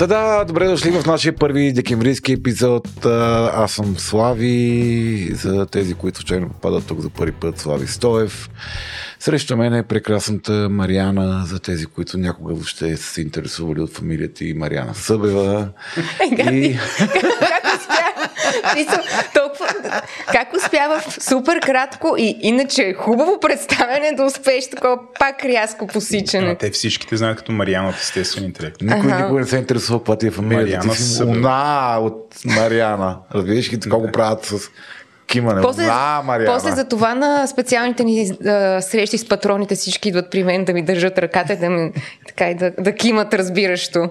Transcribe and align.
Та-да, 0.00 0.44
добре 0.44 0.66
дошли 0.66 0.90
в 0.90 1.06
нашия 1.06 1.36
първи 1.36 1.72
декемврийски 1.72 2.32
епизод. 2.32 3.06
Аз 3.54 3.72
съм 3.72 3.98
Слави, 3.98 5.30
за 5.34 5.66
тези, 5.66 5.94
които 5.94 6.18
случайно 6.18 6.48
попадат 6.48 6.86
тук 6.86 7.00
за 7.00 7.10
първи 7.10 7.32
път, 7.32 7.58
Слави 7.58 7.86
Стоев. 7.86 8.50
Срещу 9.18 9.56
мен 9.56 9.74
е 9.74 9.82
прекрасната 9.82 10.68
Мариана, 10.70 11.44
за 11.46 11.58
тези, 11.58 11.86
които 11.86 12.18
някога 12.18 12.54
въобще 12.54 12.96
са 12.96 13.02
се 13.02 13.20
интересували 13.20 13.80
от 13.80 13.92
фамилията 13.92 14.44
и 14.44 14.54
Мариана 14.54 14.94
Събева. 14.94 15.68
и... 16.52 16.78
толкова... 19.34 19.66
Как 20.32 20.54
успява 20.56 21.00
в 21.00 21.24
супер 21.24 21.60
кратко 21.60 22.14
и 22.18 22.38
иначе 22.40 22.94
хубаво 22.98 23.40
представяне 23.40 24.12
да 24.12 24.24
успееш 24.24 24.70
такова 24.70 24.98
пак 25.18 25.44
рязко 25.44 25.86
посичане? 25.86 26.54
те 26.54 26.70
всичките 26.70 27.16
знаят 27.16 27.36
като 27.36 27.52
Мариана 27.52 27.88
от 27.88 27.94
естествен 27.94 28.44
интелект. 28.44 28.76
Никой 28.80 29.12
ага. 29.12 29.22
никога 29.22 29.40
не 29.40 29.46
се 29.46 29.56
интересува 29.56 29.98
каква 29.98 30.16
ти 30.16 30.26
е 30.26 30.30
фамилията. 30.30 30.86
Мариана 30.86 30.92
ти 30.92 31.02
си 31.02 31.22
Луна 31.22 31.98
от 32.00 32.36
Мариана. 32.44 33.18
Разбираш 33.34 33.72
ли 33.72 33.80
какво 33.80 33.98
го 33.98 34.12
правят 34.12 34.44
с 34.44 34.70
кимане. 35.26 35.62
После, 35.62 35.86
а, 35.90 36.22
Мариана. 36.24 36.54
после 36.54 36.70
за 36.70 36.84
това 36.84 37.14
на 37.14 37.46
специалните 37.46 38.04
ни 38.04 38.30
а, 38.46 38.80
срещи 38.80 39.18
с 39.18 39.28
патроните 39.28 39.74
всички 39.74 40.08
идват 40.08 40.30
при 40.30 40.44
мен 40.44 40.64
да 40.64 40.72
ми 40.72 40.82
държат 40.82 41.18
ръката 41.18 41.56
да 41.56 41.70
ми, 41.70 41.92
така, 42.26 42.50
и 42.50 42.54
да, 42.54 42.70
да 42.78 42.94
кимат 42.94 43.34
разбиращо. 43.34 44.10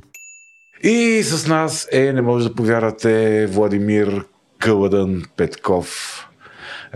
И 0.83 1.23
с 1.23 1.47
нас 1.47 1.87
е, 1.91 2.13
не 2.13 2.21
може 2.21 2.49
да 2.49 2.55
повярвате, 2.55 3.45
Владимир 3.47 4.25
Кълъдън 4.59 5.23
Петков. 5.37 6.17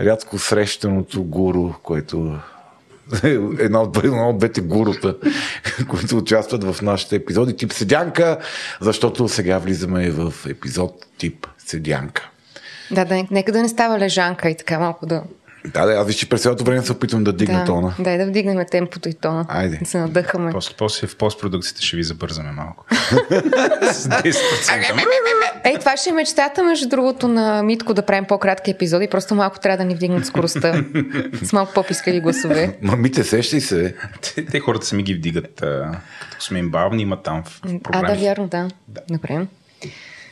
Рядко 0.00 0.38
срещаното 0.38 1.24
гуру, 1.24 1.72
което 1.82 2.38
една 3.58 3.82
от, 3.82 4.04
една 4.04 4.28
от 4.28 4.38
двете 4.38 4.60
гурута, 4.60 5.16
които 5.88 6.16
участват 6.16 6.64
в 6.64 6.82
нашите 6.82 7.16
епизоди 7.16 7.56
тип 7.56 7.72
седянка, 7.72 8.38
защото 8.80 9.28
сега 9.28 9.58
влизаме 9.58 10.10
в 10.10 10.34
епизод 10.48 11.06
тип 11.18 11.46
седянка. 11.58 12.30
Да, 12.90 13.04
да, 13.04 13.26
нека 13.30 13.52
да 13.52 13.62
не 13.62 13.68
става 13.68 13.98
лежанка 13.98 14.50
и 14.50 14.56
така 14.56 14.78
малко 14.78 15.06
да 15.06 15.22
да, 15.72 15.86
да, 15.86 15.92
аз 15.92 16.06
виж, 16.06 16.16
че 16.16 16.28
през 16.28 16.42
цялото 16.42 16.64
време 16.64 16.82
се 16.82 16.92
опитвам 16.92 17.24
да 17.24 17.32
дигна 17.32 17.58
да, 17.58 17.64
тона. 17.64 17.94
Дай 17.98 18.18
да 18.18 18.26
вдигнем 18.26 18.66
темпото 18.70 19.08
и 19.08 19.14
тона. 19.14 19.44
Айде. 19.48 19.76
Да 19.76 19.86
се 19.86 19.98
надъхаме. 19.98 20.52
После, 20.52 20.74
после 20.78 21.06
в 21.06 21.16
постпродукцията 21.16 21.82
ще 21.82 21.96
ви 21.96 22.02
забързаме 22.02 22.52
малко. 22.52 22.84
С 23.92 24.08
10%. 24.08 25.06
Ей, 25.64 25.78
това 25.78 25.96
ще 25.96 26.10
е 26.10 26.12
мечтата, 26.12 26.64
между 26.64 26.88
другото, 26.88 27.28
на 27.28 27.62
Митко 27.62 27.94
да 27.94 28.02
правим 28.02 28.24
по-кратки 28.24 28.70
епизоди. 28.70 29.08
Просто 29.08 29.34
малко 29.34 29.60
трябва 29.60 29.76
да 29.76 29.84
ни 29.84 29.94
вдигнат 29.94 30.26
скоростта. 30.26 30.84
с 31.42 31.52
малко 31.52 31.72
по-пискали 31.74 32.20
гласове. 32.20 32.78
Мамите, 32.82 33.24
сещай 33.24 33.60
се. 33.60 33.94
Те, 34.22 34.46
те 34.46 34.60
хората 34.60 34.86
сами 34.86 35.02
ги 35.02 35.14
вдигат. 35.14 35.62
А, 35.62 36.00
като 36.30 36.44
сме 36.44 36.58
им 36.58 36.70
бавни, 36.70 37.02
има 37.02 37.22
там 37.22 37.44
проблеми. 37.62 38.04
А, 38.08 38.14
да, 38.14 38.20
вярно, 38.20 38.48
да. 38.48 38.68
да. 38.88 39.00
Добре. 39.10 39.46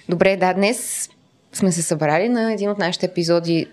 Добре, 0.08 0.36
да, 0.36 0.54
днес 0.54 1.08
сме 1.52 1.72
се 1.72 1.82
събрали 1.82 2.28
на 2.28 2.52
един 2.52 2.70
от 2.70 2.78
нашите 2.78 3.06
епизоди 3.06 3.66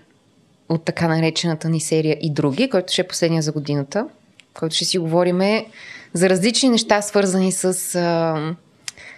от 0.72 0.84
така 0.84 1.08
наречената 1.08 1.70
ни 1.70 1.80
серия 1.80 2.18
и 2.22 2.34
други, 2.34 2.70
който 2.70 2.94
ще 2.94 3.02
е 3.02 3.08
последния 3.08 3.42
за 3.42 3.52
годината, 3.52 4.08
който 4.54 4.76
ще 4.76 4.86
си 4.86 4.98
говориме 4.98 5.66
за 6.14 6.30
различни 6.30 6.70
неща, 6.70 7.02
свързани 7.02 7.52
с, 7.52 7.96
а, 7.96 8.56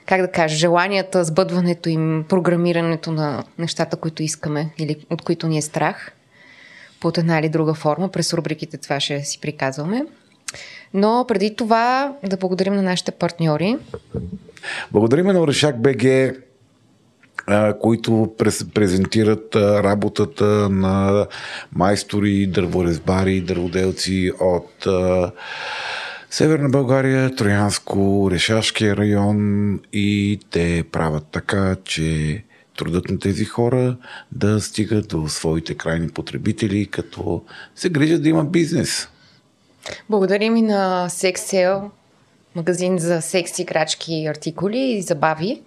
как 0.06 0.22
да 0.22 0.32
кажа, 0.32 0.56
желанията, 0.56 1.24
сбъдването 1.24 1.90
им, 1.90 2.26
програмирането 2.30 3.12
на 3.12 3.44
нещата, 3.58 3.98
които 3.98 4.24
искаме 4.24 4.70
или 4.78 5.06
от 5.10 5.22
които 5.22 5.48
ни 5.48 5.58
е 5.58 5.62
страх, 5.62 6.12
под 7.00 7.18
една 7.18 7.40
или 7.40 7.50
друга 7.50 7.74
форма. 7.74 8.10
През 8.10 8.34
рубриките 8.34 8.78
това 8.78 9.00
ще 9.00 9.24
си 9.24 9.40
приказваме. 9.42 10.06
Но 10.94 11.26
преди 11.28 11.56
това 11.56 12.16
да 12.24 12.38
благодарим 12.38 12.74
на 12.76 12.82
нашите 12.82 13.12
партньори. 13.12 13.78
Благодарим 14.92 15.26
на 15.26 15.42
Орешак 15.42 15.82
БГ, 15.82 16.04
които 17.82 18.36
презентират 18.74 19.56
работата 19.56 20.46
на 20.70 21.28
майстори, 21.76 22.48
дърворезбари, 22.48 23.42
дърводелци 23.42 24.32
от 24.40 24.88
Северна 26.30 26.70
България, 26.70 27.36
Троянско, 27.36 28.30
Решашкия 28.32 28.98
район 28.98 29.80
и 29.94 30.40
те 30.52 30.84
правят 30.92 31.28
така, 31.32 31.76
че 31.84 32.44
трудът 32.78 33.10
на 33.10 33.20
тези 33.20 33.46
хора 33.46 33.98
да 34.32 34.62
стигат 34.62 35.08
до 35.08 35.30
своите 35.30 35.76
крайни 35.76 36.10
потребители, 36.10 36.86
като 36.86 37.44
се 37.76 37.90
грижат 37.90 38.24
да 38.24 38.30
има 38.30 38.46
бизнес. 38.46 39.10
Благодарим 40.10 40.58
и 40.58 40.62
на 40.62 41.08
Sexsale, 41.10 41.90
магазин 42.56 42.98
за 42.98 43.22
секси, 43.22 43.66
крачки 43.66 44.14
и 44.14 44.28
артикули 44.28 44.80
и 44.80 45.02
забави 45.02 45.62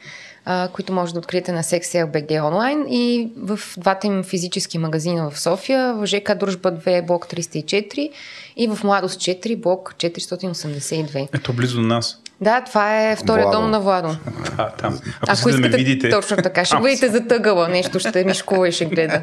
а, 0.48 0.68
които 0.68 0.92
може 0.92 1.12
да 1.12 1.18
откриете 1.18 1.52
на 1.52 1.62
SexLBG 1.62 2.44
онлайн 2.44 2.86
и 2.88 3.32
в 3.36 3.60
двата 3.76 4.06
им 4.06 4.24
физически 4.24 4.78
магазина 4.78 5.30
в 5.30 5.40
София, 5.40 5.94
в 5.94 6.06
ЖК 6.06 6.34
Дружба 6.34 6.72
2, 6.72 7.06
блок 7.06 7.26
304 7.26 8.10
и 8.56 8.68
в 8.68 8.84
Младост 8.84 9.20
4, 9.20 9.56
блок 9.56 9.94
482. 9.98 11.28
Ето 11.34 11.52
близо 11.52 11.76
до 11.80 11.86
нас. 11.86 12.20
Да, 12.40 12.60
това 12.60 13.02
е 13.02 13.16
втория 13.16 13.44
Владо. 13.44 13.60
дом 13.60 13.70
на 13.70 13.80
Владо. 13.80 14.08
Да, 14.56 14.70
там. 14.78 15.00
Ако, 15.20 15.32
Ако 15.32 15.48
искате, 15.48 15.68
да 15.68 15.68
ме 15.68 15.76
видите... 15.76 16.10
Точно 16.10 16.36
така. 16.36 16.64
Ще 16.64 16.76
бъдете 16.76 17.08
затъгала 17.08 17.68
нещо, 17.68 17.98
ще 17.98 18.24
мишкува 18.24 18.68
и 18.68 18.72
ще 18.72 18.84
гледа. 18.84 19.22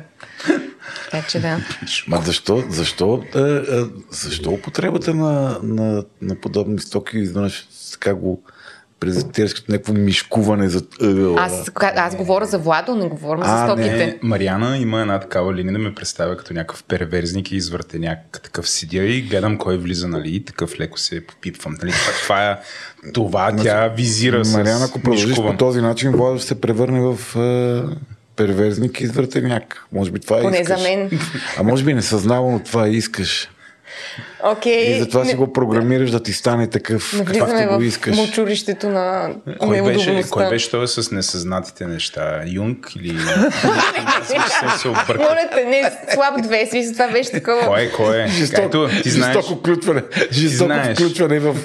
Така 1.11 1.27
че 1.27 1.39
да. 1.39 1.57
Ма 2.07 2.21
защо, 2.25 2.63
защо, 2.69 3.23
е, 3.35 3.39
е, 3.39 3.83
защо 4.11 4.49
употребата 4.49 5.13
на, 5.13 5.57
на, 5.63 6.03
на 6.21 6.35
подобни 6.35 6.79
стоки 6.79 7.17
изведнъж 7.17 7.67
така 7.91 8.13
го 8.13 8.43
презентираш 9.05 9.53
като 9.53 9.71
някакво 9.71 9.93
мишкуване 9.93 10.69
за 10.69 10.81
ъгъла. 11.01 11.41
Аз, 11.41 11.71
аз 11.81 12.15
говоря 12.15 12.45
за 12.45 12.57
Владо, 12.57 12.95
не 12.95 13.07
говоря 13.07 13.43
за 13.43 13.63
стоките. 13.65 14.05
Не. 14.05 14.19
Мариана 14.21 14.77
има 14.77 15.01
една 15.01 15.19
такава 15.19 15.53
линия 15.53 15.73
да 15.73 15.79
ме 15.79 15.95
представя 15.95 16.37
като 16.37 16.53
някакъв 16.53 16.83
перверзник 16.83 17.51
и 17.51 17.55
извърте 17.55 17.99
някакъв 17.99 18.41
такъв 18.41 18.69
седя 18.69 19.03
и 19.03 19.21
гледам 19.21 19.57
кой 19.57 19.77
влиза, 19.77 20.07
нали, 20.07 20.35
и 20.35 20.45
такъв 20.45 20.79
леко 20.79 20.99
се 20.99 21.27
попипвам. 21.27 21.77
Нали, 21.81 21.91
това, 21.91 22.13
това, 22.23 22.51
е, 22.51 22.57
това 23.13 23.55
тя 23.63 23.87
визира 23.87 24.45
с 24.45 24.53
Мариана, 24.53 24.85
ако 24.85 24.99
продължиш 24.99 25.35
по 25.35 25.57
този 25.57 25.81
начин, 25.81 26.11
Владо 26.11 26.37
ще 26.37 26.47
се 26.47 26.61
превърне 26.61 26.99
в 26.99 27.39
е, 27.39 27.95
перверзник 28.35 29.01
и 29.01 29.03
извъртеняк. 29.03 29.85
Може 29.91 30.11
би 30.11 30.19
това 30.19 30.41
Поне 30.41 30.57
искаш. 30.57 30.79
за 30.79 30.83
мен. 30.83 31.19
А 31.57 31.63
може 31.63 31.83
би 31.83 31.93
несъзнавано 31.93 32.59
това 32.59 32.87
искаш. 32.87 33.49
Okay. 34.43 34.95
И 34.95 34.99
затова 34.99 35.23
не... 35.23 35.29
си 35.29 35.35
го 35.35 35.53
програмираш 35.53 36.11
да 36.11 36.23
ти 36.23 36.33
стане 36.33 36.67
такъв, 36.67 37.23
какъвто 37.25 37.75
го 37.77 37.83
искаш. 37.83 38.17
мълчурището 38.17 38.89
на 38.89 39.29
кой 39.59 39.81
беше, 39.81 40.23
кой 40.29 40.49
беше 40.49 40.71
това 40.71 40.87
с 40.87 41.11
несъзнатите 41.11 41.85
неща? 41.85 42.41
Юнг 42.47 42.91
или... 42.95 43.13
Моля 45.17 45.49
те, 45.55 45.65
не, 45.65 45.91
слаб 46.13 46.41
две, 46.43 46.65
смисъл, 46.65 46.93
това 46.93 47.07
беше 47.07 47.31
такова. 47.31 47.67
Кой 47.67 47.81
е, 47.81 47.91
кой 47.91 48.17
е? 48.17 48.27
Жестоко, 48.27 48.87
ти 49.03 49.09
знаеш. 49.09 49.35
Жестоко 49.35 49.59
включване, 49.59 50.01
жестоко 50.31 50.73
включване 50.95 51.39
в 51.39 51.55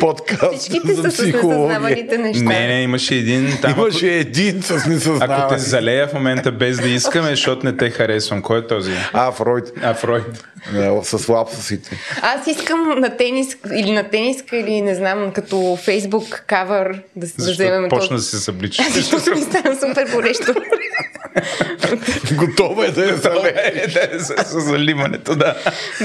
подкаст 0.00 0.58
Всичките 0.58 0.94
са 0.94 1.10
с 1.10 1.22
несъзнаваните 1.22 2.18
неща. 2.18 2.44
Не, 2.44 2.66
не, 2.66 2.82
имаше 2.82 3.14
един 3.14 3.58
там. 3.62 3.74
Имаше 3.78 4.08
един 4.08 4.62
с 4.62 4.86
несъзнаване. 4.86 5.34
Ако 5.34 5.54
те 5.54 5.58
залея 5.58 6.08
в 6.08 6.12
момента 6.12 6.52
без 6.52 6.76
да 6.80 6.88
искаме, 6.88 7.28
защото 7.28 7.66
не 7.66 7.76
те 7.76 7.90
харесвам. 7.90 8.42
Кой 8.42 8.58
е 8.58 8.66
този? 8.66 8.92
А, 9.12 9.32
Фройд. 9.32 9.72
А, 9.82 9.94
Фройд. 9.94 10.44
С 11.02 11.28
лапсусите. 11.28 11.96
Аз 12.30 12.46
искам 12.46 13.00
на 13.00 13.16
тенис 13.16 13.56
или 13.74 13.92
на 13.92 14.08
тениска 14.10 14.56
или 14.56 14.80
не 14.80 14.94
знам, 14.94 15.32
като 15.32 15.76
фейсбук 15.76 16.44
кавър 16.46 17.02
да, 17.16 17.26
се 17.26 17.36
да 17.36 17.52
вземем. 17.52 17.88
Почна 17.88 18.16
да 18.16 18.22
се 18.22 18.38
събличаш. 18.38 18.86
Защото 18.92 19.30
ми 19.30 19.42
стана 19.42 19.76
супер 19.76 20.06
горещо. 20.12 20.54
Готова 22.34 22.86
е 22.86 22.90
да 22.90 23.04
е 23.04 24.18
с 24.18 24.60
заливането, 24.60 25.36
да. 25.36 25.54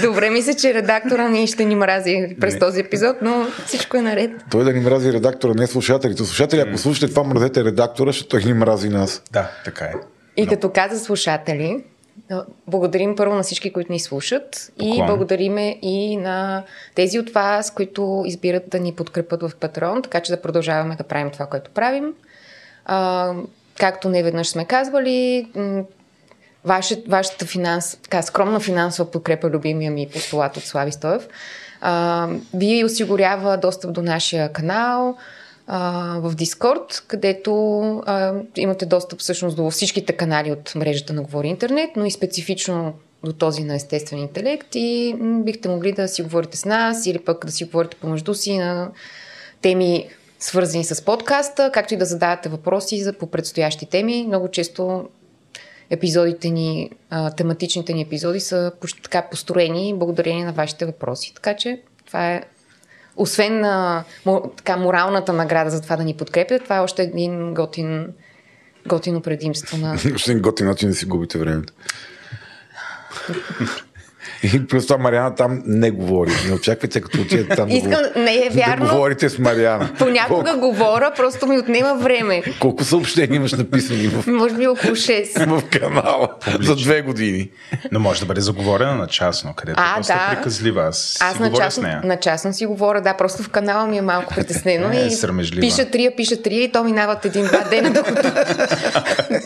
Добре, 0.02 0.30
мисля, 0.30 0.54
че 0.54 0.74
редактора 0.74 1.30
ни 1.30 1.48
ще 1.48 1.66
ни 1.66 1.76
мрази 1.76 2.36
през 2.40 2.54
не. 2.54 2.60
този 2.60 2.80
епизод, 2.80 3.16
но 3.22 3.48
всичко 3.66 3.98
е 3.98 4.02
наред. 4.02 4.32
Той 4.52 4.64
да 4.64 4.74
ни 4.74 4.80
мрази 4.80 5.14
редактора, 5.14 5.54
не 5.56 5.68
слушателите. 5.68 6.24
Слушатели, 6.24 6.60
ако 6.60 6.78
слушате 6.78 7.14
това, 7.14 7.24
мразете 7.24 7.64
редактора, 7.64 8.10
защото 8.10 8.30
той 8.30 8.44
ни 8.44 8.54
мрази 8.54 8.90
нас. 8.90 9.24
Да, 9.32 9.52
така 9.66 9.86
е. 9.86 9.94
И 10.38 10.44
но... 10.44 10.50
като 10.50 10.70
каза 10.70 11.00
слушатели, 11.00 11.84
Благодарим 12.68 13.16
първо 13.16 13.36
на 13.36 13.44
всички, 13.44 13.74
които 13.74 13.92
ни 13.92 14.00
слушат 14.00 14.72
Поклон. 14.78 14.98
и 14.98 15.06
благодариме 15.06 15.78
и 15.82 16.18
на 16.18 16.64
тези 16.96 17.20
от 17.20 17.30
вас, 17.30 17.72
които 17.72 18.24
избират 18.26 18.64
да 18.70 18.80
ни 18.80 18.96
подкрепят 18.96 19.42
в 19.42 19.52
Патрон, 19.60 20.02
така 20.02 20.20
че 20.20 20.32
да 20.32 20.42
продължаваме 20.42 20.96
да 20.96 21.04
правим 21.04 21.32
това, 21.32 21.46
което 21.46 21.72
правим. 21.72 22.14
А, 22.86 23.34
както 23.80 24.10
не 24.10 24.24
веднъж 24.24 24.48
сме 24.48 24.66
казвали, 24.66 25.48
ваша, 26.66 26.96
вашата 27.08 27.46
финанс, 27.46 27.98
така, 28.04 28.22
скромна 28.22 28.60
финансова 28.60 29.12
подкрепа, 29.12 29.50
любимия 29.50 29.92
ми 29.92 30.10
постулат 30.14 30.58
от 30.58 30.64
Слави 30.64 30.92
Стоев, 30.92 31.28
а, 31.82 32.28
ви 32.54 32.84
осигурява 32.84 33.58
достъп 33.58 33.94
до 33.94 34.02
нашия 34.02 34.54
канал, 34.54 35.18
а, 35.68 36.20
в 36.20 36.36
Дискорд, 36.36 37.04
където 37.08 37.54
а, 38.06 38.34
имате 38.58 38.86
достъп 38.86 39.20
всъщност 39.20 39.56
до 39.56 39.70
всичките 39.70 40.14
канали 40.14 40.52
от 40.52 40.76
мрежата 40.76 41.14
на 41.14 41.24
Говори 41.24 41.48
Интернет, 41.48 41.90
но 41.96 42.06
и 42.06 42.12
специфично 42.12 42.94
до 43.24 43.34
този 43.34 43.64
на 43.64 43.76
естествен 43.76 44.20
интелект 44.20 44.68
и 44.76 45.16
бихте 45.20 45.70
могли 45.70 45.92
да 45.92 46.08
си 46.08 46.22
говорите 46.22 46.58
с 46.58 46.66
нас 46.66 47.06
или 47.06 47.20
пък 47.20 47.46
да 47.46 47.52
си 47.52 47.66
говорите 47.66 47.98
помежду 47.98 48.34
си 48.34 48.58
на 48.58 48.92
теми 49.62 50.08
свързани 50.40 50.84
с 50.84 51.06
подкаста, 51.06 51.72
както 51.74 51.94
и 51.94 51.98
да 51.98 52.06
задавате 52.06 52.50
въпроси 52.50 53.04
за 53.04 53.14
по 53.14 53.28
предстоящи 53.28 53.86
теми. 53.86 54.26
Много 54.28 54.48
често 54.48 55.10
епизодите 55.90 56.50
ни, 56.50 56.92
тематичните 57.38 57.94
ни 57.94 58.02
епизоди 58.02 58.40
са 58.40 58.72
така 59.04 59.22
построени 59.22 59.94
благодарение 59.94 60.46
на 60.46 60.54
вашите 60.54 60.86
въпроси. 60.86 61.34
Така 61.36 61.56
че 61.56 61.82
това 62.06 62.34
е 62.34 62.44
освен 63.16 63.60
на 63.60 64.04
така, 64.58 64.78
моралната 64.78 65.34
награда 65.34 65.70
за 65.70 65.82
това 65.82 65.96
да 65.96 66.04
ни 66.04 66.14
подкрепят, 66.14 66.64
това 66.64 66.78
е 66.78 66.80
още 66.80 67.04
един 67.04 67.54
готин, 67.54 68.08
готино 68.88 69.22
предимство 69.22 69.78
на... 69.78 69.94
Още 70.16 70.32
един 70.32 70.42
готин 70.42 70.68
начин 70.68 70.90
да 70.90 70.96
си 70.96 71.06
губите 71.06 71.38
времето. 71.38 71.74
И 74.44 74.68
плюс 74.68 74.88
това 74.88 74.98
Мариана 74.98 75.36
там 75.36 75.64
не 75.66 75.92
говори. 75.92 76.32
Не 76.48 76.54
очаквайте, 76.54 77.02
като 77.02 77.22
отидете 77.22 77.56
там 77.56 77.70
Искам, 77.70 77.92
да, 77.92 78.22
не 78.22 78.36
е 78.36 78.50
вярно. 78.52 78.86
да 78.86 78.92
говорите 78.92 79.30
с 79.30 79.40
Мариана. 79.40 79.90
Понякога 80.00 80.52
Колко... 80.52 80.60
говоря, 80.60 81.12
просто 81.16 81.48
ми 81.48 81.58
отнема 81.58 81.96
време. 81.96 82.44
Колко 82.60 82.84
съобщения 82.84 83.36
имаш 83.36 83.54
написани 83.54 84.08
в... 84.08 84.28
Може 84.28 84.56
би 84.56 84.68
около 84.68 84.96
6. 84.96 85.46
в 85.60 85.64
канала. 85.80 86.30
Публично. 86.40 86.76
За 86.76 86.76
две 86.76 87.02
години. 87.02 87.50
Но 87.92 88.00
може 88.00 88.20
да 88.20 88.26
бъде 88.26 88.42
заговорена 88.42 88.96
на 88.96 89.08
частно, 89.08 89.54
където 89.54 89.82
а, 89.82 90.00
е 90.00 90.02
да. 90.02 90.36
приказлива. 90.36 90.84
Аз, 90.84 91.18
Аз 91.22 91.40
на, 91.40 91.54
частно, 91.54 91.88
на 92.04 92.18
частно 92.18 92.54
си 92.54 92.66
говоря, 92.66 93.02
да, 93.02 93.14
просто 93.14 93.44
в 93.44 93.50
канала 93.50 93.88
ми 93.88 93.98
е 93.98 94.02
малко 94.02 94.34
притеснено. 94.36 94.92
е, 94.94 95.06
и 95.06 95.12
сърмежлива. 95.12 95.62
пиша 95.62 95.86
трия, 95.86 96.16
пиша 96.16 96.42
трия 96.42 96.64
и 96.64 96.72
то 96.72 96.84
минават 96.84 97.26
един-два 97.26 97.60
дена, 97.70 97.90
докато 97.90 98.32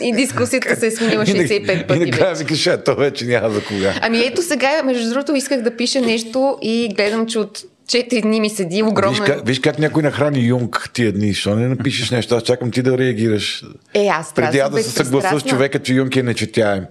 и 0.00 0.12
дискусията 0.12 0.76
се 0.76 0.86
е 0.86 0.90
сменила 0.90 1.24
65 1.24 1.86
пъти. 1.86 2.02
И 2.02 2.10
накрая 2.10 2.34
викаш, 2.34 2.68
то 2.84 2.94
вече 2.94 3.24
няма 3.24 3.50
за 3.50 3.64
кога. 3.64 3.94
Ами 4.02 4.18
ето 4.18 4.42
сега 4.42 4.82
между 4.88 5.10
другото, 5.10 5.34
исках 5.34 5.62
да 5.62 5.76
пиша 5.76 6.00
нещо 6.00 6.58
и 6.62 6.88
гледам, 6.96 7.26
че 7.26 7.38
от 7.38 7.58
4 7.88 8.22
дни 8.22 8.40
ми 8.40 8.50
седи 8.50 8.82
огромно. 8.82 9.10
Виж 9.10 9.20
как, 9.26 9.46
виж 9.46 9.60
как 9.60 9.78
някой 9.78 10.02
нахрани 10.02 10.46
Юнг 10.46 10.90
тия 10.92 11.12
дни, 11.12 11.32
защо 11.32 11.54
не 11.54 11.68
напишеш 11.68 12.10
нещо, 12.10 12.34
аз 12.34 12.42
чакам 12.42 12.70
ти 12.70 12.82
да 12.82 12.98
реагираш. 12.98 13.64
Е, 13.94 14.06
аз 14.06 14.34
Преди 14.34 14.58
да 14.58 14.82
се 14.82 14.90
съгласа 14.90 15.40
с 15.40 15.42
човека, 15.42 15.78
че 15.78 15.94
Юнг 15.94 16.16
е 16.16 16.22
нечетяем. 16.22 16.84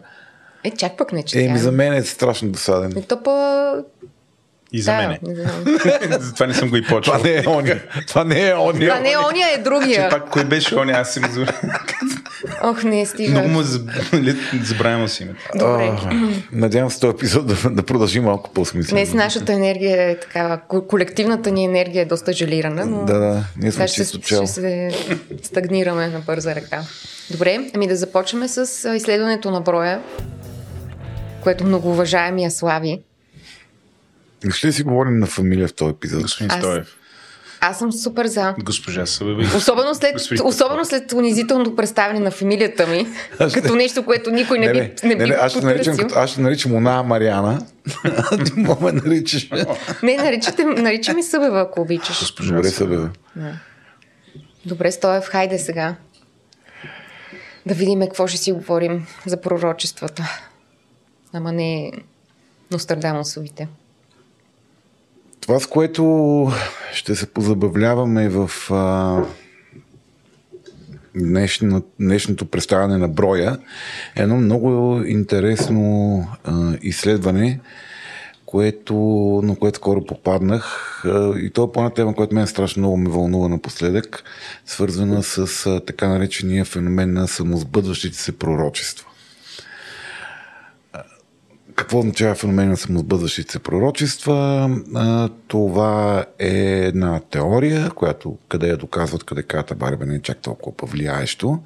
Е, 0.64 0.72
чак 0.72 0.98
пък 0.98 1.14
не 1.14 1.24
четяем. 1.24 1.50
Е, 1.50 1.54
ми 1.54 1.60
за 1.60 1.72
мен 1.72 1.94
е 1.94 2.04
страшно 2.04 2.50
досаден. 2.50 2.98
Е, 2.98 3.02
то 3.02 3.24
па 3.24 3.74
и 4.72 4.82
за 4.82 4.92
да, 4.92 4.98
мене. 4.98 5.20
Това 6.34 6.48
не 6.48 6.54
съм 6.54 6.70
го 6.70 6.76
и 6.76 6.82
почвал. 6.82 7.20
Това 7.20 7.30
не 7.30 7.36
е 7.36 7.44
ония. 7.48 7.84
Това 8.08 8.24
не 8.24 8.48
е 8.48 8.56
ония. 8.56 8.90
Това 8.90 9.02
не 9.02 9.12
е 9.12 9.18
ония, 9.18 9.48
е 9.54 9.58
другия. 9.58 10.04
Че 10.04 10.10
пак 10.10 10.30
кой 10.30 10.46
беше 10.46 10.76
ония, 10.76 10.98
аз 10.98 11.14
си 11.14 11.20
му 11.20 11.28
Ох, 12.64 12.84
не, 12.84 13.06
стига. 13.06 13.32
Много 13.32 13.48
му 13.48 13.62
забравяме 14.64 15.08
си 15.08 15.24
името. 15.24 15.40
Добре. 15.56 15.92
Надявам 16.52 16.92
се 16.92 17.00
този 17.00 17.16
епизод 17.16 17.48
да, 17.48 17.70
да 17.70 17.84
продължи 17.84 18.20
малко 18.20 18.50
по-смислено. 18.50 18.98
Днес 18.98 19.14
нашата 19.14 19.54
енергия 19.54 20.10
е 20.10 20.20
такава, 20.20 20.60
колективната 20.88 21.52
ни 21.52 21.66
енергия 21.66 22.02
е 22.02 22.06
доста 22.06 22.34
желирана, 22.34 22.86
но 22.86 23.06
да, 23.06 23.20
да, 23.20 23.44
ние 23.58 23.72
сме 23.72 23.88
чисто 23.88 24.20
ще, 24.22 24.36
ще 24.36 24.48
се 24.48 24.90
стагнираме 25.44 26.08
на 26.08 26.20
бърза 26.20 26.56
ръка. 26.56 26.82
Добре, 27.32 27.60
ами 27.76 27.88
да 27.88 27.96
започваме 27.96 28.48
с 28.48 28.90
изследването 28.96 29.52
на 29.52 29.62
броя, 29.62 30.02
което 31.44 31.64
много 31.64 31.90
уважаемия 31.90 32.52
Слави 32.52 33.02
ще 34.52 34.72
си 34.72 34.84
говорим 34.84 35.20
на 35.20 35.26
фамилия 35.26 35.68
в 35.68 35.74
този 35.74 35.92
епизод? 35.92 36.22
Господин 36.22 36.52
Аз... 36.52 36.58
Стоев. 36.58 36.98
Аз 37.62 37.80
съм 37.80 37.92
супер 37.92 38.26
за. 38.26 38.56
Госпожа 38.60 39.06
Събеви. 39.06 39.46
Особено 39.58 39.96
след, 39.96 40.16
особено 40.44 40.86
след 40.86 41.14
унизителното 41.14 41.76
представяне 41.76 42.20
на 42.20 42.32
фамилията 42.32 42.88
ми, 42.88 43.08
ще... 43.50 43.62
като 43.62 43.76
нещо, 43.76 44.06
което 44.06 44.32
никой 44.32 44.60
не, 44.60 44.66
не 44.66 44.74
би 44.74 44.80
не, 44.80 45.16
не, 45.16 45.26
не, 45.26 45.34
аз, 45.34 45.52
ще 45.52 45.66
наричам, 45.66 45.98
като, 45.98 46.16
аз 46.20 46.30
ще 46.30 46.42
наричам 46.42 46.76
Она 46.76 47.04
Мариана. 47.04 47.66
Ти 48.46 48.52
ме 48.56 48.92
наричаш. 48.92 49.50
не, 50.04 50.18
наричате, 50.18 50.66
нарича 50.66 51.14
ми 51.14 51.24
Събева, 51.24 51.62
ако 51.62 51.82
обичаш. 51.82 52.20
Госпожа 52.20 52.56
Добре, 52.56 52.70
Събева. 52.70 53.10
Да. 53.36 53.54
Добре, 54.66 54.92
Стоев, 54.92 55.26
хайде 55.26 55.60
сега. 55.60 55.96
Да 57.66 57.74
видим 57.74 58.00
какво 58.00 58.28
ще 58.28 58.38
си 58.38 58.52
говорим 58.52 59.08
за 59.26 59.42
пророчествата. 59.42 60.40
Ама 61.34 61.52
не 61.52 61.92
Нострадамусовите. 62.72 63.68
Това, 65.48 65.60
с 65.60 65.68
което 65.68 66.52
ще 66.94 67.16
се 67.16 67.28
позабавляваме 67.28 68.30
в 68.30 68.52
а, 68.72 69.24
днешно, 71.16 71.84
днешното 72.00 72.46
представяне 72.46 72.98
на 72.98 73.08
броя 73.08 73.58
е 74.16 74.22
едно 74.22 74.38
много 74.38 75.02
интересно 75.06 76.28
а, 76.44 76.78
изследване, 76.82 77.60
което, 78.46 78.96
на 79.44 79.56
което 79.56 79.78
скоро 79.78 80.06
попаднах. 80.06 81.04
И 81.42 81.50
то 81.54 81.64
е 81.64 81.72
по 81.72 81.90
тема, 81.90 82.16
която 82.16 82.36
мен 82.36 82.48
страшно 82.48 82.82
много 82.82 82.98
ме 82.98 83.10
вълнува 83.10 83.48
напоследък, 83.48 84.24
свързана 84.66 85.24
с 85.24 85.82
така 85.86 86.08
наречения 86.08 86.66
феномен 86.66 87.14
на 87.14 87.28
самосбъдващите 87.28 88.18
се 88.18 88.38
пророчества 88.38 89.08
какво 91.78 92.00
означава 92.00 92.36
феномен 92.36 92.70
на 92.70 92.78
самосбъдващите 92.78 93.52
се 93.52 93.60
пророчества? 93.60 94.70
Това 95.48 96.26
е 96.40 96.82
една 96.86 97.20
теория, 97.20 97.90
която 97.90 98.38
къде 98.50 98.68
я 98.68 98.78
доказват, 98.78 99.24
къде 99.24 99.44
ката 99.44 99.76
Барбе 99.76 100.06
не 100.06 100.16
е 100.16 100.22
чак 100.22 100.38
толкова 100.38 100.78
повлияещо, 100.78 101.60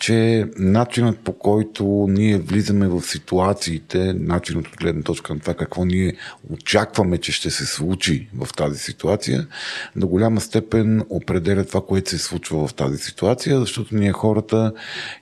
че 0.00 0.46
начинът 0.58 1.18
по 1.18 1.32
който 1.32 2.06
ние 2.08 2.38
влизаме 2.38 2.88
в 2.88 3.02
ситуациите, 3.02 4.14
начинът 4.14 4.66
от 4.66 4.76
гледна 4.76 5.02
точка 5.02 5.34
на 5.34 5.40
това 5.40 5.54
какво 5.54 5.84
ние 5.84 6.14
очакваме, 6.50 7.18
че 7.18 7.32
ще 7.32 7.50
се 7.50 7.66
случи 7.66 8.28
в 8.38 8.48
тази 8.56 8.78
ситуация, 8.78 9.46
до 9.96 10.08
голяма 10.08 10.40
степен 10.40 11.02
определя 11.08 11.64
това, 11.64 11.80
което 11.86 12.10
се 12.10 12.18
случва 12.18 12.68
в 12.68 12.74
тази 12.74 12.98
ситуация, 12.98 13.60
защото 13.60 13.94
ние 13.94 14.12
хората 14.12 14.72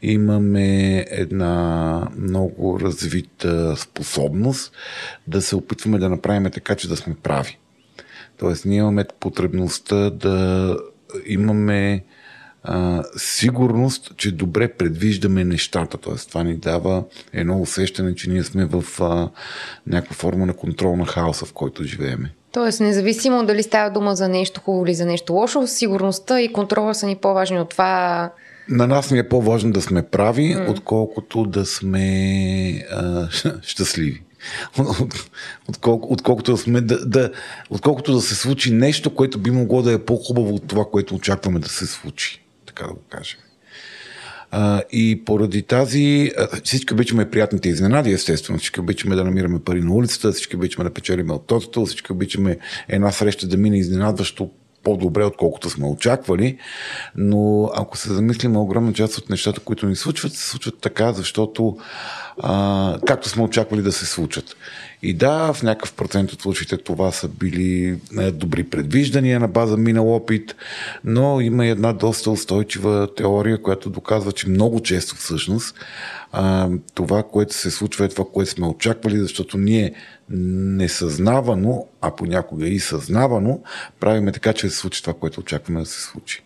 имаме 0.02 0.96
една 1.10 2.08
много 2.18 2.80
развита 2.80 3.76
способност 3.76 4.72
да 5.26 5.42
се 5.42 5.56
опитваме 5.56 5.98
да 5.98 6.08
направим 6.08 6.50
така, 6.50 6.74
че 6.74 6.88
да 6.88 6.96
сме 6.96 7.14
прави. 7.22 7.58
Тоест, 8.38 8.64
ние 8.64 8.78
имаме 8.78 9.04
потребността 9.20 10.10
да 10.10 10.76
имаме 11.26 12.04
а, 12.70 13.02
сигурност, 13.16 14.12
че 14.16 14.32
добре 14.32 14.68
предвиждаме 14.68 15.44
нещата. 15.44 15.98
Тоест, 15.98 16.28
това 16.28 16.42
ни 16.42 16.56
дава 16.56 17.04
едно 17.32 17.60
усещане, 17.60 18.14
че 18.14 18.30
ние 18.30 18.42
сме 18.42 18.64
в 18.64 18.84
а, 19.00 19.28
някаква 19.86 20.14
форма 20.14 20.46
на 20.46 20.54
контрол 20.54 20.96
на 20.96 21.06
хаоса, 21.06 21.44
в 21.44 21.52
който 21.52 21.84
живееме. 21.84 22.32
Тоест, 22.52 22.80
независимо 22.80 23.46
дали 23.46 23.62
става 23.62 23.90
дума 23.90 24.16
за 24.16 24.28
нещо 24.28 24.60
хубаво 24.60 24.86
или 24.86 24.94
за 24.94 25.06
нещо 25.06 25.32
лошо, 25.32 25.66
сигурността 25.66 26.40
и 26.40 26.52
контрола 26.52 26.94
са 26.94 27.06
ни 27.06 27.16
по-важни 27.16 27.60
от 27.60 27.68
това. 27.68 28.30
На 28.68 28.86
нас 28.86 29.10
ни 29.10 29.18
е 29.18 29.28
по-важно 29.28 29.72
да 29.72 29.82
сме 29.82 30.02
прави, 30.02 30.56
mm. 30.56 30.70
отколкото 30.70 31.44
да 31.44 31.66
сме 31.66 32.08
а, 32.90 33.28
щастливи. 33.62 34.22
Отколко, 35.68 36.12
отколкото, 36.12 36.52
да 36.52 36.58
сме, 36.58 36.80
да, 36.80 37.06
да, 37.06 37.30
отколкото 37.70 38.12
да 38.12 38.20
се 38.20 38.34
случи 38.34 38.72
нещо, 38.72 39.14
което 39.14 39.38
би 39.38 39.50
могло 39.50 39.82
да 39.82 39.92
е 39.92 39.98
по-хубаво 39.98 40.54
от 40.54 40.66
това, 40.66 40.84
което 40.92 41.14
очакваме 41.14 41.58
да 41.58 41.68
се 41.68 41.86
случи 41.86 42.47
така 42.78 42.88
да 42.88 42.94
го 42.94 43.02
кажем. 43.10 43.38
А, 44.50 44.82
и 44.92 45.24
поради 45.24 45.62
тази, 45.62 46.32
всички 46.64 46.94
обичаме 46.94 47.30
приятните 47.30 47.68
изненади, 47.68 48.12
естествено. 48.12 48.58
Всички 48.58 48.80
обичаме 48.80 49.16
да 49.16 49.24
намираме 49.24 49.58
пари 49.64 49.80
на 49.80 49.94
улицата, 49.94 50.32
всички 50.32 50.56
обичаме 50.56 50.84
да 50.84 50.94
печелиме 50.94 51.32
от 51.32 51.46
тотото, 51.46 51.86
всички 51.86 52.12
обичаме 52.12 52.58
една 52.88 53.12
среща 53.12 53.46
да 53.46 53.56
мине 53.56 53.78
изненадващо 53.78 54.50
по-добре, 54.82 55.24
отколкото 55.24 55.70
сме 55.70 55.86
очаквали. 55.86 56.58
Но 57.16 57.70
ако 57.74 57.96
се 57.96 58.12
замислим, 58.12 58.56
огромна 58.56 58.92
част 58.92 59.18
от 59.18 59.30
нещата, 59.30 59.60
които 59.60 59.86
ни 59.86 59.96
случват, 59.96 60.32
се 60.32 60.48
случват 60.48 60.80
така, 60.80 61.12
защото 61.12 61.76
а, 62.38 62.98
както 63.06 63.28
сме 63.28 63.42
очаквали 63.42 63.82
да 63.82 63.92
се 63.92 64.06
случат. 64.06 64.56
И 65.02 65.14
да, 65.14 65.52
в 65.52 65.62
някакъв 65.62 65.92
процент 65.92 66.32
от 66.32 66.42
случаите 66.42 66.76
това 66.76 67.12
са 67.12 67.28
били 67.28 68.00
е, 68.18 68.30
добри 68.30 68.64
предвиждания 68.64 69.40
на 69.40 69.48
база 69.48 69.76
минал 69.76 70.14
опит, 70.14 70.56
но 71.04 71.40
има 71.40 71.66
една 71.66 71.92
доста 71.92 72.30
устойчива 72.30 73.08
теория, 73.16 73.62
която 73.62 73.90
доказва, 73.90 74.32
че 74.32 74.48
много 74.48 74.80
често 74.80 75.16
всъщност 75.16 75.74
това, 76.94 77.22
което 77.22 77.54
се 77.54 77.70
случва 77.70 78.04
е 78.04 78.08
това, 78.08 78.24
което 78.32 78.50
сме 78.50 78.66
очаквали, 78.66 79.18
защото 79.18 79.58
ние 79.58 79.94
несъзнавано, 80.30 81.86
а 82.00 82.16
понякога 82.16 82.66
и 82.66 82.80
съзнавано, 82.80 83.60
правиме 84.00 84.32
така, 84.32 84.52
че 84.52 84.68
се 84.70 84.76
случи 84.76 85.02
това, 85.02 85.14
което 85.14 85.40
очакваме 85.40 85.80
да 85.80 85.86
се 85.86 86.02
случи. 86.02 86.42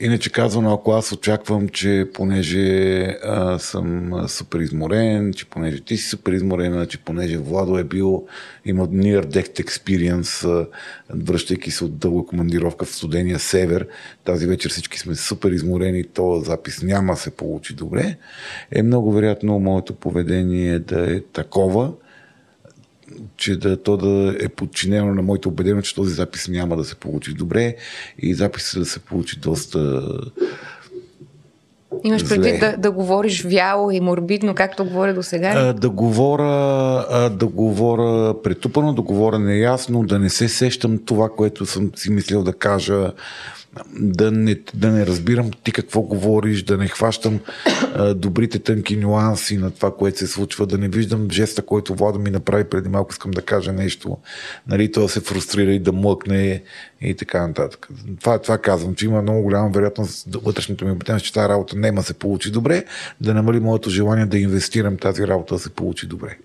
Иначе 0.00 0.32
казвам, 0.32 0.66
ако 0.66 0.92
аз 0.92 1.12
очаквам, 1.12 1.68
че 1.68 2.08
понеже 2.14 3.00
а, 3.24 3.58
съм 3.58 4.12
супер 4.28 4.58
изморен, 4.58 5.32
че 5.32 5.46
понеже 5.46 5.80
ти 5.80 5.96
си 5.96 6.08
супер 6.08 6.32
изморена, 6.32 6.86
че 6.86 6.98
понеже 6.98 7.36
Владо 7.36 7.78
е 7.78 7.84
бил, 7.84 8.26
има 8.64 8.88
near 8.88 9.24
death 9.24 9.64
experience, 9.64 10.66
връщайки 11.10 11.70
се 11.70 11.84
от 11.84 11.98
дълга 11.98 12.28
командировка 12.28 12.84
в 12.84 12.94
студения 12.94 13.38
север, 13.38 13.86
тази 14.24 14.46
вечер 14.46 14.70
всички 14.70 14.98
сме 14.98 15.14
супер 15.14 15.50
изморени, 15.50 16.04
то 16.04 16.40
запис 16.40 16.82
няма 16.82 17.16
се 17.16 17.30
получи 17.30 17.74
добре, 17.74 18.16
е 18.70 18.82
много 18.82 19.12
вероятно 19.12 19.58
моето 19.58 19.94
поведение 19.94 20.78
да 20.78 21.16
е 21.16 21.20
такова, 21.20 21.92
че 23.36 23.56
да, 23.56 23.82
то 23.82 23.96
да 23.96 24.36
е 24.40 24.48
подчинено 24.48 25.14
на 25.14 25.22
моите 25.22 25.48
убедения, 25.48 25.82
че 25.82 25.94
този 25.94 26.14
запис 26.14 26.48
няма 26.48 26.76
да 26.76 26.84
се 26.84 26.94
получи 26.94 27.34
добре 27.34 27.76
и 28.18 28.34
записът 28.34 28.82
да 28.82 28.86
се 28.86 28.98
получи 28.98 29.38
доста 29.38 30.02
Имаш 32.04 32.28
предвид 32.28 32.60
да, 32.60 32.76
да 32.76 32.90
говориш 32.90 33.44
вяло 33.44 33.90
и 33.90 34.00
морбидно, 34.00 34.54
както 34.54 34.84
говоря 34.84 35.14
до 35.14 35.22
сега? 35.22 35.72
Да 35.72 35.90
говоря, 35.90 37.30
да 37.30 37.46
говоря 37.46 38.42
претупано, 38.42 38.92
да 38.92 39.02
говоря 39.02 39.38
неясно, 39.38 40.02
да 40.02 40.18
не 40.18 40.30
се 40.30 40.48
сещам 40.48 40.98
това, 41.06 41.28
което 41.28 41.66
съм 41.66 41.90
си 41.96 42.10
мислил 42.10 42.42
да 42.42 42.52
кажа 42.52 43.12
да 44.00 44.30
не, 44.30 44.60
да 44.74 44.90
не 44.90 45.06
разбирам 45.06 45.50
ти 45.64 45.72
какво 45.72 46.00
говориш, 46.00 46.62
да 46.62 46.76
не 46.76 46.88
хващам 46.88 47.40
а, 47.94 48.14
добрите 48.14 48.58
тънки 48.58 48.96
нюанси 48.96 49.56
на 49.56 49.70
това, 49.70 49.94
което 49.96 50.18
се 50.18 50.26
случва, 50.26 50.66
да 50.66 50.78
не 50.78 50.88
виждам 50.88 51.30
жеста, 51.30 51.62
който 51.62 51.94
Влада 51.94 52.18
ми 52.18 52.30
направи 52.30 52.64
преди 52.64 52.88
малко, 52.88 53.12
искам 53.12 53.30
да 53.30 53.42
кажа 53.42 53.72
нещо, 53.72 54.16
нали, 54.68 54.92
то 54.92 55.00
да 55.00 55.08
се 55.08 55.20
фрустрира 55.20 55.72
и 55.72 55.78
да 55.78 55.92
млъкне 55.92 56.62
и 57.00 57.14
така 57.14 57.46
нататък. 57.46 57.88
Това, 58.20 58.38
това 58.38 58.58
казвам, 58.58 58.94
че 58.94 59.06
има 59.06 59.22
много 59.22 59.42
голяма 59.42 59.70
вероятност 59.70 60.34
вътрешното 60.34 60.84
ми 60.84 60.90
убеденост, 60.90 61.24
че 61.24 61.32
тази 61.32 61.48
работа 61.48 61.76
няма 61.76 62.02
се 62.02 62.14
получи 62.14 62.50
добре, 62.50 62.84
да 63.20 63.34
намали 63.34 63.60
моето 63.60 63.90
желание 63.90 64.26
да 64.26 64.38
инвестирам 64.38 64.96
тази 64.96 65.26
работа 65.26 65.54
да 65.54 65.60
се 65.60 65.70
получи 65.70 66.06
добре. 66.06 66.38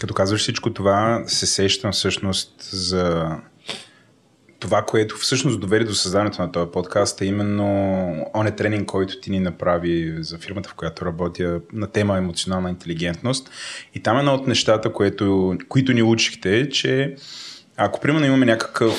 Като 0.00 0.14
казваш 0.14 0.40
всичко 0.40 0.72
това, 0.72 1.24
се 1.26 1.46
сещам 1.46 1.92
всъщност 1.92 2.68
за 2.72 3.36
това, 4.60 4.82
което 4.82 5.16
всъщност 5.16 5.60
доведе 5.60 5.84
до 5.84 5.94
създаването 5.94 6.42
на 6.42 6.52
този 6.52 6.70
подкаст 6.70 7.20
е 7.20 7.24
именно 7.24 7.66
оне 8.34 8.50
тренинг, 8.50 8.86
който 8.86 9.20
ти 9.20 9.30
ни 9.30 9.40
направи 9.40 10.16
за 10.20 10.38
фирмата, 10.38 10.68
в 10.68 10.74
която 10.74 11.04
работя 11.04 11.60
на 11.72 11.86
тема 11.86 12.18
емоционална 12.18 12.70
интелигентност. 12.70 13.50
И 13.94 14.00
там 14.00 14.18
едно 14.18 14.34
от 14.34 14.46
нещата, 14.46 14.92
което, 14.92 15.58
които 15.68 15.92
ни 15.92 16.02
учихте 16.02 16.58
е, 16.58 16.68
че 16.68 17.16
ако 17.76 18.00
примерно 18.00 18.26
имаме 18.26 18.46
някакъв 18.46 18.94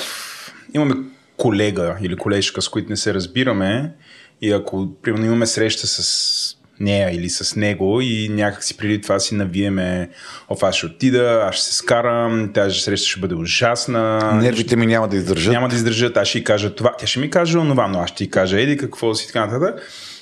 имаме 0.74 0.96
колега 1.38 1.98
или 2.01 2.15
колежка, 2.15 2.62
с 2.62 2.70
които 2.70 2.89
не 2.89 2.98
се 2.98 3.13
разбираме 3.13 3.94
и 4.41 4.51
ако 4.51 4.96
примерно 5.01 5.25
имаме 5.25 5.46
среща 5.46 5.88
с 5.88 6.61
нея 6.82 7.16
или 7.16 7.30
с 7.30 7.56
него 7.56 8.02
и 8.02 8.30
някак 8.30 8.64
си 8.64 8.78
преди 8.78 9.02
това 9.02 9.20
си 9.20 9.36
навиеме, 9.36 10.10
оф, 10.50 10.64
аз 10.64 10.76
ще 10.76 10.86
отида, 10.86 11.46
аз 11.50 11.56
ще 11.56 11.66
се 11.66 11.74
скарам, 11.74 12.52
тази 12.54 12.80
среща 12.80 13.08
ще 13.08 13.20
бъде 13.20 13.36
ужасна. 13.36 14.32
Нервите 14.42 14.76
ми 14.76 14.86
няма 14.86 15.08
да 15.08 15.18
издържат. 15.18 15.54
Няма 15.54 15.68
да 15.68 15.76
издържат, 15.76 16.18
аз 16.18 16.28
ще 16.28 16.38
й 16.38 16.44
кажа 16.44 16.76
това, 16.76 16.96
тя 17.00 17.08
ще 17.08 17.20
ми 17.20 17.30
каже 17.30 17.58
онова, 17.58 17.88
но 17.88 18.00
аз 18.00 18.10
ще 18.10 18.18
ти 18.18 18.30
кажа 18.30 18.62
еди 18.62 18.78
какво 18.78 19.16
си 19.16 19.28
така 19.28 19.46
нататък. 19.46 19.82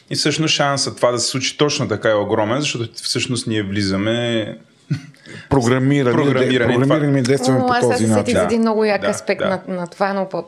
И 0.09 0.15
всъщност 0.15 0.53
шансът 0.53 0.95
това 0.95 1.11
да 1.11 1.19
се 1.19 1.27
случи 1.27 1.57
точно 1.57 1.87
така 1.87 2.09
е 2.09 2.13
огромен, 2.13 2.59
защото 2.59 2.89
всъщност 3.03 3.47
ние 3.47 3.63
влизаме 3.63 4.57
програмирани, 5.49 6.15
програмирани, 6.15 6.75
програмирани 6.75 7.21
действаме 7.21 7.59
по 7.59 7.89
този 7.89 8.07
начин. 8.07 8.37
Аз 8.37 8.41
се 8.41 8.45
един 8.45 8.61
много 8.61 8.85
як 8.85 9.01
да, 9.01 9.07
аспект 9.07 9.41
да. 9.41 9.49
На, 9.49 9.75
на 9.75 9.87
това, 9.87 10.13
но 10.13 10.29
по 10.29 10.43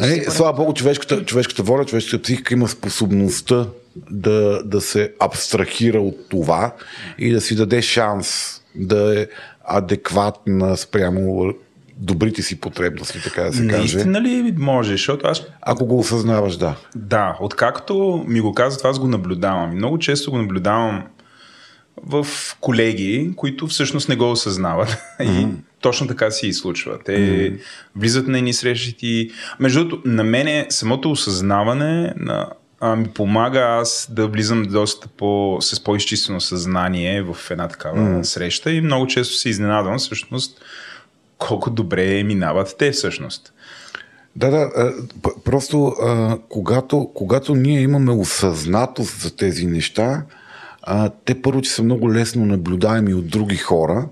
не, 0.00 0.24
слава 0.24 0.52
Богу, 0.52 0.74
човешката, 0.74 1.24
човешката 1.24 1.62
воля, 1.62 1.84
човешката 1.84 2.22
психика 2.22 2.54
има 2.54 2.68
способността 2.68 3.66
да, 4.10 4.62
да 4.64 4.80
се 4.80 5.12
абстрахира 5.20 6.00
от 6.00 6.28
това 6.28 6.74
и 7.18 7.32
да 7.32 7.40
си 7.40 7.56
даде 7.56 7.82
шанс 7.82 8.60
да 8.74 9.20
е 9.20 9.26
адекватна 9.64 10.76
спрямо 10.76 11.54
добрите 11.96 12.42
си 12.42 12.60
потребности, 12.60 13.22
така 13.22 13.42
да 13.42 13.52
се 13.52 13.66
каже. 13.66 13.78
Наистина 13.78 14.20
ли 14.20 14.54
може? 14.58 14.92
Защото 14.92 15.26
аз... 15.26 15.42
Ако 15.62 15.86
го 15.86 15.98
осъзнаваш, 15.98 16.56
да. 16.56 16.76
Да, 16.96 17.38
откакто 17.40 18.24
ми 18.28 18.40
го 18.40 18.54
казват, 18.54 18.84
аз 18.84 18.98
го 18.98 19.08
наблюдавам. 19.08 19.74
Много 19.74 19.98
често 19.98 20.30
го 20.30 20.38
наблюдавам 20.38 21.04
в 22.02 22.26
колеги, 22.60 23.32
които 23.36 23.66
всъщност 23.66 24.08
не 24.08 24.16
го 24.16 24.30
осъзнават. 24.30 24.88
Mm-hmm. 25.20 25.42
И 25.42 25.62
точно 25.80 26.06
така 26.06 26.30
си 26.30 26.46
и 26.46 26.52
случва. 26.52 26.98
Те 27.04 27.12
mm-hmm. 27.12 27.60
влизат 27.96 28.28
на 28.28 28.38
едни 28.38 28.52
срещи. 28.52 29.30
Между 29.60 29.84
другото, 29.84 30.08
на 30.08 30.24
мене 30.24 30.66
самото 30.68 31.10
осъзнаване 31.10 32.12
на 32.16 32.48
а, 32.80 32.96
ми 32.96 33.08
помага 33.08 33.60
аз 33.60 34.08
да 34.10 34.26
влизам 34.26 34.62
доста 34.62 35.08
по, 35.08 35.58
с 35.60 35.84
по-изчистено 35.84 36.40
съзнание 36.40 37.22
в 37.22 37.50
една 37.50 37.68
такава 37.68 37.98
mm. 37.98 38.22
среща 38.22 38.72
и 38.72 38.80
много 38.80 39.06
често 39.06 39.34
се 39.34 39.48
изненадвам 39.48 39.98
всъщност 39.98 40.60
колко 41.38 41.70
добре 41.70 42.22
минават 42.22 42.74
те 42.78 42.90
всъщност. 42.92 43.52
Да, 44.36 44.50
да, 44.50 44.92
просто 45.44 45.94
когато, 46.48 47.10
когато 47.14 47.54
ние 47.54 47.80
имаме 47.80 48.12
осъзнатост 48.12 49.20
за 49.20 49.36
тези 49.36 49.66
неща, 49.66 50.22
те 51.24 51.42
първо, 51.42 51.62
че 51.62 51.70
са 51.70 51.82
много 51.82 52.12
лесно 52.12 52.46
наблюдаеми 52.46 53.14
от 53.14 53.26
други 53.28 53.56
хора, 53.56 54.08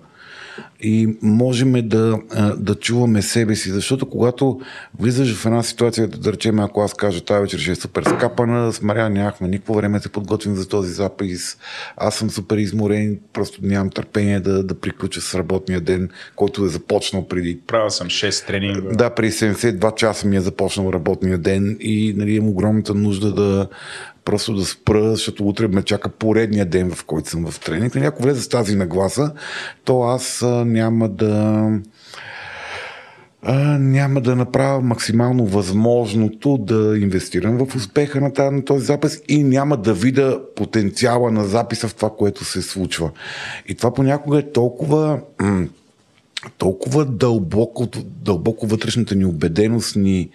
и 0.84 1.16
можем 1.22 1.72
да, 1.88 2.18
да 2.56 2.74
чуваме 2.74 3.22
себе 3.22 3.56
си, 3.56 3.70
защото 3.70 4.06
когато 4.06 4.60
влизаш 4.98 5.34
в 5.34 5.46
една 5.46 5.62
ситуация, 5.62 6.08
да 6.08 6.32
речем, 6.32 6.58
ако 6.58 6.80
аз 6.80 6.94
кажа 6.94 7.20
тази 7.20 7.40
вечер 7.40 7.58
ще 7.58 7.70
е 7.70 7.74
супер 7.74 8.02
скапана, 8.02 8.72
с 8.72 8.82
Мария 8.82 9.10
нямахме 9.10 9.48
никакво 9.48 9.74
време 9.74 10.00
се 10.00 10.08
подготвим 10.08 10.54
за 10.54 10.68
този 10.68 10.92
запис, 10.92 11.58
аз 11.96 12.14
съм 12.14 12.30
супер 12.30 12.56
изморен, 12.56 13.20
просто 13.32 13.58
нямам 13.62 13.90
търпение 13.90 14.40
да, 14.40 14.64
да 14.64 14.80
приключа 14.80 15.20
с 15.20 15.34
работния 15.34 15.80
ден, 15.80 16.08
който 16.36 16.64
е 16.64 16.68
започнал 16.68 17.28
преди... 17.28 17.60
Правя 17.66 17.90
съм 17.90 18.06
6 18.06 18.46
тренинга. 18.46 18.88
Да, 18.94 19.10
при 19.10 19.30
72 19.30 19.94
часа 19.94 20.26
ми 20.26 20.36
е 20.36 20.40
започнал 20.40 20.92
работния 20.92 21.38
ден 21.38 21.76
и 21.80 22.14
нали, 22.16 22.34
имам 22.34 22.48
огромната 22.48 22.94
нужда 22.94 23.32
да, 23.32 23.68
просто 24.24 24.54
да 24.54 24.64
спра, 24.64 25.10
защото 25.10 25.48
утре 25.48 25.68
ме 25.68 25.82
чака 25.82 26.08
поредния 26.08 26.66
ден, 26.66 26.90
в 26.90 27.04
който 27.04 27.28
съм 27.28 27.50
в 27.50 27.60
тренинг. 27.60 27.94
Нали, 27.94 28.06
ако 28.06 28.22
влезе 28.22 28.42
с 28.42 28.48
тази 28.48 28.76
нагласа, 28.76 29.32
то 29.84 30.02
аз 30.02 30.42
а, 30.42 30.64
няма 30.64 31.08
да 31.08 31.70
а, 33.42 33.78
няма 33.78 34.20
да 34.20 34.36
направя 34.36 34.80
максимално 34.80 35.46
възможното 35.46 36.56
да 36.58 36.98
инвестирам 36.98 37.66
в 37.66 37.76
успеха 37.76 38.20
на, 38.20 38.50
на 38.50 38.64
този 38.64 38.86
запис 38.86 39.22
и 39.28 39.42
няма 39.42 39.76
да 39.76 39.94
видя 39.94 40.40
потенциала 40.56 41.30
на 41.30 41.44
записа 41.44 41.88
в 41.88 41.94
това, 41.94 42.10
което 42.18 42.44
се 42.44 42.62
случва. 42.62 43.10
И 43.66 43.74
това 43.74 43.94
понякога 43.94 44.38
е 44.38 44.52
толкова 44.52 45.20
толкова 46.58 47.04
дълбоко, 47.04 47.88
дълбоко 48.06 48.66
вътрешната 48.66 49.14
ни 49.14 49.24
убеденост 49.24 49.96
ни 49.96 50.30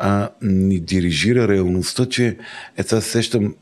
а, 0.00 0.28
ни 0.42 0.80
дирижира 0.80 1.48
реалността, 1.48 2.06
че 2.06 2.36
е 2.76 2.82
сега 2.82 3.00
сещам 3.00 3.54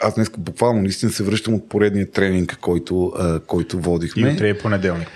аз 0.00 0.14
днес 0.14 0.30
буквално 0.38 0.82
наистина 0.82 1.12
се 1.12 1.22
връщам 1.22 1.54
от 1.54 1.68
поредния 1.68 2.10
тренинг, 2.10 2.58
който, 2.60 3.12
а, 3.18 3.40
който 3.40 3.80
водихме. 3.80 4.30
И 4.30 4.34
утре 4.34 4.48
е 4.48 4.58
понеделник. 4.58 5.08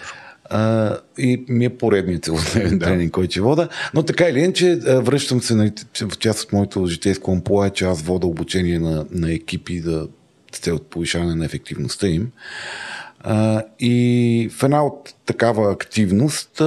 А, 0.45 0.97
и 1.19 1.45
ми 1.49 1.65
е 1.65 1.77
поредният 1.77 2.25
целодневен 2.25 2.79
да. 2.79 2.87
тренинг, 2.87 3.13
който 3.13 3.31
ще 3.31 3.41
вода. 3.41 3.69
Но 3.95 4.03
така 4.03 4.29
или 4.29 4.39
иначе, 4.39 4.77
връщам 4.87 5.43
се 5.43 5.55
на 5.55 5.73
в 6.09 6.19
част 6.19 6.45
от 6.45 6.53
моето 6.53 6.87
житейско 6.87 7.33
амплуа, 7.33 7.71
че 7.71 7.85
аз 7.85 8.03
вода 8.03 8.27
обучение 8.27 8.79
на, 8.79 9.07
на 9.11 9.33
екипи 9.33 9.81
да, 9.81 10.09
с 10.53 10.59
цел 10.59 10.79
повишаване 10.79 11.35
на 11.35 11.45
ефективността 11.45 12.09
им. 12.09 12.31
А, 13.21 13.63
и 13.81 14.51
в 14.53 14.63
една 14.63 14.87
от 14.87 15.15
такава 15.27 15.73
активност 15.73 16.63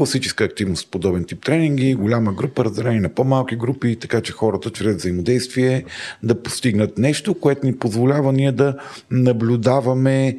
класическа 0.00 0.44
активност, 0.44 0.90
подобен 0.90 1.24
тип 1.24 1.44
тренинги, 1.44 1.94
голяма 1.94 2.32
група, 2.32 2.64
разделени 2.64 3.00
на 3.00 3.08
по-малки 3.08 3.56
групи, 3.56 3.96
така 3.96 4.20
че 4.20 4.32
хората 4.32 4.70
чрез 4.70 4.96
взаимодействие 4.96 5.84
да 6.22 6.42
постигнат 6.42 6.98
нещо, 6.98 7.34
което 7.34 7.66
ни 7.66 7.76
позволява 7.76 8.32
ние 8.32 8.52
да 8.52 8.76
наблюдаваме 9.10 10.26
е, 10.26 10.36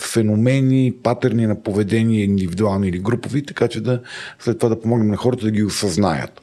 феномени, 0.00 0.92
патерни 1.02 1.46
на 1.46 1.62
поведение, 1.62 2.24
индивидуални 2.24 2.88
или 2.88 2.98
групови, 2.98 3.46
така 3.46 3.68
че 3.68 3.80
да 3.80 4.00
след 4.38 4.58
това 4.58 4.68
да 4.68 4.80
помогнем 4.80 5.08
на 5.08 5.16
хората 5.16 5.44
да 5.44 5.50
ги 5.50 5.64
осъзнаят. 5.64 6.42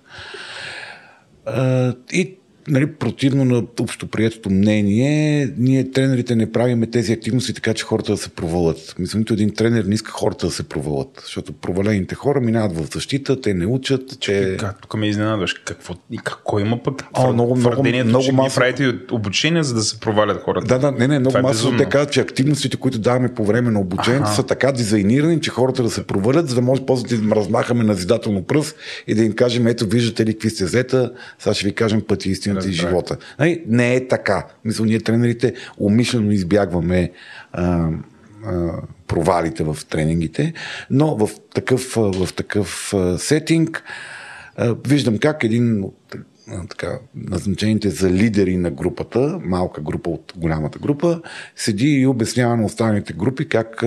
Е, 1.48 1.92
и 2.12 2.38
нали, 2.72 2.88
противно 2.88 3.46
на 3.46 3.64
общоприетото 3.80 4.50
мнение, 4.50 5.50
ние 5.58 5.92
тренерите 5.92 6.36
не 6.36 6.52
правиме 6.52 6.88
тези 6.88 7.14
активности 7.14 7.54
така, 7.54 7.74
че 7.74 7.84
хората 7.84 8.12
да 8.12 8.18
се 8.18 8.30
провалят. 8.30 8.96
Мисля, 9.00 9.20
нито 9.20 9.34
един 9.34 9.54
тренер 9.54 9.84
не 9.84 9.96
иска 9.96 10.12
хората 10.12 10.46
да 10.46 10.52
се 10.52 10.64
провалят, 10.64 11.22
защото 11.24 11.54
провалените 11.54 12.16
хора 12.16 12.42
минават 12.42 12.78
в 12.78 12.94
защита, 12.94 13.42
те 13.42 13.54
не 13.54 13.66
учат, 13.66 14.20
че... 14.20 14.58
Как, 14.60 14.82
тук 14.82 14.98
ме 14.98 15.08
изненадваш. 15.08 15.54
Какво, 15.54 15.96
и 16.12 16.18
какво 16.18 16.60
има 16.60 16.84
пък 16.84 17.04
О, 17.14 17.34
много, 17.34 17.56
много, 17.56 17.84
много 18.06 18.26
че 18.26 18.32
масово. 18.32 18.56
правите 18.56 18.94
обучение, 19.12 19.64
за 19.64 19.74
да 19.74 19.82
се 19.82 20.00
провалят 20.00 20.44
хората? 20.44 20.68
Да, 20.68 20.80
да, 20.80 20.92
не, 20.92 21.08
не, 21.08 21.20
много 21.20 21.38
е 21.38 21.42
масово 21.42 21.78
те 21.78 21.86
казват, 21.86 22.12
че 22.12 22.22
активностите, 22.22 22.78
които 22.78 23.00
даваме 23.00 23.34
по 23.34 23.46
време 23.46 23.72
на 23.72 23.80
обучението, 23.80 24.26
Аха. 24.26 24.36
са 24.36 24.44
така 24.44 24.72
дизайнирани, 24.72 25.42
че 25.42 25.50
хората 25.50 25.84
да 25.84 25.90
се 25.90 26.08
провалят, 26.08 26.50
за 26.50 26.56
да 26.56 26.62
може 26.62 26.82
после 26.88 27.08
да 27.08 27.16
им 27.16 27.32
размахаме 27.32 27.84
назидателно 27.84 28.44
пръст 28.44 28.76
и 29.08 29.16
да 29.16 29.24
им 29.24 29.34
кажем, 29.34 29.68
ето 29.68 29.86
виждате 29.86 30.26
ли 30.26 30.34
какви 30.34 30.50
сте 30.50 30.66
взета, 30.66 31.12
сега 31.40 31.54
ще 31.54 31.66
ви 31.66 31.74
кажем 31.74 32.02
пъти 32.08 32.30
истината 32.30 32.61
и 32.66 32.72
Разбрах. 32.72 32.90
живота. 32.90 33.18
Нали? 33.40 33.64
Не 33.68 33.96
е 33.96 34.08
така. 34.08 34.48
Мисля, 34.66 34.86
ние 34.86 35.00
тренерите 35.00 35.54
умишлено 35.78 36.32
избягваме 36.32 37.12
а, 37.52 37.90
а, 38.46 38.72
провалите 39.08 39.64
в 39.64 39.78
тренингите, 39.90 40.54
но 40.90 41.16
в 41.16 41.30
такъв, 41.54 41.94
в 41.96 42.34
такъв 42.36 42.94
сетинг 43.18 43.84
а, 44.56 44.76
виждам 44.88 45.18
как 45.18 45.44
един 45.44 45.84
от 45.84 46.16
така, 46.70 47.00
назначените 47.16 47.90
за 47.90 48.10
лидери 48.10 48.58
на 48.58 48.72
групата, 48.72 49.40
малка 49.44 49.82
група 49.82 50.10
от 50.10 50.34
голямата 50.36 50.80
група, 50.80 51.22
седи 51.56 51.88
и 51.88 52.08
обяснява 52.08 52.58
на 52.58 52.66
останалите 52.66 53.14
групи 53.14 53.50
как 53.50 53.84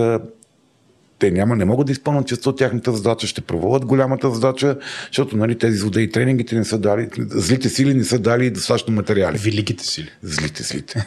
те 1.19 1.31
няма, 1.31 1.57
не 1.57 1.65
могат 1.65 1.87
да 1.87 1.93
изпълнят 1.93 2.27
част 2.27 2.47
от 2.47 2.59
тяхната 2.59 2.93
задача, 2.93 3.27
ще 3.27 3.41
провалят 3.41 3.85
голямата 3.85 4.31
задача, 4.31 4.79
защото 5.07 5.37
нали, 5.37 5.59
тези 5.59 5.77
злодеи 5.77 6.11
тренингите 6.11 6.57
не 6.57 6.65
са 6.65 6.79
дали, 6.79 7.09
злите 7.19 7.69
сили 7.69 7.95
не 7.95 8.05
са 8.05 8.19
дали 8.19 8.51
достатъчно 8.51 8.95
материали. 8.95 9.39
Великите 9.39 9.85
сили. 9.85 10.11
Злите 10.23 10.63
злите. 10.63 11.07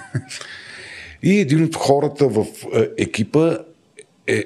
И 1.23 1.39
един 1.39 1.63
от 1.63 1.75
хората 1.75 2.27
в 2.27 2.45
е, 2.75 2.89
екипа 2.97 3.57
е 4.27 4.43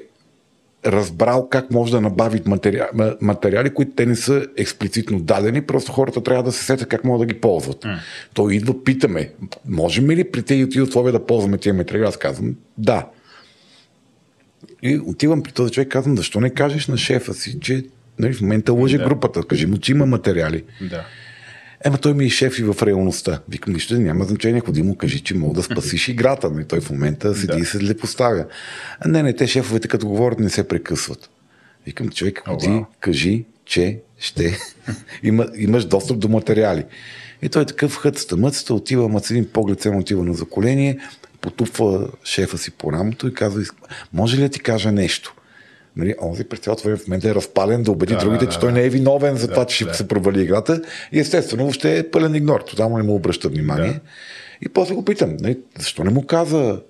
разбрал 0.86 1.48
как 1.48 1.70
може 1.70 1.92
да 1.92 2.00
набави 2.00 2.42
материали, 2.46 2.88
материали, 3.20 3.74
които 3.74 3.92
те 3.96 4.06
не 4.06 4.16
са 4.16 4.46
експлицитно 4.56 5.20
дадени, 5.20 5.62
просто 5.62 5.92
хората 5.92 6.22
трябва 6.22 6.42
да 6.42 6.52
се 6.52 6.64
сетят 6.64 6.88
как 6.88 7.04
могат 7.04 7.28
да 7.28 7.34
ги 7.34 7.40
ползват. 7.40 7.84
Mm. 7.84 7.98
Той 8.34 8.54
идва, 8.54 8.84
питаме, 8.84 9.30
можем 9.68 10.10
ли 10.10 10.30
при 10.30 10.42
тези 10.42 10.80
условия 10.80 11.12
да 11.12 11.26
ползваме 11.26 11.58
тези 11.58 11.72
материали? 11.72 12.06
Аз 12.06 12.16
казвам, 12.16 12.54
да. 12.78 13.06
И 14.82 14.98
отивам 14.98 15.42
при 15.42 15.52
този 15.52 15.72
човек 15.72 15.86
и 15.86 15.90
казвам, 15.90 16.16
защо 16.16 16.40
не 16.40 16.50
кажеш 16.50 16.86
на 16.88 16.96
шефа 16.96 17.34
си, 17.34 17.60
че 17.60 17.84
нали, 18.18 18.32
в 18.32 18.40
момента 18.40 18.72
лъже 18.72 18.98
Да. 18.98 19.04
групата. 19.04 19.42
Кажи 19.42 19.66
му, 19.66 19.78
че 19.78 19.92
има 19.92 20.06
материали. 20.06 20.64
Да. 20.90 21.04
Ема 21.84 21.98
той 21.98 22.14
ми 22.14 22.24
е 22.24 22.28
шеф 22.28 22.58
и 22.58 22.62
в 22.62 22.76
реалността. 22.82 23.40
Викам, 23.48 23.72
нищо 23.74 23.94
няма 23.94 24.24
значение, 24.24 24.60
ходи 24.60 24.82
му 24.82 24.96
кажи, 24.96 25.20
че 25.20 25.34
мога 25.34 25.54
да 25.54 25.62
спасиш 25.62 26.08
играта. 26.08 26.50
Но 26.50 26.64
той 26.64 26.80
в 26.80 26.90
момента 26.90 27.34
седи 27.34 27.46
Да. 27.46 27.58
и 27.58 27.64
се 27.64 27.78
злепоставя. 27.78 28.46
А 29.00 29.08
не, 29.08 29.22
не, 29.22 29.32
те 29.36 29.46
шефовете 29.46 29.88
като 29.88 30.08
говорят 30.08 30.38
не 30.38 30.50
се 30.50 30.68
прекъсват. 30.68 31.30
Викам, 31.86 32.08
човек, 32.08 32.42
ходи, 32.48 32.84
кажи, 33.00 33.44
че 33.64 34.00
ще 34.18 34.58
има, 35.22 35.46
имаш 35.56 35.84
достъп 35.84 36.18
до 36.18 36.28
материали. 36.28 36.84
И 37.42 37.48
той 37.48 37.66
такъв 37.66 37.96
хъцата 37.96 38.36
мъцата, 38.36 38.74
отива, 38.74 39.08
ма 39.08 39.20
с 39.20 39.30
един 39.30 39.48
поглед 39.48 39.80
само 39.80 39.98
отива 39.98 40.24
на 40.24 40.34
заколение, 40.34 40.98
потупва 41.42 42.08
шефа 42.24 42.58
си 42.58 42.70
по 42.70 42.92
рамото 42.92 43.28
и 43.28 43.34
казва, 43.34 43.62
«Иск- 43.62 43.74
може 44.12 44.36
ли 44.36 44.40
да 44.40 44.48
ти 44.48 44.60
кажа 44.60 44.92
нещо? 44.92 45.34
Нали, 45.96 46.14
онзи 46.22 46.44
през 46.44 46.60
цялото 46.60 46.82
време 46.82 46.96
в 46.96 47.06
момента 47.06 47.30
е 47.30 47.34
разпален 47.34 47.82
да 47.82 47.90
убеди 47.90 48.12
Да, 48.14 48.20
другите, 48.20 48.44
да, 48.44 48.50
че 48.50 48.56
да, 48.56 48.60
той 48.60 48.72
не 48.72 48.84
е 48.84 48.88
виновен 48.88 49.36
за 49.36 49.46
Да, 49.46 49.52
това, 49.52 49.66
че 49.66 49.74
ще 49.76 49.84
да. 49.84 49.94
се 49.94 50.08
провали 50.08 50.42
играта. 50.42 50.82
И 51.12 51.20
естествено, 51.20 51.62
въобще 51.62 51.98
е 51.98 52.10
пълен 52.10 52.34
игнор. 52.34 52.60
Тотално 52.60 52.96
не 52.96 53.02
му 53.02 53.14
обръща 53.14 53.48
внимание. 53.48 53.92
Да. 53.92 54.00
И 54.62 54.68
после 54.68 54.94
го 54.94 55.04
питам, 55.04 55.36
нали, 55.40 55.58
защо 55.78 56.04
не 56.04 56.10
му 56.10 56.26
каза 56.26 56.80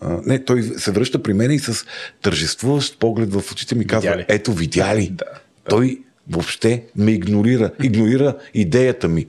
а, 0.00 0.18
не, 0.26 0.44
той 0.44 0.62
се 0.62 0.90
връща 0.90 1.22
при 1.22 1.32
мен 1.32 1.50
и 1.50 1.58
с 1.58 1.84
тържествуващ 2.22 2.98
поглед 2.98 3.32
в 3.34 3.52
очите 3.52 3.74
ми 3.74 3.86
казва, 3.86 4.10
Видя 4.10 4.20
ли? 4.22 4.24
ето 4.28 4.52
видя 4.52 4.96
ли? 4.96 5.08
Да, 5.08 5.24
да. 5.24 5.40
Той 5.70 6.00
въобще 6.30 6.84
ме 6.96 7.10
игнорира, 7.10 7.70
игнорира 7.82 8.36
идеята 8.54 9.08
ми. 9.08 9.26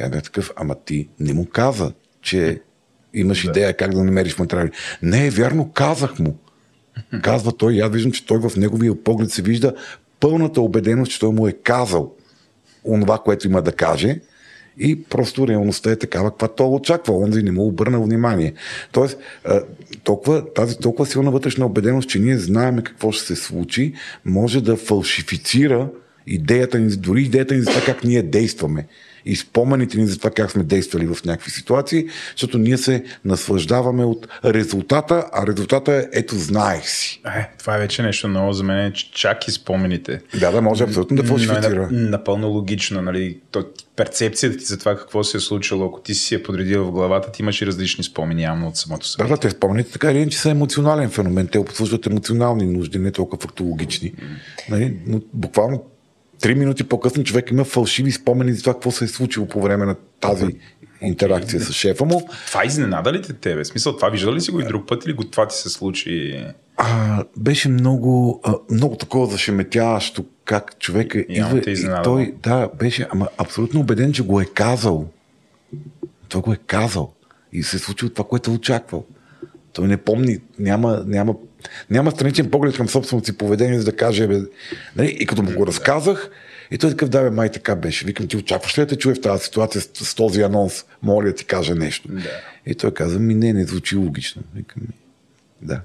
И 0.00 0.02
аз 0.02 0.10
бях 0.10 0.22
такъв, 0.22 0.50
ама 0.56 0.76
ти 0.84 1.08
не 1.20 1.34
му 1.34 1.46
каза, 1.46 1.92
че 2.22 2.60
имаш 3.14 3.42
Да. 3.42 3.50
идея 3.50 3.76
как 3.76 3.94
да 3.94 4.04
намериш 4.04 4.38
материали. 4.38 4.70
Не 5.02 5.26
е 5.26 5.30
вярно, 5.30 5.72
казах 5.72 6.18
му. 6.18 6.38
Казва 7.22 7.56
той, 7.56 7.74
и 7.74 7.80
аз 7.80 7.92
виждам, 7.92 8.12
че 8.12 8.26
той 8.26 8.38
в 8.38 8.56
неговия 8.56 9.02
поглед 9.04 9.30
се 9.30 9.42
вижда 9.42 9.74
пълната 10.20 10.60
убеденост, 10.60 11.12
че 11.12 11.20
той 11.20 11.30
му 11.30 11.48
е 11.48 11.52
казал 11.52 12.12
онова, 12.84 13.18
което 13.18 13.46
има 13.46 13.62
да 13.62 13.72
каже 13.72 14.20
и 14.78 15.02
просто 15.04 15.48
реалността 15.48 15.90
е 15.90 15.96
такава, 15.96 16.30
каква 16.30 16.48
той 16.48 16.66
очаква. 16.66 17.18
Онзи 17.18 17.42
не 17.42 17.52
му 17.52 17.66
обърна 17.66 18.00
внимание. 18.00 18.52
Тоест, 18.92 19.18
толкова, 20.04 20.52
тази 20.54 20.78
толкова 20.78 21.06
силна 21.06 21.30
вътрешна 21.30 21.66
убеденост, 21.66 22.08
че 22.08 22.18
ние 22.18 22.38
знаеме 22.38 22.82
какво 22.82 23.12
ще 23.12 23.26
се 23.26 23.36
случи, 23.36 23.94
може 24.24 24.60
да 24.60 24.76
фалшифицира 24.76 25.88
идеята 26.26 26.78
ни, 26.78 26.96
дори 26.96 27.22
идеята 27.22 27.54
ни 27.54 27.60
за 27.60 27.70
това 27.70 27.82
как 27.82 28.04
ние 28.04 28.22
действаме 28.22 28.86
и 29.26 29.36
спомените 29.36 29.98
ни 29.98 30.06
за 30.06 30.18
това 30.18 30.30
как 30.30 30.50
сме 30.50 30.62
действали 30.62 31.06
в 31.06 31.24
някакви 31.24 31.50
ситуации, 31.50 32.06
защото 32.30 32.58
ние 32.58 32.78
се 32.78 33.04
наслаждаваме 33.24 34.04
от 34.04 34.28
резултата, 34.44 35.24
а 35.32 35.46
резултата 35.46 35.92
е 35.94 36.04
ето 36.12 36.34
знаех 36.36 36.88
си. 36.88 37.20
Е, 37.26 37.48
това 37.58 37.76
е 37.76 37.78
вече 37.78 38.02
нещо 38.02 38.28
ново 38.28 38.52
за 38.52 38.64
мен, 38.64 38.92
че 38.92 39.12
чак 39.12 39.48
и 39.48 39.52
спомените. 39.52 40.20
Да, 40.40 40.50
да, 40.50 40.62
може 40.62 40.84
абсолютно 40.84 41.16
да 41.16 41.22
е 41.22 41.26
фалшифицира. 41.26 41.88
на- 41.90 42.10
напълно 42.10 42.48
логично, 42.48 43.02
нали? 43.02 43.38
То, 43.50 43.64
перцепцията 43.96 44.56
ти 44.56 44.64
за 44.64 44.78
това 44.78 44.96
какво 44.96 45.24
се 45.24 45.36
е 45.36 45.40
случило, 45.40 45.84
ако 45.86 46.00
ти 46.00 46.14
си 46.14 46.34
я 46.34 46.42
подредил 46.42 46.84
в 46.84 46.90
главата, 46.90 47.32
ти 47.32 47.42
имаш 47.42 47.62
и 47.62 47.66
различни 47.66 48.04
спомени 48.04 48.42
явно 48.42 48.68
от 48.68 48.76
самото 48.76 49.00
Да, 49.00 49.08
себе. 49.08 49.28
да, 49.28 49.36
те 49.36 49.50
спомните 49.50 49.90
така 49.92 50.10
или 50.10 50.18
иначе 50.18 50.38
са 50.38 50.50
емоционален 50.50 51.10
феномен. 51.10 51.46
Те 51.46 51.58
обслужват 51.58 52.06
емоционални 52.06 52.66
нужди, 52.66 52.98
не 52.98 53.10
толкова 53.12 53.42
фактологични. 53.42 54.12
Нали? 54.70 54.96
Но 55.06 55.20
буквално 55.32 55.82
три 56.44 56.54
минути 56.54 56.84
по-късно 56.84 57.24
човек 57.24 57.50
има 57.50 57.64
фалшиви 57.64 58.12
спомени 58.12 58.52
за 58.52 58.60
това 58.60 58.72
какво 58.72 58.90
се 58.90 59.04
е 59.04 59.08
случило 59.08 59.46
по 59.46 59.62
време 59.62 59.86
на 59.86 59.96
тази 60.20 60.46
интеракция 61.02 61.60
с 61.60 61.72
шефа 61.72 62.04
му. 62.04 62.28
Това 62.46 62.64
изненада 62.64 63.12
ли 63.12 63.22
те 63.22 63.32
тебе? 63.32 63.64
Смисъл, 63.64 63.96
това 63.96 64.08
виждал 64.08 64.34
ли 64.34 64.40
си 64.40 64.50
го 64.50 64.60
и 64.60 64.64
друг 64.64 64.88
път 64.88 65.04
или 65.04 65.12
го 65.12 65.24
това 65.24 65.48
ти 65.48 65.56
се 65.56 65.68
случи? 65.68 66.44
А, 66.76 67.24
беше 67.36 67.68
много, 67.68 68.40
а, 68.44 68.54
много 68.70 68.96
такова 68.96 69.26
зашеметяващо, 69.26 70.24
как 70.44 70.78
човека 70.78 71.24
Явно 71.28 71.56
идва 71.56 71.60
те 71.60 71.70
и 71.70 71.86
той, 72.04 72.34
да, 72.42 72.68
беше 72.78 73.06
ама, 73.10 73.28
абсолютно 73.38 73.80
убеден, 73.80 74.12
че 74.12 74.22
го 74.22 74.40
е 74.40 74.44
казал. 74.44 75.08
Той 76.28 76.40
го 76.40 76.52
е 76.52 76.58
казал. 76.66 77.12
И 77.52 77.62
се 77.62 77.76
е 77.76 77.80
случило 77.80 78.10
това, 78.10 78.28
което 78.28 78.50
е 78.50 78.54
очаквал. 78.54 79.04
Той 79.72 79.88
не 79.88 79.96
помни, 79.96 80.38
няма, 80.58 81.04
няма, 81.06 81.34
няма 81.90 82.10
страничен 82.10 82.50
поглед 82.50 82.76
към 82.76 82.88
собственото 82.88 83.26
си 83.26 83.38
поведение, 83.38 83.78
за 83.78 83.84
да 83.84 83.96
каже, 83.96 84.26
бе, 84.26 84.40
нали? 84.96 85.16
и 85.20 85.26
като 85.26 85.42
му 85.42 85.52
го 85.52 85.66
разказах, 85.66 86.30
и 86.70 86.78
той 86.78 86.90
такъв, 86.90 87.08
да, 87.08 87.22
бе, 87.22 87.30
май 87.30 87.50
така 87.50 87.76
беше. 87.76 88.06
Викам, 88.06 88.28
ти 88.28 88.36
очакваш 88.36 88.78
ли 88.78 88.82
да 88.82 88.86
те 88.86 88.96
чуе 88.96 89.14
в 89.14 89.20
тази 89.20 89.44
ситуация 89.44 89.80
с, 89.80 89.88
с 89.94 90.14
този 90.14 90.42
анонс? 90.42 90.84
Моля 91.02 91.26
да 91.26 91.34
ти 91.34 91.44
кажа 91.44 91.74
нещо. 91.74 92.08
Да. 92.08 92.30
И 92.66 92.74
той 92.74 92.94
каза, 92.94 93.18
ми 93.18 93.34
не, 93.34 93.52
не 93.52 93.64
звучи 93.64 93.96
логично. 93.96 94.42
Викам, 94.54 94.82
ми, 94.82 94.94
да. 95.62 95.80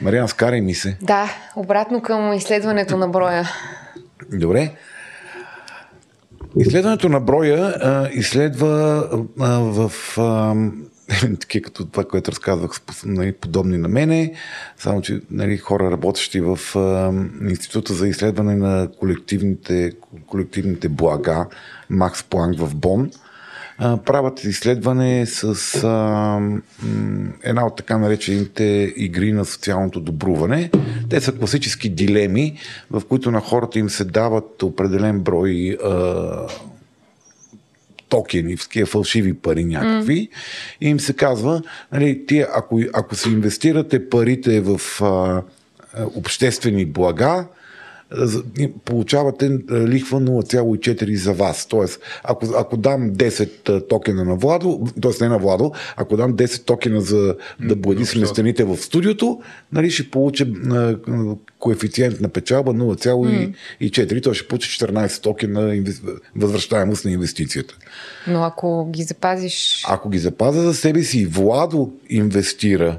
Мариан, 0.00 0.28
скарай 0.28 0.60
ми 0.60 0.74
се. 0.74 0.96
Да, 1.02 1.30
обратно 1.56 2.02
към 2.02 2.32
изследването 2.32 2.96
на 2.96 3.08
броя. 3.08 3.50
Добре. 4.32 4.72
Изследването 6.58 7.08
на 7.08 7.20
броя 7.20 7.74
а, 7.80 8.08
изследва 8.12 9.04
а, 9.40 9.58
в 9.60 9.92
а, 10.18 10.54
такива 11.40 11.62
като 11.62 11.86
това, 11.86 12.04
което 12.04 12.30
разказвах, 12.32 12.80
нали, 13.04 13.32
подобни 13.32 13.78
на 13.78 13.88
мене, 13.88 14.34
само 14.78 15.02
че 15.02 15.20
нали, 15.30 15.56
хора 15.56 15.90
работещи 15.90 16.40
в 16.40 16.58
а, 16.76 17.12
Института 17.48 17.94
за 17.94 18.08
изследване 18.08 18.56
на 18.56 18.88
колективните, 18.98 19.92
колективните 20.26 20.88
блага 20.88 21.46
Макс 21.90 22.22
Планк 22.22 22.58
в 22.58 22.74
Бон, 22.74 23.10
а, 23.78 23.96
правят 23.96 24.44
изследване 24.44 25.26
с 25.26 25.74
а, 25.84 25.88
м, 25.88 26.60
една 27.42 27.66
от 27.66 27.76
така 27.76 27.98
наречените 27.98 28.94
игри 28.96 29.32
на 29.32 29.44
социалното 29.44 30.00
добруване. 30.00 30.70
Те 31.10 31.20
са 31.20 31.32
класически 31.32 31.88
дилеми, 31.88 32.58
в 32.90 33.02
които 33.08 33.30
на 33.30 33.40
хората 33.40 33.78
им 33.78 33.90
се 33.90 34.04
дават 34.04 34.62
определен 34.62 35.20
брой 35.20 35.78
а, 35.84 36.48
токени, 38.08 38.56
такива 38.56 38.86
фалшиви 38.86 39.34
пари 39.34 39.64
някакви. 39.64 40.14
Mm. 40.14 40.28
И 40.80 40.88
им 40.88 41.00
се 41.00 41.12
казва, 41.12 41.62
нали, 41.92 42.26
тия, 42.26 42.48
ако, 42.54 42.80
ако 42.94 43.14
си 43.14 43.28
инвестирате 43.28 44.08
парите 44.08 44.60
в 44.60 44.80
а, 45.02 45.42
обществени 46.16 46.86
блага, 46.86 47.46
получавате 48.84 49.50
лихва 49.70 50.20
0,4 50.20 51.14
за 51.14 51.32
вас. 51.32 51.66
Тоест, 51.66 52.00
ако, 52.24 52.46
ако 52.58 52.76
дам 52.76 53.10
10 53.10 53.88
токена 53.88 54.24
на 54.24 54.34
Владо, 54.34 54.86
т.е. 55.02 55.10
не 55.20 55.28
на 55.28 55.38
Владо, 55.38 55.72
ако 55.96 56.16
дам 56.16 56.34
10 56.34 56.64
токена 56.64 57.00
за 57.00 57.36
да 57.60 58.04
с 58.04 58.26
стените 58.26 58.64
в 58.64 58.76
студиото, 58.76 59.40
нали, 59.72 59.90
ще 59.90 60.10
получа 60.10 60.46
коефициент 61.58 62.20
на 62.20 62.28
печалба 62.28 62.72
0,4. 62.72 64.22
Той 64.22 64.34
ще 64.34 64.48
получи 64.48 64.84
14 64.84 65.22
токена 65.22 65.84
възвръщаемост 66.36 67.04
на 67.04 67.10
инвестицията. 67.10 67.76
Но 68.26 68.42
ако 68.42 68.90
ги 68.90 69.02
запазиш... 69.02 69.84
Ако 69.88 70.08
ги 70.08 70.18
запазя 70.18 70.62
за 70.62 70.74
себе 70.74 71.02
си, 71.02 71.26
Владо 71.26 71.92
инвестира 72.08 72.98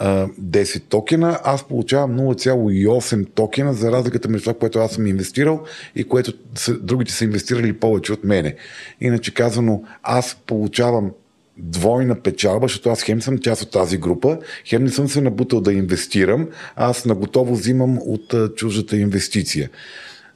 10 0.00 0.82
токена, 0.88 1.40
аз 1.44 1.64
получавам 1.64 2.18
0,8 2.18 3.26
токена 3.34 3.74
за 3.74 3.92
разликата 3.92 4.28
между 4.28 4.44
това, 4.44 4.58
което 4.58 4.78
аз 4.78 4.92
съм 4.92 5.06
инвестирал 5.06 5.64
и 5.96 6.04
което 6.04 6.32
другите 6.80 7.12
са 7.12 7.24
инвестирали 7.24 7.72
повече 7.72 8.12
от 8.12 8.24
мене. 8.24 8.54
Иначе 9.00 9.34
казано, 9.34 9.82
аз 10.02 10.36
получавам 10.46 11.10
двойна 11.58 12.14
печалба, 12.14 12.64
защото 12.64 12.90
аз 12.90 13.02
хем 13.02 13.22
съм 13.22 13.38
част 13.38 13.62
от 13.62 13.70
тази 13.70 13.98
група, 13.98 14.38
хем 14.64 14.84
не 14.84 14.90
съм 14.90 15.08
се 15.08 15.20
набутал 15.20 15.60
да 15.60 15.72
инвестирам, 15.72 16.48
аз 16.76 17.04
наготово 17.04 17.54
взимам 17.54 17.98
от 17.98 18.34
чуждата 18.56 18.96
инвестиция. 18.96 19.70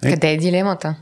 Къде 0.03 0.33
е 0.33 0.37
дилемата? 0.37 0.97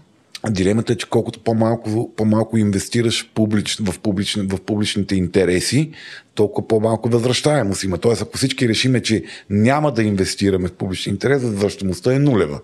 Дилемата 0.51 0.93
е, 0.93 0.97
че 0.97 1.09
колкото 1.09 1.41
по-малко, 1.41 2.13
по-малко 2.17 2.59
инвестираш 2.59 3.31
публич, 3.35 3.79
в, 3.81 4.01
публич, 4.01 4.37
в 4.37 4.61
публичните 4.61 5.17
интереси, 5.17 5.91
толкова 6.35 6.69
по-малко 6.69 7.09
възвръщаемост 7.09 7.83
има. 7.83 7.99
Тоест, 7.99 8.23
ако 8.23 8.37
всички 8.37 8.69
решиме, 8.69 9.03
че 9.03 9.25
няма 9.51 9.93
да 9.93 10.03
инвестираме 10.03 10.69
в 10.69 10.73
публичен 10.73 11.13
интерес, 11.13 11.43
възвръщаемостта 11.43 12.15
е 12.15 12.19
нулева. 12.19 12.61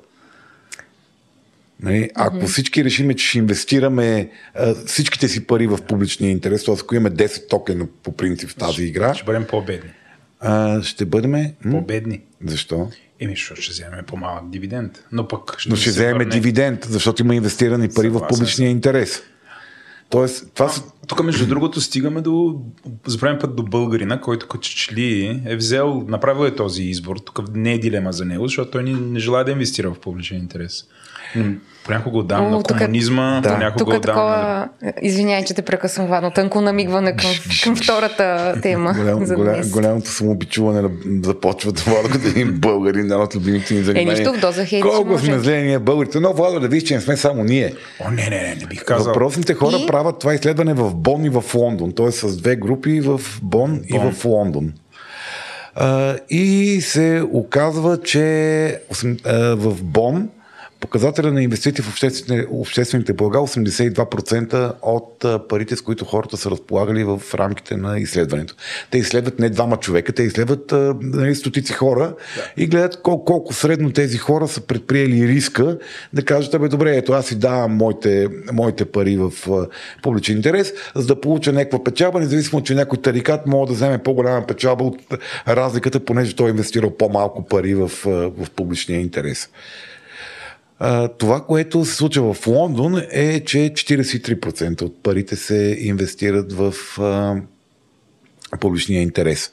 Нали? 1.80 2.10
Ако 2.14 2.36
mm-hmm. 2.36 2.46
всички 2.46 2.84
решиме, 2.84 3.14
че 3.14 3.26
ще 3.26 3.38
инвестираме 3.38 4.30
а, 4.54 4.74
всичките 4.74 5.28
си 5.28 5.46
пари 5.46 5.66
в 5.66 5.78
публичния 5.88 6.30
интерес, 6.30 6.64
т.е. 6.64 6.74
ако 6.80 6.94
имаме 6.94 7.10
10 7.10 7.48
токена 7.48 7.86
по 8.02 8.16
принцип 8.16 8.50
в 8.50 8.54
тази 8.54 8.84
игра, 8.84 9.14
ще 9.14 9.24
бъдем 9.24 9.44
по-бедни. 9.44 9.90
А, 10.40 10.82
ще 10.82 11.04
бъдем 11.04 11.52
по-бедни. 11.70 12.20
Защо? 12.46 12.90
Еми, 13.24 13.34
защото 13.36 13.60
ще 13.60 13.72
вземем 13.72 14.04
по-малък 14.06 14.50
дивиденд. 14.50 15.04
Но 15.12 15.28
пък 15.28 15.54
ще, 15.58 15.70
Но 15.70 15.76
ще 15.76 15.90
вземем 15.90 16.18
върне... 16.18 16.30
дивиденд, 16.30 16.84
защото 16.84 17.22
има 17.22 17.34
инвестирани 17.34 17.88
пари 17.88 18.06
Съгласен. 18.06 18.26
в 18.26 18.28
публичния 18.28 18.70
интерес. 18.70 19.22
Тоест, 20.10 20.54
това 20.54 20.68
са... 20.68 20.82
Тук, 21.06 21.24
между 21.24 21.46
другото, 21.46 21.80
стигаме 21.80 22.20
до, 22.20 22.60
за 23.06 23.18
път 23.40 23.56
до 23.56 23.62
българина, 23.62 24.20
който 24.20 24.48
като 24.48 24.68
че 24.68 24.94
ли 24.94 25.42
е 25.46 25.56
взел, 25.56 26.04
направил 26.08 26.46
е 26.46 26.54
този 26.54 26.82
избор. 26.82 27.16
Тук 27.16 27.54
не 27.54 27.72
е 27.72 27.78
дилема 27.78 28.12
за 28.12 28.24
него, 28.24 28.46
защото 28.46 28.70
той 28.70 28.82
не, 28.82 28.92
не 28.92 29.18
желая 29.18 29.44
да 29.44 29.50
инвестира 29.50 29.90
в 29.94 30.00
публичен 30.00 30.38
интерес. 30.38 30.84
Понякога 31.84 32.18
отдам 32.18 32.50
на 32.50 32.62
комунизма, 32.62 33.40
да. 33.42 33.54
понякога 33.54 33.78
тук 33.78 33.88
отдам 33.88 34.00
такова, 34.00 34.68
на... 34.82 34.92
Извинявай, 35.02 35.44
че 35.44 35.54
те 35.54 35.62
прекъсвам, 35.62 36.06
Вано, 36.06 36.30
тънко 36.30 36.60
намигване 36.60 37.16
към, 37.16 37.30
към 37.64 37.76
втората 37.76 38.54
тема 38.62 38.94
голям, 38.98 39.26
за 39.26 39.34
голям, 39.34 39.70
Голямото 39.70 40.10
самообичуване 40.10 40.88
започва 41.22 41.72
да 41.72 41.82
Владо 41.82 42.18
да 42.18 42.28
един 42.28 42.52
българин, 42.52 43.00
една 43.00 43.22
от 43.22 43.34
любимите 43.34 43.74
ни 43.74 43.82
занимания. 43.82 44.12
Е, 44.12 44.18
нищо 44.18 44.32
в 44.32 44.40
доза 44.40 44.64
хейт. 44.64 44.82
Колко 44.82 45.18
сме 45.18 45.38
зле 45.38 45.62
ние 45.62 45.78
българите, 45.78 46.20
но 46.20 46.32
Владо 46.32 46.60
да 46.60 46.68
виж, 46.68 46.82
че 46.82 46.94
не 46.94 47.00
сме 47.00 47.16
само 47.16 47.44
ние. 47.44 47.74
О, 48.00 48.10
не, 48.10 48.22
не, 48.22 48.42
не, 48.42 48.54
не 48.60 48.66
бих 48.66 48.84
казал. 48.84 49.12
Въпросните 49.12 49.54
хора 49.54 49.76
и... 49.80 49.86
правят 49.86 50.18
това 50.18 50.34
изследване 50.34 50.74
в 50.74 50.94
Бон 50.94 51.24
и 51.24 51.28
в 51.28 51.44
Лондон, 51.54 51.92
т.е. 51.92 52.10
с 52.10 52.36
две 52.36 52.56
групи 52.56 53.00
в 53.00 53.20
Бон, 53.42 53.70
Бон. 53.90 54.08
и 54.08 54.12
в 54.12 54.24
Лондон. 54.24 54.72
Uh, 55.80 56.18
и 56.28 56.80
се 56.80 57.22
оказва, 57.32 58.00
че 58.02 58.18
uh, 58.92 59.54
в 59.54 59.82
Бон 59.82 60.28
Показателя 60.84 61.32
на 61.32 61.42
инвестиции 61.42 61.84
в 61.84 61.88
обществените, 61.88 62.46
обществените 62.50 63.12
блага 63.12 63.38
82% 63.38 64.72
от 64.82 65.48
парите, 65.48 65.76
с 65.76 65.80
които 65.80 66.04
хората 66.04 66.36
са 66.36 66.50
разполагали 66.50 67.04
в 67.04 67.22
рамките 67.34 67.76
на 67.76 67.98
изследването. 67.98 68.54
Те 68.90 68.98
изследват 68.98 69.38
не 69.38 69.50
двама 69.50 69.76
човека, 69.76 70.12
те 70.12 70.22
изследват 70.22 70.72
нали, 71.00 71.34
стотици 71.34 71.72
хора 71.72 72.14
да. 72.36 72.62
и 72.62 72.66
гледат 72.66 73.02
колко, 73.02 73.24
колко 73.24 73.52
средно 73.52 73.92
тези 73.92 74.18
хора 74.18 74.48
са 74.48 74.60
предприели 74.60 75.28
риска 75.28 75.78
да 76.12 76.24
кажат, 76.24 76.54
абе 76.54 76.68
добре, 76.68 76.96
ето 76.96 77.12
аз 77.12 77.26
си 77.26 77.38
давам 77.38 77.72
моите, 77.72 78.28
моите 78.52 78.84
пари 78.84 79.16
в 79.16 79.32
публичен 80.02 80.36
интерес, 80.36 80.72
за 80.94 81.06
да 81.06 81.20
получа 81.20 81.52
някаква 81.52 81.84
печалба, 81.84 82.20
независимо, 82.20 82.62
че 82.62 82.74
някой 82.74 82.98
тарикат 82.98 83.46
може 83.46 83.68
да 83.68 83.74
вземе 83.74 83.98
по-голяма 83.98 84.46
печалба 84.46 84.84
от 84.84 84.98
разликата, 85.48 86.04
понеже 86.04 86.36
той 86.36 86.48
е 86.48 86.50
инвестирал 86.50 86.96
по-малко 86.96 87.44
пари 87.44 87.74
в, 87.74 87.90
в 88.04 88.50
публичния 88.56 89.00
интерес 89.00 89.48
това, 91.18 91.44
което 91.44 91.84
се 91.84 91.94
случва 91.94 92.34
в 92.34 92.46
Лондон 92.46 93.02
е, 93.10 93.44
че 93.44 93.58
43% 93.58 94.82
от 94.82 95.02
парите 95.02 95.36
се 95.36 95.76
инвестират 95.80 96.52
в 96.52 96.74
а, 96.98 97.36
публичния 98.60 99.02
интерес. 99.02 99.50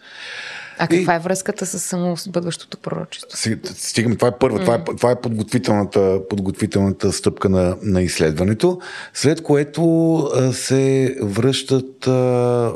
А 0.78 0.88
каква 0.88 1.16
е 1.16 1.20
връзката 1.20 1.66
с 1.66 1.80
самосбъдващото 1.80 2.78
пророчество? 2.78 3.38
Стигаме, 3.64 4.16
това 4.16 4.28
е 4.28 4.38
първа, 4.40 4.60
mm. 4.60 4.62
това 4.62 4.76
е, 4.76 4.84
това 4.98 5.12
е 5.12 5.22
подготвителната, 5.22 6.20
подготвителната 6.30 7.12
стъпка 7.12 7.50
на, 7.50 7.78
на 7.84 8.02
изследването, 8.02 8.80
след 9.14 9.44
което 9.44 10.16
а, 10.18 10.54
се 10.54 11.16
връщат 11.22 12.08
а, 12.08 12.12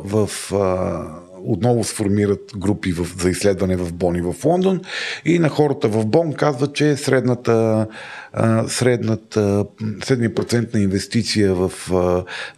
в 0.04 0.30
а, 0.54 1.25
отново 1.46 1.84
сформират 1.84 2.52
групи 2.58 2.92
в, 2.92 3.08
за 3.22 3.30
изследване 3.30 3.76
в 3.76 3.94
Бон 3.94 4.16
и 4.16 4.22
в 4.22 4.36
Лондон 4.46 4.82
и 5.26 5.40
на 5.40 5.50
хората 5.50 5.88
в 5.88 6.06
Бон 6.06 6.34
казват, 6.34 6.76
че 6.76 6.96
средната, 6.98 7.88
средната, 8.68 9.66
средния 10.04 10.36
процент 10.36 10.74
на 10.74 10.80
инвестиция 10.80 11.56
в, 11.56 11.72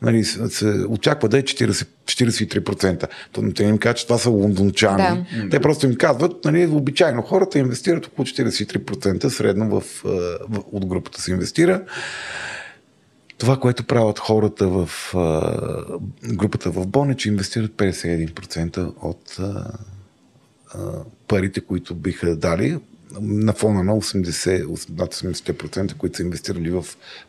нали, 0.02 0.24
се 0.24 0.66
очаква 0.88 1.30
да 1.30 1.38
е 1.38 1.42
40, 1.44 1.88
43%. 2.06 3.08
То, 3.32 3.54
те 3.56 3.64
им 3.64 3.78
казват, 3.78 3.98
че 3.98 4.08
това 4.08 4.18
са 4.18 4.30
лондончани. 4.30 5.26
Да. 5.44 5.50
Те 5.50 5.60
просто 5.60 5.86
им 5.86 5.96
казват, 5.96 6.46
нали, 6.46 6.68
обичайно 6.68 7.22
хората 7.22 7.60
инвестират 7.60 8.06
около 8.06 8.26
43% 8.26 9.28
средно 9.28 9.70
в, 9.70 9.84
в, 10.04 10.64
от 10.72 10.86
групата 10.86 11.22
се 11.22 11.32
инвестира. 11.32 11.82
Това, 13.38 13.58
което 13.58 13.84
правят 13.84 14.20
хората 14.20 14.68
в 14.68 14.90
а, 15.16 15.42
групата 16.34 16.72
в 16.72 16.88
Бон 16.88 17.12
е, 17.12 17.16
че 17.16 17.30
инвестират 17.30 17.72
51% 17.72 18.94
от 19.02 19.36
а, 19.40 19.72
а, 20.74 20.80
парите, 21.28 21.62
които 21.62 21.96
биха 21.96 22.36
дали 22.36 22.80
на 23.22 23.54
фона 23.54 23.84
на 23.84 23.94
80, 23.94 24.90
над 24.98 25.16
80%, 25.16 25.94
които 25.94 26.18
са 26.18 26.24
инвестирали 26.24 26.70
в 26.70 26.86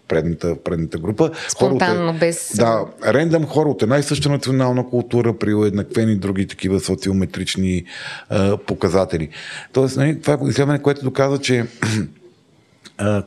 предната, 0.09 0.57
предната 0.65 0.99
група. 0.99 1.31
Спонтанно, 1.49 2.07
хора, 2.07 2.19
без... 2.21 2.53
Да, 2.57 2.85
рендъм 3.07 3.47
хора 3.47 3.69
от 3.69 3.83
една 3.83 3.99
и 3.99 4.03
съща 4.03 4.29
национална 4.29 4.89
култура 4.89 5.39
при 5.39 5.55
уеднаквени 5.55 6.17
други 6.17 6.47
такива 6.47 6.81
социометрични 6.81 7.85
а, 8.29 8.57
показатели. 8.57 9.29
Тоест, 9.73 9.97
нали, 9.97 10.21
това 10.21 10.35
е 10.35 10.49
изследване, 10.49 10.83
което 10.83 11.05
доказва, 11.05 11.39
че 11.39 11.67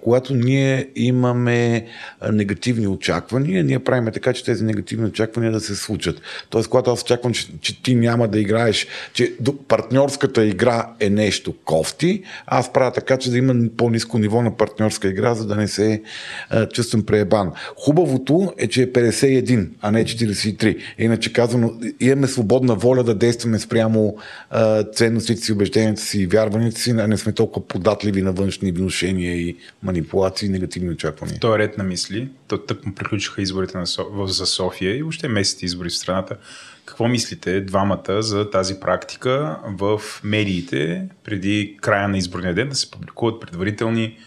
когато 0.04 0.34
ние 0.34 0.90
имаме 0.96 1.86
негативни 2.32 2.88
очаквания, 2.88 3.64
ние 3.64 3.80
правим 3.80 4.14
така, 4.14 4.34
че 4.34 4.46
тези 4.46 4.64
негативни 4.64 5.06
очаквания 5.06 5.52
да 5.52 5.60
се 5.60 5.76
случат. 5.76 6.22
Тоест, 6.50 6.70
когато 6.70 6.92
аз 6.92 7.02
очаквам, 7.02 7.34
че, 7.34 7.48
че 7.62 7.84
ти 7.84 7.96
няма 7.96 8.28
да 8.28 8.40
играеш, 8.40 8.88
че 9.14 9.34
партньорската 9.68 10.46
игра 10.46 10.90
е 11.00 11.10
нещо 11.10 11.54
кофти, 11.66 12.24
аз 12.46 12.74
правя 12.74 12.92
така, 12.92 13.18
че 13.18 13.32
да 13.32 13.38
има 13.38 13.54
по-низко 13.78 14.18
ниво 14.18 14.42
на 14.42 14.58
партньорска 14.58 15.08
игра, 15.08 15.34
за 15.34 15.48
да 15.48 15.56
не 15.56 15.68
се 15.68 16.02
а, 16.50 16.70
чувствам 16.70 17.04
преебан. 17.04 17.52
Хубавото 17.76 18.54
е, 18.58 18.68
че 18.68 18.82
е 18.82 18.92
51, 18.92 19.70
а 19.82 19.92
не 19.92 20.06
43. 20.06 20.78
Иначе 20.98 21.34
казано, 21.34 21.74
имаме 22.00 22.28
свободна 22.28 22.76
воля 22.76 23.04
да 23.04 23.16
действаме 23.16 23.60
спрямо 23.60 24.16
а, 24.50 24.84
ценностите 24.84 25.42
си, 25.42 25.54
убежденията 25.54 26.02
си 26.02 26.20
и 26.22 26.28
вярванията 26.28 26.80
си, 26.80 26.92
а 26.92 27.08
не 27.08 27.18
сме 27.18 27.32
толкова 27.32 27.68
податливи 27.68 28.22
на 28.22 28.32
външни 28.32 28.72
внушения 28.72 29.36
и 29.36 29.58
манипулации 29.84 30.50
негативни 30.50 30.90
очаквания. 30.90 31.40
В 31.44 31.58
ред 31.58 31.78
на 31.78 31.84
мисли, 31.84 32.30
то 32.48 32.58
тък 32.58 32.86
му 32.86 32.96
приключиха 32.96 33.42
изборите 33.42 33.78
на 33.78 33.88
Со... 33.88 34.06
за 34.26 34.46
София 34.46 34.98
и 34.98 35.02
въобще 35.02 35.28
местните 35.28 35.66
избори 35.66 35.90
в 35.90 35.98
страната. 35.98 36.38
Какво 36.86 37.08
мислите 37.08 37.62
двамата 37.62 38.22
за 38.22 38.50
тази 38.50 38.80
практика 38.80 39.60
в 39.66 40.02
медиите 40.24 41.08
преди 41.24 41.78
края 41.82 42.08
на 42.08 42.18
изборния 42.18 42.54
ден 42.54 42.70
да 42.70 42.76
се 42.76 42.92
публикуват 42.92 43.42
предварителни 43.42 44.18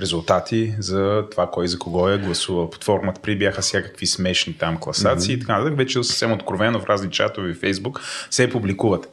резултати 0.00 0.74
за 0.78 1.24
това 1.30 1.50
кой 1.50 1.68
за 1.68 1.78
кого 1.78 2.08
е 2.08 2.18
гласувал 2.18 2.70
под 2.70 2.84
формата. 2.84 3.20
При 3.20 3.38
бяха 3.38 3.62
всякакви 3.62 4.06
смешни 4.06 4.52
там 4.52 4.76
класации 4.80 5.34
mm-hmm. 5.34 5.38
и 5.38 5.40
така 5.40 5.58
нататък. 5.58 5.78
Вече 5.78 6.02
съвсем 6.02 6.32
откровено 6.32 6.80
в 6.80 6.86
разни 6.86 7.10
чатове 7.10 7.50
и 7.50 7.54
Фейсбук 7.54 8.00
се 8.30 8.50
публикуват. 8.50 9.08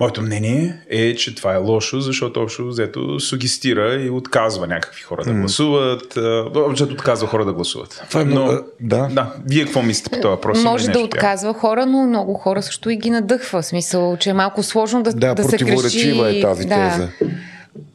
Моето 0.00 0.22
мнение 0.22 0.78
е, 0.90 1.14
че 1.14 1.34
това 1.34 1.54
е 1.54 1.56
лошо, 1.56 2.00
защото 2.00 2.40
общо 2.40 2.66
взето 2.66 3.20
сугестира 3.20 3.94
и 3.94 4.10
отказва 4.10 4.66
някакви 4.66 5.02
хора 5.02 5.24
да 5.24 5.32
гласуват. 5.32 6.18
Общо 6.54 6.84
отказва 6.84 7.28
хора 7.28 7.44
да 7.44 7.52
гласуват. 7.52 8.04
Това 8.08 8.20
е 8.20 8.24
много, 8.24 8.52
но, 8.52 8.60
да. 8.80 9.08
да. 9.12 9.32
Вие 9.46 9.64
какво 9.64 9.82
мислите 9.82 10.10
по 10.10 10.16
този 10.16 10.30
въпрос? 10.30 10.62
Може 10.62 10.88
да 10.88 11.00
отказва 11.00 11.52
тя? 11.52 11.58
хора, 11.58 11.86
но 11.86 12.06
много 12.06 12.34
хора 12.34 12.62
също 12.62 12.90
и 12.90 12.96
ги 12.96 13.10
надъхва. 13.10 13.62
В 13.62 13.66
смисъл, 13.66 14.16
че 14.16 14.30
е 14.30 14.34
малко 14.34 14.62
сложно 14.62 15.02
да, 15.02 15.12
да, 15.12 15.34
да 15.34 15.44
се 15.44 15.58
крещи. 15.58 16.16
Да, 16.16 16.38
е 16.38 16.40
тази 16.40 16.66
да. 16.66 16.90
теза. 16.90 17.08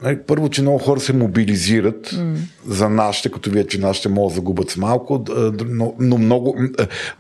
Нали, 0.01 0.19
първо, 0.27 0.49
че 0.49 0.61
много 0.61 0.77
хора 0.77 0.99
се 0.99 1.13
мобилизират 1.13 2.07
mm. 2.07 2.35
за 2.65 2.89
нашите, 2.89 3.29
като 3.31 3.49
вие, 3.49 3.67
че 3.67 3.79
нашите 3.79 4.09
могат 4.09 4.31
да 4.31 4.35
загубят 4.35 4.69
с 4.69 4.77
малко, 4.77 5.25
но, 5.67 5.95
но 5.99 6.17
много. 6.17 6.57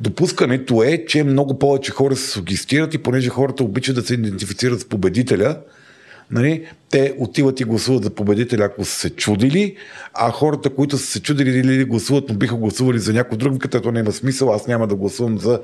Допускането 0.01 0.83
е, 0.83 1.05
че 1.07 1.23
много 1.23 1.59
повече 1.59 1.91
хора 1.91 2.15
се 2.15 2.29
сугестират 2.29 2.93
и 2.93 2.97
понеже 2.97 3.29
хората 3.29 3.63
обичат 3.63 3.95
да 3.95 4.01
се 4.01 4.13
идентифицират 4.13 4.79
с 4.79 4.85
победителя, 4.85 5.57
нали, 6.31 6.65
те 6.89 7.13
отиват 7.19 7.59
и 7.59 7.63
гласуват 7.63 8.03
за 8.03 8.09
победителя, 8.09 8.63
ако 8.63 8.85
са 8.85 8.91
се 8.91 9.09
чудили, 9.09 9.75
а 10.13 10.31
хората, 10.31 10.69
които 10.69 10.97
са 10.97 11.05
се 11.05 11.21
чудили 11.21 11.59
или 11.59 11.85
гласуват, 11.85 12.23
но 12.29 12.35
биха 12.35 12.55
гласували 12.55 12.99
за 12.99 13.13
някой 13.13 13.37
друг, 13.37 13.57
като 13.57 13.91
няма 13.91 14.11
смисъл, 14.11 14.53
аз 14.53 14.67
няма 14.67 14.87
да 14.87 14.95
гласувам 14.95 15.37
за 15.37 15.59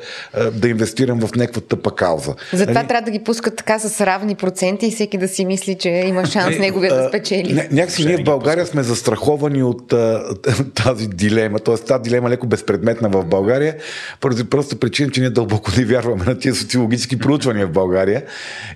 да 0.54 0.70
инвестирам 0.70 1.20
в 1.20 1.36
някаква 1.36 1.62
тъпа 1.62 1.96
кауза. 1.96 2.36
Затова 2.54 2.74
нали? 2.74 2.88
трябва 2.88 3.06
да 3.06 3.12
ги 3.12 3.20
пускат 3.20 3.56
така 3.56 3.80
с 3.80 4.06
равни 4.06 4.36
проценти 4.36 4.88
и 4.88 4.92
всеки 4.92 5.18
да 5.18 5.28
си 5.28 5.46
мисли, 5.46 5.76
че 5.76 5.90
има 5.90 6.26
шанс 6.26 6.60
неговия 6.60 6.96
да 6.96 7.08
спечели. 7.10 7.54
Ня, 7.54 7.68
някакси 7.72 8.06
ние 8.06 8.18
в 8.18 8.24
България 8.24 8.66
сме 8.66 8.84
застраховани 8.84 9.64
от 9.64 9.94
а, 9.94 10.24
тази 10.84 11.08
дилема, 11.08 11.60
т.е. 11.60 11.76
тази 11.76 12.04
дилема 12.04 12.28
е 12.28 12.32
леко 12.32 12.48
безпредметна 12.48 13.10
в 13.10 13.26
България, 13.26 13.76
поради 14.22 14.44
просто 14.44 14.80
причина, 14.80 15.12
че 15.12 15.22
ние 15.22 15.30
дълбоко 15.30 15.72
не 15.78 15.86
вярваме 15.86 16.26
на 16.26 16.40
тези 16.40 16.60
социологически 16.60 17.20
проучвания 17.20 17.68
в 17.68 17.72
България. 17.72 18.24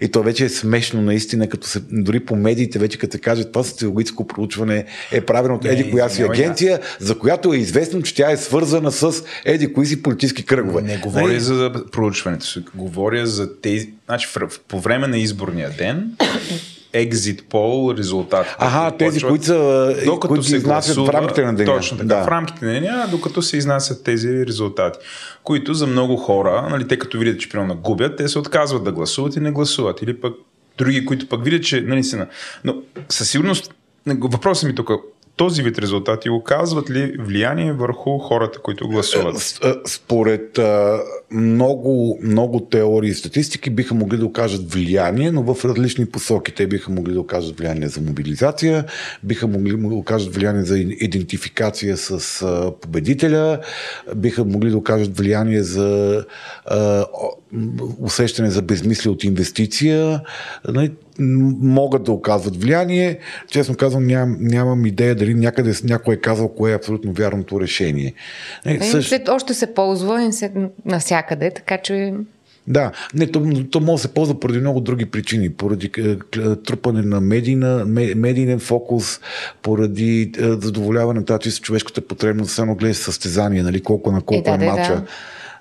И 0.01 0.11
то 0.11 0.23
вече 0.23 0.45
е 0.45 0.49
смешно 0.49 1.01
наистина, 1.01 1.49
като 1.49 1.67
се 1.67 1.79
дори 1.91 2.19
по 2.19 2.35
медиите 2.39 2.79
вече 2.79 2.97
като 2.97 3.17
каже 3.21 3.43
това 3.43 3.63
социологическо 3.63 4.27
проучване 4.27 4.85
е 5.11 5.21
правено 5.21 5.55
от 5.55 5.65
еди 5.65 5.91
коя 5.91 6.09
си 6.09 6.23
агенция, 6.23 6.79
за 6.99 7.19
която 7.19 7.53
е 7.53 7.57
известно, 7.57 8.01
че 8.01 8.15
тя 8.15 8.31
е 8.31 8.37
свързана 8.37 8.91
с 8.91 9.23
еди 9.45 9.73
кои 9.73 9.85
си 9.85 10.03
политически 10.03 10.45
кръгове. 10.45 10.81
Не 10.81 10.97
говоря. 10.97 11.23
Нали? 11.23 11.39
за 11.39 11.73
проучването 11.91 12.45
говоря 12.75 13.27
за 13.27 13.61
тези... 13.61 13.93
Значи, 14.05 14.27
по 14.67 14.79
време 14.79 15.07
на 15.07 15.17
изборния 15.17 15.69
ден 15.77 16.11
екзит 16.93 17.43
пол 17.49 17.93
резултати. 17.97 18.49
Ага, 18.57 18.97
тези, 18.97 19.21
които, 19.21 19.45
са, 19.45 19.95
докато 20.05 20.27
които 20.27 20.43
се 20.43 20.55
изнасят 20.55 20.95
гласува, 20.95 21.11
в 21.11 21.15
рамките 21.15 21.45
на 21.45 21.55
деня. 21.55 21.75
Точно 21.75 21.97
така, 21.97 22.07
да. 22.07 22.23
в 22.23 22.27
рамките 22.27 22.65
на 22.65 22.71
деня, 22.71 23.07
докато 23.11 23.41
се 23.41 23.57
изнасят 23.57 24.03
тези 24.03 24.45
резултати, 24.45 24.99
които 25.43 25.73
за 25.73 25.87
много 25.87 26.17
хора, 26.17 26.67
нали, 26.71 26.87
те 26.87 26.99
като 26.99 27.17
видят, 27.17 27.39
че 27.39 27.49
примерно 27.49 27.75
губят, 27.75 28.17
те 28.17 28.27
се 28.27 28.39
отказват 28.39 28.83
да 28.83 28.91
гласуват 28.91 29.35
и 29.35 29.39
не 29.39 29.51
гласуват. 29.51 30.01
Или 30.01 30.21
пък 30.21 30.33
други, 30.79 31.05
които 31.05 31.29
пък 31.29 31.43
видят, 31.43 31.63
че 31.63 32.03
си 32.03 32.17
Но 32.63 32.75
със 33.09 33.29
сигурност, 33.29 33.73
въпросът 34.05 34.69
ми 34.69 34.75
тук, 34.75 34.91
този 35.39 35.63
вид 35.63 35.79
резултати 35.79 36.29
оказват 36.29 36.89
ли 36.89 37.15
влияние 37.19 37.73
върху 37.73 38.17
хората, 38.17 38.59
които 38.59 38.87
гласуват? 38.87 39.59
Е, 39.63 39.73
според 39.87 40.59
много, 41.31 42.19
много 42.23 42.59
теории 42.59 43.09
и 43.09 43.13
статистики 43.13 43.69
биха 43.69 43.95
могли 43.95 44.17
да 44.17 44.25
окажат 44.25 44.73
влияние, 44.73 45.31
но 45.31 45.53
в 45.53 45.65
различни 45.65 46.05
посоки. 46.05 46.51
Те 46.51 46.67
биха 46.67 46.91
могли 46.91 47.13
да 47.13 47.19
окажат 47.19 47.59
влияние 47.59 47.87
за 47.87 48.01
мобилизация, 48.01 48.85
биха 49.23 49.47
могли 49.47 49.77
да 49.77 49.95
окажат 49.95 50.35
влияние 50.35 50.63
за 50.63 50.79
идентификация 50.79 51.97
с 51.97 52.43
победителя, 52.81 53.59
биха 54.15 54.45
могли 54.45 54.69
да 54.69 54.77
окажат 54.77 55.17
влияние 55.17 55.63
за 55.63 56.25
усещане 57.99 58.49
за 58.49 58.61
безмислие 58.61 59.11
от 59.11 59.23
инвестиция. 59.23 60.21
Нали, 60.67 60.91
могат 61.19 62.03
да 62.03 62.11
оказват 62.11 62.63
влияние. 62.63 63.19
Честно 63.47 63.75
казвам, 63.75 64.07
ням, 64.07 64.37
нямам 64.39 64.85
идея 64.85 65.15
дали 65.15 65.33
някъде 65.33 65.73
някой 65.83 66.15
е 66.15 66.17
казал 66.17 66.49
кое 66.49 66.71
е 66.71 66.75
абсолютно 66.75 67.13
вярното 67.13 67.61
решение. 67.61 68.13
Е, 68.65 68.73
е, 68.73 68.79
също... 68.79 69.09
след, 69.09 69.29
още 69.29 69.53
се 69.53 69.73
ползва 69.73 70.23
и 70.23 70.33
се, 70.33 70.51
навсякъде, 70.85 71.51
така 71.51 71.77
че 71.77 72.13
да, 72.69 72.91
не, 73.13 73.27
то, 73.27 73.63
то 73.71 73.79
може 73.79 74.01
да 74.01 74.07
се 74.07 74.13
ползва 74.13 74.39
поради 74.39 74.59
много 74.59 74.79
други 74.81 75.05
причини. 75.05 75.49
Поради 75.49 75.91
е, 75.97 76.15
трупане 76.55 77.01
на 77.01 77.21
медийна, 77.21 77.85
медийен 78.15 78.59
фокус, 78.59 79.19
поради 79.61 80.31
е, 80.39 80.43
задоволяване 80.43 81.19
на 81.19 81.25
тази 81.25 81.51
човешката 81.51 82.01
потребност, 82.01 82.51
само 82.51 82.75
гледаш 82.75 82.97
състезание, 82.97 83.63
нали, 83.63 83.81
колко 83.81 84.11
на 84.11 84.21
колко 84.21 84.49
е, 84.49 84.57
да, 84.57 84.65
е 84.65 84.67
мача. 84.67 84.95
Да. 84.95 85.05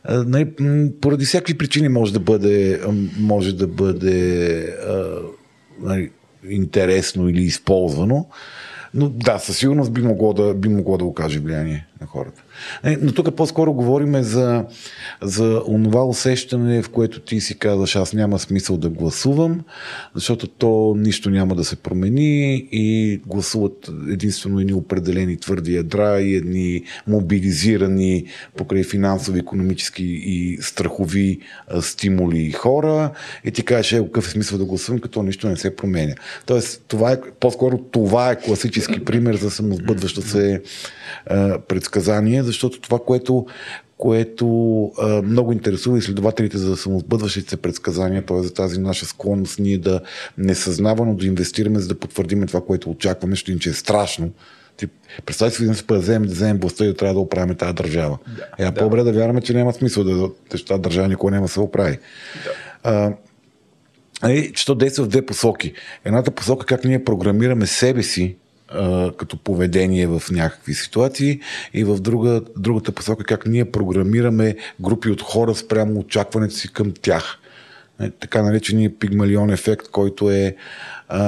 Нали, 0.09 0.53
поради 1.01 1.25
всякакви 1.25 1.59
причини 1.59 1.89
може 1.89 2.13
да 2.13 2.21
бъде, 2.21 2.81
може 3.19 3.57
да 3.57 3.67
бъде 3.67 4.77
нали, 5.81 6.11
интересно 6.49 7.29
или 7.29 7.43
използвано. 7.43 8.27
Но 8.95 9.09
да, 9.09 9.39
със 9.39 9.59
сигурност 9.59 9.93
би 9.93 10.03
могло 10.03 10.33
да, 10.33 10.55
би 10.55 10.69
могло 10.69 10.99
да 10.99 11.05
окаже 11.05 11.39
влияние 11.39 11.87
на 12.01 12.07
хората. 12.07 12.43
Е, 12.85 12.97
но 13.03 13.13
тук 13.13 13.37
по-скоро 13.37 13.73
говорим 13.73 14.23
за, 14.23 14.65
за 15.23 15.63
онова 15.67 16.05
усещане, 16.05 16.83
в 16.83 16.89
което 16.89 17.21
ти 17.21 17.41
си 17.41 17.59
казваш, 17.59 17.97
аз 17.97 18.13
няма 18.13 18.39
смисъл 18.39 18.77
да 18.77 18.89
гласувам, 18.89 19.61
защото 20.15 20.47
то 20.47 20.95
нищо 20.99 21.31
няма 21.31 21.55
да 21.55 21.65
се 21.65 21.77
промени 21.77 22.69
и 22.73 23.21
гласуват 23.27 23.91
единствено 24.11 24.61
едни 24.61 24.73
определени 24.73 25.37
твърди 25.37 25.75
ядра 25.75 26.21
и 26.21 26.35
едни 26.35 26.83
мобилизирани 27.07 28.25
покрай 28.57 28.85
финансови, 28.85 29.39
економически 29.39 30.05
и 30.05 30.59
страхови 30.61 31.39
стимули 31.81 32.53
хора 32.53 33.11
и 33.45 33.51
ти 33.51 33.65
кажеш, 33.65 33.93
е, 33.93 34.05
какъв 34.05 34.27
е 34.27 34.31
смисъл 34.31 34.59
да 34.59 34.65
гласувам, 34.65 35.01
като 35.01 35.23
нищо 35.23 35.49
не 35.49 35.57
се 35.57 35.77
променя. 35.77 36.15
Тоест, 36.47 36.85
това 36.89 37.13
е, 37.13 37.17
по-скоро 37.41 37.79
това 37.79 38.31
е 38.31 38.41
класически 38.41 39.05
пример 39.05 39.37
за 39.37 39.51
самосбъдваща 39.51 40.23
се 40.23 40.63
а, 41.27 41.59
предсказание, 41.59 42.43
защото 42.49 42.81
това, 42.81 42.99
което, 42.99 43.47
което 43.97 44.85
а, 44.99 45.23
много 45.23 45.53
интересува 45.53 45.99
изследователите 45.99 46.59
за 46.59 46.77
самосбъдващите 46.77 47.51
се 47.51 47.57
предсказания, 47.57 48.27
т.е. 48.27 48.43
за 48.43 48.55
тази 48.55 48.81
наша 48.81 49.07
склонност 49.07 49.59
ние 49.59 49.79
да 49.79 50.01
несъзнавано 50.39 51.15
да 51.15 51.27
инвестираме, 51.27 51.79
за 51.79 51.89
да 51.89 51.99
потвърдим 51.99 52.47
това, 52.47 52.61
което 52.61 52.91
очакваме, 52.91 53.33
защото 53.33 53.51
иначе 53.51 53.71
е 53.71 53.73
страшно. 53.73 54.31
Представи 55.27 55.51
си, 55.51 55.67
да 55.67 55.75
се 55.75 55.85
да 55.85 55.99
вземем 55.99 56.59
властта 56.59 56.85
и 56.85 56.89
да 56.89 56.95
трябва 56.95 57.15
да 57.15 57.21
оправим 57.21 57.55
тази 57.55 57.75
държава. 57.75 58.19
Да, 58.27 58.65
е, 58.65 58.71
да. 58.71 58.75
по-добре 58.75 59.03
да 59.03 59.13
вярваме, 59.13 59.41
че 59.41 59.55
няма 59.55 59.73
смисъл 59.73 60.05
да 60.05 60.31
тази 60.67 60.83
държава 60.83 61.09
никога 61.09 61.33
няма 61.33 61.47
да 61.47 61.53
се 61.53 61.61
оправи. 61.61 61.99
Да. 62.45 62.53
А, 62.83 64.31
е, 64.31 64.53
че 64.53 64.67
то 64.67 64.75
действа 64.75 65.05
в 65.05 65.09
две 65.09 65.27
посоки. 65.27 65.73
Едната 66.05 66.31
посока 66.31 66.67
как 66.67 66.85
ние 66.85 67.05
програмираме 67.05 67.67
себе 67.67 68.03
си 68.03 68.37
а, 68.69 69.13
като 69.17 69.37
поведение 69.37 70.07
в 70.07 70.23
някакви 70.31 70.75
ситуации 70.75 71.41
и 71.75 71.85
в 71.85 72.01
друга, 72.01 72.43
другата 72.57 72.93
посока 72.93 73.25
как 73.25 73.47
ние 73.47 73.71
програмираме 73.71 74.57
групи 74.81 75.11
от 75.11 75.23
хора 75.23 75.55
спрямо 75.55 76.01
очакването 76.01 76.55
си 76.55 76.73
към 76.73 76.93
тях. 77.03 77.39
Е, 78.01 78.11
така 78.11 78.43
наречения 78.43 78.99
пигмалион 78.99 79.51
ефект, 79.51 79.89
който 79.89 80.31
е 80.31 80.57
а, 81.09 81.21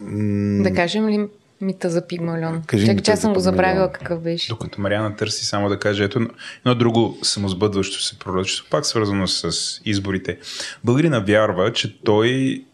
м- 0.00 0.62
да 0.62 0.74
кажем 0.74 1.08
ли 1.08 1.28
мита 1.60 1.90
за 1.90 2.06
пигмалион? 2.06 2.62
Чакай, 2.70 2.96
че 2.96 3.10
аз 3.10 3.20
съм 3.20 3.32
го 3.32 3.40
забравила 3.40 3.92
какъв 3.92 4.20
беше. 4.20 4.48
Докато 4.48 4.80
Мариана 4.80 5.16
търси 5.16 5.46
само 5.46 5.68
да 5.68 5.78
каже, 5.78 6.04
ето 6.04 6.28
едно 6.66 6.74
друго 6.74 7.18
самосбъдващо 7.22 8.02
се 8.02 8.18
пророчество, 8.18 8.66
пак 8.70 8.86
свързано 8.86 9.26
с 9.26 9.52
изборите. 9.84 10.38
Българина 10.84 11.18
вярва, 11.18 11.72
че 11.72 12.02
той 12.02 12.64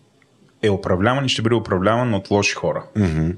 е 0.63 0.71
управляван 0.71 1.25
и 1.25 1.29
ще 1.29 1.43
бъде 1.43 1.55
управляван 1.55 2.15
от 2.15 2.31
лоши 2.31 2.55
хора. 2.55 2.85
Mm-hmm. 2.97 3.37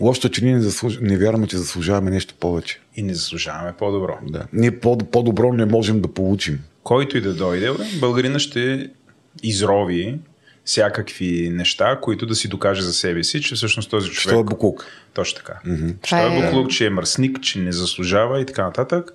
Лошото, 0.00 0.28
че 0.28 0.44
ние 0.44 0.54
не, 0.54 0.60
заслуж... 0.60 0.98
не 1.00 1.16
вярваме, 1.16 1.46
че 1.46 1.56
заслужаваме 1.56 2.10
нещо 2.10 2.34
повече. 2.40 2.80
И 2.96 3.02
не 3.02 3.14
заслужаваме 3.14 3.72
по-добро. 3.78 4.18
Да. 4.22 4.46
Ние 4.52 4.80
по- 4.80 4.98
по-добро 4.98 5.52
не 5.52 5.64
можем 5.64 6.00
да 6.00 6.08
получим. 6.08 6.60
Който 6.82 7.18
и 7.18 7.20
да 7.20 7.34
дойде, 7.34 7.70
българина 8.00 8.38
ще 8.38 8.90
изрови 9.42 10.18
всякакви 10.64 11.50
неща, 11.52 11.98
които 12.02 12.26
да 12.26 12.34
си 12.34 12.48
докаже 12.48 12.82
за 12.82 12.92
себе 12.92 13.24
си, 13.24 13.42
че 13.42 13.54
всъщност 13.54 13.90
този 13.90 14.10
човек... 14.10 14.34
Що 14.34 14.40
е 14.40 14.44
буклук. 14.44 14.86
Точно 15.14 15.36
така. 15.36 15.60
Mm-hmm. 15.66 16.06
Що 16.06 16.16
е, 16.16 16.38
е 16.38 16.42
буклук, 16.42 16.70
че 16.70 16.86
е 16.86 16.90
мърсник, 16.90 17.40
че 17.40 17.58
не 17.58 17.72
заслужава 17.72 18.40
и 18.40 18.46
така 18.46 18.64
нататък. 18.64 19.12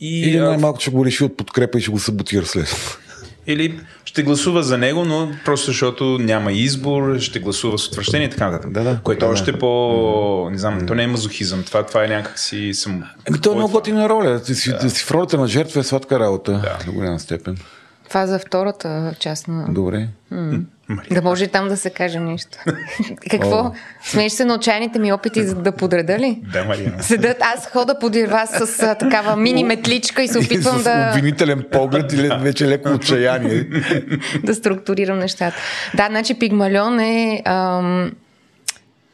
И, 0.00 0.20
Или 0.20 0.38
най-малко 0.38 0.80
ще 0.80 0.90
го 0.90 1.04
реши 1.04 1.24
от 1.24 1.36
подкрепа 1.36 1.78
и 1.78 1.80
ще 1.80 1.90
го 1.90 1.98
саботира 1.98 2.46
след 2.46 2.98
или 3.46 3.80
ще 4.04 4.22
гласува 4.22 4.62
за 4.62 4.78
него, 4.78 5.04
но 5.04 5.30
просто 5.44 5.66
защото 5.66 6.18
няма 6.20 6.52
избор, 6.52 7.18
ще 7.18 7.38
гласува 7.38 7.78
с 7.78 7.88
отвращение 7.88 8.26
и 8.26 8.30
така 8.30 8.50
нататък. 8.50 8.72
Да, 8.72 8.82
да, 8.82 8.98
което 9.02 9.26
да, 9.26 9.32
още 9.32 9.52
да. 9.52 9.58
по... 9.58 10.48
Не 10.50 10.58
знам, 10.58 10.86
то 10.86 10.94
не 10.94 11.02
е 11.02 11.06
мазохизъм. 11.06 11.62
Това, 11.62 11.82
това 11.82 12.04
е 12.04 12.08
някакси... 12.08 12.74
Съм... 12.74 13.04
Еми, 13.28 13.40
то 13.40 13.52
е 13.52 13.54
много 13.54 13.72
готина 13.72 14.08
роля. 14.08 14.42
Ти 14.42 14.54
си, 14.54 14.70
да. 14.82 14.90
си 14.90 15.04
в 15.04 15.10
ролята 15.10 15.38
на 15.38 15.46
жертва 15.46 15.80
е 15.80 15.84
сладка 15.84 16.20
работа. 16.20 16.52
Да. 16.52 16.78
До 16.86 16.92
голяма 16.92 17.20
степен. 17.20 17.56
Това 18.08 18.26
за 18.26 18.38
втората 18.38 19.14
част 19.18 19.48
на... 19.48 19.66
Добре. 19.68 20.08
М- 20.30 20.58
да 21.10 21.22
може 21.22 21.44
и 21.44 21.48
там 21.48 21.68
да 21.68 21.76
се 21.76 21.90
каже 21.90 22.20
нещо. 22.20 22.58
Какво? 23.30 23.56
О. 23.56 23.72
Смееш 24.02 24.32
се 24.32 24.44
на 24.44 24.54
отчаяните 24.54 24.98
ми 24.98 25.12
опити 25.12 25.44
за 25.44 25.54
да 25.54 25.72
подреда 25.72 26.18
ли? 26.18 26.42
Да, 26.52 26.64
Мария. 26.64 26.94
Седат, 27.00 27.36
аз 27.40 27.66
хода 27.66 27.98
подир 27.98 28.28
вас 28.28 28.50
с 28.50 28.82
а, 28.82 28.94
такава 28.94 29.36
мини 29.36 29.64
метличка 29.64 30.22
и 30.22 30.28
се 30.28 30.38
опитвам 30.38 30.76
и 30.76 30.80
с 30.80 30.84
да... 30.84 31.12
обвинителен 31.14 31.64
поглед 31.72 32.12
или 32.12 32.30
вече 32.40 32.68
леко 32.68 32.88
отчаяние. 32.88 33.64
да 34.44 34.54
структурирам 34.54 35.18
нещата. 35.18 35.56
Да, 35.96 36.06
значи 36.10 36.38
Пигмалион 36.38 37.00
е 37.00 37.42
ам, 37.44 38.12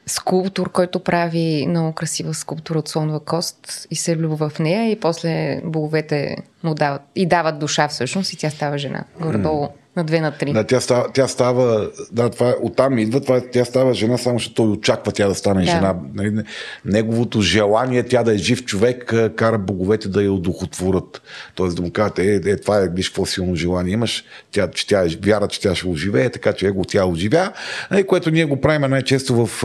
скулптор, 0.06 0.72
който 0.72 1.00
прави 1.00 1.66
много 1.68 1.92
красива 1.92 2.35
скулптура 2.35 2.78
от 2.78 2.88
слонова 2.88 3.20
кост 3.20 3.87
и 3.90 3.96
се 3.96 4.16
влюбва 4.16 4.48
в 4.48 4.59
нея 4.59 4.90
и 4.90 5.00
после 5.00 5.61
боговете 5.64 6.37
му 6.62 6.74
дават 6.74 7.02
и 7.14 7.26
дават 7.26 7.59
душа 7.59 7.88
всъщност 7.88 8.33
и 8.33 8.37
тя 8.37 8.50
става 8.50 8.78
жена. 8.78 9.04
Гордолу 9.20 9.68
на 9.96 10.05
две 10.05 10.20
на 10.20 10.31
три. 10.31 10.53
Да, 10.53 10.64
тя 10.64 10.81
става, 10.81 11.07
тя 11.14 11.29
става 11.29 11.90
да, 12.12 12.31
това, 12.31 12.48
е- 12.48 12.55
оттам 12.62 12.98
идва, 12.98 13.20
това, 13.20 13.37
е- 13.37 13.50
тя 13.53 13.64
става 13.64 13.94
жена, 13.94 14.18
само 14.18 14.38
защото 14.38 14.55
той 14.55 14.68
очаква 14.68 15.12
тя 15.12 15.29
да 15.29 15.35
стане 15.35 15.64
Да. 15.64 15.70
жена. 15.70 15.94
Нали, 16.14 16.42
Неговото 16.85 17.40
желание 17.40 18.03
тя 18.03 18.22
да 18.22 18.35
е 18.35 18.37
жив 18.37 18.64
човек 18.64 19.14
кара 19.37 19.59
боговете 19.59 20.09
да 20.09 20.22
я 20.22 20.33
удохотворят. 20.33 21.22
Тоест 21.55 21.76
да 21.76 21.83
му 21.83 21.90
кажат, 21.90 22.18
е, 22.18 22.40
е, 22.46 22.57
това 22.57 22.79
е, 22.79 22.88
виж 22.88 23.09
какво 23.09 23.26
силно 23.26 23.57
желание 23.57 23.92
имаш, 23.92 24.24
тя, 24.53 24.70
че 24.70 24.87
тя 24.87 25.05
е, 25.05 25.09
вяра, 25.24 25.48
че 25.48 25.61
тя 25.61 25.74
ще 25.74 25.88
оживее, 25.88 26.31
така 26.31 26.53
че 26.53 26.66
его 26.66 26.85
тя 26.85 27.07
оживя, 27.07 27.53
нали, 27.90 28.07
което 28.07 28.31
ние 28.31 28.44
го 28.44 28.61
правим 28.61 28.90
най-често 28.90 29.46
в, 29.46 29.62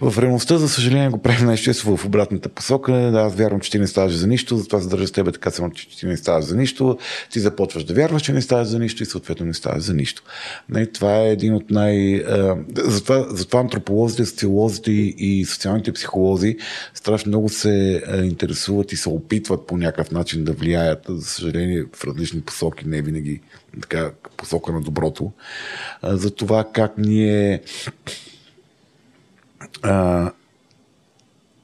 в 0.00 0.18
реалността, 0.18 0.58
за 0.58 0.68
съжаление 0.68 1.08
го 1.08 1.18
правим 1.18 1.46
най-често 1.46 1.96
в 1.96 2.04
обратната 2.04 2.48
посока. 2.48 2.92
Да, 2.92 3.18
аз 3.20 3.34
вярвам, 3.34 3.60
че 3.60 3.70
ти 3.70 3.78
не 3.78 3.86
ставаш 3.86 4.12
за 4.12 4.26
нищо, 4.26 4.56
затова 4.56 4.80
се 4.80 4.88
държа 4.88 5.06
с 5.06 5.12
тебе 5.12 5.32
така 5.32 5.50
само, 5.50 5.70
че 5.70 5.98
ти 5.98 6.06
не 6.06 6.16
ставаш 6.16 6.44
за 6.44 6.56
нищо. 6.56 6.98
Ти 7.30 7.40
започваш 7.40 7.84
да 7.84 7.94
вярваш, 7.94 8.22
че 8.22 8.32
не 8.32 8.42
ставаш 8.42 8.68
за 8.68 8.78
нищо 8.78 9.02
и 9.02 9.06
съответно 9.06 9.47
не 9.48 9.54
ставаш 9.54 9.82
за 9.82 9.94
нищо. 9.94 10.22
Нали, 10.68 10.92
това 10.92 11.20
е 11.20 11.30
един 11.30 11.54
от 11.54 11.70
най... 11.70 12.16
а, 12.16 12.56
Затова, 12.76 13.26
затова 13.30 13.60
антрополозите, 13.60 14.26
социолозите 14.26 14.90
и, 14.90 15.44
социалните 15.44 15.92
психолози 15.92 16.56
страшно 16.94 17.28
много 17.28 17.48
се 17.48 18.02
интересуват 18.24 18.92
и 18.92 18.96
се 18.96 19.08
опитват 19.08 19.66
по 19.66 19.76
някакъв 19.76 20.10
начин 20.10 20.44
да 20.44 20.52
влияят, 20.52 21.04
за 21.08 21.26
съжаление, 21.26 21.84
в 21.92 22.04
различни 22.04 22.40
посоки, 22.40 22.88
не 22.88 23.02
винаги 23.02 23.40
така 23.80 24.10
посока 24.36 24.72
на 24.72 24.80
доброто, 24.80 25.32
а, 26.02 26.16
за 26.16 26.30
това 26.30 26.64
как 26.72 26.98
ние 26.98 27.62
а, 29.82 30.30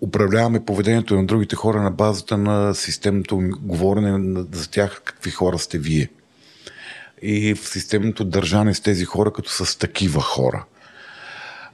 управляваме 0.00 0.64
поведението 0.64 1.16
на 1.16 1.26
другите 1.26 1.56
хора 1.56 1.82
на 1.82 1.90
базата 1.90 2.36
на 2.38 2.74
системното 2.74 3.40
говорене 3.60 4.44
за 4.52 4.70
тях 4.70 5.02
какви 5.04 5.30
хора 5.30 5.58
сте 5.58 5.78
вие. 5.78 6.08
И 7.26 7.54
в 7.54 7.68
системното 7.68 8.24
държане 8.24 8.74
с 8.74 8.80
тези 8.80 9.04
хора 9.04 9.32
като 9.32 9.50
с 9.50 9.78
такива 9.78 10.20
хора. 10.20 10.64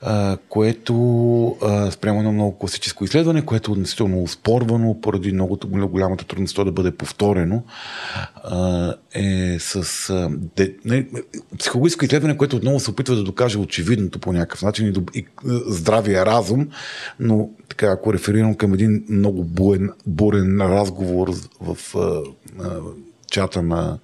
А, 0.02 0.36
което 0.48 1.56
а, 1.62 1.90
спрямо 1.90 2.18
едно 2.18 2.32
много 2.32 2.58
класическо 2.58 3.04
изследване, 3.04 3.44
което 3.44 3.70
е 3.70 3.72
относително 3.72 4.28
спорвано 4.28 5.00
поради 5.00 5.32
много 5.32 5.58
голямата 5.66 6.24
трудност 6.24 6.56
да 6.56 6.72
бъде 6.72 6.90
повторено, 6.90 7.62
а, 8.44 8.94
е 9.14 9.56
с 9.58 10.28
де, 10.56 10.74
не, 10.84 11.06
психологическо 11.58 12.04
изследване, 12.04 12.36
което 12.36 12.56
отново 12.56 12.80
се 12.80 12.90
опитва 12.90 13.16
да 13.16 13.22
докаже 13.22 13.58
очевидното 13.58 14.18
по 14.18 14.32
някакъв 14.32 14.62
начин 14.62 14.86
и, 14.86 15.18
и 15.18 15.26
здравия 15.66 16.26
разум, 16.26 16.68
но 17.20 17.50
така, 17.68 17.86
ако 17.86 18.12
реферирам 18.12 18.54
към 18.54 18.74
един 18.74 19.04
много 19.08 19.44
буен, 19.44 19.90
бурен 20.06 20.60
разговор 20.60 21.32
в 21.60 21.76
чата 23.30 23.62
на 23.62 23.98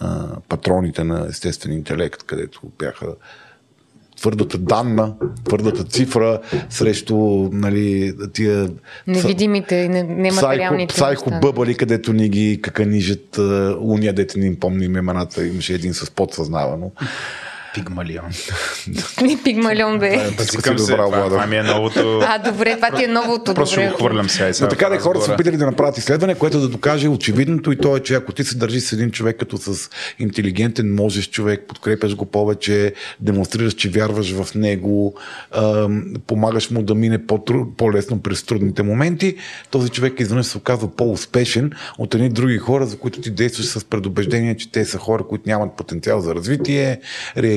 а, 0.00 0.26
патроните 0.48 1.04
на 1.04 1.26
естествен 1.30 1.72
интелект, 1.72 2.22
където 2.22 2.60
бяха 2.78 3.06
твърдата 4.16 4.58
данна, 4.58 5.14
твърдата 5.44 5.84
цифра 5.84 6.40
срещу 6.70 7.16
нали, 7.52 8.14
тия 8.32 8.70
Невидимите 9.06 9.88
нематериалните. 9.88 10.94
псайхо, 10.94 11.30
бъбали, 11.40 11.76
където 11.76 12.12
ни 12.12 12.28
ги 12.28 12.60
каканижат 12.62 13.38
уния, 13.80 14.12
дете 14.12 14.38
не 14.38 14.46
им 14.46 14.60
помним 14.60 14.96
имената. 14.96 15.46
Имаше 15.46 15.74
един 15.74 15.94
с 15.94 16.10
подсъзнавано. 16.10 16.92
Пигмалион. 17.76 18.30
Не 19.22 19.42
пигмалион 19.42 19.98
бе. 19.98 20.30
Се, 20.38 20.72
добра, 20.72 21.24
това, 21.28 21.46
ми 21.46 21.56
е 21.56 21.62
новото. 21.62 22.20
А, 22.26 22.38
добре, 22.38 22.74
това 22.74 22.90
ти 22.90 23.04
е 23.04 23.06
новото. 23.06 23.54
Просто 23.54 23.72
ще 23.72 23.88
го 23.88 23.96
хвърлям 23.96 24.28
сега 24.28 24.48
и 24.48 24.54
сега. 24.54 24.66
Но 24.66 24.70
така 24.70 24.88
да 24.88 24.98
хората 24.98 25.24
са 25.24 25.32
опитали 25.32 25.56
да 25.56 25.66
направят 25.66 25.98
изследване, 25.98 26.34
което 26.34 26.60
да 26.60 26.68
докаже 26.68 27.08
очевидното 27.08 27.72
и 27.72 27.76
то 27.76 27.96
е, 27.96 28.00
че 28.00 28.14
ако 28.14 28.32
ти 28.32 28.44
се 28.44 28.56
държиш 28.56 28.82
с 28.82 28.92
един 28.92 29.10
човек 29.10 29.36
като 29.38 29.56
с 29.56 29.90
интелигентен, 30.18 30.94
можеш 30.94 31.30
човек, 31.30 31.64
подкрепяш 31.68 32.16
го 32.16 32.26
повече, 32.26 32.92
демонстрираш, 33.20 33.74
че 33.74 33.88
вярваш 33.88 34.32
в 34.32 34.54
него, 34.54 35.14
помагаш 36.26 36.70
му 36.70 36.82
да 36.82 36.94
мине 36.94 37.18
по-лесно 37.76 38.22
през 38.22 38.42
трудните 38.42 38.82
моменти, 38.82 39.36
този 39.70 39.88
човек 39.88 40.20
изведнъж 40.20 40.46
се 40.46 40.58
оказва 40.58 40.96
по-успешен 40.96 41.72
от 41.98 42.14
едни 42.14 42.28
други 42.28 42.58
хора, 42.58 42.86
за 42.86 42.98
които 42.98 43.20
ти 43.20 43.30
действаш 43.30 43.66
с 43.66 43.84
предубеждение, 43.84 44.56
че 44.56 44.72
те 44.72 44.84
са 44.84 44.98
хора, 44.98 45.24
които 45.28 45.44
нямат 45.46 45.76
потенциал 45.76 46.20
за 46.20 46.34
развитие, 46.34 47.00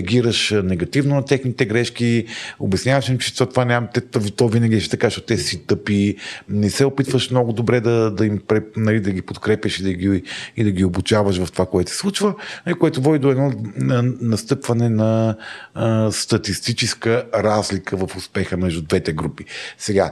реагираш 0.09 0.53
негативно 0.63 1.15
на 1.15 1.25
техните 1.25 1.65
грешки, 1.65 2.25
обясняваш 2.59 3.09
им, 3.09 3.17
че 3.17 3.35
това, 3.35 3.65
няма, 3.65 3.87
те, 3.93 4.01
то 4.31 4.47
винаги 4.47 4.79
ще 4.79 4.89
така, 4.89 5.07
защото 5.07 5.27
те 5.27 5.37
си 5.37 5.65
тъпи, 5.65 6.15
не 6.49 6.69
се 6.69 6.85
опитваш 6.85 7.31
много 7.31 7.53
добре 7.53 7.79
да, 7.81 8.11
да 8.11 8.25
им 8.25 8.41
нали, 8.77 8.99
да 8.99 9.11
ги 9.11 9.21
подкрепяш 9.21 9.79
и 9.79 9.83
да 9.83 9.93
ги, 9.93 10.23
и 10.57 10.63
да 10.63 10.71
ги 10.71 10.85
обучаваш 10.85 11.37
в 11.43 11.51
това, 11.51 11.65
което 11.65 11.91
се 11.91 11.97
случва, 11.97 12.35
нали, 12.65 12.75
което 12.75 13.01
води 13.01 13.19
до 13.19 13.31
едно 13.31 13.53
на- 13.77 14.13
настъпване 14.21 14.89
на 14.89 15.35
а, 15.73 16.11
статистическа 16.11 17.25
разлика 17.33 17.97
в 17.97 18.15
успеха 18.17 18.57
между 18.57 18.81
двете 18.81 19.13
групи. 19.13 19.45
Сега, 19.77 20.11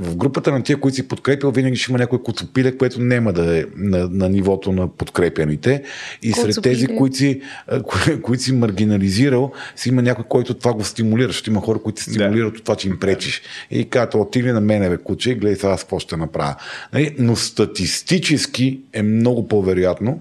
в 0.00 0.16
групата 0.16 0.52
на 0.52 0.62
тия, 0.62 0.80
които 0.80 0.94
си 0.94 1.08
подкрепил, 1.08 1.50
винаги 1.50 1.76
ще 1.76 1.92
има 1.92 1.98
някой 1.98 2.22
коцопиле, 2.22 2.76
което 2.76 3.00
няма 3.00 3.32
да 3.32 3.58
е 3.58 3.64
на, 3.76 4.08
на 4.08 4.28
нивото 4.28 4.72
на 4.72 4.88
подкрепяните. 4.88 5.82
И 6.22 6.32
сред 6.32 6.46
Коцопиле. 6.46 6.72
тези, 6.74 6.86
които 6.86 7.16
си, 7.16 7.40
кои- 7.82 8.22
които 8.22 8.42
си 8.42 8.52
маргинализирал, 8.52 9.52
си 9.76 9.88
има 9.88 10.02
някой, 10.02 10.24
който 10.28 10.54
това 10.54 10.72
го 10.72 10.84
стимулира. 10.84 11.28
Защото 11.28 11.50
има 11.50 11.60
хора, 11.60 11.78
които 11.78 12.02
се 12.02 12.10
стимулират 12.10 12.56
от 12.56 12.64
това, 12.64 12.76
че 12.76 12.88
им 12.88 12.98
пречиш. 13.00 13.42
И 13.70 13.84
казват, 13.84 14.14
отиди 14.14 14.52
на 14.52 14.60
мене, 14.60 14.88
бе, 14.88 14.96
куче, 14.96 15.30
и 15.30 15.34
гледай 15.34 15.56
сега 15.56 15.72
аз 15.72 15.80
какво 15.82 15.98
ще 15.98 16.16
направя. 16.16 16.54
Нали? 16.92 17.14
Но 17.18 17.36
статистически 17.36 18.80
е 18.92 19.02
много 19.02 19.48
по-вероятно, 19.48 20.20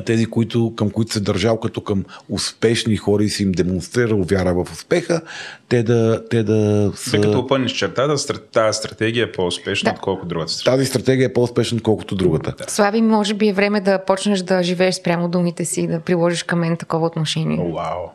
тези, 0.00 0.26
които, 0.26 0.72
към 0.76 0.90
които 0.90 1.12
се 1.12 1.20
държал 1.20 1.60
като 1.60 1.80
към 1.80 2.04
успешни 2.28 2.96
хора 2.96 3.24
и 3.24 3.28
си 3.28 3.42
им 3.42 3.52
демонстрирал 3.52 4.22
вяра 4.22 4.54
в 4.54 4.72
успеха, 4.72 5.20
те 5.68 5.82
да, 5.82 6.28
те 6.30 6.42
да 6.42 6.92
са... 6.96 7.10
Бе, 7.10 7.20
като 7.20 7.38
опънеш 7.38 7.72
чертата, 7.72 8.16
тази 8.52 8.76
стратегия 8.78 9.24
е 9.24 9.32
по-успешна, 9.32 9.90
Да. 9.90 9.94
отколкото 9.94 10.28
другата 10.28 10.52
стратегия. 10.52 10.76
Тази 10.78 10.86
стратегия 10.86 11.26
е 11.26 11.32
по-успешна, 11.32 11.76
отколкото 11.76 12.14
другата. 12.14 12.54
Слави, 12.68 13.02
може 13.02 13.34
би 13.34 13.48
е 13.48 13.52
време 13.52 13.80
да 13.80 14.04
почнеш 14.04 14.42
да 14.42 14.62
живееш 14.62 14.94
спрямо 14.94 15.28
думите 15.28 15.64
си, 15.64 15.86
да 15.86 16.00
приложиш 16.00 16.42
към 16.42 16.58
мен 16.58 16.76
такова 16.76 17.06
отношение. 17.06 17.72
Вау. 17.74 18.08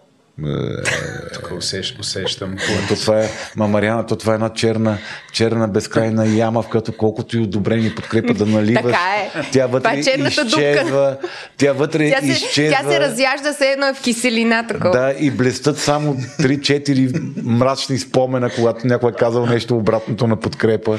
Тук 1.34 1.52
усещ, 1.58 2.00
усещам. 2.00 2.56
То 2.88 2.96
това 2.96 3.24
е, 3.24 3.30
ма 3.56 3.68
Мариана, 3.68 4.06
то 4.06 4.16
това 4.16 4.34
е 4.34 4.36
една 4.36 4.54
черна, 4.54 4.98
черна 5.38 5.68
безкрайна 5.68 6.28
яма, 6.28 6.62
в 6.62 6.68
която 6.68 6.94
колкото 6.94 7.38
и 7.38 7.42
одобрение 7.42 7.88
и 7.88 7.96
подкрепа 7.96 8.34
да 8.34 8.46
наливаш, 8.46 8.82
Така 8.84 8.98
е. 9.18 9.42
тя 9.52 9.68
вътре 9.68 9.90
е 9.90 10.00
изчезва, 10.00 11.18
тя 11.58 11.74
вътре 11.74 12.10
Тя 12.12 12.20
се, 12.20 12.28
изчезва. 12.28 12.78
тя 12.78 12.92
се 12.92 13.00
разяжда 13.00 13.54
се 13.54 13.66
едно 13.68 13.88
е 13.88 13.94
в 13.94 14.02
киселина 14.02 14.68
такова. 14.68 14.92
Да, 14.92 15.14
и 15.20 15.32
блестат 15.32 15.78
само 15.78 16.14
3-4 16.14 17.22
мрачни 17.44 17.98
спомена, 17.98 18.50
когато 18.50 18.88
някой 18.88 19.12
е 19.12 19.16
казал 19.16 19.46
нещо 19.46 19.76
обратното 19.76 20.28
на 20.28 20.36
подкрепа. 20.36 20.98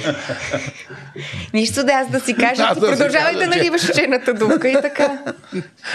Нищо 1.55 1.85
да 1.85 1.93
аз 1.93 2.11
да 2.11 2.21
си 2.21 2.35
кажа, 2.35 2.63
Аз 2.63 2.75
ти 2.75 2.81
да 2.81 2.87
продължавай 2.89 3.35
да 3.35 3.41
че- 3.41 3.47
наливаш 3.49 3.95
черната 3.95 4.35
дупка 4.35 4.69
и 4.69 4.77
така. 4.83 5.19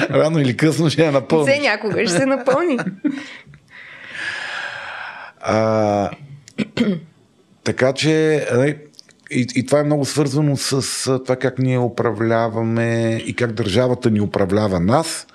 Рано 0.01 0.39
или 0.39 0.57
късно 0.57 0.89
ще 0.89 1.05
я 1.05 1.11
напълни. 1.11 1.51
Все 1.51 1.59
някога 1.61 1.99
ще 1.99 2.09
се 2.09 2.25
напълни. 2.25 2.77
А, 5.41 6.09
така 7.63 7.93
че 7.93 8.45
нали, 8.53 8.77
и, 9.31 9.47
и 9.55 9.65
това 9.65 9.79
е 9.79 9.83
много 9.83 10.05
свързано 10.05 10.57
с 10.57 11.03
това 11.19 11.35
как 11.35 11.59
ние 11.59 11.79
управляваме 11.79 13.21
и 13.25 13.35
как 13.35 13.51
държавата 13.51 14.11
ни 14.11 14.21
управлява 14.21 14.79
нас, 14.79 15.27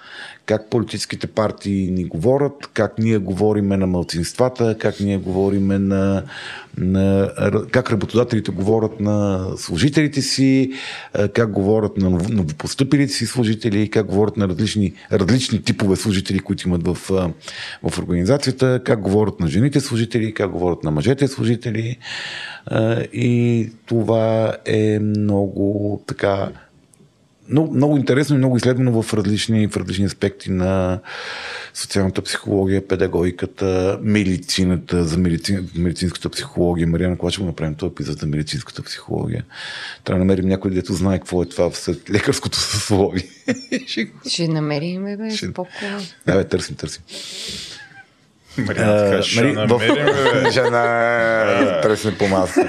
как 0.48 0.70
политическите 0.70 1.26
партии 1.26 1.90
ни 1.90 2.04
говорят, 2.04 2.70
как 2.74 2.98
ние 2.98 3.18
говориме 3.18 3.76
на 3.76 3.86
мълцинствата, 3.86 4.76
как 4.78 5.00
ние 5.00 5.18
говориме 5.18 5.78
на, 5.78 6.22
на 6.78 7.30
как 7.70 7.90
работодателите 7.90 8.50
говорят 8.50 9.00
на 9.00 9.46
служителите 9.56 10.22
си, 10.22 10.72
как 11.34 11.52
говорят 11.52 11.96
на 11.96 12.10
нов- 12.10 12.28
новопостъпилите 12.28 13.12
си 13.12 13.26
служители, 13.26 13.90
как 13.90 14.06
говорят 14.06 14.36
на 14.36 14.48
различни, 14.48 14.92
различни 15.12 15.62
типове 15.62 15.96
служители, 15.96 16.38
които 16.38 16.68
имат 16.68 16.86
в, 16.86 16.94
в 17.82 17.98
организацията, 17.98 18.80
как 18.84 19.00
говорят 19.00 19.40
на 19.40 19.48
жените 19.48 19.80
служители, 19.80 20.34
как 20.34 20.50
говорят 20.50 20.84
на 20.84 20.90
мъжете 20.90 21.28
служители. 21.28 21.98
И 23.12 23.70
това 23.86 24.56
е 24.66 24.98
много 24.98 26.02
така 26.06 26.50
много, 27.50 27.74
много 27.74 27.96
интересно 27.96 28.34
и 28.34 28.38
много 28.38 28.56
изследвано 28.56 29.02
в 29.02 29.14
различни, 29.14 29.68
в 29.68 29.76
различни 29.76 30.04
аспекти 30.04 30.50
на 30.50 31.00
социалната 31.74 32.22
психология, 32.22 32.88
педагогиката, 32.88 33.98
медицината, 34.02 35.04
за 35.04 35.18
медицин, 35.18 35.68
медицинската 35.74 36.28
психология. 36.28 36.86
Мариана, 36.86 37.16
го 37.16 37.44
направим 37.44 37.74
този 37.74 37.90
епизод 37.90 38.18
за 38.18 38.26
медицинската 38.26 38.82
психология? 38.82 39.44
Трябва 40.04 40.18
да 40.18 40.24
намерим 40.24 40.48
някой, 40.48 40.70
дето 40.70 40.92
знае 40.92 41.18
какво 41.18 41.42
е 41.42 41.46
това 41.48 41.70
в 41.70 41.76
след 41.76 42.10
лекарското 42.10 42.58
съсловие. 42.58 43.24
Ще 44.28 44.48
намерим, 44.48 45.04
бе, 45.04 45.30
Ще- 45.36 45.46
спокойно. 45.46 46.00
да, 46.26 46.36
бе, 46.36 46.44
търсим, 46.44 46.76
търсим. 46.76 47.02
Така, 48.66 49.22
ще 49.22 49.42
нали, 49.42 49.52
намерим, 49.52 50.06
бе. 50.44 50.50
Ще 50.50 50.62
на... 50.62 51.80
тресне 51.82 52.18
по 52.18 52.28
маса. 52.28 52.68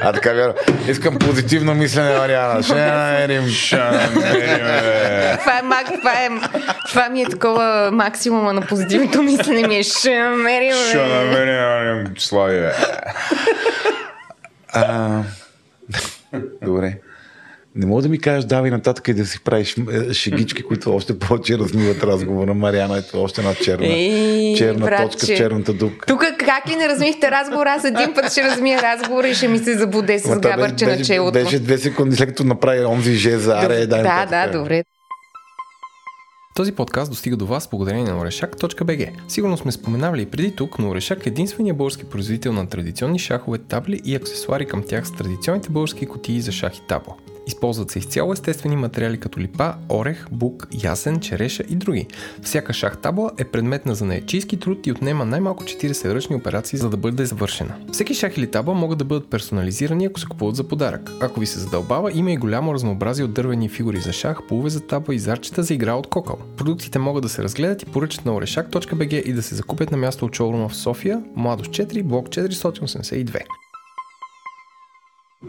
А 0.00 0.12
така 0.12 0.32
вяра. 0.32 0.54
Искам 0.88 1.18
позитивно 1.18 1.74
мислене, 1.74 2.18
Мариана. 2.18 2.62
Ще 2.62 2.74
намерим. 2.74 3.48
Ще 3.48 3.76
намерим, 3.76 4.64
бе. 4.64 5.36
Това 5.40 5.58
е, 5.58 5.62
мак, 5.62 5.86
това, 5.98 6.12
е, 6.12 6.28
това 6.88 7.08
ми 7.08 7.22
е 7.22 7.28
такова 7.28 7.90
максимума 7.92 8.52
на 8.52 8.60
позитивното 8.60 9.22
мислене 9.22 9.68
ми 9.68 9.76
е 9.76 9.82
ще 9.82 10.18
намерим. 10.18 10.70
бе. 10.70 10.88
Ще 10.88 11.06
намерим. 11.06 12.14
Слави, 12.18 12.60
бе. 12.60 12.72
Добре. 16.62 16.98
Не 17.74 17.86
мога 17.86 18.02
да 18.02 18.08
ми 18.08 18.18
кажеш, 18.18 18.44
давай 18.44 18.70
нататък 18.70 19.08
и 19.08 19.14
да 19.14 19.26
си 19.26 19.40
правиш 19.44 19.76
е, 19.92 20.12
шегички, 20.12 20.62
които 20.62 20.94
още 20.94 21.18
повече 21.18 21.58
размиват 21.58 22.02
разговора. 22.02 22.54
Мариана 22.54 22.98
е 22.98 23.16
още 23.16 23.40
една 23.40 23.54
черна, 23.54 23.86
Ей, 23.86 24.54
черна 24.56 24.86
братче. 24.86 25.18
точка 25.18 25.36
черната 25.36 25.72
дупка. 25.72 26.06
Тук 26.06 26.24
как 26.38 26.68
ли 26.68 26.76
не 26.76 26.88
размихте 26.88 27.30
разговора, 27.30 27.70
аз 27.70 27.84
един 27.84 28.14
път 28.14 28.32
ще 28.32 28.42
размия 28.42 28.82
разговора 28.82 29.28
и 29.28 29.34
ще 29.34 29.48
ми 29.48 29.58
се 29.58 29.78
забуде 29.78 30.18
с 30.18 30.38
габърче 30.38 30.86
на 30.86 31.02
челото. 31.02 31.32
Беше 31.32 31.58
две 31.58 31.78
секунди 31.78 32.16
след 32.16 32.28
като 32.28 32.44
направи 32.44 32.84
онзи 32.84 33.14
жест 33.14 33.42
за 33.42 33.58
аре. 33.58 33.86
да, 33.86 33.96
нататък. 33.96 34.52
да, 34.52 34.58
добре. 34.58 34.84
Този 36.54 36.72
подкаст 36.72 37.10
достига 37.10 37.36
до 37.36 37.46
вас 37.46 37.68
благодарение 37.70 38.04
на 38.04 38.20
Орешак.bg. 38.20 39.10
Сигурно 39.28 39.56
сме 39.56 39.72
споменавали 39.72 40.22
и 40.22 40.26
преди 40.26 40.56
тук, 40.56 40.78
но 40.78 40.90
Орешак 40.90 41.26
е 41.26 41.28
единствения 41.28 41.74
български 41.74 42.04
производител 42.04 42.52
на 42.52 42.66
традиционни 42.68 43.18
шахове, 43.18 43.58
табли 43.58 44.00
и 44.04 44.14
аксесуари 44.14 44.66
към 44.66 44.82
тях 44.88 45.06
с 45.06 45.12
традиционните 45.12 45.68
български 45.70 46.06
кутии 46.06 46.40
за 46.40 46.52
шах 46.52 46.76
и 46.76 46.82
табло. 46.88 47.16
Използват 47.46 47.90
се 47.90 47.98
изцяло 47.98 48.32
естествени 48.32 48.76
материали 48.76 49.20
като 49.20 49.40
липа, 49.40 49.74
орех, 49.88 50.26
бук, 50.32 50.68
ясен, 50.84 51.20
череша 51.20 51.62
и 51.68 51.74
други. 51.74 52.06
Всяка 52.42 52.72
шах 52.72 52.98
табла 52.98 53.30
е 53.38 53.44
предмет 53.44 53.86
на 53.86 53.94
занаячийски 53.94 54.56
труд 54.56 54.86
и 54.86 54.92
отнема 54.92 55.24
най-малко 55.24 55.64
40 55.64 56.14
ръчни 56.14 56.36
операции, 56.36 56.78
за 56.78 56.90
да 56.90 56.96
бъде 56.96 57.24
завършена. 57.24 57.74
Всеки 57.92 58.14
шах 58.14 58.36
или 58.36 58.50
табла 58.50 58.74
могат 58.74 58.98
да 58.98 59.04
бъдат 59.04 59.30
персонализирани, 59.30 60.04
ако 60.04 60.20
се 60.20 60.26
купуват 60.26 60.56
за 60.56 60.68
подарък. 60.68 61.10
Ако 61.20 61.40
ви 61.40 61.46
се 61.46 61.58
задълбава, 61.58 62.10
има 62.14 62.32
и 62.32 62.36
голямо 62.36 62.74
разнообразие 62.74 63.24
от 63.24 63.34
дървени 63.34 63.68
фигури 63.68 64.00
за 64.00 64.12
шах, 64.12 64.38
полове 64.48 64.70
за 64.70 64.80
табла 64.80 65.14
и 65.14 65.18
зарчета 65.18 65.62
за 65.62 65.74
игра 65.74 65.94
от 65.94 66.06
кокъл. 66.06 66.38
Продуктите 66.56 66.98
могат 66.98 67.22
да 67.22 67.28
се 67.28 67.42
разгледат 67.42 67.82
и 67.82 67.86
поръчат 67.86 68.24
на 68.24 68.32
oreshak.bg 68.32 69.22
и 69.22 69.32
да 69.32 69.42
се 69.42 69.54
закупят 69.54 69.90
на 69.90 69.96
място 69.96 70.24
от 70.24 70.36
шоурума 70.36 70.68
в 70.68 70.76
София, 70.76 71.22
Младост 71.36 71.70
4, 71.70 72.02
блок 72.02 72.28
482. 72.28 73.61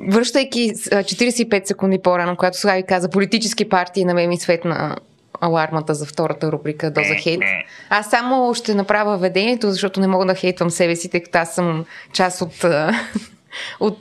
Връщайки 0.02 0.76
с, 0.76 0.88
а, 0.92 1.04
45 1.04 1.68
секунди 1.68 1.98
по-рано, 1.98 2.36
когато 2.36 2.58
сега 2.58 2.76
ви 2.76 2.84
каза 2.84 3.10
политически 3.10 3.70
партии, 3.70 4.06
на 4.06 4.14
мен 4.14 4.30
ми 4.30 4.38
светна 4.38 4.96
алармата 5.42 5.94
за 5.94 6.06
втората 6.06 6.52
рубрика 6.52 6.92
Доза 6.92 7.14
хейт. 7.14 7.42
Аз 7.90 8.10
само 8.10 8.54
ще 8.54 8.76
направя 8.76 9.18
ведението, 9.18 9.72
защото 9.72 10.00
не 10.00 10.08
мога 10.08 10.26
да 10.26 10.36
хейтвам 10.36 10.70
себе 10.70 10.96
си, 10.96 11.10
тъй 11.10 11.24
като 11.24 11.38
аз 11.38 11.56
съм 11.56 11.86
част 12.14 12.42
от, 12.42 12.66
от 13.80 14.00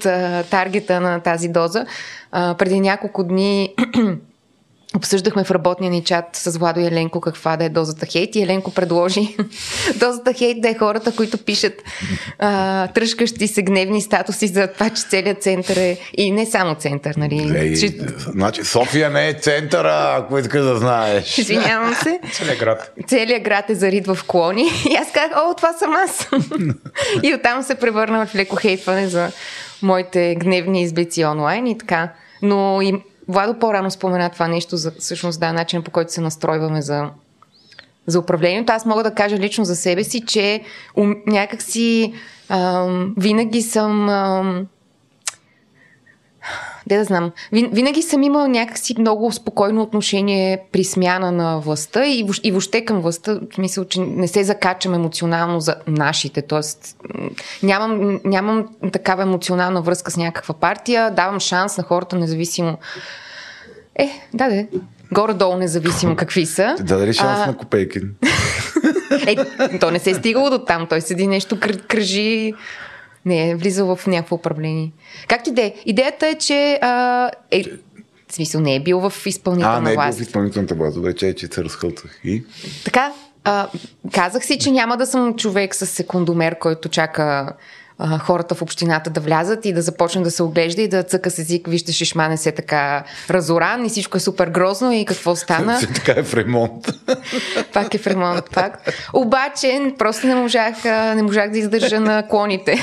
таргета 0.50 1.00
на 1.00 1.20
тази 1.20 1.48
доза. 1.48 1.86
Преди 2.32 2.80
няколко 2.80 3.24
дни 3.24 3.74
обсъждахме 4.96 5.44
в 5.44 5.50
работния 5.50 5.90
ни 5.90 6.04
чат 6.04 6.24
с 6.32 6.58
Владо 6.58 6.80
и 6.80 6.86
Еленко 6.86 7.20
каква 7.20 7.56
да 7.56 7.64
е 7.64 7.68
дозата 7.68 8.06
хейт 8.06 8.36
и 8.36 8.42
Еленко 8.42 8.70
предложи 8.70 9.36
дозата 9.96 10.32
хейт 10.32 10.60
да 10.60 10.68
е 10.68 10.74
хората, 10.74 11.16
които 11.16 11.38
пишат 11.38 11.82
а, 12.38 12.88
тръжкащи 12.88 13.48
се 13.48 13.62
гневни 13.62 14.02
статуси 14.02 14.46
за 14.46 14.66
това, 14.66 14.90
че 14.90 15.02
целият 15.02 15.42
център 15.42 15.76
е 15.76 15.98
и 16.14 16.30
не 16.30 16.46
само 16.46 16.74
център, 16.74 17.14
нали? 17.14 17.52
Ей, 17.56 17.76
че, 17.76 17.88
значи, 18.18 18.64
София 18.64 19.10
не 19.10 19.28
е 19.28 19.34
центъра, 19.34 20.14
ако 20.18 20.38
искаш 20.38 20.62
да 20.62 20.76
знаеш. 20.76 21.38
извинявам 21.42 21.94
се. 21.94 22.20
Целият 22.32 22.58
град. 22.58 22.92
Целият 23.06 23.42
град 23.42 23.70
е 23.70 23.74
зарит 23.74 24.06
в 24.06 24.18
клони. 24.26 24.68
И 24.90 24.94
аз 24.94 25.12
казах, 25.12 25.36
о, 25.36 25.54
това 25.54 25.72
съм 25.72 25.94
аз. 25.96 26.28
и 27.22 27.34
оттам 27.34 27.62
се 27.62 27.74
превърна 27.74 28.26
в 28.26 28.34
леко 28.34 28.56
хейтване 28.56 29.08
за 29.08 29.30
моите 29.82 30.36
гневни 30.40 30.82
изблици 30.82 31.24
онлайн 31.24 31.66
и 31.66 31.78
така. 31.78 32.12
Но 32.42 32.82
и 32.82 32.94
Владо 33.32 33.58
по-рано 33.58 33.90
спомена 33.90 34.30
това 34.30 34.48
нещо, 34.48 34.76
за, 34.76 34.92
всъщност 34.98 35.40
да, 35.40 35.52
начин 35.52 35.82
по 35.82 35.90
който 35.90 36.12
се 36.12 36.20
настройваме 36.20 36.82
за, 36.82 37.10
за 38.06 38.18
управлението. 38.18 38.72
Аз 38.72 38.86
мога 38.86 39.02
да 39.02 39.14
кажа 39.14 39.36
лично 39.36 39.64
за 39.64 39.76
себе 39.76 40.04
си, 40.04 40.24
че 40.26 40.62
ум, 40.96 41.14
някакси 41.26 42.12
ам, 42.48 43.14
винаги 43.18 43.62
съм... 43.62 44.08
Ам, 44.08 44.66
де 46.86 46.98
да 46.98 47.04
знам, 47.04 47.32
вин, 47.52 47.70
винаги 47.72 48.02
съм 48.02 48.22
имала 48.22 48.48
някакси 48.48 48.94
много 48.98 49.32
спокойно 49.32 49.82
отношение 49.82 50.58
при 50.72 50.84
смяна 50.84 51.32
на 51.32 51.58
властта 51.58 52.06
и, 52.06 52.26
и 52.42 52.50
въобще 52.50 52.84
към 52.84 53.00
властта, 53.00 53.40
смисъл, 53.54 53.84
че 53.84 54.00
не 54.00 54.28
се 54.28 54.44
закачам 54.44 54.94
емоционално 54.94 55.60
за 55.60 55.76
нашите, 55.86 56.42
т.е. 56.42 56.60
нямам, 57.66 58.20
нямам 58.24 58.68
такава 58.92 59.22
емоционална 59.22 59.82
връзка 59.82 60.10
с 60.10 60.16
някаква 60.16 60.54
партия, 60.54 61.10
давам 61.10 61.40
шанс 61.40 61.78
на 61.78 61.84
хората, 61.84 62.16
независимо. 62.16 62.78
Е, 63.96 64.10
да, 64.34 64.48
да. 64.48 64.66
Горе-долу 65.12 65.56
независимо 65.56 66.16
какви 66.16 66.46
са. 66.46 66.74
Да 66.78 66.98
дали 66.98 67.12
шанс 67.12 67.40
А, 67.40 67.46
на 67.46 67.56
Копейкин? 67.56 68.14
Е, 69.26 69.36
то 69.78 69.90
не 69.90 69.98
се 69.98 70.10
е 70.10 70.14
стигало 70.14 70.50
до 70.50 70.58
там. 70.58 70.86
Той 70.86 71.00
седи 71.00 71.26
нещо 71.26 71.56
кр- 71.56 71.86
кръжи. 71.86 72.52
Не 73.24 73.50
е 73.50 73.54
влизал 73.54 73.96
в 73.96 74.06
някакво 74.06 74.36
управление. 74.36 74.92
Както 75.28 75.50
и 75.50 75.54
да 75.54 75.62
е. 75.62 75.74
Идеята 75.86 76.26
е, 76.26 76.34
че 76.34 76.78
а, 76.82 77.30
е, 77.50 77.62
в 78.28 78.34
смисъл 78.34 78.60
не 78.60 78.74
е 78.74 78.80
бил 78.80 79.00
в 79.00 79.12
А, 79.16 79.28
изпълнителна 79.28 79.80
не 79.80 79.90
е 79.90 79.92
бил 79.92 80.02
власт. 80.02 80.18
в 80.18 80.22
изпълнителната 80.22 80.74
власт. 80.74 80.94
Добре, 80.94 81.14
че, 81.14 81.34
че 81.34 81.46
се 81.46 81.64
разхълтах. 81.64 82.20
И? 82.24 82.44
Така, 82.84 83.12
а, 83.44 83.68
казах 84.12 84.44
си, 84.44 84.58
че 84.58 84.70
няма 84.70 84.96
да 84.96 85.06
съм 85.06 85.36
човек 85.36 85.74
с 85.74 85.86
секундомер, 85.86 86.58
който 86.58 86.88
чака 86.88 87.52
а, 88.04 88.18
хората 88.18 88.54
в 88.54 88.62
общината 88.62 89.10
да 89.10 89.20
влязат 89.20 89.64
и 89.64 89.72
да 89.72 89.82
започне 89.82 90.22
да 90.22 90.30
се 90.30 90.42
оглежда 90.42 90.82
и 90.82 90.88
да 90.88 91.02
цъка 91.02 91.30
с 91.30 91.38
език, 91.38 91.68
вижте, 91.68 91.92
шишман 91.92 92.32
е 92.32 92.36
се 92.36 92.52
така 92.52 93.04
разоран 93.30 93.86
и 93.86 93.88
всичко 93.88 94.16
е 94.16 94.20
супер 94.20 94.48
грозно 94.48 94.92
и 94.92 95.04
какво 95.04 95.36
стана. 95.36 95.76
Все 95.76 95.86
така 95.94 96.20
е 96.20 96.22
в 96.22 96.34
ремонт. 96.34 96.92
Пак 97.72 97.94
е 97.94 97.98
в 97.98 98.06
ремонт, 98.06 98.50
пак. 98.54 98.92
Обаче, 99.12 99.94
просто 99.98 100.26
не 100.26 100.34
можах, 100.34 100.84
не 101.14 101.22
можах 101.22 101.50
да 101.50 101.58
издържа 101.58 102.00
на 102.00 102.28
клоните. 102.28 102.78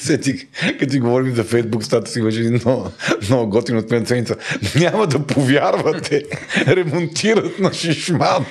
Сетих, 0.00 0.46
като 0.78 0.86
ти 0.86 1.00
говорим 1.00 1.34
за 1.34 1.44
Фейсбук, 1.44 1.84
стата 1.84 2.10
си 2.10 2.22
беше 2.22 2.40
много, 2.42 2.90
много 3.28 3.50
готино 3.50 3.78
от 3.78 3.90
мен 3.90 4.06
ценица. 4.06 4.36
Няма 4.76 5.06
да 5.06 5.18
повярвате. 5.18 6.22
Ремонтират 6.66 7.58
на 7.58 7.72
Шишман. 7.72 8.44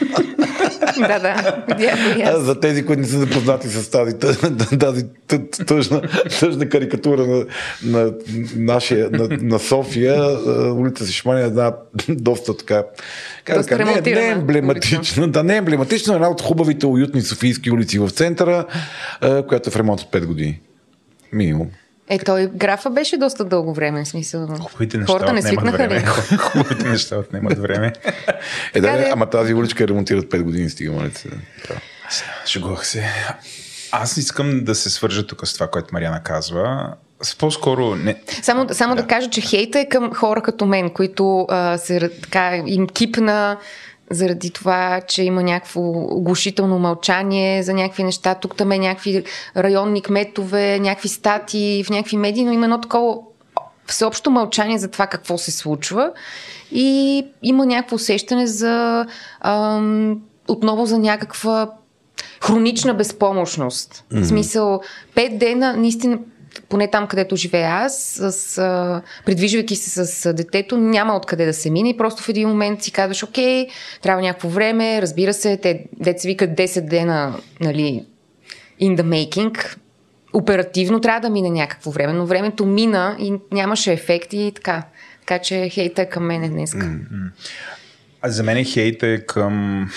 да, 0.97 1.19
да. 1.19 2.39
За 2.39 2.59
тези, 2.59 2.85
които 2.85 3.01
не 3.01 3.07
са 3.07 3.19
запознати 3.19 3.67
с 3.67 3.89
тази, 3.89 4.19
тази 4.79 5.05
тъ- 5.27 5.65
тъжна, 5.65 6.01
тъжна 6.39 6.69
карикатура 6.69 7.27
на, 7.27 7.45
на, 7.83 8.13
нашия, 8.55 9.09
на, 9.11 9.27
на 9.41 9.59
София, 9.59 10.39
улица 10.73 11.05
Шишман 11.05 11.37
е 11.37 11.41
една 11.41 11.73
доста 12.09 12.57
така 12.57 12.83
как 13.43 13.55
да 13.55 13.61
Доста 13.61 13.77
не, 13.77 13.83
не 13.83 13.91
е 13.91 13.93
ремонтирана 13.93 14.27
емблематична, 14.27 15.27
да 15.27 15.43
не 15.43 15.53
е 15.53 15.57
емблематична, 15.57 16.15
една 16.15 16.29
от 16.29 16.41
хубавите, 16.41 16.85
уютни 16.85 17.21
софийски 17.21 17.71
улици 17.71 17.99
в 17.99 18.09
центъра, 18.09 18.65
която 19.47 19.69
е 19.69 19.71
в 19.71 19.75
ремонт 19.75 20.01
от 20.01 20.11
5 20.11 20.25
години. 20.25 20.59
Минимум. 21.35 21.69
Е, 22.09 22.19
той 22.19 22.47
графа 22.47 22.89
беше 22.89 23.17
доста 23.17 23.45
дълго 23.45 23.73
време, 23.73 24.05
в 24.05 24.07
смисъл. 24.07 24.47
Хубавите 24.47 24.97
неща 24.97 25.13
Хората 25.13 25.33
не 25.33 25.41
свикнаха 25.41 25.77
време. 25.77 25.95
ли? 25.95 26.05
Хубавите 26.37 26.89
неща 26.89 27.17
отнемат 27.17 27.57
време. 27.57 27.93
Е, 28.73 28.81
да, 28.81 29.09
ама 29.11 29.29
тази 29.29 29.53
уличка 29.53 29.87
ремонтират 29.87 30.25
5 30.25 30.41
години, 30.41 30.69
стига, 30.69 30.91
моля 30.91 31.09
се. 31.13 31.29
Шегувах 32.45 32.87
се. 32.87 33.03
Аз 33.91 34.17
искам 34.17 34.63
да 34.63 34.75
се 34.75 34.89
свържа 34.89 35.27
тук 35.27 35.47
с 35.47 35.53
това, 35.53 35.67
което 35.67 35.87
Мариана 35.93 36.23
казва. 36.23 36.93
С 37.21 37.35
по-скоро 37.35 37.95
не... 37.95 38.21
Само, 38.41 38.67
само 38.71 38.95
да. 38.95 39.01
да 39.01 39.07
кажа, 39.07 39.29
че 39.29 39.41
хейта 39.41 39.79
е 39.79 39.89
към 39.89 40.13
хора 40.13 40.41
като 40.41 40.65
мен, 40.65 40.89
които 40.89 41.45
а, 41.49 41.77
се, 41.77 42.09
така, 42.09 42.63
им 42.65 42.87
кипна 42.87 43.57
заради 44.11 44.49
това, 44.49 45.01
че 45.07 45.23
има 45.23 45.43
някакво 45.43 45.81
оглушително 45.91 46.79
мълчание 46.79 47.63
за 47.63 47.73
някакви 47.73 48.03
неща. 48.03 48.35
Тук 48.35 48.55
там 48.55 48.71
е 48.71 48.77
някакви 48.77 49.23
районни 49.57 50.01
кметове, 50.01 50.79
някакви 50.79 51.09
стати 51.09 51.83
в 51.87 51.89
някакви 51.89 52.17
медии, 52.17 52.43
но 52.43 52.51
има 52.51 52.65
едно 52.65 52.81
такова 52.81 53.17
всеобщо 53.85 54.31
мълчание 54.31 54.77
за 54.77 54.87
това 54.87 55.07
какво 55.07 55.37
се 55.37 55.51
случва 55.51 56.11
и 56.71 57.27
има 57.43 57.65
някакво 57.65 57.95
усещане 57.95 58.47
за 58.47 59.05
ам, 59.41 60.21
отново 60.47 60.85
за 60.85 60.97
някаква 60.97 61.69
хронична 62.41 62.93
безпомощност. 62.93 64.03
Mm-hmm. 64.11 64.21
В 64.21 64.27
смисъл, 64.27 64.81
пет 65.15 65.37
дена, 65.37 65.77
наистина, 65.77 66.17
поне 66.69 66.91
там, 66.91 67.07
където 67.07 67.35
живея 67.35 67.69
аз, 67.69 68.21
с, 68.29 69.01
придвижвайки 69.25 69.75
се 69.75 70.05
с 70.05 70.33
детето, 70.33 70.77
няма 70.77 71.15
откъде 71.15 71.45
да 71.45 71.53
се 71.53 71.69
мине 71.69 71.89
и 71.89 71.97
просто 71.97 72.23
в 72.23 72.29
един 72.29 72.49
момент 72.49 72.83
си 72.83 72.91
казваш, 72.91 73.23
окей, 73.23 73.67
трябва 74.01 74.21
някакво 74.21 74.49
време, 74.49 75.01
разбира 75.01 75.33
се, 75.33 75.57
те, 75.57 75.85
деца 75.99 76.27
викат 76.27 76.49
10 76.49 76.81
дена, 76.81 77.39
нали, 77.59 78.05
in 78.81 78.97
the 78.97 79.03
making, 79.03 79.77
оперативно 80.33 81.01
трябва 81.01 81.19
да 81.19 81.29
мине 81.29 81.49
някакво 81.49 81.91
време, 81.91 82.13
но 82.13 82.25
времето 82.25 82.65
мина 82.65 83.15
и 83.19 83.33
нямаше 83.51 83.93
ефект 83.93 84.33
и 84.33 84.51
така. 84.55 84.83
Така 85.19 85.39
че 85.39 85.69
хейта 85.69 86.01
е 86.01 86.09
към 86.09 86.25
мене 86.25 86.49
днес. 86.49 86.75
А 88.21 88.29
за 88.29 88.43
мен 88.43 88.65
хейт 88.65 89.03
е 89.03 89.25
към 89.25 89.87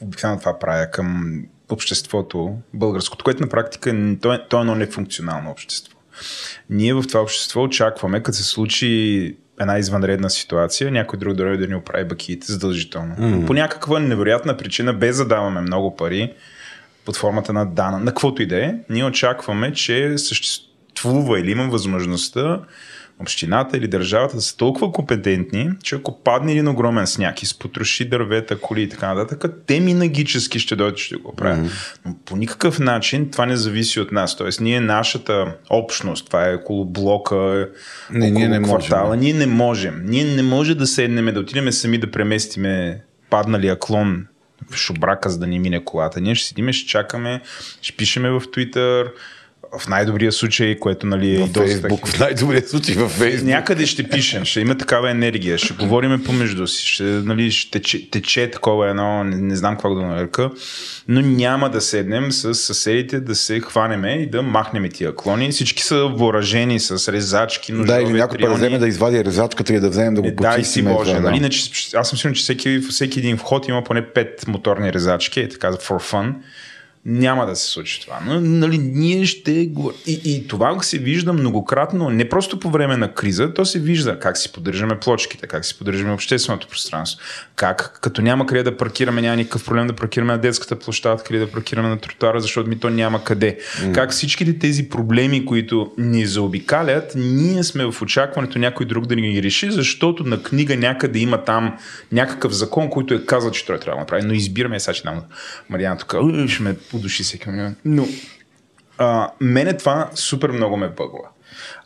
обикновено 0.00 0.40
това 0.40 0.58
правя 0.58 0.90
към 0.90 1.36
обществото, 1.72 2.56
българското, 2.74 3.24
което 3.24 3.42
на 3.42 3.48
практика 3.48 4.16
то 4.22 4.32
е, 4.32 4.48
то 4.48 4.56
е 4.56 4.60
едно 4.60 4.74
нефункционално 4.74 5.50
общество. 5.50 5.98
Ние 6.70 6.94
в 6.94 7.04
това 7.08 7.20
общество 7.20 7.62
очакваме, 7.62 8.22
като 8.22 8.38
се 8.38 8.44
случи 8.44 9.36
една 9.60 9.78
извънредна 9.78 10.30
ситуация, 10.30 10.90
някой 10.90 11.18
друг 11.18 11.34
да 11.34 11.56
да 11.56 11.66
ни 11.66 11.74
оправи 11.74 12.04
бакиите 12.04 12.52
задължително. 12.52 13.14
Mm. 13.14 13.46
По 13.46 13.54
някаква 13.54 14.00
невероятна 14.00 14.56
причина, 14.56 14.92
без 14.92 15.16
да 15.16 15.24
даваме 15.24 15.60
много 15.60 15.96
пари, 15.96 16.32
под 17.04 17.16
формата 17.16 17.52
на 17.52 17.66
дана, 17.66 17.98
на 17.98 18.06
каквото 18.06 18.42
и 18.42 18.46
да 18.46 18.64
е, 18.64 18.74
ние 18.90 19.04
очакваме, 19.04 19.72
че 19.72 20.18
съществува 20.18 21.40
или 21.40 21.50
има 21.50 21.68
възможността 21.68 22.60
общината 23.22 23.76
или 23.76 23.88
държавата 23.88 24.36
да 24.36 24.42
са 24.42 24.56
толкова 24.56 24.92
компетентни, 24.92 25.70
че 25.82 25.94
ако 25.94 26.22
падне 26.22 26.52
един 26.52 26.68
огромен 26.68 27.06
сняг 27.06 27.42
и 27.42 27.46
спотроши 27.46 28.08
дървета, 28.08 28.60
коли 28.60 28.82
и 28.82 28.88
така 28.88 29.14
нататък, 29.14 29.54
те 29.66 29.80
минагически 29.80 30.58
ще 30.58 30.76
дойдат 30.76 31.00
и 31.00 31.02
ще 31.02 31.16
го 31.16 31.34
правят. 31.36 31.66
Mm-hmm. 31.66 31.98
Но 32.06 32.14
по 32.24 32.36
никакъв 32.36 32.78
начин 32.78 33.30
това 33.30 33.46
не 33.46 33.56
зависи 33.56 34.00
от 34.00 34.12
нас. 34.12 34.36
Тоест, 34.36 34.60
ние 34.60 34.80
нашата 34.80 35.54
общност, 35.70 36.26
това 36.26 36.50
е 36.50 36.54
около 36.54 36.84
блока, 36.84 37.68
не, 38.10 38.26
около 38.26 38.38
ние 38.38 38.48
не 38.48 38.62
квартала, 38.62 39.06
можем. 39.06 39.20
ние 39.20 39.32
не 39.34 39.46
можем. 39.46 40.02
Ние 40.04 40.24
не 40.24 40.42
може 40.42 40.74
да 40.74 40.86
седнем, 40.86 41.34
да 41.34 41.40
отидем 41.40 41.72
сами 41.72 41.98
да 41.98 42.10
преместиме 42.10 43.02
падналия 43.30 43.78
клон 43.78 44.26
в 44.70 44.76
шубрака, 44.76 45.30
за 45.30 45.38
да 45.38 45.46
ни 45.46 45.58
мине 45.58 45.84
колата. 45.84 46.20
Ние 46.20 46.34
ще 46.34 46.48
седиме, 46.48 46.72
ще 46.72 46.88
чакаме, 46.88 47.40
ще 47.82 47.96
пишеме 47.96 48.30
в 48.30 48.40
Twitter, 48.40 49.10
в 49.78 49.88
най-добрия 49.88 50.32
случай, 50.32 50.78
което 50.78 51.06
нали 51.06 51.34
е 51.34 51.38
в 51.38 51.48
Facebook, 51.48 52.06
в 52.06 52.18
най-добрия 52.18 52.68
случай 52.68 52.94
в 52.94 53.18
Facebook. 53.20 53.42
Някъде 53.42 53.86
ще 53.86 54.08
пишем, 54.08 54.44
ще 54.44 54.60
има 54.60 54.78
такава 54.78 55.10
енергия, 55.10 55.58
ще 55.58 55.74
говориме 55.74 56.22
помежду 56.22 56.66
си, 56.66 56.86
ще, 56.86 57.02
нали, 57.02 57.50
ще 57.50 57.70
тече, 57.70 58.10
тече 58.10 58.50
такова 58.50 58.90
едно, 58.90 59.24
не, 59.24 59.36
не 59.36 59.56
знам 59.56 59.74
какво 59.74 59.94
да 59.94 60.02
нарека, 60.02 60.50
но 61.08 61.20
няма 61.20 61.70
да 61.70 61.80
седнем 61.80 62.32
с 62.32 62.54
съседите, 62.54 63.20
да 63.20 63.34
се 63.34 63.60
хванеме 63.60 64.12
и 64.12 64.30
да 64.30 64.42
махнем 64.42 64.90
тия 64.92 65.14
клони. 65.14 65.50
Всички 65.50 65.82
са 65.82 65.96
въоръжени 65.96 66.80
с 66.80 67.12
резачки, 67.12 67.72
ножове, 67.72 67.94
Да, 67.94 68.02
или 68.02 68.12
някой 68.12 68.38
да 68.38 68.54
вземе 68.54 68.78
да 68.78 68.88
извади 68.88 69.24
резачката 69.24 69.74
и 69.74 69.80
да 69.80 69.90
вземем 69.90 70.14
да 70.14 70.22
го 70.22 70.36
почистим. 70.36 70.54
Да, 70.54 70.60
и 70.60 70.64
си 70.64 70.82
Боже. 70.82 71.20
Нали, 71.20 71.36
иначе, 71.36 71.70
аз 71.96 72.08
съм 72.08 72.18
сигурен, 72.18 72.34
че 72.34 72.42
всеки, 72.42 72.80
всеки 72.90 73.18
един 73.18 73.36
вход 73.36 73.68
има 73.68 73.84
поне 73.84 74.02
5 74.02 74.48
моторни 74.48 74.92
резачки, 74.92 75.40
е 75.40 75.48
така, 75.48 75.72
for 75.72 76.12
fun 76.12 76.32
няма 77.04 77.46
да 77.46 77.56
се 77.56 77.70
случи 77.70 78.00
това. 78.00 78.20
Но, 78.26 78.40
нали, 78.40 78.78
ние 78.78 79.26
ще 79.26 79.66
го... 79.66 79.92
И, 80.06 80.20
и 80.24 80.48
това 80.48 80.82
се 80.82 80.98
вижда 80.98 81.32
многократно, 81.32 82.10
не 82.10 82.28
просто 82.28 82.60
по 82.60 82.70
време 82.70 82.96
на 82.96 83.14
криза, 83.14 83.54
то 83.54 83.64
се 83.64 83.78
вижда 83.78 84.18
как 84.18 84.38
си 84.38 84.52
поддържаме 84.52 85.00
плочките, 85.00 85.46
как 85.46 85.64
си 85.64 85.78
поддържаме 85.78 86.12
общественото 86.12 86.68
пространство, 86.68 87.20
как 87.56 87.98
като 88.02 88.22
няма 88.22 88.46
къде 88.46 88.62
да 88.62 88.76
паркираме, 88.76 89.22
няма 89.22 89.36
никакъв 89.36 89.64
проблем 89.64 89.86
да 89.86 89.92
паркираме 89.92 90.32
на 90.32 90.38
детската 90.38 90.78
площадка 90.78 91.34
или 91.34 91.40
да 91.40 91.50
паркираме 91.50 91.88
на 91.88 91.98
тротуара, 91.98 92.40
защото 92.40 92.68
ми 92.68 92.80
то 92.80 92.90
няма 92.90 93.24
къде. 93.24 93.58
Mm. 93.58 93.94
Как 93.94 94.10
всичките 94.10 94.58
тези 94.58 94.88
проблеми, 94.88 95.44
които 95.44 95.92
ни 95.98 96.26
заобикалят, 96.26 97.12
ние 97.16 97.64
сме 97.64 97.84
в 97.84 98.02
очакването 98.02 98.58
някой 98.58 98.86
друг 98.86 99.06
да 99.06 99.16
ни 99.16 99.32
ги 99.32 99.42
реши, 99.42 99.70
защото 99.70 100.24
на 100.24 100.42
книга 100.42 100.76
някъде 100.76 101.18
има 101.18 101.44
там 101.44 101.78
някакъв 102.12 102.52
закон, 102.52 102.90
който 102.90 103.14
е 103.14 103.26
казал, 103.26 103.50
че 103.50 103.66
той 103.66 103.78
трябва 103.78 103.96
да 103.96 104.00
направи. 104.00 104.22
Но 104.26 104.32
избираме 104.32 104.80
сега, 104.80 104.94
че 104.94 105.02
там 105.02 105.22
Мариана 105.68 105.98
тук, 105.98 106.14
ще 106.48 106.62
ме 106.62 106.76
подуши 106.92 107.24
се 107.24 107.38
към 107.38 107.56
него. 107.56 107.74
Но 107.84 108.06
а, 108.98 109.30
мене 109.40 109.76
това 109.76 110.10
супер 110.14 110.50
много 110.50 110.76
ме 110.76 110.88
бъгва. 110.88 111.28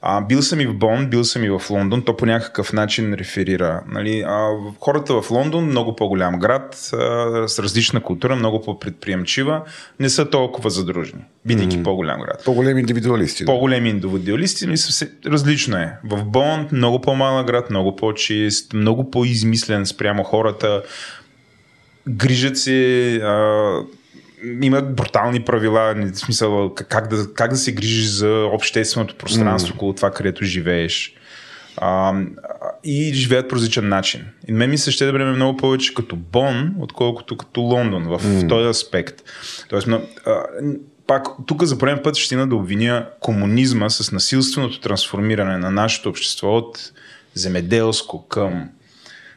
А, 0.03 0.21
бил 0.21 0.43
съм 0.43 0.61
и 0.61 0.67
в 0.67 0.75
Бон, 0.75 1.07
бил 1.07 1.25
съм 1.25 1.45
и 1.45 1.51
в 1.51 1.63
Лондон, 1.71 2.03
то 2.03 2.17
по 2.17 2.27
някакъв 2.27 2.73
начин 2.73 3.15
реферира. 3.15 3.83
Нали? 3.89 4.25
А, 4.27 4.49
хората 4.81 5.23
в 5.23 5.31
Лондон, 5.31 5.65
много 5.65 5.97
по-голям 5.97 6.39
град, 6.39 6.91
а, 6.93 7.49
с 7.49 7.59
различна 7.59 8.03
култура, 8.03 8.37
много 8.37 8.63
по-предприемчива, 8.63 9.63
не 10.01 10.09
са 10.09 10.31
толкова 10.31 10.71
задружни, 10.71 11.21
бидейки 11.47 11.79
mm. 11.79 11.83
по-голям 11.83 12.21
град. 12.21 12.43
По-големи 12.45 12.81
индивидуалисти. 12.81 13.45
Да. 13.45 13.53
По-големи 13.53 13.91
индивидуалисти, 13.91 14.67
но 14.67 14.77
се, 14.77 15.11
различно 15.27 15.77
е. 15.77 15.99
В 16.05 16.25
Бон, 16.25 16.69
много 16.73 17.01
по-малък 17.01 17.47
град, 17.47 17.71
много 17.71 17.97
по-чист, 17.97 18.73
много 18.73 19.11
по-измислен 19.11 19.87
спрямо 19.87 20.25
хората, 20.25 20.83
грижат 22.09 22.59
се, 22.59 23.15
а, 23.17 23.81
имат 24.63 24.97
брутални 24.97 25.41
правила, 25.41 25.95
в 26.13 26.19
смисъл 26.19 26.75
как 26.75 27.09
да, 27.09 27.35
как 27.35 27.51
да 27.51 27.57
се 27.57 27.73
грижиш 27.73 28.07
за 28.07 28.49
общественото 28.53 29.15
пространство 29.15 29.73
mm. 29.73 29.77
около 29.77 29.93
това, 29.93 30.11
където 30.11 30.45
живееш. 30.45 31.15
А, 31.77 32.15
и 32.85 33.15
живеят 33.15 33.49
по 33.49 33.57
различен 33.57 33.89
начин. 33.89 34.25
И 34.49 34.53
мен 34.53 34.71
ми 34.71 34.79
се 34.79 34.91
ще 34.91 35.07
да 35.07 35.13
бъдем 35.13 35.35
много 35.35 35.57
повече 35.57 35.95
като 35.95 36.17
Бон, 36.17 36.75
отколкото 36.81 37.37
като 37.37 37.61
Лондон 37.61 38.05
в 38.05 38.21
mm. 38.23 38.49
този 38.49 38.69
аспект. 38.69 39.23
Тоест, 39.69 39.87
но, 39.87 40.03
а, 40.27 40.43
пак 41.07 41.27
тук 41.47 41.63
за 41.63 41.79
първи 41.79 42.03
път 42.03 42.17
ще 42.17 42.27
стигна 42.27 42.49
да 42.49 42.57
обвиня 42.57 43.07
комунизма 43.21 43.91
с 43.91 44.13
насилственото 44.13 44.81
трансформиране 44.81 45.59
на 45.59 45.71
нашето 45.71 46.09
общество 46.09 46.57
от 46.57 46.93
земеделско 47.35 48.29
към 48.29 48.69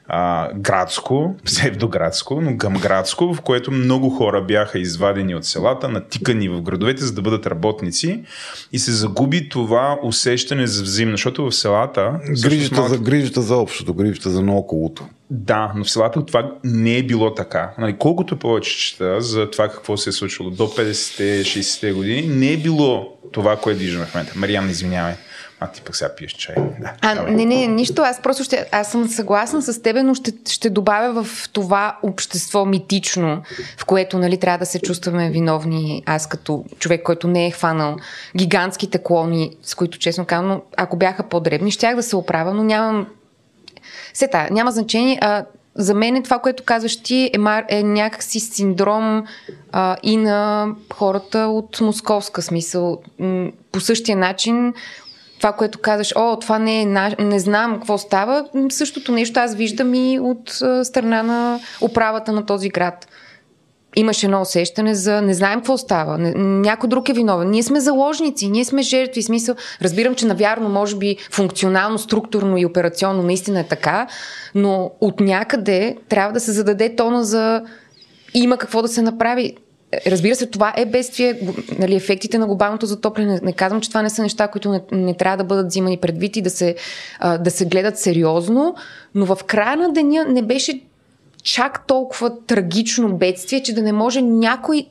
а, 0.09 0.49
градско, 0.53 1.35
псевдоградско, 1.45 2.41
но 2.41 2.57
към 2.57 2.73
градско, 2.73 3.33
в 3.33 3.41
което 3.41 3.71
много 3.71 4.09
хора 4.09 4.41
бяха 4.41 4.79
извадени 4.79 5.35
от 5.35 5.45
селата, 5.45 5.89
натикани 5.89 6.49
в 6.49 6.61
градовете, 6.61 7.03
за 7.03 7.13
да 7.13 7.21
бъдат 7.21 7.47
работници 7.47 8.23
и 8.71 8.79
се 8.79 8.91
загуби 8.91 9.49
това 9.49 9.99
усещане 10.03 10.67
за 10.67 10.83
взаимно, 10.83 11.13
защото 11.13 11.45
в 11.45 11.55
селата... 11.55 12.19
Грижата, 12.43 12.75
малко... 12.75 12.93
за, 12.93 12.99
грижата 12.99 13.41
за 13.41 13.55
общото, 13.55 13.93
грижата 13.93 14.29
за 14.29 14.41
наоколото. 14.41 15.05
Да, 15.29 15.71
но 15.75 15.83
в 15.83 15.91
селата 15.91 16.25
това 16.25 16.51
не 16.63 16.97
е 16.97 17.03
било 17.03 17.33
така. 17.33 17.73
Нали, 17.77 17.95
колкото 17.97 18.39
повече 18.39 18.77
чета 18.77 19.21
за 19.21 19.51
това 19.51 19.69
какво 19.69 19.97
се 19.97 20.09
е 20.09 20.13
случило 20.13 20.49
до 20.49 20.63
50-те, 20.63 21.43
60-те 21.43 21.91
години, 21.91 22.27
не 22.27 22.53
е 22.53 22.57
било 22.57 23.19
това, 23.31 23.55
което 23.55 23.79
виждаме 23.79 24.05
в 24.05 24.15
момента. 24.15 24.33
Мариан, 24.35 24.69
извинявай. 24.69 25.13
А 25.61 25.67
ти 25.67 25.81
пък 25.81 25.95
сега 25.95 26.15
пиеш 26.15 26.31
чай. 26.31 26.55
Да, 26.79 26.93
а, 27.01 27.23
не, 27.23 27.45
не, 27.45 27.67
нищо. 27.67 28.01
Аз 28.01 28.21
просто 28.21 28.43
ще. 28.43 28.69
Аз 28.71 28.91
съм 28.91 29.07
съгласна 29.07 29.61
с 29.61 29.81
тебе, 29.81 30.03
но 30.03 30.13
ще, 30.13 30.33
ще 30.49 30.69
добавя 30.69 31.23
в 31.23 31.49
това 31.49 31.97
общество 32.03 32.65
митично, 32.65 33.41
в 33.77 33.85
което 33.85 34.17
нали, 34.17 34.37
трябва 34.37 34.57
да 34.57 34.65
се 34.65 34.79
чувстваме 34.79 35.29
виновни. 35.29 36.03
Аз 36.05 36.27
като 36.27 36.65
човек, 36.79 37.03
който 37.03 37.27
не 37.27 37.47
е 37.47 37.51
хванал 37.51 37.97
гигантските 38.37 39.03
клони, 39.03 39.57
с 39.63 39.75
които 39.75 39.99
честно 39.99 40.25
казвам, 40.25 40.61
ако 40.77 40.97
бяха 40.97 41.23
по-дребни, 41.23 41.71
щях 41.71 41.95
да 41.95 42.03
се 42.03 42.15
оправя, 42.15 42.53
но 42.53 42.63
нямам. 42.63 43.07
Сета, 44.13 44.47
няма 44.51 44.71
значение. 44.71 45.17
А, 45.21 45.45
за 45.75 45.93
мен 45.93 46.15
е 46.15 46.23
това, 46.23 46.39
което 46.39 46.63
казваш 46.63 47.03
ти, 47.03 47.31
е, 47.33 47.39
е 47.69 47.83
някакси 47.83 48.39
синдром 48.39 49.25
а, 49.71 49.97
и 50.03 50.17
на 50.17 50.67
хората 50.93 51.39
от 51.39 51.81
московска 51.81 52.41
смисъл. 52.41 53.01
По 53.71 53.79
същия 53.79 54.17
начин 54.17 54.73
това, 55.39 55.51
което 55.51 55.79
казваш, 55.79 56.13
о, 56.15 56.37
това 56.39 56.59
не 56.59 56.81
е, 56.81 56.85
не 57.19 57.39
знам 57.39 57.73
какво 57.73 57.97
става, 57.97 58.45
същото 58.69 59.11
нещо 59.11 59.39
аз 59.39 59.55
виждам 59.55 59.93
и 59.93 60.19
от 60.19 60.49
страна 60.83 61.23
на 61.23 61.59
управата 61.81 62.31
на 62.31 62.45
този 62.45 62.69
град. 62.69 63.07
Имаше 63.95 64.25
едно 64.25 64.41
усещане 64.41 64.95
за 64.95 65.21
не 65.21 65.33
знаем 65.33 65.59
какво 65.59 65.77
става, 65.77 66.17
някой 66.17 66.89
друг 66.89 67.09
е 67.09 67.13
виновен. 67.13 67.49
Ние 67.49 67.63
сме 67.63 67.79
заложници, 67.79 68.47
ние 68.47 68.65
сме 68.65 68.81
жертви. 68.81 69.21
Смисъл, 69.21 69.55
разбирам, 69.81 70.15
че 70.15 70.25
навярно, 70.25 70.69
може 70.69 70.95
би 70.95 71.17
функционално, 71.31 71.97
структурно 71.97 72.57
и 72.57 72.65
операционно 72.65 73.23
наистина 73.23 73.59
е 73.59 73.67
така, 73.67 74.07
но 74.55 74.91
от 75.01 75.19
някъде 75.19 75.97
трябва 76.09 76.33
да 76.33 76.39
се 76.39 76.51
зададе 76.51 76.95
тона 76.95 77.23
за 77.23 77.61
има 78.33 78.57
какво 78.57 78.81
да 78.81 78.87
се 78.87 79.01
направи. 79.01 79.55
Разбира 80.07 80.35
се, 80.35 80.45
това 80.45 80.73
е 80.77 80.85
бедствие, 80.85 81.39
нали, 81.79 81.95
ефектите 81.95 82.37
на 82.37 82.47
глобалното 82.47 82.85
затопляне. 82.85 83.39
Не 83.43 83.53
казвам, 83.53 83.81
че 83.81 83.89
това 83.89 84.01
не 84.01 84.09
са 84.09 84.21
неща, 84.21 84.47
които 84.47 84.71
не, 84.71 84.81
не 84.91 85.13
трябва 85.13 85.37
да 85.37 85.43
бъдат 85.43 85.67
взимани 85.67 85.97
предвид 85.97 86.37
и 86.37 86.41
да 86.41 86.49
се, 86.49 86.75
да 87.39 87.51
се 87.51 87.65
гледат 87.65 87.99
сериозно, 87.99 88.75
но 89.15 89.25
в 89.25 89.37
края 89.43 89.77
на 89.77 89.93
деня 89.93 90.25
не 90.25 90.41
беше 90.41 90.81
чак 91.43 91.87
толкова 91.87 92.45
трагично 92.45 93.17
бедствие, 93.17 93.63
че 93.63 93.75
да 93.75 93.81
не 93.81 93.91
може 93.91 94.21
някой 94.21 94.85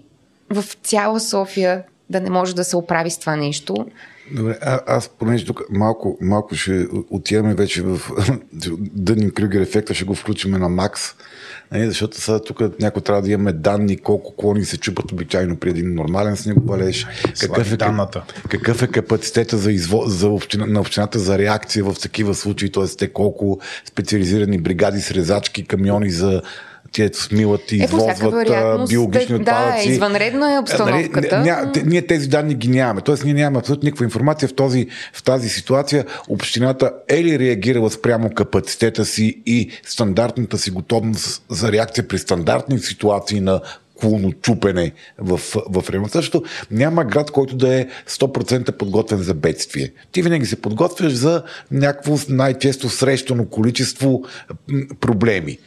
в 0.51 0.65
цяла 0.83 1.21
София 1.21 1.83
да 2.11 2.21
не 2.21 2.31
може 2.31 2.55
да 2.55 2.65
се 2.65 2.77
оправи 2.77 3.11
с 3.11 3.19
това 3.19 3.37
нещо. 3.37 3.87
Добре, 4.33 4.59
а, 4.63 4.81
аз 4.87 5.09
понеже 5.09 5.45
тук 5.45 5.63
малко, 5.71 6.19
малко 6.21 6.55
ще 6.55 6.87
отиваме 7.11 7.55
вече 7.55 7.83
в 7.83 8.01
Дънин 8.79 9.31
Крюгер 9.31 9.61
ефекта, 9.61 9.95
ще 9.95 10.05
го 10.05 10.15
включим 10.15 10.51
на 10.51 10.69
Макс. 10.69 11.15
Не, 11.73 11.79
нали, 11.79 11.89
защото 11.89 12.21
сега 12.21 12.39
тук 12.39 12.81
някой 12.81 13.03
трябва 13.03 13.23
да 13.23 13.31
имаме 13.31 13.53
данни 13.53 13.97
колко 13.97 14.37
клони 14.37 14.65
се 14.65 14.79
чупат 14.79 15.13
обичайно 15.13 15.57
при 15.57 15.71
един 15.71 15.95
нормален 15.95 16.37
снеговалеж. 16.37 17.07
Какъв 17.41 17.73
е, 17.73 17.77
данната. 17.77 18.23
какъв 18.49 18.83
е 18.83 18.87
капацитета 18.87 19.57
за, 19.57 19.73
изво, 19.73 20.03
за 20.07 20.29
община, 20.29 20.67
на 20.67 20.81
общината 20.81 21.19
за 21.19 21.39
реакция 21.39 21.85
в 21.85 21.97
такива 22.03 22.35
случаи, 22.35 22.73
т.е. 22.73 22.85
те 22.99 23.13
колко 23.13 23.61
специализирани 23.85 24.59
бригади 24.59 25.01
с 25.01 25.11
резачки, 25.11 25.67
камиони 25.67 26.11
за 26.11 26.43
Те 26.93 27.11
смилат 27.15 27.73
и 27.73 27.77
извозват 27.77 28.49
е, 28.49 28.87
биологични 28.89 29.35
отпадъци. 29.35 29.89
Да, 29.89 29.93
извънредна 29.93 30.55
е 30.55 30.59
обстановката. 30.59 31.39
Нали, 31.39 31.51
ня, 31.51 31.73
ние 31.85 32.03
тези 32.03 32.29
данни 32.29 32.55
ги 32.55 32.69
нямаме. 32.69 33.01
Тоест 33.01 33.25
ние 33.25 33.35
нямаме 33.35 33.59
абсолютно 33.59 33.87
никаква 33.87 34.05
информация 34.05 34.49
в, 34.49 34.55
този, 34.55 34.87
в 35.13 35.23
тази 35.23 35.49
ситуация. 35.49 36.05
Общината 36.29 36.93
е 37.09 37.25
ли 37.25 37.39
реагирала 37.39 37.91
спрямо 37.91 38.31
капацитета 38.31 39.05
си 39.05 39.43
и 39.47 39.71
стандартната 39.85 40.59
си 40.59 40.71
готовност 40.71 41.43
за 41.49 41.73
реакция 41.73 42.09
при 42.09 42.19
стандартни 42.19 42.79
ситуации 42.79 43.41
на 43.41 43.61
кулно 44.01 44.33
чупене 44.33 44.93
в, 45.19 45.41
в 45.69 45.91
района. 45.91 46.09
Също 46.09 46.43
няма 46.71 47.05
град, 47.05 47.31
който 47.31 47.57
да 47.57 47.75
е 47.75 47.87
100% 48.09 48.73
подготвен 48.73 49.19
за 49.19 49.35
бедствие. 49.35 49.93
Ти 50.13 50.23
винаги 50.23 50.47
се 50.47 50.61
подготвяш 50.61 51.13
за 51.13 51.43
някакво 51.71 52.19
най-често 52.29 52.89
срещано 52.89 53.47
количество 53.47 54.23
проблеми. 55.01 55.59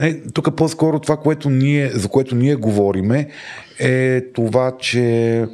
Е, 0.00 0.20
тук 0.20 0.56
по-скоро 0.56 0.98
това, 0.98 1.16
което 1.16 1.50
ние, 1.50 1.88
за 1.88 2.08
което 2.08 2.34
ние 2.34 2.54
говориме, 2.54 3.28
е 3.78 4.20
това, 4.32 4.72
че 4.80 5.46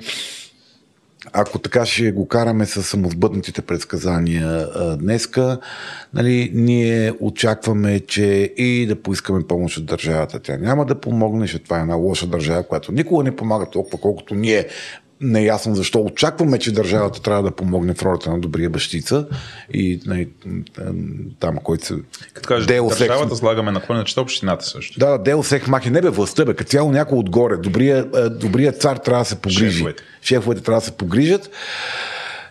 ако 1.33 1.59
така 1.59 1.87
ще 1.87 2.13
го 2.13 2.29
караме 2.29 2.67
с 2.67 2.83
самозбъднатите 2.83 3.63
предсказания 3.63 4.49
а, 4.49 4.97
днеска, 4.97 5.59
нали, 6.15 6.51
ние 6.55 7.13
очакваме, 7.21 8.01
че 8.01 8.25
и 8.57 8.87
да 8.87 9.03
поискаме 9.03 9.47
помощ 9.47 9.79
от 9.79 9.87
държавата. 9.87 10.41
Тя 10.41 10.57
няма 10.57 10.85
да 10.85 11.01
помогне, 11.01 11.41
защото 11.41 11.65
това 11.65 11.79
е 11.79 11.81
една 11.81 11.95
лоша 11.95 12.27
държава, 12.27 12.63
която 12.63 12.93
никога 12.93 13.25
не 13.25 13.37
помага 13.37 13.67
толкова, 13.71 13.99
колкото 13.99 14.35
ние 14.35 14.67
неясно 15.21 15.75
защо 15.75 16.01
очакваме, 16.01 16.59
че 16.59 16.73
държавата 16.73 17.23
трябва 17.23 17.43
да 17.43 17.51
помогне 17.51 17.95
в 17.95 18.03
ролята 18.03 18.31
на 18.31 18.39
добрия 18.39 18.71
бащица 18.71 19.27
и 19.73 20.01
нали, 20.07 20.29
там, 21.41 21.57
който 21.57 21.87
се... 21.87 21.95
Като 22.35 22.49
кажеш, 22.49 22.67
държавата 22.67 23.29
секс... 23.29 23.39
слагаме 23.39 23.71
на 23.71 23.81
коня, 23.81 24.05
че 24.05 24.21
общината 24.21 24.65
също. 24.65 24.99
Да, 24.99 25.19
Дел 25.19 25.43
Сех 25.43 25.69
Махи, 25.69 25.91
не 25.91 26.01
бе 26.01 26.11
властта, 26.11 26.45
бе, 26.45 26.55
като 26.55 26.71
цяло 26.71 26.93
някой 26.93 27.19
отгоре. 27.19 27.57
Добрия, 27.57 28.05
добрия 28.31 28.73
цар 28.73 28.97
трябва 28.97 29.23
да 29.23 29.29
се 29.29 29.37
погрижи. 29.37 29.71
Шефовете. 29.71 30.03
Шефовете 30.23 30.63
трябва 30.63 30.81
да 30.81 30.87
се 30.87 30.93
погрижат. 30.93 31.51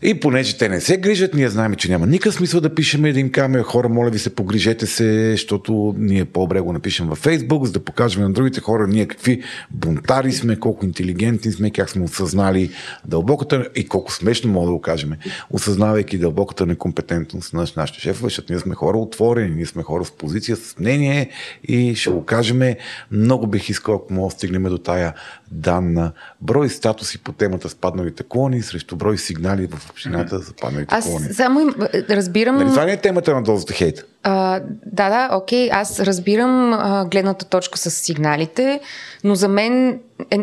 И 0.06 0.20
понеже 0.20 0.58
те 0.58 0.70
не 0.70 0.82
се 0.82 0.97
грижат, 0.97 1.34
ние 1.34 1.49
знаем, 1.49 1.76
че 1.76 1.91
няма 1.91 2.08
никакъв 2.08 2.36
смисъл 2.36 2.62
да 2.62 2.76
пишем 2.76 3.06
им 3.06 3.32
казваме 3.32 3.64
хора, 3.64 3.89
моля 3.89 4.10
ви 4.10 4.20
се, 4.20 4.36
погрижете 4.36 4.86
се, 4.86 5.32
защото 5.32 5.95
ние 5.97 6.26
по-добре 6.26 6.62
го 6.62 6.74
напишем 6.74 7.08
във 7.08 7.18
Фейсбук, 7.18 7.66
за 7.66 7.72
да 7.72 7.80
покажем 7.80 8.24
на 8.24 8.32
другите 8.32 8.62
хора 8.62 8.88
ние 8.88 9.08
какви 9.08 9.43
бунтари 9.72 10.32
сме, 10.32 10.60
колко 10.60 10.86
интелигентни 10.86 11.51
сме, 11.51 11.72
как 11.72 11.89
сме 11.89 12.04
осъзнали 12.04 12.72
дълбоката 13.06 13.68
и 13.76 13.88
колко 13.88 14.12
смешно 14.12 14.51
мога 14.51 14.66
да 14.66 14.72
го 14.72 14.82
кажем, 14.82 15.14
осъзнавайки 15.49 16.18
дълбоката 16.18 16.66
некомпетентност 16.66 17.54
на 17.54 17.68
нашите 17.78 17.99
шефове, 17.99 18.26
защото 18.26 18.54
ние 18.54 18.60
сме 18.60 18.76
хора 18.76 18.97
отворени, 18.97 19.56
ние 19.56 19.66
сме 19.66 19.84
хора 19.84 20.06
с 20.06 20.12
позиция, 20.12 20.56
с 20.56 20.80
мнение 20.80 21.30
и 21.64 21.95
ще 21.95 22.10
го 22.10 22.26
кажем. 22.26 22.76
Много 23.12 23.47
бих 23.47 23.70
искал, 23.70 23.95
ако 23.95 24.14
мога 24.14 24.28
да 24.28 24.32
стигнем 24.32 24.64
до 24.64 24.78
тая 24.78 25.14
данна 25.51 26.12
брой 26.41 26.70
статуси 26.70 27.18
по 27.18 27.32
темата 27.32 27.70
с 27.70 27.76
падналите 27.76 28.24
клони 28.30 28.62
срещу 28.62 28.95
брой 28.95 29.18
сигнали 29.18 29.68
в 29.68 29.93
общината 29.94 30.39
за 30.39 30.54
падналите 30.54 30.96
Аз 30.96 31.06
клони. 31.06 31.34
само 31.34 31.60
им, 31.60 31.76
разбирам... 31.94 32.56
Нали, 32.56 32.70
това 32.70 32.86
не 32.86 32.91
е 32.91 32.98
темата 32.98 33.36
на 33.36 33.44
дозата 33.44 33.74
хейт. 33.74 34.06
А, 34.24 34.62
да, 34.86 35.10
да, 35.10 35.30
окей. 35.36 35.70
Аз 35.72 36.00
разбирам 36.00 36.74
а, 36.74 37.06
гледната 37.12 37.46
точка 37.46 37.78
с 37.78 37.91
сигналите, 37.91 38.80
но 39.24 39.36
за 39.36 39.48
мен 39.48 40.00
е, 40.32 40.38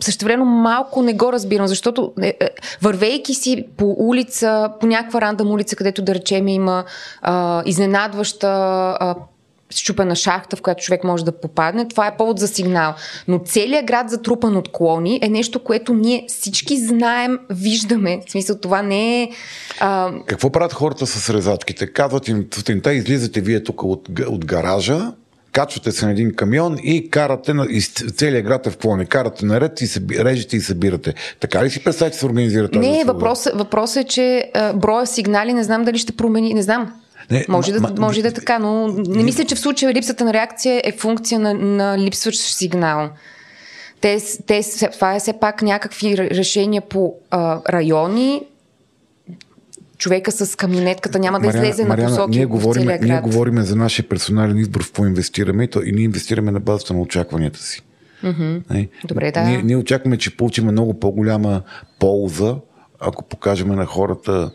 също 0.00 0.24
време 0.24 0.44
малко 0.44 1.02
не 1.02 1.14
го 1.14 1.32
разбирам, 1.32 1.66
защото 1.66 2.12
е, 2.22 2.36
е, 2.40 2.48
вървейки 2.82 3.34
си 3.34 3.66
по 3.76 3.96
улица, 3.98 4.70
по 4.80 4.86
някаква 4.86 5.20
рандъм 5.20 5.50
улица, 5.50 5.76
където 5.76 6.02
да 6.02 6.14
речем 6.14 6.48
има 6.48 6.84
а, 7.22 7.62
изненадваща 7.66 8.48
а, 9.00 9.14
щупена 9.70 10.16
шахта, 10.16 10.56
в 10.56 10.62
която 10.62 10.84
човек 10.84 11.04
може 11.04 11.24
да 11.24 11.32
попадне, 11.32 11.88
това 11.88 12.06
е 12.06 12.16
повод 12.16 12.38
за 12.38 12.48
сигнал. 12.48 12.94
Но 13.28 13.38
целият 13.38 13.86
град 13.86 14.10
затрупан 14.10 14.56
от 14.56 14.72
клони 14.72 15.18
е 15.22 15.28
нещо, 15.28 15.64
което 15.64 15.94
ние 15.94 16.24
всички 16.28 16.76
знаем, 16.76 17.38
виждаме. 17.50 18.20
В 18.26 18.30
смисъл, 18.30 18.58
това 18.58 18.82
не 18.82 19.22
е... 19.22 19.30
А... 19.80 20.10
Какво 20.26 20.50
правят 20.50 20.72
хората 20.72 21.06
с 21.06 21.30
резачките? 21.30 21.92
Казват 21.92 22.28
им, 22.28 22.46
сутринта 22.54 22.94
излизате 22.94 23.40
вие 23.40 23.64
тук 23.64 23.82
от, 23.82 24.08
от 24.28 24.44
гаража, 24.44 25.12
качвате 25.52 25.92
се 25.92 26.06
на 26.06 26.12
един 26.12 26.34
камион 26.34 26.76
и 26.82 27.10
карате 27.10 27.54
на, 27.54 27.66
и 27.70 27.80
целият 27.80 28.46
град 28.46 28.66
е 28.66 28.70
в 28.70 28.76
клони. 28.76 29.06
Карате 29.06 29.46
наред 29.46 29.80
и 29.80 29.86
се, 29.86 30.00
режете 30.18 30.56
и 30.56 30.60
събирате. 30.60 31.14
Така 31.40 31.64
ли 31.64 31.70
си 31.70 31.84
представяте, 31.84 32.14
че 32.14 32.20
се 32.20 32.26
организира 32.26 32.68
тази 32.68 32.88
Не, 32.88 33.04
въпросът 33.04 33.58
въпрос 33.58 33.96
е, 33.96 34.04
че 34.04 34.50
а, 34.54 34.72
броя 34.72 35.06
сигнали 35.06 35.52
не 35.52 35.64
знам 35.64 35.84
дали 35.84 35.98
ще 35.98 36.12
промени. 36.12 36.54
Не 36.54 36.62
знам. 36.62 36.92
Не, 37.30 37.46
може, 37.48 37.72
да, 37.72 37.94
може 38.00 38.18
ма, 38.18 38.22
да 38.22 38.28
е 38.28 38.32
така, 38.32 38.58
но 38.58 38.88
не 38.88 39.22
мисля, 39.22 39.44
че 39.44 39.54
в 39.54 39.60
случая 39.60 39.94
липсата 39.94 40.24
на 40.24 40.32
реакция 40.32 40.82
е 40.84 40.92
функция 40.92 41.40
на, 41.40 41.54
на 41.54 41.98
липсващ 41.98 42.40
сигнал. 42.40 43.10
Те, 44.00 44.18
те, 44.46 44.62
това 44.92 45.14
е 45.14 45.18
все 45.18 45.32
пак 45.32 45.62
някакви 45.62 46.18
решения 46.18 46.82
по 46.82 47.14
а, 47.30 47.60
райони, 47.68 48.42
човека 49.98 50.32
с 50.32 50.56
камионетката 50.56 51.18
няма 51.18 51.40
да 51.40 51.46
Мариана, 51.46 51.66
излезе 51.66 51.84
Мариана, 51.84 52.10
на 52.10 52.16
посоки 52.16 52.38
ние 52.38 52.46
говорим, 52.46 52.84
в 52.84 52.98
Ние 53.00 53.20
говорим 53.20 53.62
за 53.62 53.76
нашия 53.76 54.08
персонален 54.08 54.58
избор 54.58 54.82
в 54.82 54.86
какво 54.86 55.06
инвестираме 55.06 55.64
и, 55.64 55.68
то, 55.68 55.82
и 55.82 55.92
ние 55.92 56.04
инвестираме 56.04 56.50
на 56.50 56.60
базата 56.60 56.94
на 56.94 57.00
очакванията 57.00 57.58
си. 57.58 57.82
Mm-hmm. 58.24 58.88
Добре, 59.04 59.32
да. 59.32 59.40
Ние, 59.40 59.62
ние 59.62 59.76
очакваме, 59.76 60.18
че 60.18 60.36
получим 60.36 60.64
много 60.64 61.00
по-голяма 61.00 61.62
полза, 61.98 62.56
ако 63.00 63.24
покажем 63.24 63.68
на 63.68 63.86
хората 63.86 64.50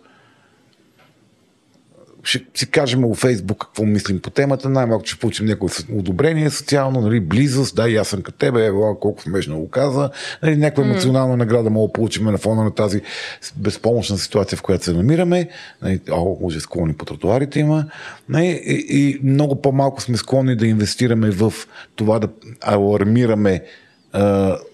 ще 2.23 2.45
си 2.55 2.71
кажем 2.71 3.01
във 3.01 3.17
Фейсбук 3.17 3.57
какво 3.61 3.83
мислим 3.83 4.19
по 4.19 4.29
темата, 4.29 4.69
най-малко 4.69 5.05
ще 5.05 5.19
получим 5.19 5.45
някое 5.45 5.69
одобрение 5.93 6.49
социално, 6.49 7.01
нали, 7.01 7.19
близост, 7.19 7.75
да, 7.75 7.89
и 7.89 7.95
аз 7.95 8.07
съм 8.07 8.21
като 8.21 8.37
тебе, 8.37 8.65
ева, 8.65 8.99
колко 8.99 9.21
смешно 9.21 9.59
го 9.59 9.69
каза, 9.69 10.09
нали, 10.43 10.57
някаква 10.57 10.83
емоционална 10.83 11.37
награда 11.37 11.69
мога 11.69 11.87
да 11.87 11.93
получим 11.93 12.25
на 12.25 12.37
фона 12.37 12.63
на 12.63 12.71
тази 12.71 13.01
безпомощна 13.55 14.17
ситуация, 14.17 14.57
в 14.57 14.61
която 14.61 14.83
се 14.83 14.93
намираме. 14.93 15.49
Нали, 15.81 15.99
о, 16.11 16.37
може 16.41 16.59
склони 16.59 16.93
по 16.93 17.05
тротуарите 17.05 17.59
има. 17.59 17.85
Нали, 18.29 18.61
и, 18.65 18.85
и 18.89 19.19
много 19.23 19.61
по-малко 19.61 20.01
сме 20.01 20.17
склонни 20.17 20.55
да 20.55 20.67
инвестираме 20.67 21.29
в 21.29 21.53
това 21.95 22.19
да 22.19 22.27
алармираме 22.61 23.63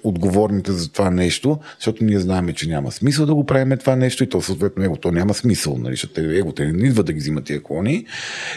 отговорните 0.03 0.71
за 0.71 0.91
това 0.91 1.09
нещо, 1.09 1.59
защото 1.77 2.03
ние 2.03 2.19
знаем, 2.19 2.53
че 2.53 2.69
няма 2.69 2.91
смисъл 2.91 3.25
да 3.25 3.35
го 3.35 3.45
правим 3.45 3.77
това 3.77 3.95
нещо 3.95 4.23
и 4.23 4.29
то 4.29 4.41
съответно 4.41 4.83
его 4.83 4.95
то 4.95 5.11
няма 5.11 5.33
смисъл, 5.33 5.77
нали, 5.77 5.93
защото 5.93 6.21
его 6.21 6.51
те 6.51 6.65
не 6.65 6.87
идва 6.87 7.03
да 7.03 7.13
ги 7.13 7.19
взимат 7.19 7.43
тия 7.43 7.63
клони 7.63 8.05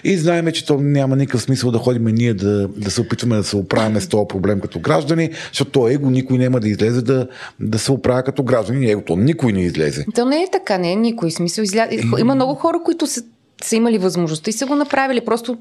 и 0.05 0.17
знаем, 0.17 0.53
че 0.53 0.67
то 0.67 0.79
няма 0.81 1.17
никакъв 1.17 1.43
смисъл 1.43 1.71
да 1.71 1.79
ходим 1.79 2.05
ние 2.05 2.35
да, 2.35 2.69
да 2.69 2.91
се 2.91 3.01
опитваме 3.01 3.37
да 3.37 3.45
се 3.45 3.57
оправяме 3.57 4.01
с 4.01 4.09
този 4.09 4.29
проблем 4.29 4.61
като 4.61 4.81
граждани, 4.81 5.31
защото 5.49 5.71
то 5.71 5.89
его 5.89 6.11
никой 6.11 6.39
няма 6.39 6.61
да 6.61 6.69
излезе 6.69 7.03
да, 7.03 7.29
да 7.61 7.79
се 7.79 7.93
оправя 7.93 8.23
като 8.23 8.43
граждани, 8.43 8.91
его 8.91 9.03
то 9.03 9.17
никой 9.17 9.53
не 9.53 9.63
излезе. 9.63 10.07
То 10.15 10.25
не 10.25 10.43
е 10.43 10.47
така, 10.53 10.79
не 10.79 10.93
е 10.93 10.97
никой. 10.97 11.31
Смисъл, 11.31 11.63
изля... 11.63 11.89
Има 12.19 12.35
много 12.35 12.55
хора, 12.55 12.81
които 12.85 13.07
са, 13.07 13.23
са 13.63 13.77
имали 13.77 13.99
възможността 13.99 14.51
и 14.51 14.53
са 14.53 14.67
го 14.67 14.75
направили. 14.75 15.21
Просто 15.21 15.59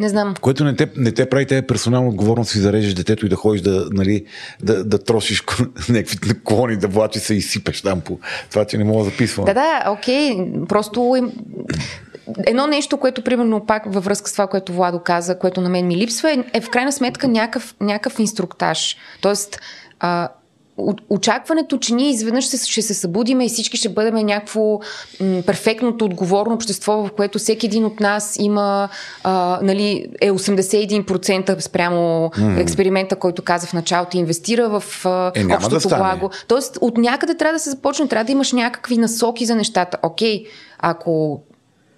не 0.00 0.08
знам. 0.08 0.34
Което 0.40 0.64
не 0.64 0.76
те, 0.76 0.88
не 0.96 1.12
те 1.12 1.28
прави 1.28 1.46
те 1.46 1.62
персонална 1.62 2.08
отговорност 2.08 2.54
и 2.54 2.58
зарежеш 2.58 2.94
детето 2.94 3.26
и 3.26 3.28
да 3.28 3.36
ходиш 3.36 3.60
да, 3.60 3.88
нали, 3.90 4.24
да, 4.62 4.84
да 4.84 4.98
трошиш 4.98 5.44
някакви 5.88 6.18
наклони, 6.28 6.76
да 6.76 6.88
влачи 6.88 7.18
се 7.18 7.34
и 7.34 7.42
сипеш 7.42 7.82
там 7.82 8.00
по 8.00 8.18
това, 8.50 8.64
че 8.64 8.78
не 8.78 8.84
мога 8.84 9.04
да 9.04 9.10
записвам. 9.10 9.44
Да, 9.44 9.54
да, 9.54 9.90
окей. 9.90 10.36
Просто. 10.68 11.30
Едно 12.46 12.66
нещо, 12.66 12.96
което 12.96 13.22
примерно 13.22 13.66
пак 13.66 13.82
във 13.86 14.04
връзка 14.04 14.30
с 14.30 14.32
това, 14.32 14.46
което 14.46 14.72
Владо 14.72 14.98
каза, 14.98 15.38
което 15.38 15.60
на 15.60 15.68
мен 15.68 15.86
ми 15.86 15.96
липсва, 15.96 16.32
е, 16.32 16.44
е 16.52 16.60
в 16.60 16.70
крайна 16.70 16.92
сметка 16.92 17.28
някакъв, 17.28 17.74
някакъв 17.80 18.18
инструктаж. 18.18 18.96
Тоест, 19.20 19.60
а, 20.00 20.28
очакването, 21.10 21.78
че 21.78 21.94
ние 21.94 22.10
изведнъж 22.10 22.44
ще 22.44 22.82
се 22.82 22.94
събудиме 22.94 23.46
и 23.46 23.48
всички 23.48 23.76
ще 23.76 23.88
бъдем 23.88 24.14
някакво 24.14 24.80
м, 25.20 25.42
перфектното 25.46 26.04
отговорно 26.04 26.54
общество, 26.54 26.92
в 26.92 27.10
което 27.16 27.38
всеки 27.38 27.66
един 27.66 27.84
от 27.84 28.00
нас 28.00 28.36
има, 28.40 28.88
а, 29.24 29.58
нали, 29.62 30.06
е 30.20 30.30
81% 30.30 31.60
спрямо 31.60 32.30
mm. 32.36 32.60
експеримента, 32.60 33.16
който 33.16 33.42
каза 33.42 33.66
в 33.66 33.72
началото, 33.72 34.16
инвестира 34.16 34.80
в 34.80 35.06
а, 35.06 35.32
е, 35.34 35.54
общото 35.54 35.88
да 35.88 35.96
благо. 35.96 36.30
Тоест, 36.48 36.78
от 36.80 36.98
някъде 36.98 37.34
трябва 37.34 37.52
да 37.52 37.58
се 37.58 37.70
започне, 37.70 38.08
трябва 38.08 38.24
да 38.24 38.32
имаш 38.32 38.52
някакви 38.52 38.96
насоки 38.96 39.46
за 39.46 39.54
нещата. 39.54 39.98
Окей, 40.02 40.44
ако, 40.78 41.40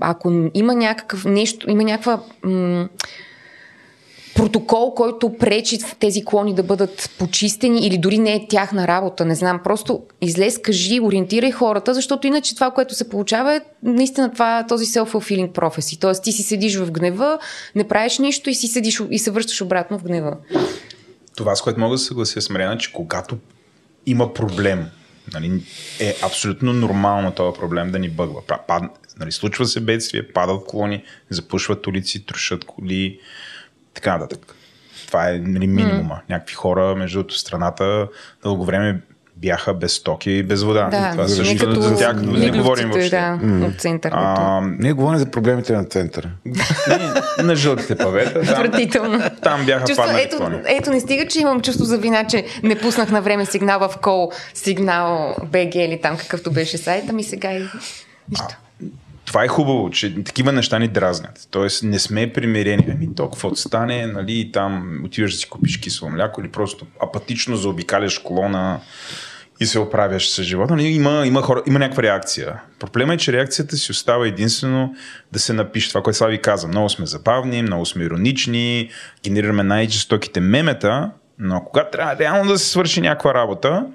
ако 0.01 0.51
има 0.55 0.75
някакъв 0.75 1.25
нещо, 1.25 1.71
има 1.71 1.83
някаква... 1.83 2.21
М- 2.43 2.89
протокол, 4.39 4.95
който 4.95 5.37
пречи 5.39 5.79
тези 6.01 6.25
клони 6.25 6.55
да 6.55 6.63
бъдат 6.63 7.11
почистени 7.19 7.87
или 7.87 7.99
дори 7.99 8.19
не 8.19 8.35
е 8.35 8.47
тяхна 8.49 8.89
работа, 8.89 9.25
не 9.25 9.35
знам. 9.35 9.61
Просто 9.65 10.03
излез, 10.21 10.59
кажи, 10.59 11.01
ориентирай 11.01 11.51
хората, 11.51 11.95
защото 11.95 12.27
иначе 12.27 12.55
това, 12.55 12.71
което 12.71 12.95
се 12.95 13.09
получава 13.09 13.55
е 13.55 13.61
наистина 13.83 14.33
това, 14.33 14.65
този 14.69 14.87
self-fulfilling 14.87 15.53
prophecy. 15.53 16.01
Тоест 16.01 16.23
ти 16.23 16.33
си 16.33 16.43
седиш 16.43 16.77
в 16.77 16.91
гнева, 16.91 17.39
не 17.75 17.89
правиш 17.89 18.19
нищо 18.19 18.51
и 18.51 18.55
си 18.55 18.67
седиш 18.67 19.03
и 19.11 19.19
се 19.19 19.31
връщаш 19.31 19.61
обратно 19.61 19.99
в 19.99 20.03
гнева. 20.03 20.37
Това, 21.37 21.57
с 21.57 21.63
което 21.63 21.81
мога 21.81 21.95
да 21.95 21.99
се 21.99 22.07
съглася 22.07 22.41
с 22.41 22.51
Мариана, 22.51 22.79
че 22.79 22.93
когато 22.93 23.39
има 24.07 24.35
проблем, 24.35 24.87
нали, 25.33 25.63
е 26.01 26.17
абсолютно 26.23 26.73
нормално 26.73 27.33
този 27.33 27.59
проблем 27.61 27.91
да 27.91 27.99
ни 27.99 28.09
бъгва. 28.09 28.43
Пад, 28.69 28.83
нали, 29.21 29.33
случва 29.33 29.67
се 29.67 29.81
бедствие, 29.81 30.29
падат 30.29 30.67
клони, 30.67 31.05
запушват 31.31 31.87
улици, 31.87 32.27
трошат 32.27 32.65
коли, 32.65 33.19
така 33.95 34.19
нататък. 34.19 34.55
Това 35.07 35.31
е 35.31 35.33
нали, 35.33 35.67
минимума. 35.67 36.15
Mm. 36.15 36.31
Някакви 36.31 36.55
хора, 36.55 36.95
между 36.97 37.19
другото, 37.19 37.39
страната 37.39 38.09
дълго 38.43 38.65
време 38.65 39.01
бяха 39.37 39.75
без 39.75 39.93
стоки 39.93 40.31
и 40.31 40.43
без 40.43 40.63
вода. 40.63 40.89
Да, 40.91 41.11
това 41.11 41.29
също 41.29 41.67
като 41.67 41.81
за 41.81 41.97
тях 41.97 42.23
не 42.23 42.51
говорим 42.51 42.91
въобще. 42.91 43.11
Да, 43.11 43.39
mm. 43.43 43.69
от 43.69 43.81
центъра. 43.81 44.15
А, 44.15 44.61
ние 44.79 44.93
говорим 44.93 45.19
за 45.19 45.31
проблемите 45.31 45.73
на 45.73 45.85
центъра. 45.85 46.31
не, 46.89 47.45
на 47.45 47.57
жълтите 47.57 47.97
павета. 47.97 48.39
Отвратително. 48.39 49.19
Там, 49.19 49.31
там 49.43 49.67
бяха 49.67 49.87
чувство, 49.87 50.05
паднали 50.05 50.23
ето, 50.23 50.61
ето, 50.67 50.91
не 50.91 51.01
стига, 51.01 51.27
че 51.27 51.41
имам 51.41 51.61
чувство 51.61 51.85
за 51.85 51.99
вина, 51.99 52.25
че 52.25 52.45
не 52.63 52.79
пуснах 52.79 53.11
на 53.11 53.23
време 53.23 53.47
сигнал 53.47 53.89
в 53.89 53.99
кол, 54.03 54.33
сигнал 54.55 55.37
БГ 55.45 55.75
или 55.75 56.01
там 56.03 56.17
какъвто 56.17 56.51
беше 56.51 56.79
сайта 56.79 57.13
ми 57.13 57.25
сега 57.25 57.53
и 57.53 57.63
нищо 58.31 58.57
това 59.29 59.45
е 59.45 59.49
хубаво, 59.49 59.91
че 59.91 60.15
такива 60.25 60.53
неща 60.53 60.79
ни 60.79 60.89
дразнят. 60.89 61.49
Тоест 61.51 61.83
не 61.83 61.99
сме 61.99 62.33
примирени. 62.33 62.87
Ами 62.91 63.15
то 63.15 63.31
какво 63.31 63.55
стане, 63.55 64.07
нали, 64.07 64.51
там 64.53 65.01
отиваш 65.05 65.33
да 65.33 65.39
си 65.39 65.49
купиш 65.49 65.77
кисело 65.77 66.11
мляко 66.11 66.41
или 66.41 66.49
просто 66.49 66.87
апатично 67.03 67.57
заобикаляш 67.57 68.19
колона 68.19 68.81
и 69.61 69.67
се 69.67 69.79
оправяш 69.79 70.31
с 70.31 70.43
живота. 70.43 70.77
Нали, 70.77 70.87
има, 70.87 71.27
има, 71.27 71.43
хора, 71.43 71.63
има 71.67 71.79
някаква 71.79 72.03
реакция. 72.03 72.61
Проблема 72.79 73.15
е, 73.15 73.17
че 73.17 73.33
реакцията 73.33 73.77
си 73.77 73.91
остава 73.91 74.27
единствено 74.27 74.95
да 75.33 75.39
се 75.39 75.53
напише 75.53 75.89
това, 75.89 76.03
което 76.03 76.17
Слави 76.17 76.43
каза. 76.43 76.69
Много 76.69 76.89
сме 76.89 77.07
забавни, 77.07 77.63
много 77.63 77.87
сме 77.87 78.05
иронични, 78.05 78.91
генерираме 79.25 79.63
най-жестоките 79.63 80.41
мемета, 80.41 81.11
но 81.39 81.65
когато 81.65 81.91
трябва 81.91 82.19
реално 82.19 82.53
да 82.53 82.59
се 82.59 82.69
свърши 82.69 83.01
някаква 83.01 83.35
работа, 83.35 83.87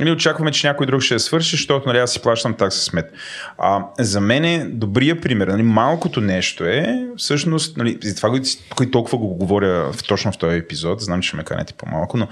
или 0.00 0.10
очакваме, 0.10 0.50
че 0.50 0.66
някой 0.66 0.86
друг 0.86 1.02
ще 1.02 1.14
я 1.14 1.20
свърши, 1.20 1.56
защото 1.56 1.88
нали, 1.88 1.98
аз 1.98 2.12
си 2.12 2.22
плащам 2.22 2.54
такса 2.54 2.80
смет. 2.80 3.12
А, 3.58 3.84
за 3.98 4.20
мен 4.20 4.44
е 4.44 4.64
добрия 4.64 5.20
пример. 5.20 5.48
Нали, 5.48 5.62
малкото 5.62 6.20
нещо 6.20 6.64
е, 6.64 7.06
всъщност, 7.16 7.76
нали, 7.76 7.98
за 8.02 8.16
това, 8.16 8.28
което 8.76 8.90
толкова 8.90 9.18
го 9.18 9.34
говоря 9.34 9.92
в, 9.92 10.02
точно 10.02 10.32
в 10.32 10.38
този 10.38 10.56
епизод, 10.56 11.00
знам, 11.00 11.20
че 11.20 11.36
ме 11.36 11.44
канете 11.44 11.72
по-малко, 11.72 12.16
но 12.16 12.28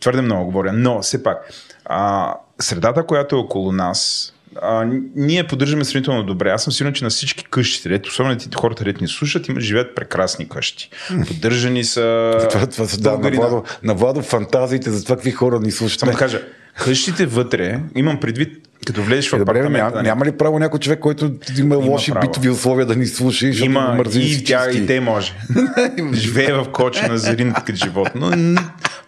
твърде 0.00 0.22
много 0.22 0.44
говоря. 0.44 0.72
Но, 0.72 1.02
все 1.02 1.22
пак, 1.22 1.50
а, 1.84 2.34
средата, 2.60 3.06
която 3.06 3.36
е 3.36 3.38
около 3.38 3.72
нас, 3.72 4.32
а, 4.62 4.86
ние 5.16 5.46
поддържаме 5.46 5.84
сравнително 5.84 6.22
добре. 6.22 6.50
Аз 6.50 6.64
съм 6.64 6.72
сигурен, 6.72 6.94
че 6.94 7.04
на 7.04 7.10
всички 7.10 7.44
къщи, 7.44 7.88
дето, 7.88 8.08
особено 8.08 8.40
хората, 8.56 8.78
където 8.78 9.04
ни 9.04 9.08
слушат, 9.08 9.48
има, 9.48 9.60
живеят 9.60 9.94
прекрасни 9.94 10.48
къщи. 10.48 10.90
Поддържани 11.28 11.84
са. 11.84 12.34
Това, 12.50 12.66
това, 12.66 12.86
да, 12.98 13.18
на, 13.18 13.30
Владо, 13.30 13.64
на 13.82 13.94
Владо 13.94 14.22
фантазиите 14.22 14.90
за 14.90 15.04
това 15.04 15.16
какви 15.16 15.30
хора 15.30 15.60
ни 15.60 15.70
слушат. 15.70 16.00
Само 16.00 16.12
да 16.12 16.18
кажа, 16.18 16.42
къщите 16.78 17.26
вътре, 17.26 17.80
имам 17.96 18.20
предвид 18.20 18.67
като 18.88 19.02
влезеш 19.02 19.30
в 19.30 19.32
е, 19.32 19.38
Добре, 19.38 19.68
няма, 19.68 19.90
нали? 19.90 20.06
няма 20.06 20.24
ли 20.24 20.32
право 20.32 20.58
някой 20.58 20.80
човек, 20.80 20.98
който 20.98 21.24
има, 21.58 21.74
има 21.74 21.76
лоши 21.76 22.12
право. 22.12 22.26
битови 22.26 22.48
условия 22.48 22.86
да 22.86 22.96
ни 22.96 23.06
слуша 23.06 23.46
и 23.46 23.64
има, 23.64 23.94
мързи 23.96 24.20
и, 24.20 24.44
тя, 24.44 24.70
и 24.70 24.86
те 24.86 25.00
може. 25.00 25.32
Живее 26.12 26.52
в 26.52 26.66
коча 26.72 27.08
на 27.08 27.18
зерин 27.18 27.52
като 27.52 27.74
живот. 27.74 28.08
Но, 28.14 28.30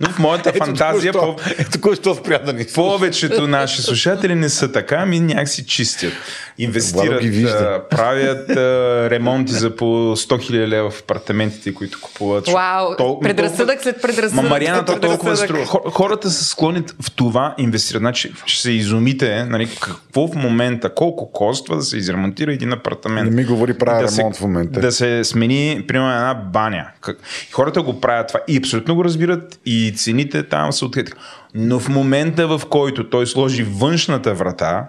но 0.00 0.08
в 0.08 0.18
моята 0.18 0.48
ето 0.48 0.64
фантазия... 0.64 1.12
Току-що, 1.12 1.36
по... 1.36 1.62
Ето 1.62 1.80
кой 1.80 1.96
що 1.96 2.14
спря 2.14 2.38
да 2.38 2.52
ни 2.52 2.64
слуша. 2.64 2.90
Повечето 2.90 3.48
наши 3.48 3.82
слушатели 3.82 4.34
не 4.34 4.48
са 4.48 4.72
така, 4.72 4.96
ами 4.96 5.20
някакси 5.20 5.66
чистят. 5.66 6.12
Инвестират, 6.58 7.90
правят 7.90 8.50
ремонти 9.10 9.52
за 9.52 9.76
по 9.76 9.84
100 9.84 10.40
хиляди 10.40 10.68
лева 10.68 10.90
в 10.90 11.00
апартаментите, 11.00 11.74
които 11.74 12.00
купуват. 12.00 12.48
Вау, 12.48 12.96
Тол... 12.96 13.20
предразсъдък 13.20 13.82
след 13.82 14.02
предразсъдък. 14.02 14.44
Ма 14.44 14.48
Мариана, 14.48 14.84
то 14.84 15.00
толкова 15.00 15.36
струва. 15.36 15.66
Хората 15.66 16.30
са 16.30 16.44
склонни 16.44 16.82
в 17.02 17.10
това 17.10 17.54
инвестират. 17.58 18.00
Значи, 18.00 18.32
ще 18.46 18.62
се 18.62 18.70
изумите, 18.70 19.44
нали, 19.44 19.68
какво 19.80 20.28
в 20.28 20.34
момента, 20.34 20.94
колко 20.94 21.32
коства 21.32 21.76
да 21.76 21.82
се 21.82 21.96
изремонтира 21.96 22.52
един 22.52 22.72
апартамент. 22.72 23.30
Не 23.30 23.36
ми 23.36 23.44
говори 23.44 23.78
правя 23.78 24.02
да 24.02 24.16
ремонт 24.16 24.34
се, 24.34 24.40
в 24.40 24.42
момента. 24.42 24.80
Да 24.80 24.92
се 24.92 25.24
смени, 25.24 25.84
примерно, 25.88 26.12
една 26.12 26.34
баня. 26.34 26.86
Хората 27.52 27.82
го 27.82 28.00
правят 28.00 28.28
това 28.28 28.40
и 28.48 28.56
абсолютно 28.56 28.94
го 28.94 29.04
разбират 29.04 29.60
и 29.66 29.94
цените 29.96 30.42
там 30.42 30.72
са 30.72 30.86
открити. 30.86 31.12
Но 31.54 31.80
в 31.80 31.88
момента, 31.88 32.58
в 32.58 32.62
който 32.70 33.10
той 33.10 33.26
сложи 33.26 33.62
външната 33.62 34.34
врата, 34.34 34.88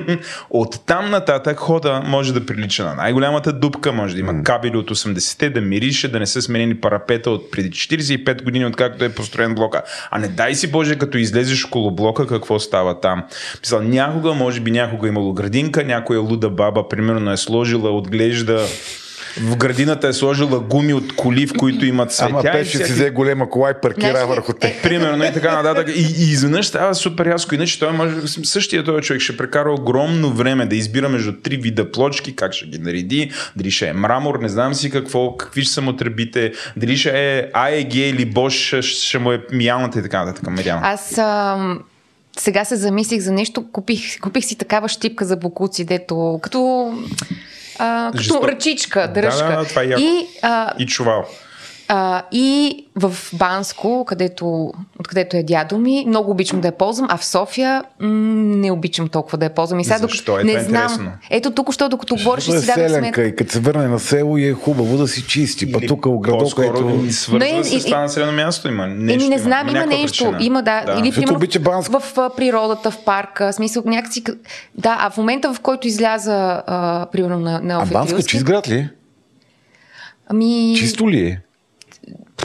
от 0.50 0.86
там 0.86 1.10
нататък 1.10 1.58
хода 1.58 2.02
може 2.06 2.34
да 2.34 2.46
прилича 2.46 2.84
на 2.84 2.94
най-голямата 2.94 3.52
дупка, 3.52 3.92
може 3.92 4.14
да 4.14 4.20
има 4.20 4.42
кабели 4.42 4.76
от 4.76 4.90
80-те, 4.90 5.50
да 5.50 5.60
мирише, 5.60 6.08
да 6.08 6.18
не 6.18 6.26
са 6.26 6.42
сменени 6.42 6.80
парапета 6.80 7.30
от 7.30 7.50
преди 7.50 7.70
45 7.70 8.44
години, 8.44 8.66
откакто 8.66 9.04
е 9.04 9.08
построен 9.08 9.54
блока. 9.54 9.82
А 10.10 10.18
не 10.18 10.28
дай 10.28 10.54
си 10.54 10.70
Боже, 10.70 10.98
като 10.98 11.18
излезеш 11.18 11.64
около 11.64 11.90
блока, 11.90 12.26
какво 12.26 12.58
става 12.58 13.00
там. 13.00 13.24
Мисля, 13.60 13.80
някога, 13.82 14.34
може 14.34 14.60
би 14.60 14.70
някога 14.70 15.08
е 15.08 15.10
имало 15.10 15.32
градинка, 15.32 15.84
някоя 15.84 16.20
луда 16.20 16.50
баба, 16.50 16.88
примерно, 16.88 17.32
е 17.32 17.36
сложила, 17.36 17.90
отглежда 17.90 18.66
в 19.36 19.56
градината 19.56 20.08
е 20.08 20.12
сложила 20.12 20.60
гуми 20.60 20.94
от 20.94 21.16
коли, 21.16 21.46
в 21.46 21.52
които 21.58 21.86
имат 21.86 22.12
цветя. 22.12 22.30
Ама 22.30 22.42
пеше 22.42 22.70
всяки... 22.70 22.84
си 22.84 22.92
взе 22.92 23.10
голема 23.10 23.50
кола 23.50 23.70
и 23.70 23.74
паркира 23.82 24.10
значи, 24.10 24.26
върху 24.26 24.52
те. 24.52 24.80
Примерно 24.82 25.24
и 25.24 25.32
така 25.32 25.62
нататък. 25.62 25.88
И, 25.96 26.00
и 26.00 26.30
изведнъж 26.30 26.66
става 26.66 26.94
супер 26.94 27.26
яско. 27.26 27.54
Иначе 27.54 27.78
той 27.78 27.92
може, 27.92 28.14
същия 28.44 28.84
този 28.84 29.02
човек 29.02 29.22
ще 29.22 29.36
прекара 29.36 29.72
огромно 29.72 30.32
време 30.32 30.66
да 30.66 30.76
избира 30.76 31.08
между 31.08 31.32
три 31.32 31.56
вида 31.56 31.92
плочки, 31.92 32.36
как 32.36 32.52
ще 32.52 32.66
ги 32.66 32.78
нареди, 32.78 33.30
дали 33.56 33.70
ще 33.70 33.88
е 33.88 33.92
мрамор, 33.92 34.38
не 34.38 34.48
знам 34.48 34.74
си 34.74 34.90
какво, 34.90 35.36
какви 35.36 35.62
ще 35.62 35.72
са 35.72 35.80
му 35.80 35.92
тръбите, 35.92 36.52
дали 36.76 36.96
ще 36.96 37.38
е 37.38 37.52
AEG 37.52 37.94
или 37.94 38.32
Bosch, 38.32 38.82
ще 38.82 39.18
му 39.18 39.32
е 39.32 39.40
миялната 39.52 39.98
и 39.98 40.02
така 40.02 40.24
нататък. 40.24 40.48
Аз 40.82 41.18
ам 41.18 41.80
сега 42.38 42.64
се 42.64 42.76
замислих 42.76 43.20
за 43.20 43.32
нещо, 43.32 43.72
купих, 43.72 44.20
купих 44.20 44.44
си 44.44 44.58
такава 44.58 44.88
щипка 44.88 45.24
за 45.24 45.36
бокуци, 45.36 45.84
дето 45.84 46.38
като 46.42 46.92
а, 47.78 48.10
като 48.12 48.22
Жесток... 48.22 48.48
ръчичка, 48.48 49.08
дръжка. 49.14 49.48
Да, 49.48 49.56
да, 49.56 49.64
това 49.64 49.82
е 49.82 49.86
яко. 49.86 50.00
и, 50.02 50.26
а, 50.42 50.72
и 50.78 50.86
чувал. 50.86 51.26
А, 51.90 52.22
и 52.32 52.86
в 52.96 53.14
Банско, 53.32 54.04
където, 54.04 54.72
откъдето 55.00 55.36
е 55.36 55.42
дядо 55.42 55.78
ми, 55.78 56.04
много 56.06 56.30
обичам 56.30 56.60
да 56.60 56.68
я 56.68 56.72
ползвам, 56.72 57.06
а 57.10 57.16
в 57.16 57.24
София 57.24 57.84
м- 58.00 58.08
не 58.56 58.72
обичам 58.72 59.08
толкова 59.08 59.38
да 59.38 59.44
я 59.44 59.50
ползвам. 59.50 59.80
И 59.80 59.84
сега, 59.84 59.98
Защо? 59.98 60.32
Докато, 60.32 60.48
е 60.50 60.54
не 60.54 60.60
знам. 60.60 60.82
Интересно. 60.82 61.12
Ето 61.30 61.50
тук, 61.50 61.72
що 61.72 61.88
докато 61.88 62.14
говориш, 62.14 62.48
е 62.48 62.60
си 62.60 62.66
дадох 62.66 62.98
сметка. 62.98 63.24
И 63.24 63.36
като 63.36 63.52
се 63.52 63.60
върне 63.60 63.88
на 63.88 63.98
село 63.98 64.38
е 64.38 64.52
хубаво 64.52 64.96
да 64.96 65.08
си 65.08 65.22
чисти. 65.22 65.72
Па 65.72 65.80
тук 65.80 66.20
градо, 66.20 66.50
където... 66.56 67.12
свързва 67.12 67.64
се 67.64 67.80
с 67.80 67.84
това 67.84 68.00
населено 68.00 68.32
място 68.32 68.68
има. 68.68 68.86
Нещо, 68.86 69.24
Еми, 69.24 69.34
не 69.34 69.38
знам, 69.38 69.68
има, 69.68 69.78
има 69.78 69.86
нещо. 69.86 70.24
Причина. 70.24 70.38
Има, 70.40 70.62
да. 70.62 70.84
да. 70.84 71.00
Или, 71.00 71.12
примерно, 71.12 71.82
в, 71.82 72.00
в 72.16 72.30
природата, 72.36 72.90
в 72.90 73.04
парка. 73.04 73.52
Смисъл, 73.52 73.82
някакси... 73.86 74.22
Да, 74.74 74.96
а 75.00 75.10
в 75.10 75.16
момента, 75.16 75.54
в 75.54 75.60
който 75.60 75.86
изляза, 75.86 76.62
а, 76.66 77.06
примерно, 77.12 77.38
на, 77.38 77.60
на 77.60 77.82
А 77.82 77.86
Банско 77.86 78.22
чист 78.22 78.44
град 78.44 78.68
ли? 78.68 78.88
Ами... 80.26 80.74
Чисто 80.76 81.10
ли 81.10 81.20
е? 81.20 81.40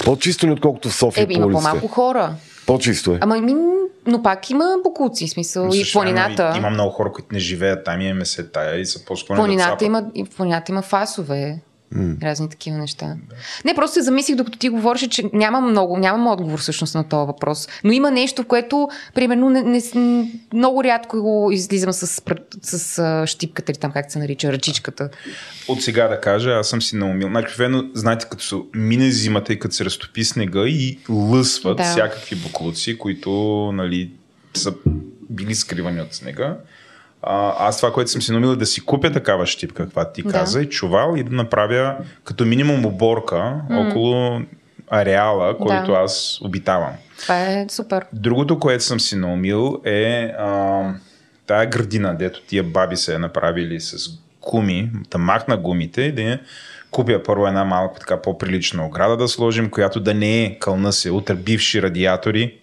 По-чисто 0.06 0.48
ли, 0.48 0.52
отколкото 0.52 0.90
в 0.90 0.96
София? 0.96 1.28
Е, 1.30 1.34
има 1.34 1.50
по-малко 1.50 1.88
хора. 1.88 2.36
По-чисто 2.66 3.12
е. 3.14 3.18
Ама 3.22 3.38
ми, 3.38 3.56
но 4.08 4.24
пак 4.24 4.50
има 4.50 4.76
бокуци, 4.84 5.28
смисъл. 5.28 5.66
Но, 5.66 5.74
и 5.74 5.84
в 5.84 5.94
планината. 5.94 6.54
Има 6.58 6.70
много 6.70 6.92
хора, 6.92 7.12
които 7.12 7.28
не 7.32 7.40
живеят 7.40 7.86
там 7.86 8.02
и 8.02 8.08
е 8.08 8.14
месета 8.14 8.78
и 8.78 8.86
са 8.86 9.06
по-склонни 9.06 9.40
планината 9.40 9.76
да 9.80 9.86
има, 9.86 10.04
и 10.16 10.26
в 10.26 10.30
планината 10.30 10.72
има 10.72 10.82
фасове. 10.82 11.60
Mm. 11.96 12.24
Разни 12.24 12.50
такива 12.50 12.78
неща. 12.78 13.06
Да. 13.06 13.36
Не, 13.66 13.76
просто 13.76 13.94
се 13.94 14.02
замислих, 14.02 14.36
докато 14.36 14.58
ти 14.60 14.70
говориш, 14.70 15.08
че 15.08 15.24
нямам 15.34 15.70
много, 15.70 15.98
нямам 15.98 16.28
отговор 16.28 16.60
всъщност 16.60 16.96
на 16.96 17.04
този 17.10 17.28
въпрос. 17.28 17.68
Но 17.84 17.92
има 17.92 18.12
нещо, 18.12 18.44
в 18.44 18.46
което, 18.46 18.90
примерно, 19.16 19.50
не, 19.50 19.62
не, 19.62 20.32
много 20.54 20.84
рядко 20.84 21.22
го 21.22 21.52
излизам 21.52 21.94
с, 21.94 22.22
с, 22.62 22.80
с 22.80 23.24
щипката 23.28 23.72
или 23.72 23.80
там 23.80 23.92
как 23.92 24.12
се 24.12 24.20
нарича, 24.20 24.54
ръчичката. 24.54 25.10
От 25.68 25.82
сега 25.82 26.08
да 26.08 26.22
кажа, 26.22 26.52
аз 26.52 26.68
съм 26.68 26.82
си 26.82 26.96
наумил. 26.96 27.30
Най-обикновено, 27.30 27.84
знаете, 27.94 28.26
като 28.30 28.44
се 28.44 28.56
мине 28.76 29.12
зимата 29.12 29.54
и 29.54 29.60
като 29.60 29.76
се 29.76 29.86
разтопи 29.86 30.24
снега 30.24 30.68
и 30.68 31.00
лъсват 31.10 31.78
да. 31.78 31.84
всякакви 31.84 32.36
буклуци, 32.36 32.98
които 32.98 33.32
нали, 33.74 34.12
са 34.54 34.74
били 35.30 35.56
скривани 35.56 36.02
от 36.02 36.14
снега 36.14 36.58
а, 37.24 37.68
аз 37.68 37.78
това, 37.78 37.94
което 37.94 38.12
съм 38.12 38.22
си 38.22 38.32
намил 38.32 38.48
е 38.48 38.56
да 38.56 38.66
си 38.66 38.86
купя 38.86 39.12
такава 39.12 39.46
щипка, 39.46 39.84
каква 39.84 40.12
ти 40.12 40.24
да. 40.24 40.32
каза, 40.32 40.62
и 40.62 40.70
чувал 40.70 41.16
и 41.18 41.24
да 41.24 41.36
направя 41.36 41.96
като 42.24 42.46
минимум 42.46 42.86
оборка 42.86 43.36
mm. 43.70 43.90
около 43.90 44.42
ареала, 44.90 45.58
който 45.58 45.92
да. 45.92 45.98
аз 45.98 46.40
обитавам. 46.42 46.94
Това 47.20 47.42
е 47.42 47.66
супер. 47.70 48.06
Другото, 48.14 48.60
което 48.60 48.84
съм 48.84 49.00
си 49.00 49.16
наумил 49.16 49.82
е 49.86 50.34
а, 50.40 50.84
тая 51.48 51.66
градина, 51.66 52.18
дето 52.18 52.42
тия 52.42 52.64
баби 52.64 52.98
се 52.98 53.16
е 53.16 53.20
направили 53.20 53.80
с 53.80 54.10
гуми, 54.42 54.92
да 55.12 55.18
махна 55.18 55.58
гумите 55.58 56.02
и 56.02 56.12
да 56.12 56.40
купя 56.94 57.24
първо 57.24 57.48
една 57.48 57.64
малко 57.64 58.00
така 58.00 58.22
по-прилична 58.22 58.86
ограда 58.86 59.18
да 59.18 59.28
сложим, 59.28 59.70
която 59.70 60.00
да 60.00 60.14
не 60.14 60.44
е 60.44 60.60
кълна 60.60 60.94
се 60.94 61.12
утре 61.12 61.36
бивши 61.36 61.82
радиатори, 61.82 62.54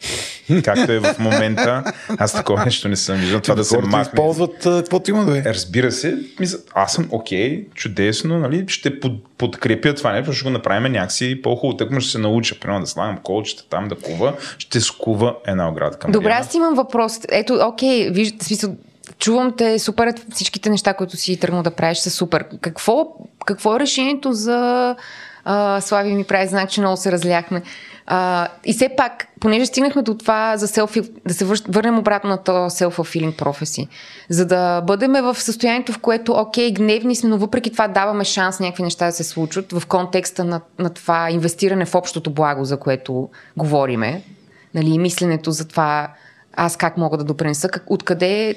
както 0.65 0.93
е 0.93 0.99
в 0.99 1.15
момента. 1.19 1.85
Аз 2.19 2.33
такова 2.33 2.65
нещо 2.65 2.89
не 2.89 2.97
съм 2.97 3.17
виждал. 3.17 3.41
Това 3.41 3.55
да 3.55 3.65
се 3.65 3.79
махне. 3.79 4.01
използват 4.01 4.57
каквото 4.63 5.11
има 5.11 5.25
да 5.25 5.39
е. 5.39 5.43
Разбира 5.45 5.93
се. 5.93 6.19
Аз 6.75 6.93
съм 6.93 7.09
окей, 7.11 7.61
okay, 7.61 7.75
чудесно, 7.75 8.39
нали? 8.39 8.65
Ще 8.69 9.01
под, 9.01 9.13
подкрепя 9.39 9.95
това 9.95 10.13
нещо, 10.13 10.33
ще 10.33 10.45
го 10.45 10.51
направим 10.51 10.93
някакси 10.93 11.43
по-хубаво. 11.43 11.77
Так 11.77 12.01
ще 12.01 12.11
се 12.11 12.19
науча, 12.19 12.61
примерно 12.61 12.81
да 12.81 12.87
слагам 12.87 13.19
колчета 13.23 13.65
там 13.71 13.89
да 13.89 13.95
кува, 13.95 14.35
ще 14.59 14.81
скува 14.81 15.37
една 15.47 15.69
ограда 15.69 15.97
към 15.97 16.13
Добре, 16.13 16.31
аз 16.31 16.55
имам 16.55 16.75
въпрос. 16.75 17.21
Ето, 17.29 17.55
окей, 17.55 18.09
okay, 18.09 18.15
виждате, 18.15 18.45
смисъл, 18.45 18.77
чувам 19.21 19.53
те 19.57 19.79
супер, 19.79 20.15
всичките 20.31 20.71
неща, 20.71 20.95
които 20.95 21.17
си 21.17 21.41
тръгнал 21.41 21.63
да 21.63 21.71
правиш 21.71 21.99
са 21.99 22.11
супер. 22.11 22.45
Какво, 22.61 23.15
какво 23.47 23.77
е 23.77 23.81
решението 23.81 24.33
за 24.33 24.97
А, 25.45 25.81
Слави 25.81 26.15
ми 26.15 26.25
прави 26.25 26.47
знак, 26.47 26.71
че 26.71 26.81
много 26.81 26.97
се 26.97 27.13
разляхме. 27.13 27.63
А, 28.07 28.49
и 28.65 28.73
все 28.73 28.89
пак, 28.97 29.27
понеже 29.41 29.67
стигнахме 29.67 30.03
до 30.03 30.15
това 30.15 30.57
за 30.57 30.69
селфи, 30.69 31.03
да 31.27 31.35
се 31.35 31.45
върнем 31.45 31.99
обратно 31.99 32.31
на 32.31 32.43
то 32.43 32.53
self-fulfilling 32.53 33.43
prophecy, 33.43 33.89
за 34.29 34.47
да 34.47 34.81
бъдем 34.81 35.13
в 35.13 35.35
състоянието, 35.41 35.93
в 35.93 35.99
което, 35.99 36.33
окей, 36.33 36.73
гневни 36.73 37.17
сме, 37.17 37.29
но 37.29 37.39
въпреки 37.39 37.73
това 37.73 37.89
даваме 37.89 38.25
шанс 38.25 38.61
някакви 38.61 38.83
неща 38.83 39.07
да 39.07 39.13
се 39.13 39.25
случат 39.25 39.73
в 39.73 39.87
контекста 39.87 40.45
на, 40.45 40.61
на 40.79 40.91
това 40.91 41.31
инвестиране 41.31 41.85
в 41.85 41.95
общото 41.95 42.31
благо, 42.31 42.65
за 42.65 42.77
което 42.77 43.29
говориме, 43.57 44.23
нали, 44.75 44.99
мисленето 44.99 45.51
за 45.51 45.69
това 45.69 46.09
аз 46.57 46.77
как 46.77 46.97
мога 46.97 47.17
да 47.17 47.25
допринеса, 47.25 47.69
как, 47.69 47.85
откъде 47.87 48.55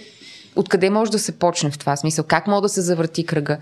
откъде 0.56 0.90
може 0.90 1.12
да 1.12 1.20
се 1.20 1.32
почне 1.32 1.72
в 1.72 1.78
това 1.78 1.96
смисъл? 1.96 2.26
Как 2.26 2.48
мога 2.48 2.62
да 2.62 2.70
се 2.70 2.82
завърти 2.82 3.26
кръга? 3.26 3.58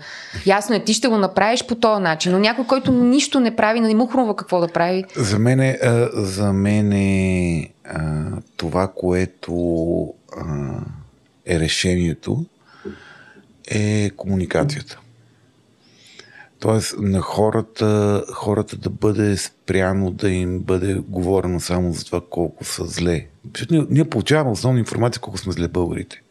Ясно 0.46 0.74
е, 0.74 0.84
ти 0.84 0.94
ще 0.94 1.08
го 1.08 1.18
направиш 1.18 1.66
по 1.66 1.74
този 1.74 2.02
начин, 2.02 2.32
но 2.32 2.38
някой, 2.38 2.66
който 2.66 2.92
нищо 2.92 3.40
не 3.40 3.56
прави, 3.56 3.80
не 3.80 3.94
му 3.94 4.06
хрумва 4.06 4.36
какво 4.36 4.60
да 4.60 4.68
прави. 4.68 5.04
За 5.16 5.38
мен 5.38 5.60
е, 5.60 5.78
за 6.12 6.52
мен 6.52 6.92
е 6.92 7.68
това, 8.56 8.88
което 8.94 10.14
е 11.46 11.60
решението, 11.60 12.44
е 13.68 14.10
комуникацията. 14.10 14.98
Тоест 16.60 16.94
на 16.98 17.20
хората, 17.20 18.24
хората 18.34 18.76
да 18.76 18.90
бъде 18.90 19.36
спряно 19.36 20.10
да 20.10 20.30
им 20.30 20.58
бъде 20.58 20.94
говорено 20.94 21.60
само 21.60 21.92
за 21.92 22.04
това 22.04 22.20
колко 22.30 22.64
са 22.64 22.84
зле. 22.84 23.26
Ние, 23.70 23.86
ние 23.90 24.04
получаваме 24.04 24.50
основна 24.50 24.78
информация 24.78 25.20
колко 25.20 25.38
сме 25.38 25.52
зле 25.52 25.68
българите 25.68 26.22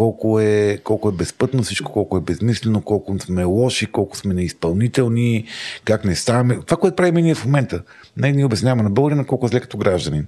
колко 0.00 0.40
е, 0.40 0.78
колко 0.84 1.08
е 1.08 1.12
безпътно 1.12 1.62
всичко, 1.62 1.92
колко 1.92 2.16
е 2.16 2.20
безмислено, 2.20 2.82
колко 2.82 3.18
сме 3.18 3.44
лоши, 3.44 3.86
колко 3.86 4.16
сме 4.16 4.34
неизпълнителни, 4.34 5.44
как 5.84 6.04
не 6.04 6.14
ставаме. 6.14 6.58
Това, 6.66 6.76
което 6.76 6.96
правим 6.96 7.14
ние 7.14 7.34
в 7.34 7.44
момента. 7.44 7.82
Не, 8.16 8.32
ние 8.32 8.44
обясняваме 8.44 8.82
на 8.82 8.90
българина 8.90 9.24
колко 9.24 9.46
е 9.46 9.48
зле 9.48 9.60
като 9.60 9.78
гражданин. 9.78 10.26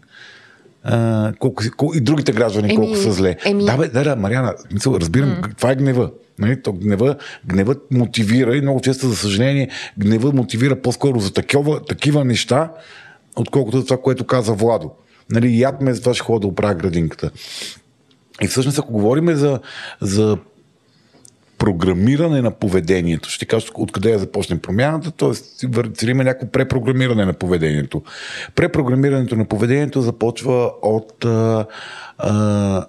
А, 0.84 1.32
колко, 1.38 1.62
колко, 1.76 1.96
и 1.96 2.00
другите 2.00 2.32
граждани 2.32 2.74
еми, 2.74 2.76
колко 2.76 2.96
са 2.96 3.12
зле. 3.12 3.36
Еми... 3.44 3.64
Да, 3.64 3.76
бе, 3.76 3.88
да, 3.88 4.04
да, 4.04 4.16
Мариана, 4.16 4.54
мисъл, 4.72 4.96
разбирам, 5.00 5.30
mm. 5.30 5.56
това 5.56 5.70
е 5.70 5.76
гнева. 5.76 6.10
Нали? 6.38 6.62
То 6.62 6.72
гнева, 6.72 7.16
гневът 7.46 7.90
мотивира 7.90 8.56
и 8.56 8.60
много 8.60 8.80
често, 8.80 9.08
за 9.08 9.16
съжаление, 9.16 9.68
гнева 9.98 10.32
мотивира 10.32 10.82
по-скоро 10.82 11.20
за 11.20 11.32
такива, 11.32 11.84
такива 11.84 12.24
неща, 12.24 12.72
отколкото 13.36 13.84
това, 13.84 13.96
което 13.96 14.24
каза 14.24 14.52
Владо. 14.52 14.90
Нали, 15.30 15.60
яд 15.60 15.80
ме, 15.80 15.94
за 15.94 16.00
това 16.00 16.14
ще 16.14 16.22
ходя 16.22 16.40
да 16.40 16.46
оправя 16.46 16.74
градинката. 16.74 17.30
И 18.42 18.46
всъщност, 18.46 18.78
ако 18.78 18.92
говорим 18.92 19.34
за, 19.34 19.60
за 20.00 20.38
програмиране 21.58 22.42
на 22.42 22.50
поведението. 22.50 23.30
Ще 23.30 23.46
кажа 23.46 23.66
откъде 23.74 24.10
я 24.10 24.18
започне 24.18 24.60
промяната, 24.60 25.10
т.е. 25.10 25.32
целим 25.94 26.16
някакво 26.16 26.46
препрограмиране 26.46 27.24
на 27.24 27.32
поведението. 27.32 28.02
Препрограмирането 28.54 29.36
на 29.36 29.44
поведението 29.44 30.00
започва 30.00 30.72
от 30.82 31.24
а, 31.24 31.66
а, 32.18 32.86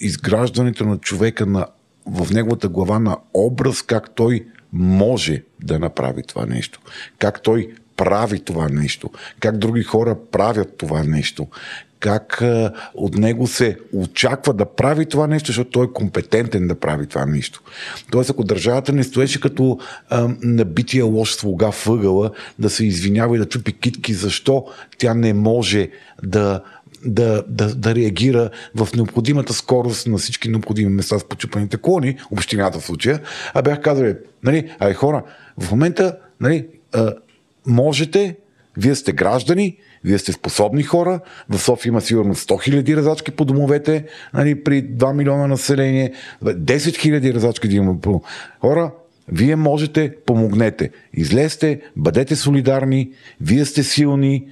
изграждането 0.00 0.84
на 0.84 0.98
човека 0.98 1.46
на, 1.46 1.66
в 2.06 2.32
неговата 2.32 2.68
глава 2.68 2.98
на 2.98 3.16
образ, 3.34 3.82
как 3.82 4.14
той 4.14 4.46
може 4.72 5.42
да 5.62 5.78
направи 5.78 6.22
това 6.22 6.46
нещо. 6.46 6.80
Как 7.18 7.42
той 7.42 7.74
прави 7.96 8.40
това 8.40 8.68
нещо. 8.68 9.10
Как 9.40 9.58
други 9.58 9.82
хора 9.82 10.16
правят 10.32 10.76
това 10.76 11.02
нещо 11.02 11.46
как 12.02 12.42
от 12.94 13.18
него 13.18 13.46
се 13.46 13.78
очаква 13.92 14.54
да 14.54 14.64
прави 14.64 15.06
това 15.06 15.26
нещо, 15.26 15.46
защото 15.46 15.70
той 15.70 15.84
е 15.84 15.92
компетентен 15.94 16.68
да 16.68 16.74
прави 16.74 17.06
това 17.06 17.26
нещо. 17.26 17.62
Тоест, 18.10 18.30
ако 18.30 18.44
държавата 18.44 18.92
не 18.92 19.04
стоеше 19.04 19.40
като 19.40 19.78
а, 20.08 20.28
набития 20.42 21.04
лош 21.04 21.34
слуга 21.34 21.70
в 21.70 21.88
ъгъла, 21.88 22.30
да 22.58 22.70
се 22.70 22.86
извинява 22.86 23.36
и 23.36 23.38
да 23.38 23.48
чупи 23.48 23.72
китки, 23.72 24.14
защо 24.14 24.66
тя 24.98 25.14
не 25.14 25.34
може 25.34 25.88
да 26.22 26.60
да, 27.04 27.44
да, 27.48 27.74
да 27.74 27.94
реагира 27.94 28.50
в 28.74 28.88
необходимата 28.96 29.52
скорост 29.52 30.06
на 30.06 30.18
всички 30.18 30.48
необходими 30.48 30.90
места 30.90 31.18
с 31.18 31.28
почупаните 31.28 31.76
клони, 31.76 32.18
общината 32.30 32.78
в 32.78 32.84
случая, 32.84 33.20
а 33.54 33.62
бях 33.62 33.80
казали, 33.80 34.16
нали, 34.42 34.70
ай 34.78 34.94
хора, 34.94 35.22
в 35.58 35.70
момента 35.70 36.16
нали, 36.40 36.66
а, 36.92 37.14
можете, 37.66 38.36
вие 38.76 38.94
сте 38.94 39.12
граждани, 39.12 39.76
вие 40.04 40.18
сте 40.18 40.32
способни 40.32 40.82
хора. 40.82 41.20
В 41.48 41.58
София 41.58 41.90
има 41.90 42.00
сигурно 42.00 42.34
100 42.34 42.62
хиляди 42.62 42.96
резачки 42.96 43.30
по 43.30 43.44
домовете, 43.44 44.04
нали, 44.34 44.64
при 44.64 44.82
2 44.82 45.12
милиона 45.12 45.46
население. 45.46 46.12
10 46.44 46.96
хиляди 46.96 47.34
резачки 47.34 47.68
да 47.68 47.76
има. 47.76 47.96
Хора, 48.60 48.90
вие 49.28 49.56
можете, 49.56 50.14
помогнете. 50.26 50.90
Излезте, 51.14 51.80
бъдете 51.96 52.36
солидарни, 52.36 53.10
вие 53.40 53.64
сте 53.64 53.82
силни, 53.82 54.46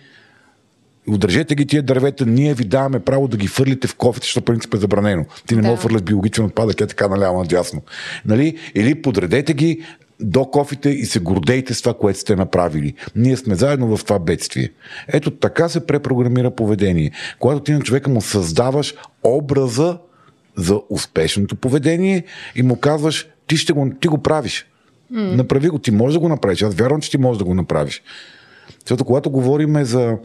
Удържете 1.08 1.54
ги 1.54 1.66
тия 1.66 1.82
дървета, 1.82 2.26
ние 2.26 2.54
ви 2.54 2.64
даваме 2.64 3.00
право 3.00 3.28
да 3.28 3.36
ги 3.36 3.46
фърлите 3.46 3.88
в 3.88 3.94
кофите, 3.94 4.24
защото 4.24 4.44
принцип 4.44 4.74
е 4.74 4.76
забранено. 4.76 5.24
Ти 5.46 5.56
не 5.56 5.62
да. 5.62 5.68
можеш 5.68 5.82
да 5.82 5.88
фърляш 5.88 6.02
биологичен 6.02 6.44
отпадък, 6.44 6.80
е 6.80 6.86
така 6.86 7.08
наляво 7.08 7.38
надясно. 7.38 7.82
Нали? 8.24 8.58
Или 8.74 9.02
подредете 9.02 9.54
ги, 9.54 9.82
до 10.20 10.44
кофите 10.44 10.90
и 10.90 11.04
се 11.04 11.20
гордейте 11.20 11.74
с 11.74 11.82
това, 11.82 11.94
което 11.94 12.18
сте 12.18 12.36
направили. 12.36 12.94
Ние 13.16 13.36
сме 13.36 13.54
заедно 13.54 13.96
в 13.96 14.04
това 14.04 14.18
бедствие. 14.18 14.70
Ето 15.08 15.30
така 15.30 15.68
се 15.68 15.86
препрограмира 15.86 16.50
поведение. 16.50 17.12
Когато 17.38 17.60
ти 17.60 17.72
на 17.72 17.80
човека 17.80 18.10
му 18.10 18.20
създаваш 18.20 18.94
образа 19.24 19.98
за 20.56 20.80
успешното 20.90 21.56
поведение 21.56 22.24
и 22.54 22.62
му 22.62 22.76
казваш, 22.76 23.28
ти, 23.46 23.56
ще 23.56 23.72
го, 23.72 23.92
ти 24.00 24.08
го 24.08 24.18
правиш. 24.18 24.66
Mm. 25.12 25.34
Направи 25.34 25.68
го, 25.68 25.78
ти 25.78 25.90
можеш 25.90 26.14
да 26.14 26.20
го 26.20 26.28
направиш. 26.28 26.62
Аз 26.62 26.74
вярвам, 26.74 27.00
че 27.00 27.10
ти 27.10 27.18
можеш 27.18 27.38
да 27.38 27.44
го 27.44 27.54
направиш. 27.54 28.02
Защото 28.80 29.04
когато 29.04 29.30
говорим 29.30 29.84
за 29.84 30.16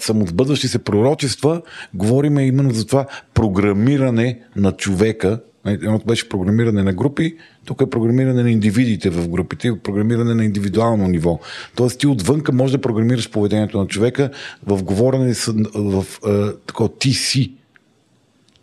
самосбъдващи 0.00 0.68
се 0.68 0.84
пророчества, 0.84 1.62
говорим 1.94 2.38
именно 2.38 2.70
за 2.70 2.86
това 2.86 3.06
програмиране 3.34 4.40
на 4.56 4.72
човека 4.72 5.40
Едното 5.66 6.06
беше 6.06 6.28
програмиране 6.28 6.82
на 6.82 6.92
групи, 6.92 7.36
тук 7.64 7.80
е 7.80 7.90
програмиране 7.90 8.42
на 8.42 8.50
индивидите 8.50 9.10
в 9.10 9.28
групите, 9.28 9.78
програмиране 9.82 10.34
на 10.34 10.44
индивидуално 10.44 11.08
ниво. 11.08 11.40
Тоест 11.76 11.98
ти 11.98 12.06
отвънка 12.06 12.52
можеш 12.52 12.72
да 12.72 12.80
програмираш 12.80 13.30
поведението 13.30 13.78
на 13.78 13.86
човека 13.86 14.30
в 14.66 14.82
говорене 14.82 15.34
в, 15.34 15.54
в, 15.74 16.04
в 16.22 16.54
такова 16.66 16.88
ти 16.98 17.12
си. 17.12 17.54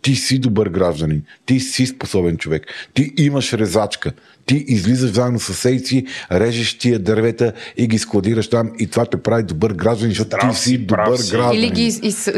Ти 0.02 0.14
си 0.14 0.38
добър 0.38 0.68
гражданин. 0.68 1.22
Ти 1.46 1.60
си 1.60 1.86
способен 1.86 2.36
човек. 2.36 2.66
Ти 2.94 3.12
имаш 3.18 3.52
резачка. 3.52 4.12
Ти 4.46 4.64
излизаш 4.68 5.10
заедно 5.10 5.40
с 5.40 5.54
сейци, 5.54 6.06
режеш 6.32 6.78
тия 6.78 6.98
дървета 6.98 7.52
и 7.76 7.86
ги 7.86 7.98
складираш 7.98 8.48
там 8.48 8.72
и 8.78 8.86
това 8.86 9.04
те 9.06 9.16
прави 9.16 9.42
добър 9.42 9.72
гражданин, 9.72 10.14
защото 10.14 10.48
ти 10.50 10.56
си 10.56 10.78
добър 10.78 11.16
си. 11.16 11.32
гражданин. 11.32 11.60
Или 11.60 11.70
ги 11.70 11.86
из, 11.86 12.00
из, 12.02 12.30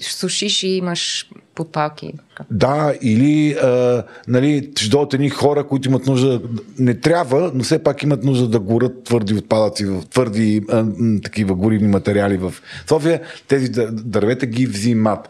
сушиш 0.00 0.62
и 0.62 0.68
имаш 0.68 1.28
подпалки. 1.54 2.12
Да, 2.50 2.94
или 3.02 3.52
а, 3.52 4.02
нали, 4.28 4.70
ще 4.76 4.88
дойдат 4.88 5.14
едни 5.14 5.30
хора, 5.30 5.66
които 5.66 5.88
имат 5.88 6.06
нужда, 6.06 6.40
не 6.78 6.94
трябва, 6.94 7.50
но 7.54 7.64
все 7.64 7.82
пак 7.82 8.02
имат 8.02 8.24
нужда 8.24 8.48
да 8.48 8.60
горят 8.60 9.04
твърди 9.04 9.34
отпадъци, 9.34 9.86
твърди 10.10 10.62
а, 10.70 10.82
м, 10.82 11.20
такива 11.20 11.54
горивни 11.54 11.88
материали 11.88 12.36
в 12.36 12.54
София. 12.88 13.20
Тези 13.48 13.70
дървета 13.92 14.46
ги 14.46 14.66
взимат. 14.66 15.28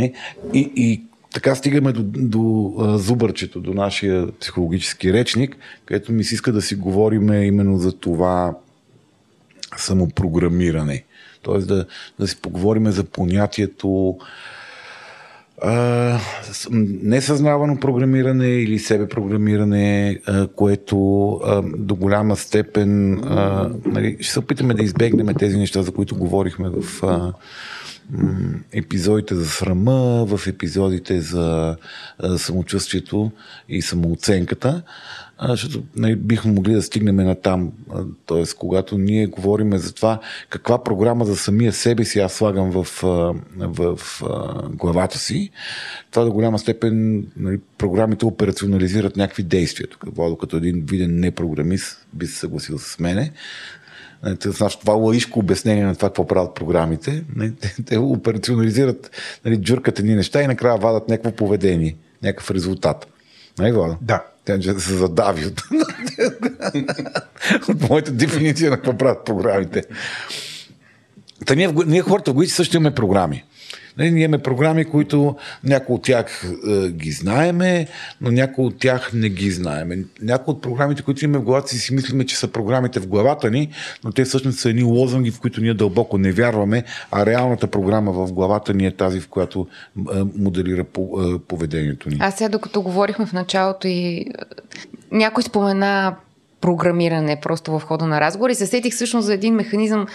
Нали? 0.00 0.12
И, 0.54 0.72
и 0.76 1.02
така 1.34 1.54
стигаме 1.54 1.92
до, 1.92 2.02
до 2.02 2.74
зубърчето, 2.98 3.60
до 3.60 3.74
нашия 3.74 4.32
психологически 4.40 5.12
речник, 5.12 5.56
където 5.84 6.12
ми 6.12 6.24
се 6.24 6.34
иска 6.34 6.52
да 6.52 6.62
си 6.62 6.74
говорим 6.74 7.32
именно 7.32 7.78
за 7.78 7.92
това 7.92 8.54
самопрограмиране. 9.76 11.04
Тоест 11.42 11.68
да, 11.68 11.86
да 12.18 12.28
си 12.28 12.40
поговорим 12.40 12.90
за 12.90 13.04
понятието 13.04 14.18
а, 15.62 16.18
несъзнавано 17.02 17.80
програмиране 17.80 18.48
или 18.48 18.78
себе 18.78 19.08
програмиране, 19.08 20.20
а, 20.26 20.46
което 20.46 21.30
а, 21.32 21.62
до 21.62 21.94
голяма 21.94 22.36
степен 22.36 23.14
а, 23.14 23.70
нали, 23.84 24.16
ще 24.20 24.32
се 24.32 24.38
опитаме 24.38 24.74
да 24.74 24.82
избегнем 24.82 25.34
тези 25.34 25.58
неща, 25.58 25.82
за 25.82 25.92
които 25.92 26.16
говорихме 26.16 26.68
в 26.68 27.02
а, 27.02 27.32
епизодите 28.72 29.34
за 29.34 29.46
срама, 29.46 30.26
в 30.26 30.46
епизодите 30.46 31.20
за 31.20 31.76
самочувствието 32.36 33.32
и 33.68 33.82
самооценката, 33.82 34.82
защото 35.48 35.82
нали, 35.96 36.16
бихме 36.16 36.52
могли 36.52 36.72
да 36.72 36.82
стигнем 36.82 37.16
на 37.16 37.34
там. 37.34 37.72
Т.е. 38.26 38.42
когато 38.58 38.98
ние 38.98 39.26
говорим 39.26 39.78
за 39.78 39.94
това 39.94 40.20
каква 40.48 40.82
програма 40.84 41.24
за 41.24 41.36
самия 41.36 41.72
себе 41.72 42.04
си 42.04 42.18
аз 42.18 42.32
слагам 42.32 42.70
в, 42.70 42.84
в, 43.02 43.96
в 43.96 44.22
главата 44.70 45.18
си, 45.18 45.50
това 46.10 46.24
до 46.24 46.32
голяма 46.32 46.58
степен 46.58 47.26
нали, 47.36 47.60
програмите 47.78 48.26
операционализират 48.26 49.16
някакви 49.16 49.42
действия. 49.42 49.88
Тук 49.88 50.14
Владо 50.16 50.36
като 50.36 50.56
един 50.56 50.84
виден 50.86 51.20
непрограмист 51.20 52.06
би 52.12 52.26
се 52.26 52.38
съгласил 52.38 52.78
с 52.78 52.98
мене. 52.98 53.32
Значи, 54.22 54.78
това 54.80 54.92
лаишко 54.92 55.38
обяснение 55.38 55.84
на 55.84 55.94
това, 55.94 56.08
какво 56.08 56.26
правят 56.26 56.54
програмите. 56.54 57.24
Те, 57.60 57.74
те 57.86 57.98
операционализират, 57.98 59.10
нали, 59.44 59.56
джуркат 59.56 59.98
едни 59.98 60.14
неща 60.14 60.42
и 60.42 60.46
накрая 60.46 60.76
вадат 60.76 61.08
някакво 61.08 61.30
поведение, 61.30 61.96
някакъв 62.22 62.50
резултат. 62.50 63.06
Нали, 63.58 63.72
Влада? 63.72 63.96
Да. 64.00 64.24
Ще 64.60 64.80
се 64.80 64.94
задави 64.94 65.46
от, 65.46 65.58
от 67.68 67.88
моята 67.88 68.12
дефиниция 68.12 68.70
на 68.70 68.76
какво 68.76 68.98
правят 68.98 69.24
програмите. 69.24 69.82
Та 71.46 71.54
ние, 71.54 71.72
ние 71.86 72.02
хората 72.02 72.30
в 72.30 72.34
Гоици 72.34 72.54
също 72.54 72.76
имаме 72.76 72.94
програми. 72.94 73.44
Нали, 73.98 74.10
ние 74.10 74.24
имаме 74.24 74.42
програми, 74.42 74.84
които 74.84 75.36
някои 75.64 75.94
от 75.94 76.02
тях 76.02 76.44
е, 76.68 76.88
ги 76.88 77.10
знаеме, 77.10 77.86
но 78.20 78.30
някои 78.30 78.64
от 78.64 78.78
тях 78.78 79.10
не 79.14 79.28
ги 79.28 79.50
знаеме. 79.50 79.98
Някои 80.22 80.52
от 80.52 80.62
програмите, 80.62 81.02
които 81.02 81.24
имаме 81.24 81.38
в 81.38 81.44
главата 81.44 81.68
си, 81.68 81.78
си 81.78 81.94
мислиме, 81.94 82.26
че 82.26 82.36
са 82.36 82.48
програмите 82.48 83.00
в 83.00 83.06
главата 83.06 83.50
ни, 83.50 83.68
но 84.04 84.12
те 84.12 84.24
всъщност 84.24 84.58
са 84.58 84.70
едни 84.70 84.82
лозунги, 84.82 85.30
в 85.30 85.40
които 85.40 85.60
ние 85.60 85.74
дълбоко 85.74 86.18
не 86.18 86.32
вярваме, 86.32 86.84
а 87.10 87.26
реалната 87.26 87.66
програма 87.66 88.12
в 88.12 88.32
главата 88.32 88.74
ни 88.74 88.86
е 88.86 88.96
тази, 88.96 89.20
в 89.20 89.28
която 89.28 89.66
е, 89.98 90.00
моделира 90.36 90.84
по, 90.84 91.02
е, 91.02 91.38
поведението 91.38 92.08
ни. 92.08 92.16
Аз 92.20 92.34
сега, 92.34 92.48
докато 92.48 92.82
говорихме 92.82 93.26
в 93.26 93.32
началото 93.32 93.88
и 93.88 94.16
е, 94.16 94.24
някой 95.12 95.42
спомена 95.42 96.16
програмиране 96.60 97.40
просто 97.42 97.78
в 97.78 97.80
хода 97.80 98.06
на 98.06 98.20
разговор 98.20 98.50
и 98.50 98.54
се 98.54 98.66
сетих 98.66 98.94
всъщност 98.94 99.26
за 99.26 99.34
един 99.34 99.54
механизъм, 99.54 100.06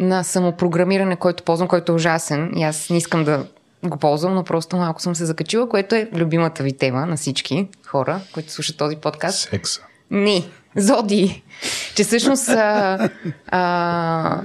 на 0.00 0.22
самопрограмиране, 0.22 1.16
който 1.16 1.42
ползвам, 1.42 1.68
който 1.68 1.92
е 1.92 1.94
ужасен. 1.94 2.52
И 2.56 2.62
аз 2.62 2.90
не 2.90 2.96
искам 2.96 3.24
да 3.24 3.46
го 3.84 3.96
ползвам, 3.96 4.34
но 4.34 4.44
просто 4.44 4.76
малко 4.76 5.02
съм 5.02 5.14
се 5.14 5.24
закачила, 5.24 5.68
което 5.68 5.94
е 5.94 6.08
любимата 6.14 6.62
ви 6.62 6.72
тема 6.72 7.06
на 7.06 7.16
всички 7.16 7.68
хора, 7.86 8.20
които 8.34 8.52
слушат 8.52 8.76
този 8.76 8.96
подкаст. 8.96 9.48
Секса. 9.50 9.80
Не, 10.10 10.44
зоди. 10.76 11.42
Че 11.94 12.04
всъщност 12.04 12.48
а, 12.48 13.08
а, 13.46 14.40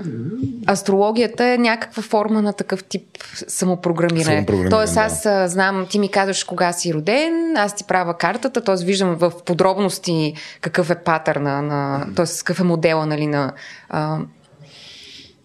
астрологията 0.68 1.45
е 1.45 1.58
някаква 1.58 2.04
форма 2.04 2.41
на 2.41 2.54
такъв 2.54 2.84
тип 2.84 3.04
самопрограмиране. 3.47 4.36
самопрограмиране 4.36 4.70
Тоест 4.70 4.97
аз 4.97 5.24
да. 5.24 5.47
знам, 5.47 5.88
ти 5.89 5.99
ми 5.99 6.12
казваш 6.12 6.43
кога 6.43 6.74
си 6.74 6.93
роден, 6.93 7.58
аз 7.58 7.76
ти 7.76 7.84
правя 7.84 8.18
картата, 8.18 8.62
т.е. 8.62 8.86
виждам 8.86 9.16
в 9.16 9.32
подробности 9.45 10.34
какъв 10.62 10.89
е 10.89 10.95
патърна, 10.95 11.62
на, 11.62 12.08
т.е. 12.16 12.26
какъв 12.38 12.60
е 12.60 12.64
модела 12.64 13.06
нали, 13.06 13.28
на 13.28 13.54
а, 13.89 14.18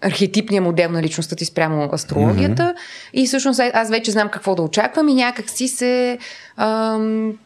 архетипния 0.00 0.62
модел 0.62 0.90
на 0.90 1.02
личността 1.02 1.36
ти 1.36 1.44
спрямо 1.44 1.90
астрологията. 1.92 2.62
Mm-hmm. 2.62 3.10
И 3.12 3.26
всъщност 3.26 3.60
аз 3.60 3.90
вече 3.90 4.10
знам 4.10 4.28
какво 4.28 4.54
да 4.54 4.62
очаквам 4.62 5.08
и 5.08 5.14
някак 5.14 5.50
си 5.50 5.68
се. 5.68 6.18
Ам, 6.56 7.38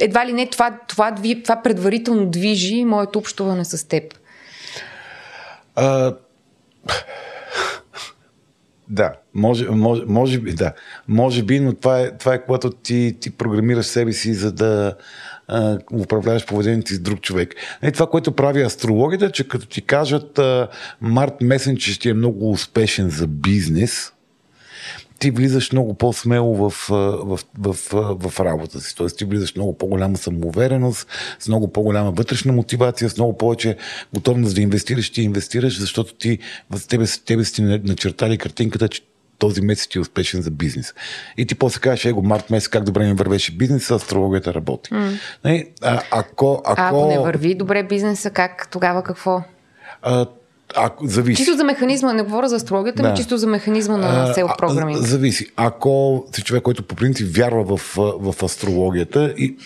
едва 0.00 0.26
ли 0.26 0.32
не 0.32 0.50
това, 0.50 0.78
това, 0.88 1.14
това 1.44 1.62
предварително 1.62 2.26
движи 2.26 2.84
моето 2.84 3.18
общуване 3.18 3.64
с 3.64 3.88
теб. 3.88 4.14
А, 5.76 6.14
да, 8.88 9.12
може, 9.34 9.68
може, 9.68 10.02
може 10.06 10.38
би, 10.38 10.52
да. 10.52 10.72
Може 11.08 11.42
би, 11.42 11.60
но 11.60 11.74
това 11.74 12.00
е, 12.00 12.16
това 12.18 12.34
е 12.34 12.44
когато 12.44 12.70
ти, 12.70 13.16
ти 13.20 13.30
програмираш 13.30 13.86
себе 13.86 14.12
си, 14.12 14.34
за 14.34 14.52
да 14.52 14.96
управляваш 15.92 16.46
поведението 16.46 16.88
си 16.88 16.94
с 16.94 17.00
друг 17.00 17.20
човек. 17.20 17.54
И 17.82 17.92
това, 17.92 18.06
което 18.06 18.32
прави 18.32 18.62
астрологията, 18.62 19.30
че 19.30 19.48
като 19.48 19.66
ти 19.66 19.82
кажат 19.82 20.40
март 21.00 21.34
месен, 21.40 21.76
че 21.76 21.92
ще 21.92 22.08
е 22.08 22.14
много 22.14 22.50
успешен 22.50 23.10
за 23.10 23.26
бизнес, 23.26 24.12
ти 25.18 25.30
влизаш 25.30 25.72
много 25.72 25.94
по-смело 25.94 26.54
в, 26.54 26.74
в, 26.88 27.38
в, 27.58 27.74
в, 27.92 28.28
в 28.28 28.40
работа 28.40 28.80
си. 28.80 28.96
Тоест 28.96 29.18
ти 29.18 29.24
влизаш 29.24 29.56
много 29.56 29.78
по-голяма 29.78 30.16
самоувереност, 30.16 31.08
с 31.38 31.48
много 31.48 31.72
по-голяма 31.72 32.10
вътрешна 32.10 32.52
мотивация, 32.52 33.10
с 33.10 33.16
много 33.16 33.38
повече 33.38 33.76
готовност 34.14 34.54
да 34.54 34.60
инвестираш, 34.60 35.10
ти 35.10 35.22
инвестираш, 35.22 35.80
защото 35.80 36.14
ти 36.14 36.38
в 36.70 36.88
тебе, 36.88 37.04
тебе 37.26 37.44
си 37.44 37.62
начертали 37.62 38.38
картинката, 38.38 38.88
че 38.88 39.02
този 39.38 39.60
месец 39.60 39.86
ти 39.86 39.98
е 39.98 40.00
успешен 40.00 40.42
за 40.42 40.50
бизнес. 40.50 40.94
И 41.36 41.46
ти 41.46 41.54
после 41.54 41.80
кажеш, 41.80 42.04
его, 42.04 42.22
март 42.22 42.50
месец 42.50 42.68
как 42.68 42.84
добре 42.84 43.06
ми 43.06 43.12
вървеше 43.12 43.52
бизнеса, 43.52 43.94
астрологията 43.94 44.54
работи. 44.54 44.90
Mm. 44.90 45.68
А, 45.82 46.02
ако, 46.10 46.62
ако... 46.64 46.80
А 46.80 46.88
ако 46.88 47.06
не 47.06 47.18
върви 47.18 47.54
добре 47.54 47.82
бизнеса, 47.82 48.30
как 48.30 48.68
тогава 48.70 49.02
какво? 49.02 49.42
А, 50.02 50.26
а, 50.76 50.90
зависи. 51.02 51.44
Чисто 51.44 51.56
за 51.56 51.64
механизма, 51.64 52.12
не 52.12 52.22
говоря 52.22 52.48
за 52.48 52.56
астрологията, 52.56 53.02
да. 53.02 53.08
но 53.08 53.16
чисто 53.16 53.38
за 53.38 53.46
механизма 53.46 53.96
на 53.96 54.34
сел 54.34 54.48
програми. 54.58 54.96
Зависи. 54.96 55.46
Ако 55.56 56.24
си 56.32 56.42
човек, 56.42 56.62
който 56.62 56.82
по 56.82 56.94
принцип 56.94 57.36
вярва 57.36 57.76
в, 57.76 57.96
в 57.96 58.42
астрологията 58.42 59.34
и 59.38 59.56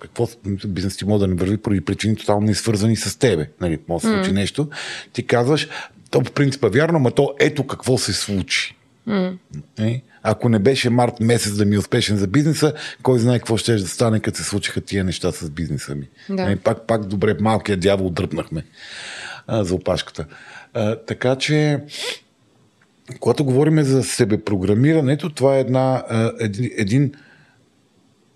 какво 0.00 0.28
бизнес 0.66 0.96
ти 0.96 1.04
може 1.04 1.20
да 1.20 1.26
не 1.26 1.34
върви 1.34 1.56
поради 1.56 1.80
причини 1.80 2.16
тотално 2.16 2.46
не 2.46 2.54
свързани 2.54 2.96
с 2.96 3.18
тебе. 3.18 3.50
Нали, 3.60 3.78
може 3.88 4.02
да 4.02 4.08
се 4.08 4.14
случи 4.14 4.30
mm. 4.30 4.34
нещо. 4.34 4.68
Ти 5.12 5.26
казваш, 5.26 5.68
то 6.10 6.20
по 6.20 6.32
принцип 6.32 6.64
е 6.64 6.68
вярно, 6.68 6.98
но 6.98 7.10
то 7.10 7.34
ето 7.40 7.66
какво 7.66 7.98
се 7.98 8.12
случи. 8.12 8.76
Mm. 9.08 10.02
Ако 10.22 10.48
не 10.48 10.58
беше 10.58 10.90
март 10.90 11.20
месец 11.20 11.52
да 11.52 11.64
ми 11.64 11.74
е 11.74 11.78
успешен 11.78 12.16
за 12.16 12.26
бизнеса, 12.26 12.74
кой 13.02 13.18
знае 13.18 13.38
какво 13.38 13.56
ще 13.56 13.72
да 13.72 13.88
стане, 13.88 14.20
като 14.20 14.38
се 14.38 14.44
случиха 14.44 14.80
тия 14.80 15.04
неща 15.04 15.32
с 15.32 15.50
бизнеса 15.50 15.94
ми. 15.94 16.08
Да. 16.30 16.56
Пак, 16.64 16.86
пак 16.86 17.06
добре, 17.06 17.36
малкия 17.40 17.76
дявол 17.76 18.10
дръпнахме 18.10 18.64
а, 19.46 19.64
за 19.64 19.74
опашката. 19.74 20.26
А, 20.74 20.96
така 20.96 21.36
че, 21.36 21.80
когато 23.20 23.44
говорим 23.44 23.82
за 23.82 24.04
себепрограмирането, 24.04 25.30
това 25.30 25.56
е 25.56 25.60
една, 25.60 26.04
а, 26.08 26.32
един, 26.40 26.70
един 26.76 27.12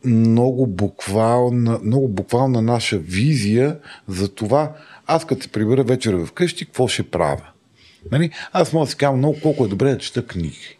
много 0.04 0.66
буквална, 0.66 1.78
много 1.84 2.08
буквална 2.08 2.62
наша 2.62 2.98
визия 2.98 3.78
за 4.08 4.34
това, 4.34 4.72
аз 5.06 5.24
като 5.24 5.42
се 5.42 5.48
прибера 5.48 5.84
вечера 5.84 6.26
вкъщи, 6.26 6.64
какво 6.64 6.88
ще 6.88 7.02
правя? 7.02 7.53
Нали? 8.12 8.30
Аз 8.52 8.72
мога 8.72 8.86
да 8.86 8.90
си 8.90 8.96
казвам 8.96 9.18
много 9.18 9.40
колко 9.42 9.64
е 9.64 9.68
добре 9.68 9.90
да 9.90 9.98
чета 9.98 10.26
книги. 10.26 10.78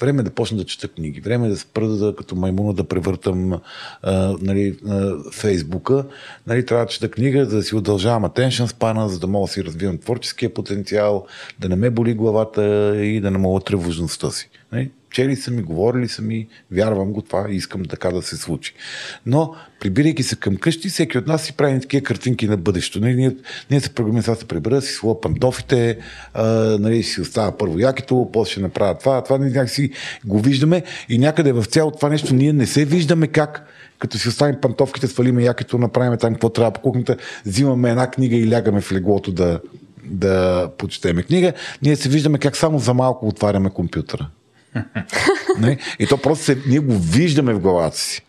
Време 0.00 0.20
е 0.20 0.22
да 0.22 0.30
почна 0.30 0.58
да 0.58 0.64
чета 0.64 0.88
книги. 0.88 1.20
Време 1.20 1.46
е 1.46 1.50
да 1.50 1.56
спра 1.56 1.88
да, 1.88 2.16
като 2.16 2.36
маймуна 2.36 2.72
да 2.72 2.84
превъртам 2.84 3.60
а, 4.02 4.36
нали, 4.40 4.78
а, 4.88 5.14
Фейсбука. 5.32 6.04
Нали, 6.46 6.66
трябва 6.66 6.84
да 6.84 6.90
чета 6.90 7.10
книга, 7.10 7.44
за 7.44 7.56
да 7.56 7.62
си 7.62 7.74
удължавам 7.74 8.24
attention 8.24 8.66
спана, 8.66 9.08
за 9.08 9.18
да 9.18 9.26
мога 9.26 9.46
да 9.46 9.52
си 9.52 9.64
развивам 9.64 9.98
творческия 9.98 10.54
потенциал, 10.54 11.26
да 11.58 11.68
не 11.68 11.76
ме 11.76 11.90
боли 11.90 12.14
главата 12.14 12.94
и 12.96 13.20
да 13.20 13.30
не 13.30 13.38
мога 13.38 13.60
тревожността 13.60 14.30
си. 14.30 14.50
Нали? 14.72 14.90
Чели 15.16 15.36
са 15.36 15.50
ми, 15.50 15.62
говорили 15.62 16.08
са 16.08 16.22
ми, 16.22 16.46
вярвам 16.70 17.12
го 17.12 17.22
това 17.22 17.46
и 17.50 17.56
искам 17.56 17.84
така 17.84 18.10
да 18.10 18.22
се 18.22 18.36
случи. 18.36 18.74
Но, 19.26 19.54
прибирайки 19.80 20.22
се 20.22 20.36
към 20.36 20.56
къщи, 20.56 20.88
всеки 20.88 21.18
от 21.18 21.26
нас 21.26 21.42
си 21.42 21.52
прави 21.52 21.80
такива 21.80 22.04
картинки 22.04 22.48
на 22.48 22.56
бъдещето. 22.56 23.00
Нали, 23.00 23.14
ние, 23.14 23.36
ние 23.70 23.80
се 23.80 23.94
програмираме, 23.94 24.22
сега 24.22 24.34
се 24.34 24.44
прибера, 24.44 24.82
си 24.82 24.92
слова 24.92 25.20
пантофите, 25.20 25.98
а, 26.34 26.44
нали, 26.80 27.02
си 27.02 27.20
остава 27.20 27.56
първо 27.56 27.78
якито, 27.78 28.30
после 28.32 28.50
ще 28.50 28.60
направя 28.60 28.98
това, 28.98 29.24
това 29.24 29.38
нали, 29.38 29.50
някакси 29.50 29.90
го 30.24 30.40
виждаме 30.40 30.82
и 31.08 31.18
някъде 31.18 31.52
в 31.52 31.64
цялото 31.64 31.96
това 31.96 32.08
нещо 32.08 32.34
ние 32.34 32.52
не 32.52 32.66
се 32.66 32.84
виждаме 32.84 33.26
как 33.26 33.66
като 33.98 34.18
си 34.18 34.28
оставим 34.28 34.56
пантовките, 34.62 35.06
свалиме 35.06 35.42
якито, 35.42 35.78
направим 35.78 36.18
там 36.18 36.32
какво 36.32 36.48
трябва 36.48 36.70
по 36.70 36.80
кухнята, 36.80 37.16
взимаме 37.46 37.90
една 37.90 38.10
книга 38.10 38.36
и 38.36 38.50
лягаме 38.50 38.80
в 38.80 38.92
леглото 38.92 39.32
да, 39.32 39.60
да 40.04 40.68
почетеме 40.78 41.22
книга, 41.22 41.52
ние 41.82 41.96
се 41.96 42.08
виждаме 42.08 42.38
как 42.38 42.56
само 42.56 42.78
за 42.78 42.94
малко 42.94 43.28
отваряме 43.28 43.70
компютъра. 43.70 44.28
Не? 45.58 45.78
И 45.98 46.06
то 46.06 46.18
просто 46.18 46.44
се, 46.44 46.58
ние 46.66 46.78
го 46.78 46.98
виждаме 46.98 47.54
в 47.54 47.60
главата 47.60 47.98
си. 47.98 48.22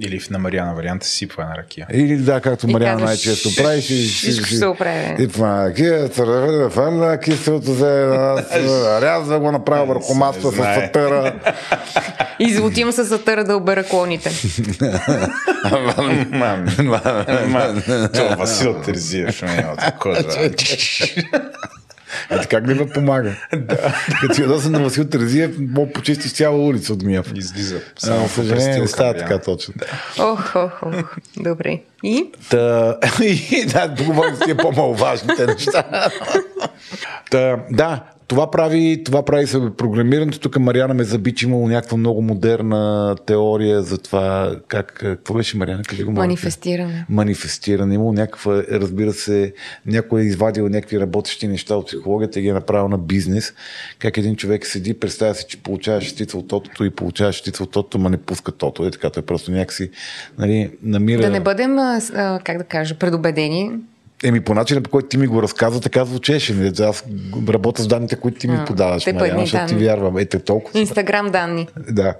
Или 0.00 0.20
в 0.20 0.30
на 0.30 0.38
Мариана 0.38 0.74
варианта 0.74 1.06
си 1.06 1.16
сипва 1.16 1.42
една 1.42 1.56
ракия. 1.56 1.86
Или 1.92 2.16
да, 2.16 2.40
както 2.40 2.68
Мариана 2.68 3.04
най-често 3.04 3.48
прави. 3.56 3.80
Всичко 3.80 4.46
ще 4.46 4.56
се 4.56 4.66
оправи. 4.66 5.16
И 5.18 5.28
това 5.28 5.64
ракия, 5.64 6.08
фърна 6.70 7.18
киселото 7.18 7.74
за 7.74 9.00
рязва 9.02 9.40
го 9.40 9.52
направя 9.52 9.86
върху 9.86 10.14
маста 10.14 10.52
с 10.52 10.56
сатъра. 10.56 11.34
И 12.38 12.54
злотим 12.54 12.92
с 12.92 13.06
сатъра 13.06 13.44
да 13.44 13.56
обера 13.56 13.84
клоните. 13.84 14.30
Това 18.12 18.36
Васил 18.38 18.74
Терзиев 18.74 19.36
ще 19.36 19.46
ме 19.46 19.52
има 19.52 19.76
такова. 19.76 20.24
Ето 22.32 22.48
как 22.50 22.66
да 22.66 22.74
ме 22.74 22.88
помага. 22.88 23.32
да. 23.56 23.94
Като 24.20 24.34
си 24.34 24.42
ядоса 24.42 24.70
на 24.70 24.80
Васил 24.80 25.04
Терезиев, 25.04 25.50
мога 25.58 25.92
почистиш 25.92 26.32
цяла 26.32 26.58
улица 26.58 26.92
от 26.92 27.04
гняв. 27.04 27.32
Излиза. 27.34 27.80
Само 27.98 28.28
съжаление 28.28 28.78
не 28.78 28.88
става 28.88 29.14
така 29.14 29.38
точно. 29.38 29.74
Ох, 30.18 30.56
ох, 30.56 30.82
ох. 30.82 31.16
Добре. 31.36 31.80
И? 32.04 32.30
Та, 32.50 32.98
и 33.22 33.66
да, 33.72 33.94
поговорим 33.94 34.36
с 34.36 34.40
тия 34.40 34.56
по-маловажните 34.56 35.46
неща. 35.46 36.10
Та, 37.30 37.58
да, 37.70 38.04
това 38.32 38.50
прави, 38.50 39.02
това 39.04 39.24
прави 39.24 39.46
се 39.46 39.60
програмирането. 39.76 40.40
Тук 40.40 40.58
Мариана 40.58 40.94
ме 40.94 41.04
заби, 41.04 41.34
че 41.34 41.46
имало 41.46 41.68
някаква 41.68 41.96
много 41.96 42.22
модерна 42.22 43.16
теория 43.26 43.82
за 43.82 43.98
това 43.98 44.56
как... 44.68 44.92
Какво 44.92 45.34
беше 45.34 45.56
Мариана? 45.56 45.82
Къде 45.82 46.02
го 46.02 46.12
Манифестиране. 46.12 47.06
Манифестиране. 47.08 47.94
Имало 47.94 48.12
някаква, 48.12 48.62
разбира 48.70 49.12
се, 49.12 49.52
някой 49.86 50.20
е 50.20 50.24
извадил 50.24 50.68
някакви 50.68 51.00
работещи 51.00 51.48
неща 51.48 51.76
от 51.76 51.86
психологията 51.86 52.38
и 52.38 52.42
ги 52.42 52.48
е 52.48 52.52
направил 52.52 52.88
на 52.88 52.98
бизнес. 52.98 53.54
Как 53.98 54.16
един 54.16 54.36
човек 54.36 54.66
седи, 54.66 54.94
представя 54.94 55.34
се, 55.34 55.46
че 55.46 55.62
получава 55.62 56.00
шестица 56.00 56.38
от 56.38 56.48
тотото 56.48 56.84
и 56.84 56.90
получава 56.90 57.32
шестица 57.32 57.62
от 57.62 57.70
тотото, 57.70 57.98
ма 57.98 58.10
не 58.10 58.16
пуска 58.16 58.52
тото. 58.52 58.86
Е 58.86 58.90
така, 58.90 59.10
той 59.10 59.22
просто 59.22 59.50
някакси 59.50 59.90
нали, 60.38 60.70
намира... 60.82 61.22
Да 61.22 61.30
не 61.30 61.40
бъдем, 61.40 61.76
как 62.44 62.58
да 62.58 62.64
кажа, 62.64 62.94
предубедени 62.94 63.70
Еми, 64.22 64.40
по 64.40 64.54
начина, 64.54 64.80
по 64.80 64.90
който 64.90 65.08
ти 65.08 65.16
ми 65.16 65.26
го 65.26 65.42
разказва, 65.42 65.80
така 65.80 66.04
звучеше. 66.04 66.72
Аз 66.80 67.04
работя 67.48 67.82
с 67.82 67.86
данните, 67.86 68.16
които 68.16 68.38
ти 68.38 68.48
ми 68.48 68.58
подаваш. 68.66 69.04
Те 69.04 69.12
Мариана, 69.12 69.40
защото 69.40 69.66
ти 69.66 69.74
вярвам. 69.74 70.18
Ете 70.18 70.38
толкова. 70.38 70.80
Инстаграм 70.80 71.30
данни. 71.30 71.68
Да. 71.90 72.14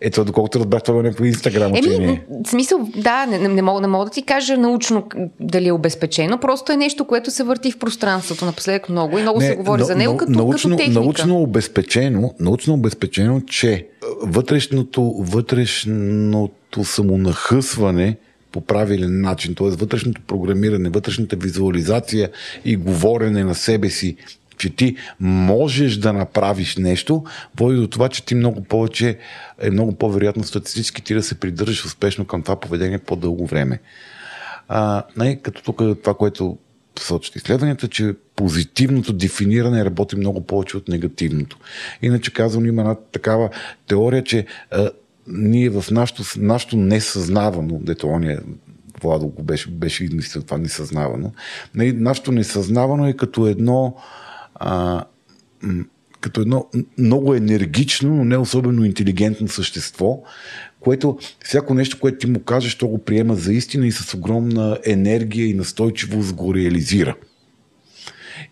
Ето, 0.00 0.24
доколкото 0.24 0.58
разбрах, 0.58 0.82
това 0.82 1.00
е 1.00 1.02
някакво 1.02 1.24
инстаграм 1.24 1.72
Еми, 1.74 2.20
в 2.44 2.48
смисъл, 2.48 2.88
да, 2.96 3.26
не, 3.26 3.38
не, 3.38 3.62
мога, 3.62 3.80
не 3.80 3.86
мога 3.86 4.04
да 4.04 4.10
ти 4.10 4.22
кажа 4.22 4.56
научно 4.56 5.08
дали 5.40 5.68
е 5.68 5.72
обезпечено, 5.72 6.38
просто 6.38 6.72
е 6.72 6.76
нещо, 6.76 7.04
което 7.04 7.30
се 7.30 7.42
върти 7.42 7.72
в 7.72 7.78
пространството 7.78 8.44
напоследък 8.44 8.88
много 8.88 9.18
и 9.18 9.22
много 9.22 9.40
не, 9.40 9.46
се 9.46 9.56
говори 9.56 9.80
но, 9.80 9.86
за 9.86 9.96
него 9.96 10.16
като, 10.16 10.32
научно, 10.32 10.70
като 10.70 10.76
техника. 10.76 11.00
Научно 11.00 11.42
обезпечено, 11.42 12.34
научно 12.40 12.74
обезпечено, 12.74 13.40
че 13.40 13.86
вътрешното, 14.22 15.14
вътрешното 15.18 16.84
самонахъсване 16.84 18.16
по 18.54 18.60
правилен 18.60 19.20
начин, 19.20 19.54
т.е. 19.54 19.68
вътрешното 19.68 20.20
програмиране, 20.26 20.88
вътрешната 20.88 21.36
визуализация 21.36 22.30
и 22.64 22.76
говорене 22.76 23.44
на 23.44 23.54
себе 23.54 23.90
си 23.90 24.16
че 24.58 24.70
ти 24.70 24.96
можеш 25.20 25.96
да 25.96 26.12
направиш 26.12 26.76
нещо, 26.76 27.24
води 27.56 27.76
до 27.76 27.88
това, 27.88 28.08
че 28.08 28.24
ти 28.24 28.34
много 28.34 28.64
повече, 28.64 29.18
е 29.58 29.70
много 29.70 29.94
по-вероятно 29.94 30.44
статистически 30.44 31.02
ти 31.02 31.14
да 31.14 31.22
се 31.22 31.40
придържаш 31.40 31.84
успешно 31.84 32.24
към 32.24 32.42
това 32.42 32.60
поведение 32.60 32.98
по-дълго 32.98 33.46
време. 33.46 33.80
А, 34.68 35.02
не, 35.16 35.36
като 35.36 35.62
тук 35.62 35.78
това, 36.02 36.14
което 36.14 36.58
сочат 36.98 37.36
изследванията, 37.36 37.88
че 37.88 38.14
позитивното 38.36 39.12
дефиниране 39.12 39.84
работи 39.84 40.16
много 40.16 40.46
повече 40.46 40.76
от 40.76 40.88
негативното. 40.88 41.58
Иначе 42.02 42.32
казвам, 42.32 42.66
има 42.66 42.82
една 42.82 42.94
такава 42.94 43.50
теория, 43.86 44.24
че 44.24 44.46
а, 44.70 44.90
ние 45.28 45.70
в 45.70 45.84
нашото, 45.90 46.22
нашото 46.36 46.76
несъзнавано, 46.76 47.78
дето 47.82 48.06
ония 48.06 48.42
Владо 49.02 49.28
го 49.28 49.42
беше, 49.42 49.70
беше 49.70 50.04
измислил 50.04 50.42
това 50.42 50.58
несъзнавано, 50.58 51.32
нали, 51.74 51.92
нашето 51.92 52.32
несъзнавано 52.32 53.06
е 53.06 53.12
като 53.12 53.46
едно 53.46 53.96
а, 54.54 55.04
като 56.20 56.40
едно 56.40 56.66
много 56.98 57.34
енергично, 57.34 58.14
но 58.16 58.24
не 58.24 58.36
особено 58.36 58.84
интелигентно 58.84 59.48
същество, 59.48 60.22
което 60.80 61.18
всяко 61.44 61.74
нещо, 61.74 62.00
което 62.00 62.18
ти 62.18 62.26
му 62.26 62.40
кажеш, 62.40 62.74
то 62.74 62.88
го 62.88 62.98
приема 62.98 63.34
за 63.34 63.52
истина 63.52 63.86
и 63.86 63.92
с 63.92 64.14
огромна 64.14 64.78
енергия 64.84 65.46
и 65.46 65.54
настойчивост 65.54 66.32
го 66.32 66.54
реализира. 66.54 67.14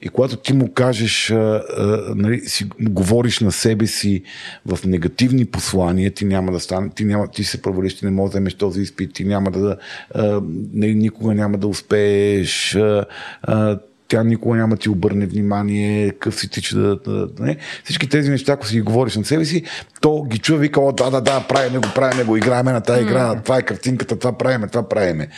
И 0.02 0.08
когато 0.08 0.36
ти 0.36 0.52
му 0.52 0.72
кажеш, 0.72 1.30
а, 1.30 1.62
а, 1.76 2.14
нали, 2.16 2.40
си 2.40 2.68
говориш 2.80 3.40
на 3.40 3.52
себе 3.52 3.86
си 3.86 4.22
в 4.66 4.78
негативни 4.86 5.44
послания, 5.44 6.10
ти 6.10 6.24
няма 6.24 6.52
да 6.52 6.60
стане, 6.60 6.90
ти, 6.94 7.04
няма, 7.04 7.28
ти 7.28 7.44
се 7.44 7.62
провалиш, 7.62 7.94
ти 7.94 8.04
не 8.04 8.10
можеш 8.10 8.32
да 8.32 8.38
вземеш 8.38 8.54
този 8.54 8.80
изпит, 8.80 9.14
ти 9.14 9.24
няма 9.24 9.50
да, 9.50 9.76
а, 10.14 10.40
нали, 10.72 10.94
никога 10.94 11.34
няма 11.34 11.58
да 11.58 11.66
успееш, 11.66 12.74
а, 12.74 13.04
а, 13.42 13.78
тя 14.12 14.24
никога 14.24 14.56
няма 14.56 14.76
ти 14.76 14.88
обърне 14.88 15.26
внимание, 15.26 16.10
къв 16.10 16.34
си 16.34 16.50
ти, 16.50 16.62
че 16.62 16.74
да, 16.74 16.96
да, 16.96 17.26
да 17.26 17.42
не. 17.44 17.56
Всички 17.84 18.08
тези 18.08 18.30
неща, 18.30 18.52
ако 18.52 18.66
си 18.66 18.74
ги 18.74 18.80
говориш 18.80 19.16
на 19.16 19.24
себе 19.24 19.44
си, 19.44 19.62
то 20.00 20.22
ги 20.22 20.38
чува, 20.38 20.58
вика, 20.58 20.80
о, 20.80 20.92
да, 20.92 21.10
да, 21.10 21.20
да, 21.20 21.44
правиме 21.48 21.78
го, 21.78 21.88
правиме 21.94 22.24
го, 22.24 22.36
играеме 22.36 22.72
на 22.72 22.80
тази 22.80 23.02
игра, 23.02 23.40
това 23.42 23.58
е 23.58 23.62
картинката, 23.62 24.18
това 24.18 24.32
правиме, 24.32 24.68
това 24.68 24.88
правиме. 24.88 25.28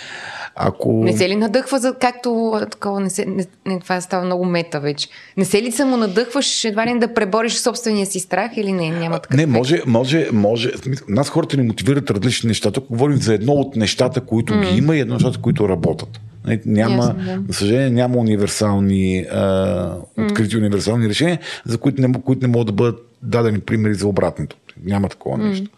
Ако... 0.56 0.92
Не 0.92 1.16
се 1.16 1.28
ли 1.28 1.36
надъхва, 1.36 1.78
за, 1.78 1.94
както 2.00 2.60
такова, 2.70 3.00
не 3.00 3.10
се, 3.10 3.26
не, 3.26 3.46
не, 3.66 3.80
това 3.80 4.00
става 4.00 4.24
много 4.24 4.44
мета 4.44 4.80
вече. 4.80 5.08
Не 5.36 5.44
се 5.44 5.62
ли 5.62 5.72
само 5.72 5.96
надъхваш 5.96 6.64
едва 6.64 6.86
ли 6.86 6.98
да 6.98 7.14
пребориш 7.14 7.54
собствения 7.54 8.06
си 8.06 8.20
страх 8.20 8.50
или 8.56 8.72
не? 8.72 8.90
Няма 8.90 9.18
такъв 9.18 9.36
не, 9.36 9.46
може, 9.46 9.82
може, 9.86 10.28
може. 10.32 10.70
Нас 11.08 11.28
хората 11.28 11.56
ни 11.56 11.62
мотивират 11.62 12.10
различни 12.10 12.48
неща. 12.48 12.70
Тук 12.70 12.86
говорим 12.90 13.16
за 13.16 13.34
едно 13.34 13.52
от 13.52 13.76
нещата, 13.76 14.20
които 14.20 14.52
mm. 14.52 14.70
ги 14.70 14.78
има 14.78 14.96
и 14.96 15.00
едно 15.00 15.14
от 15.14 15.20
нещата, 15.20 15.42
които 15.42 15.68
работят. 15.68 16.20
Нали, 16.44 16.60
няма, 16.66 17.02
yes, 17.02 17.24
да. 17.24 17.42
за 17.48 17.58
съжаление, 17.58 17.90
няма 17.90 18.16
универсални, 18.16 19.26
а, 19.32 19.96
открити 20.18 20.54
mm. 20.54 20.58
универсални 20.58 21.08
решения, 21.08 21.38
за 21.64 21.78
които 21.78 22.02
не, 22.02 22.22
които 22.22 22.42
не 22.42 22.52
могат 22.52 22.66
да 22.66 22.72
бъдат 22.72 23.10
дадени 23.22 23.60
примери 23.60 23.94
за 23.94 24.06
обратното. 24.06 24.56
Няма 24.84 25.08
такова 25.08 25.38
mm. 25.38 25.48
нещо. 25.48 25.70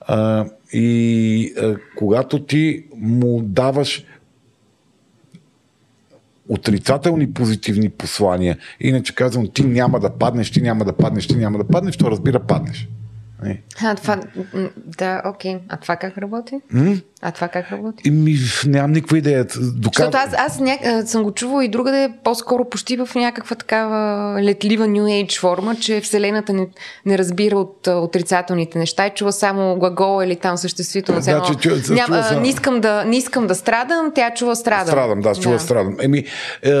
А, 0.00 0.46
и 0.72 1.54
а, 1.60 1.76
когато 1.96 2.44
ти 2.44 2.84
му 2.96 3.42
даваш 3.42 4.04
отрицателни 6.48 7.32
позитивни 7.32 7.88
послания, 7.88 8.58
иначе 8.80 9.14
казвам, 9.14 9.48
ти 9.54 9.64
няма 9.64 10.00
да 10.00 10.10
паднеш, 10.10 10.50
ти 10.50 10.62
няма 10.62 10.84
да 10.84 10.92
паднеш, 10.92 11.26
ти 11.26 11.36
няма 11.36 11.58
да 11.58 11.64
паднеш, 11.64 11.96
то 11.96 12.10
разбира 12.10 12.40
паднеш. 12.40 12.88
Нали? 13.42 13.60
А, 13.82 13.94
това, 13.94 14.20
да, 14.98 15.22
окей. 15.26 15.58
А 15.68 15.76
това 15.76 15.96
как 15.96 16.18
работи? 16.18 16.60
М? 16.72 16.96
А 17.24 17.30
това 17.30 17.48
как 17.48 17.72
работи? 17.72 18.10
Ми, 18.10 18.36
нямам 18.66 18.92
никаква 18.92 19.18
идея. 19.18 19.44
Доказ... 19.44 19.92
Защото 19.96 20.16
аз, 20.16 20.34
аз 20.38 20.60
ня... 20.60 21.02
съм 21.06 21.22
го 21.22 21.32
чувал 21.32 21.62
и 21.62 21.68
другаде, 21.68 22.12
по-скоро 22.24 22.64
почти 22.64 22.96
в 22.96 23.08
някаква 23.14 23.56
такава 23.56 24.42
летлива 24.42 24.86
New 24.86 25.02
Age 25.02 25.40
форма, 25.40 25.76
че 25.76 26.00
Вселената 26.00 26.52
не, 26.52 26.66
не 27.06 27.18
разбира 27.18 27.56
от 27.56 27.86
отрицателните 27.86 28.78
неща 28.78 29.06
и 29.06 29.10
чува 29.10 29.32
само 29.32 29.76
глагола 29.76 30.24
или 30.24 30.36
там 30.36 30.56
съществително. 30.56 31.20
Да, 31.20 31.42
че, 31.42 31.54
че, 31.60 31.92
Ням, 31.92 32.06
чува, 32.06 32.40
не, 32.40 32.48
искам 32.48 32.80
да, 32.80 33.04
не 33.04 33.16
искам 33.16 33.46
да 33.46 33.54
страдам, 33.54 34.12
тя 34.14 34.30
чува 34.34 34.56
страдам. 34.56 34.86
Страдам, 34.86 35.20
да, 35.20 35.34
чува 35.34 35.54
да. 35.54 35.60
страдам. 35.60 35.96
Еми, 36.00 36.24
е, 36.62 36.72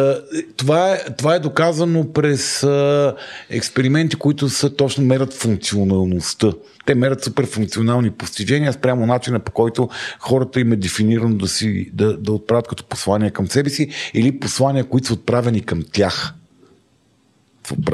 това, 0.56 0.92
е, 0.92 0.98
това 1.18 1.34
е 1.34 1.38
доказано 1.38 2.12
през 2.12 2.62
е, 2.62 3.12
експерименти, 3.50 4.16
които 4.16 4.48
са 4.48 4.76
точно 4.76 5.04
мерят 5.04 5.34
функционалността 5.34 6.52
те 6.86 6.94
мерят 6.94 7.24
супер 7.24 7.46
функционални 7.46 8.10
постижения 8.10 8.72
спрямо 8.72 9.06
начина 9.06 9.38
по 9.38 9.52
който 9.52 9.88
хората 10.18 10.60
им 10.60 10.72
е 10.72 10.76
дефинирано 10.76 11.36
да, 11.36 11.48
си, 11.48 11.90
да, 11.92 12.16
да 12.16 12.32
отправят 12.32 12.68
като 12.68 12.84
послания 12.84 13.30
към 13.30 13.46
себе 13.46 13.70
си 13.70 13.90
или 14.14 14.40
послания, 14.40 14.84
които 14.84 15.06
са 15.06 15.14
отправени 15.14 15.60
към 15.60 15.82
тях. 15.92 16.34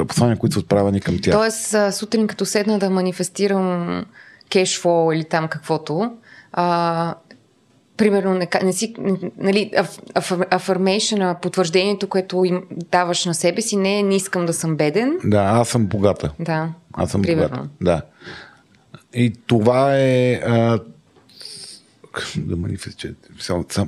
Послания, 0.07 0.37
които 0.37 0.53
са 0.53 0.59
отправени 0.59 1.01
към 1.01 1.19
тях. 1.21 1.33
Тоест, 1.33 1.75
сутрин 1.91 2.27
като 2.27 2.45
седна 2.45 2.79
да 2.79 2.89
манифестирам 2.89 4.05
кешфлоу 4.49 5.11
или 5.11 5.23
там 5.23 5.47
каквото, 5.47 6.11
а, 6.53 7.15
примерно, 7.97 8.33
не, 8.33 8.49
не 8.63 8.73
си, 8.73 8.95
нали, 9.37 9.71
афърмейшъна, 10.51 11.35
потвърждението, 11.41 12.07
което 12.07 12.45
им 12.45 12.63
даваш 12.91 13.25
на 13.25 13.33
себе 13.33 13.61
си, 13.61 13.77
не 13.77 13.99
е 13.99 14.03
не 14.03 14.15
искам 14.15 14.45
да 14.45 14.53
съм 14.53 14.75
беден. 14.75 15.17
Да, 15.23 15.41
аз 15.41 15.69
съм 15.69 15.85
богата. 15.85 16.33
Да. 16.39 16.69
Аз 16.93 17.11
съм 17.11 17.21
примерно. 17.21 17.49
богата. 17.49 17.69
Да. 17.81 18.01
И 19.13 19.33
това 19.47 19.97
е 19.97 20.33
а, 20.33 20.79
да 22.37 22.55
манифестира. 22.55 23.13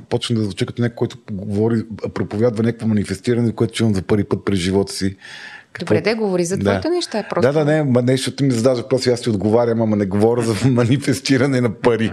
Почна 0.09 0.35
да 0.35 0.43
звучи 0.43 0.65
като 0.65 0.81
някой, 0.81 0.95
който 0.95 1.17
говори, 1.31 1.83
проповядва 2.13 2.63
някакво 2.63 2.87
манифестиране, 2.87 3.55
което 3.55 3.73
чувам 3.73 3.95
за 3.95 4.01
първи 4.01 4.23
път 4.23 4.45
през 4.45 4.59
живота 4.59 4.93
си. 4.93 5.17
Какво? 5.73 5.95
Добре, 5.95 6.01
да 6.01 6.15
говори 6.15 6.45
за 6.45 6.59
твоите 6.59 6.87
да. 6.87 6.95
неща. 6.95 7.23
Просто... 7.29 7.53
Да, 7.53 7.65
да, 7.65 7.71
не, 7.71 7.83
ма 7.83 8.01
нещо 8.01 8.31
ти 8.31 8.43
ми 8.43 8.51
задаваш 8.51 8.79
въпрос 8.79 9.05
и 9.05 9.09
аз 9.09 9.21
ти 9.21 9.29
отговарям, 9.29 9.81
ама 9.81 9.95
не 9.95 10.05
говоря 10.05 10.41
за 10.41 10.55
манифестиране 10.69 11.61
на 11.61 11.73
пари. 11.73 12.11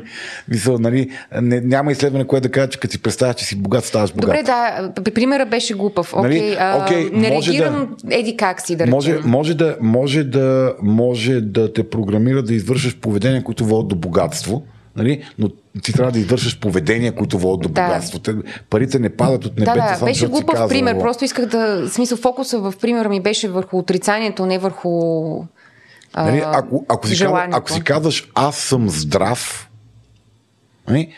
Мисъл, 0.48 0.78
нали, 0.78 1.10
не, 1.42 1.60
няма 1.60 1.92
изследване, 1.92 2.26
което 2.26 2.48
да 2.48 2.52
каже, 2.52 2.68
че 2.68 2.80
като 2.80 2.92
си 2.92 3.02
представяш, 3.02 3.36
че 3.36 3.44
си 3.44 3.56
богат, 3.56 3.84
ставаш 3.84 4.12
богат. 4.12 4.30
Добре, 4.30 4.42
да, 4.42 5.12
примера 5.14 5.46
беше 5.46 5.74
глупав. 5.74 6.14
Окей, 6.14 6.40
нали? 6.40 6.56
okay, 6.56 7.12
не 7.12 7.30
може 7.30 7.52
реагирам 7.52 7.96
да, 8.04 8.14
еди 8.14 8.36
как 8.36 8.60
си 8.60 8.76
да 8.76 8.86
може, 8.86 9.18
може, 9.24 9.54
да, 9.54 9.76
може, 9.80 10.24
да, 10.24 10.74
може 10.82 11.40
да 11.40 11.72
те 11.72 11.90
програмира 11.90 12.42
да 12.42 12.54
извършиш 12.54 12.96
поведение, 12.96 13.44
които 13.44 13.64
водят 13.64 13.88
до 13.88 13.96
богатство 13.96 14.62
нали? 14.98 15.22
но 15.38 15.48
ти 15.82 15.92
трябва 15.92 16.12
да 16.12 16.18
извършиш 16.18 16.58
поведения, 16.60 17.14
които 17.14 17.38
водят 17.38 17.62
до 17.62 17.68
богатство. 17.68 18.18
Да. 18.18 18.42
Парите 18.70 18.98
не 18.98 19.16
падат 19.16 19.44
от 19.44 19.58
небето. 19.58 19.78
Да, 19.78 19.96
да, 19.98 20.04
беше 20.04 20.26
глупав 20.26 20.54
казал... 20.54 20.68
пример. 20.68 20.98
Просто 20.98 21.24
исках 21.24 21.46
да... 21.46 21.88
Смисъл, 21.90 22.18
фокуса 22.18 22.58
в 22.58 22.74
примера 22.80 23.08
ми 23.08 23.20
беше 23.20 23.48
върху 23.48 23.78
отрицанието, 23.78 24.46
не 24.46 24.58
върху 24.58 24.90
нали, 26.16 26.42
ако, 26.46 26.84
ако, 26.88 27.06
си 27.06 27.18
казваш, 27.18 27.48
ако 27.52 27.70
си 27.70 27.84
казваш 27.84 28.30
аз 28.34 28.56
съм 28.56 28.90
здрав, 28.90 29.70
нали, 30.88 31.12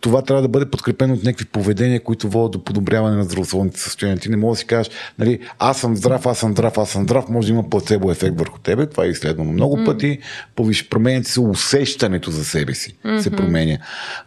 това 0.00 0.22
трябва 0.22 0.42
да 0.42 0.48
бъде 0.48 0.70
подкрепено 0.70 1.14
от 1.14 1.24
някакви 1.24 1.44
поведения, 1.44 2.04
които 2.04 2.28
водят 2.28 2.52
до 2.52 2.64
подобряване 2.64 3.16
на 3.16 3.24
здравословните 3.24 3.80
състояния. 3.80 4.18
Ти 4.18 4.28
не 4.28 4.36
можеш 4.36 4.58
да 4.58 4.60
си 4.60 4.66
кажеш, 4.66 4.92
нали, 5.18 5.38
аз 5.58 5.80
съм 5.80 5.96
здрав, 5.96 6.26
аз 6.26 6.38
съм 6.38 6.52
здрав, 6.52 6.78
аз 6.78 6.90
съм 6.90 7.02
здрав, 7.02 7.28
може 7.28 7.46
да 7.46 7.52
има 7.52 7.70
плацебо 7.70 8.10
ефект 8.10 8.38
върху 8.38 8.58
тебе. 8.58 8.86
Това 8.86 9.04
е 9.04 9.08
изследвано 9.08 9.52
много 9.52 9.76
mm. 9.76 9.86
пъти. 9.86 10.18
Повиш, 10.56 10.88
променят 10.88 11.26
се 11.26 11.40
усещането 11.40 12.30
за 12.30 12.44
себе 12.44 12.74
си. 12.74 12.96
Mm-hmm. 13.04 13.20
Се 13.20 13.30
променя. 13.30 13.78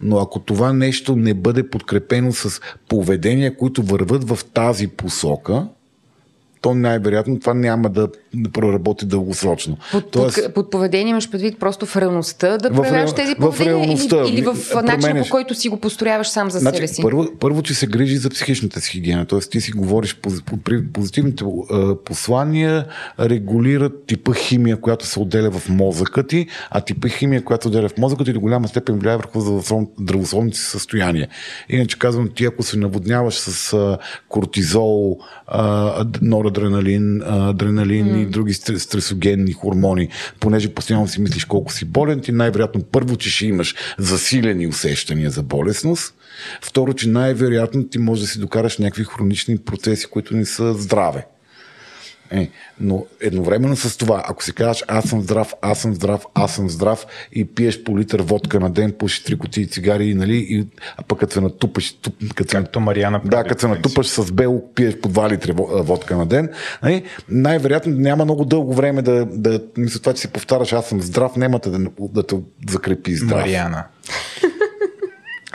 Но 0.01 0.19
ако 0.19 0.39
това 0.39 0.73
нещо 0.73 1.15
не 1.15 1.33
бъде 1.33 1.69
подкрепено 1.69 2.33
с 2.33 2.61
поведения, 2.89 3.57
които 3.57 3.83
върват 3.83 4.29
в 4.29 4.39
тази 4.53 4.87
посока, 4.87 5.67
то 6.61 6.75
най-вероятно 6.75 7.39
това 7.39 7.53
няма 7.53 7.89
да, 7.89 8.07
да 8.33 8.49
проработи 8.49 9.05
дългосрочно. 9.05 9.77
Под, 9.91 10.11
Тоест, 10.11 10.43
под, 10.45 10.53
под 10.53 10.71
поведение 10.71 11.11
имаш 11.11 11.29
предвид 11.29 11.59
просто 11.59 11.85
в 11.85 11.97
реалността 11.97 12.57
да 12.57 12.71
проявяваш 12.71 13.13
тези 13.13 13.35
поведения 13.35 13.93
или, 13.93 14.29
или 14.29 14.41
в 14.41 14.55
начина 14.83 15.23
по 15.23 15.29
който 15.29 15.55
си 15.55 15.69
го 15.69 15.77
построяваш 15.77 16.27
сам 16.27 16.51
за 16.51 16.59
значи, 16.59 16.75
себе 16.75 16.87
си? 16.87 17.01
Първо, 17.01 17.27
първо, 17.39 17.61
че 17.61 17.73
се 17.73 17.87
грижи 17.87 18.17
за 18.17 18.29
психичната 18.29 18.81
си 18.81 18.91
хигиена. 18.91 19.25
Тоест 19.25 19.51
ти 19.51 19.61
си 19.61 19.71
говориш 19.71 20.19
позитивните 20.93 21.45
послания, 22.05 22.85
регулират 23.19 24.05
типа 24.07 24.33
химия, 24.33 24.77
която 24.81 25.05
се 25.05 25.19
отделя 25.19 25.51
в 25.51 25.69
мозъка 25.69 26.27
ти, 26.27 26.47
а 26.69 26.81
типа 26.81 27.07
химия, 27.07 27.43
която 27.43 27.67
отделя 27.67 27.89
в 27.89 27.97
мозъка 27.97 28.23
ти 28.23 28.33
до 28.33 28.39
голяма 28.39 28.67
степен 28.67 28.99
влияе 28.99 29.17
върху 29.17 29.41
здравословните 29.99 30.57
си 30.57 30.65
състояния. 30.65 31.27
Иначе 31.69 31.99
казвам, 31.99 32.29
ти 32.35 32.45
ако 32.45 32.63
се 32.63 32.77
наводняваш 32.77 33.33
с 33.33 33.97
кортизол, 34.29 35.17
норадреналин, 36.21 37.21
адреналин 37.25 38.05
mm. 38.05 38.20
И 38.21 38.25
други 38.25 38.53
стресогенни 38.53 39.53
хормони, 39.53 40.09
понеже 40.39 40.73
постоянно 40.73 41.07
си 41.07 41.21
мислиш 41.21 41.45
колко 41.45 41.73
си 41.73 41.85
болен, 41.85 42.19
ти 42.19 42.31
най-вероятно 42.31 42.83
първо, 42.83 43.17
че 43.17 43.29
ще 43.29 43.45
имаш 43.45 43.75
засилени 43.97 44.67
усещания 44.67 45.29
за 45.29 45.43
болесност, 45.43 46.13
второ, 46.61 46.93
че 46.93 47.09
най-вероятно 47.09 47.87
ти 47.87 47.97
можеш 47.97 48.21
да 48.21 48.27
си 48.27 48.39
докараш 48.39 48.77
някакви 48.77 49.03
хронични 49.03 49.57
процеси, 49.57 50.05
които 50.05 50.35
не 50.35 50.45
са 50.45 50.73
здраве. 50.73 51.25
Е, 52.31 52.49
но 52.79 53.05
едновременно 53.21 53.75
с 53.75 53.97
това, 53.97 54.23
ако 54.27 54.43
си 54.43 54.53
кажеш 54.53 54.83
аз 54.87 55.05
съм 55.05 55.21
здрав, 55.21 55.53
аз 55.61 55.79
съм 55.79 55.93
здрав, 55.93 56.25
аз 56.33 56.55
съм 56.55 56.69
здрав 56.69 57.05
и 57.33 57.45
пиеш 57.45 57.83
по 57.83 57.99
литър 57.99 58.21
водка 58.21 58.59
на 58.59 58.69
ден, 58.69 58.93
пушиш 58.99 59.23
три 59.23 59.37
кутии 59.37 59.67
цигари, 59.67 60.13
нали, 60.13 60.37
и, 60.49 60.67
а 60.97 61.03
пък 61.03 61.19
като 61.19 61.33
се 61.33 61.41
натупаш, 61.41 61.93
туп, 61.93 62.15
като 62.35 62.51
Както 62.71 62.79
Мариана 62.79 63.21
Да, 63.25 63.43
като 63.43 63.61
се 63.61 63.67
натупаш 63.67 64.07
с 64.07 64.31
бело, 64.31 64.73
пиеш 64.75 64.97
по 64.97 65.09
2 65.09 65.31
литра 65.31 65.53
водка 65.83 66.17
на 66.17 66.25
ден, 66.25 66.49
нали, 66.83 67.03
най-вероятно 67.29 67.95
няма 67.95 68.25
много 68.25 68.45
дълго 68.45 68.73
време 68.73 69.01
да, 69.01 69.25
да 69.25 69.61
мисля 69.77 69.99
това, 69.99 70.13
че 70.13 70.21
си 70.21 70.27
повтаряш 70.27 70.73
аз 70.73 70.85
съм 70.85 71.01
здрав, 71.01 71.35
нямате 71.35 71.69
да, 71.69 71.79
да 71.99 72.27
те 72.27 72.35
закрепи 72.69 73.15
здрав. 73.15 73.39
Мариана. 73.39 73.83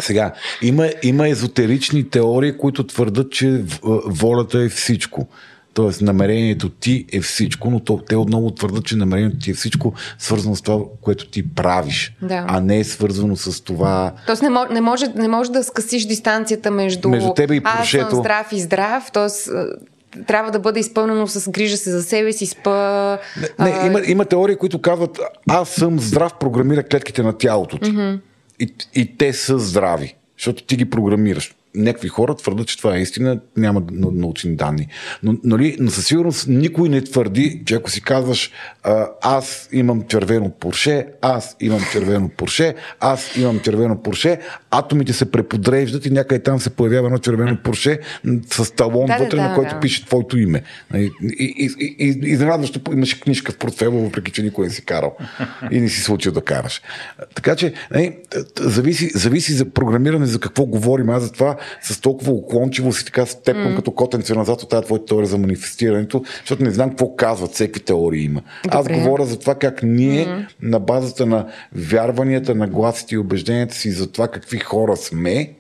Сега, 0.01 0.33
има, 0.63 0.91
има 1.03 1.29
езотерични 1.29 2.11
теории, 2.11 2.57
които 2.59 2.87
твърдат, 2.87 3.33
че 3.33 3.65
волята 4.07 4.59
е 4.59 4.69
всичко. 4.69 5.29
Тоест, 5.77 6.03
намерението 6.03 6.69
ти 6.69 7.07
е 7.13 7.21
всичко, 7.21 7.71
но 7.71 7.81
то, 7.81 8.01
те 8.09 8.17
отново 8.17 8.51
твърдат, 8.51 8.85
че 8.85 8.97
намерението 8.97 9.39
ти 9.39 9.51
е 9.51 9.55
всичко 9.55 9.93
свързано 10.19 10.57
с 10.57 10.63
това, 10.63 10.85
което 11.01 11.27
ти 11.27 11.55
правиш, 11.55 12.17
да. 12.23 12.45
а 12.49 12.61
не 12.61 12.79
е 12.79 12.85
свързано 12.85 13.37
с 13.37 13.65
това. 13.65 14.13
Тоест, 14.27 14.43
не, 14.43 14.51
може, 14.51 14.73
не, 14.73 14.81
може, 14.81 15.07
не 15.15 15.29
може 15.29 15.53
да 15.53 15.65
скъсиш 15.65 16.07
дистанцията 16.07 16.71
между, 16.71 17.09
между 17.09 17.35
тебе 17.35 17.55
и 17.55 17.61
прошето. 17.61 18.05
Аз 18.05 18.11
съм 18.11 18.21
здрав 18.21 18.53
и 18.53 18.61
здрав, 18.61 19.11
т.е. 19.13 20.23
трябва 20.27 20.51
да 20.51 20.59
бъде 20.59 20.81
изпълнено 20.81 21.27
с 21.27 21.51
грижа 21.51 21.77
се 21.77 21.91
за 21.91 22.03
себе 22.03 22.33
си, 22.33 22.47
спа. 22.47 23.19
Не, 23.59 23.71
не 23.71 23.87
има, 23.87 24.01
има 24.07 24.25
теории, 24.25 24.57
които 24.57 24.81
казват, 24.81 25.21
аз 25.49 25.69
съм 25.69 26.01
здрав, 26.01 26.35
програмира 26.41 26.83
клетките 26.83 27.23
на 27.23 27.33
тялото 27.33 27.79
ти. 27.79 27.93
Mm-hmm. 27.93 28.19
И, 28.61 28.75
и 28.95 29.17
те 29.17 29.33
са 29.33 29.59
здрави, 29.59 30.15
защото 30.39 30.63
ти 30.63 30.77
ги 30.77 30.91
програмираш 30.91 31.55
някакви 31.77 32.09
хора 32.09 32.35
твърдат, 32.35 32.67
че 32.67 32.79
това 32.79 32.97
е 32.97 33.01
истина, 33.01 33.41
няма 33.57 33.83
научни 33.93 34.57
данни. 34.57 34.89
Но, 35.23 35.37
нали, 35.45 35.77
но 35.81 35.91
със 35.91 36.07
сигурност 36.07 36.49
никой 36.49 36.89
не 36.89 37.05
твърди, 37.05 37.63
че 37.67 37.75
ако 37.75 37.91
си 37.91 38.01
казваш 38.01 38.51
аз 39.23 39.69
имам 39.73 40.03
червено 40.03 40.51
порше, 40.51 41.07
аз 41.23 41.57
имам 41.61 41.81
червено 41.93 42.29
порше, 42.29 42.75
аз 43.01 43.37
имам 43.37 43.61
червено 43.61 44.03
порше, 44.03 44.39
атомите 44.71 45.13
се 45.13 45.31
преподреждат 45.31 46.07
и 46.07 46.11
някъде 46.11 46.43
там 46.43 46.61
се 46.61 46.71
появява 46.71 47.07
едно 47.07 47.19
червено 47.19 47.57
порше 47.65 47.99
с 48.53 48.75
талон 48.75 49.07
да, 49.07 49.17
вътре, 49.19 49.37
да, 49.37 49.49
на 49.49 49.55
който 49.55 49.75
да. 49.75 49.81
пише 49.81 50.07
твоето 50.07 50.39
име. 50.39 50.63
Нали, 50.93 51.11
и, 51.23 51.55
и, 51.59 51.71
и, 51.79 51.97
и 51.99 52.31
изненадващо 52.33 52.81
имаш 52.93 53.15
книжка 53.15 53.53
в 53.53 53.57
портфела, 53.57 54.01
въпреки 54.01 54.33
че 54.33 54.43
никой 54.43 54.67
не 54.67 54.73
си 54.73 54.85
карал 54.85 55.17
и 55.71 55.81
не 55.81 55.89
си 55.89 56.03
случил 56.03 56.33
да 56.33 56.41
караш. 56.41 56.83
Така 57.35 57.57
че, 57.57 57.73
нали, 57.91 58.17
зависи, 58.61 59.11
зависи 59.15 59.53
за 59.53 59.71
програмиране 59.71 60.27
за 60.27 60.41
какво 60.41 60.67
говорим. 60.67 61.11
Аз 61.11 61.23
за 61.23 61.33
това 61.33 61.57
с 61.83 62.01
толкова 62.01 62.33
уклончивост 62.33 63.01
и 63.01 63.05
така 63.05 63.27
степвам 63.27 63.73
mm. 63.73 63.77
като 63.77 63.91
котенце 63.91 64.35
назад 64.35 64.63
от 64.63 64.69
тази 64.69 64.87
твоя 64.87 65.05
теория 65.05 65.27
за 65.27 65.39
манифестирането, 65.39 66.25
защото 66.41 66.63
не 66.63 66.71
знам 66.71 66.91
какво 66.91 67.17
казват, 67.17 67.53
всеки 67.53 67.81
теории 67.81 68.25
има. 68.25 68.43
Добре. 68.65 68.77
Аз 68.77 68.89
говоря 68.89 69.25
за 69.25 69.39
това 69.39 69.55
как 69.55 69.83
ние 69.83 70.27
mm. 70.27 70.47
на 70.63 70.81
базата 70.81 71.27
на 71.27 71.47
вярванията, 71.75 72.55
на 72.55 72.67
гласите 72.67 73.15
и 73.15 73.19
убежденията 73.19 73.75
си 73.75 73.91
за 73.91 74.13
това 74.13 74.29
какви 74.29 74.59
хора 74.59 74.97
сме 74.97 75.53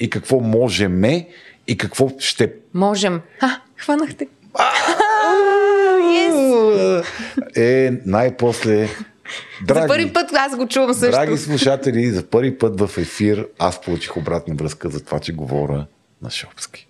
и 0.00 0.10
какво 0.10 0.40
можеме 0.40 1.28
и 1.66 1.76
какво 1.76 2.10
ще... 2.18 2.52
Можем. 2.74 3.20
А, 3.40 3.50
хванахте. 3.76 4.26
Е, 7.56 7.92
най-после 8.06 8.88
Драги, 9.66 9.80
за 9.80 9.88
първи 9.88 10.12
път 10.12 10.32
аз 10.32 10.56
го 10.56 10.68
чувам 10.68 10.94
също. 10.94 11.10
Драги 11.10 11.38
слушатели, 11.38 12.10
за 12.10 12.26
първи 12.26 12.58
път 12.58 12.80
в 12.80 12.98
ефир 12.98 13.46
аз 13.58 13.80
получих 13.80 14.16
обратна 14.16 14.54
връзка 14.54 14.88
за 14.88 15.04
това, 15.04 15.20
че 15.20 15.32
говоря 15.32 15.86
на 16.22 16.30
Шопски. 16.30 16.88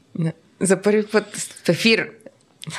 За 0.61 0.83
първи 0.83 1.07
път 1.07 1.37
в 1.37 1.69
ефир 1.69 2.11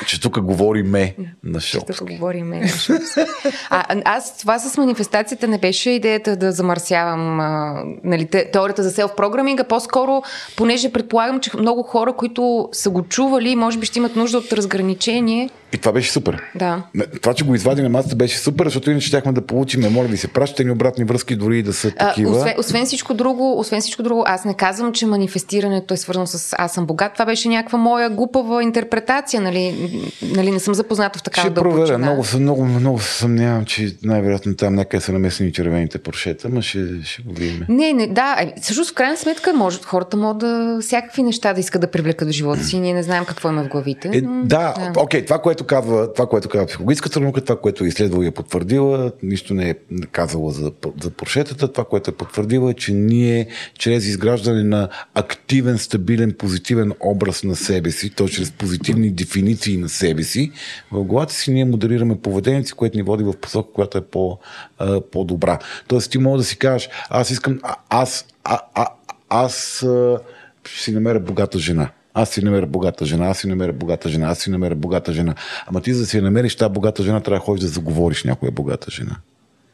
че 0.05 0.21
тук 0.21 0.39
говориме 0.39 1.15
на 1.43 1.59
Шопски. 1.59 1.93
Че 1.93 1.97
тук 1.97 2.09
говориме 2.11 2.59
на 2.59 2.67
Шопски. 2.67 3.21
А, 3.69 4.01
аз 4.05 4.37
това 4.37 4.59
с 4.59 4.77
манифестацията 4.77 5.47
не 5.47 5.57
беше 5.57 5.89
идеята 5.89 6.35
да 6.35 6.51
замърсявам 6.51 7.39
а, 7.39 7.83
нали, 8.03 8.25
теорията 8.25 8.83
за 8.83 8.91
селф 8.91 9.15
програминга, 9.15 9.63
по-скоро, 9.63 10.23
понеже 10.55 10.91
предполагам, 10.91 11.39
че 11.39 11.51
много 11.57 11.83
хора, 11.83 12.13
които 12.13 12.69
са 12.71 12.89
го 12.89 13.03
чували, 13.03 13.55
може 13.55 13.77
би 13.77 13.85
ще 13.85 13.99
имат 13.99 14.15
нужда 14.15 14.37
от 14.37 14.53
разграничение. 14.53 15.49
И 15.73 15.77
това 15.77 15.91
беше 15.91 16.11
супер. 16.11 16.41
Да. 16.55 16.83
Това, 17.21 17.33
че 17.33 17.45
го 17.45 17.55
извади 17.55 17.81
на 17.81 17.89
масата, 17.89 18.15
беше 18.15 18.37
супер, 18.37 18.65
защото 18.65 18.91
иначе 18.91 19.07
щяхме 19.07 19.31
да 19.31 19.41
получим, 19.41 19.93
моля 19.93 20.07
ви 20.07 20.17
се, 20.17 20.27
пращате 20.27 20.63
ни 20.63 20.71
обратни 20.71 21.03
връзки, 21.03 21.35
дори 21.35 21.59
и 21.59 21.63
да 21.63 21.73
са 21.73 21.91
такива. 21.91 22.31
А, 22.31 22.37
освен, 22.37 22.53
освен, 22.59 22.85
всичко 22.85 23.13
друго, 23.13 23.59
освен 23.59 23.81
всичко 23.81 24.03
друго, 24.03 24.23
аз 24.27 24.45
не 24.45 24.53
казвам, 24.53 24.93
че 24.93 25.05
манифестирането 25.05 25.93
е 25.93 25.97
свързано 25.97 26.27
с 26.27 26.55
аз 26.57 26.73
съм 26.73 26.85
богат. 26.85 27.13
Това 27.13 27.25
беше 27.25 27.49
някаква 27.49 27.77
моя 27.77 28.09
глупава 28.09 28.63
интерпретация, 28.63 29.41
нали? 29.41 29.74
Нали, 30.21 30.51
не 30.51 30.59
съм 30.59 30.73
запозната 30.73 31.19
в 31.19 31.23
такава 31.23 31.47
Ще 31.47 31.53
проверя. 31.53 31.97
Много, 31.97 32.23
много, 32.39 32.65
много 32.65 32.99
се 32.99 33.13
съмнявам, 33.13 33.65
че 33.65 33.95
най-вероятно 34.03 34.55
там 34.55 34.75
някъде 34.75 35.01
са 35.01 35.11
намесени 35.11 35.53
червените 35.53 35.97
поршета, 35.97 36.49
но 36.49 36.61
ще, 36.61 36.79
ще 37.03 37.21
го 37.21 37.33
видим. 37.33 37.65
Не, 37.69 37.93
не, 37.93 38.07
да. 38.07 38.51
Всъщност, 38.61 38.91
в 38.91 38.93
крайна 38.93 39.17
сметка, 39.17 39.53
може, 39.53 39.79
хората 39.85 40.17
могат 40.17 40.37
да 40.37 40.77
всякакви 40.81 41.23
неща 41.23 41.53
да 41.53 41.59
искат 41.59 41.81
да 41.81 41.87
привлекат 41.87 42.27
в 42.27 42.31
живота 42.31 42.63
си. 42.63 42.79
Ние 42.79 42.93
не 42.93 43.03
знаем 43.03 43.25
какво 43.25 43.49
има 43.49 43.63
в 43.63 43.67
главите. 43.67 44.09
Е, 44.13 44.21
да, 44.21 44.45
да, 44.45 44.93
окей, 44.97 45.25
това, 45.25 45.41
което 45.41 45.63
казва, 45.63 46.13
това, 46.13 46.29
което 46.29 46.49
казва 46.49 46.67
психологическата 46.67 47.19
наука, 47.19 47.41
това, 47.41 47.59
което 47.59 47.83
е 47.83 47.87
изследвала 47.87 48.25
и 48.25 48.27
е 48.27 48.31
потвърдила, 48.31 49.11
нищо 49.23 49.53
не 49.53 49.69
е 49.69 49.75
казала 50.11 50.51
за, 50.51 50.71
за 51.01 51.09
поршетата. 51.09 51.71
Това, 51.71 51.85
което 51.85 52.09
е 52.09 52.13
потвърдила, 52.13 52.71
е, 52.71 52.73
че 52.73 52.93
ние 52.93 53.47
чрез 53.77 54.05
изграждане 54.05 54.63
на 54.63 54.89
активен, 55.13 55.77
стабилен, 55.77 56.33
позитивен 56.37 56.93
образ 56.99 57.43
на 57.43 57.55
себе 57.55 57.91
си, 57.91 58.09
то 58.09 58.27
чрез 58.27 58.51
позитивни 58.51 59.11
дефиниции 59.11 59.64
на 59.71 59.89
себе 59.89 60.23
си, 60.23 60.51
в 60.91 61.03
главата 61.03 61.33
си 61.33 61.51
ние 61.51 61.65
модерираме 61.65 62.21
поведението 62.21 62.67
си, 62.67 62.73
което 62.73 62.97
ни 62.97 63.03
води 63.03 63.23
в 63.23 63.33
посока, 63.41 63.73
която 63.73 63.97
е 63.97 64.01
по, 64.01 64.37
а, 64.77 65.01
по-добра. 65.01 65.59
Тоест 65.87 66.11
ти 66.11 66.17
може 66.17 66.37
да 66.37 66.43
си 66.43 66.57
кажеш, 66.57 66.89
аз 67.09 67.29
искам, 67.29 67.59
а, 67.63 67.75
аз, 67.89 68.25
а, 68.43 68.59
а, 68.73 68.87
аз 69.29 69.83
а, 69.83 70.19
ще 70.67 70.83
си 70.83 70.91
намеря 70.91 71.19
богата 71.19 71.59
жена. 71.59 71.89
Аз 72.13 72.29
си 72.29 72.45
намеря 72.45 72.65
богата 72.65 73.05
жена, 73.05 73.27
аз 73.27 73.37
си 73.37 73.47
намеря 73.47 73.73
богата 73.73 74.09
жена, 74.09 74.27
аз 74.27 74.39
си 74.39 74.49
намеря 74.49 74.75
богата 74.75 75.13
жена. 75.13 75.35
Ама 75.67 75.81
ти 75.81 75.93
за 75.93 75.99
да 76.01 76.07
си 76.07 76.21
намериш 76.21 76.55
тази 76.55 76.73
богата 76.73 77.03
жена, 77.03 77.21
трябва 77.21 77.39
да 77.39 77.45
ходиш 77.45 77.61
да 77.61 77.67
заговориш 77.67 78.23
някоя 78.23 78.51
богата 78.51 78.91
жена. 78.91 79.15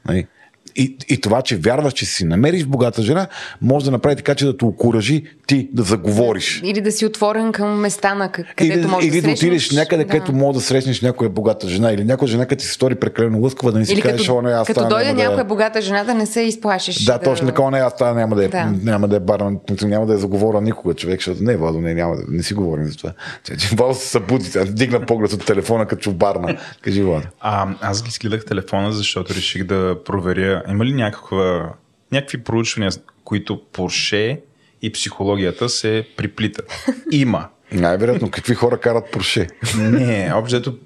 Нали? 0.08 0.28
И, 0.76 0.98
и 1.10 1.22
това, 1.22 1.42
че 1.42 1.58
вярваш, 1.58 1.94
че 1.94 2.06
си 2.06 2.26
намериш 2.26 2.66
богата 2.66 3.02
жена, 3.02 3.28
може 3.62 3.86
да 3.86 3.92
направи 3.92 4.16
така, 4.16 4.36
че 4.36 4.46
да 4.46 4.58
те 4.58 4.66
окоръжи 4.66 5.24
ти 5.48 5.70
да 5.74 5.84
заговориш. 5.84 6.62
Или 6.64 6.82
да 6.82 6.92
си 6.92 7.06
отворен 7.06 7.52
към 7.52 7.80
места, 7.80 8.16
на 8.16 8.32
където 8.32 8.80
или, 8.80 8.88
можеш 8.88 9.10
или 9.10 9.22
да, 9.22 9.28
да 9.28 9.34
отидеш 9.34 9.72
някъде, 9.72 10.04
да. 10.04 10.10
където 10.10 10.34
може 10.34 10.58
да 10.58 10.62
срещнеш 10.62 11.02
някоя 11.02 11.30
богата 11.30 11.70
жена. 11.70 11.92
Или 11.92 12.04
някоя 12.04 12.30
жена, 12.30 12.46
като 12.46 12.60
ти 12.60 12.66
се 12.66 12.74
стори 12.74 12.96
прекалено 12.96 13.40
лъскава, 13.42 13.72
да 13.72 13.80
не 13.80 13.86
си 13.86 13.94
или 13.94 14.02
кажеш, 14.02 14.28
като, 14.28 14.42
не, 14.42 14.52
аз 14.52 14.68
като 14.68 14.88
дойде 14.88 15.14
някоя 15.14 15.38
да... 15.38 15.44
богата 15.44 15.82
жена, 15.82 16.04
да 16.04 16.14
не 16.14 16.26
се 16.26 16.42
изплашиш. 16.42 17.06
Да, 17.06 17.18
да... 17.18 17.24
точно 17.24 17.48
така, 17.48 17.70
не, 17.70 17.78
аз 17.78 17.96
това 17.96 18.14
няма 18.14 18.36
да 18.36 18.46
е, 18.46 18.48
да. 18.48 18.74
няма 18.84 19.08
да 19.08 19.16
е 19.16 19.20
барна, 19.20 19.52
няма 19.82 20.06
да 20.06 20.14
е 20.14 20.18
заговоря 20.18 20.62
никога 20.62 20.94
човек, 20.94 21.20
защото 21.20 21.44
не, 21.44 21.58
Владо, 21.58 21.82
не, 21.82 21.94
няма 21.94 22.16
да, 22.16 22.24
не 22.28 22.44
си 22.44 22.54
говорим 22.54 22.86
за 22.86 22.98
това. 22.98 23.14
Че, 23.44 23.58
че 23.58 23.76
Владо 23.76 23.94
се 23.94 24.08
събуди, 24.08 24.50
дигна 24.66 25.06
поглед 25.06 25.34
от 25.34 25.46
телефона, 25.46 25.86
като 25.86 26.02
чубарна. 26.02 26.58
Кажи, 26.82 27.04
Владо. 27.04 27.28
А, 27.40 27.68
аз 27.82 28.04
ги 28.04 28.12
скидах 28.12 28.46
телефона, 28.46 28.92
защото 28.92 29.34
реших 29.34 29.64
да 29.64 29.96
проверя, 30.06 30.61
има 30.70 30.86
ли 30.86 30.94
някаква 30.94 31.74
някакви 32.12 32.44
проучвания, 32.44 32.92
които 33.24 33.62
Порше 33.74 34.42
и 34.82 34.92
психологията 34.92 35.70
се 35.70 36.08
приплитат. 36.18 36.86
Има. 37.12 37.48
Най-вероятно, 37.74 38.32
какви 38.32 38.54
хора 38.54 38.80
карат 38.80 39.12
Порше? 39.12 39.48
Не, 39.78 40.32
общо 40.36 40.78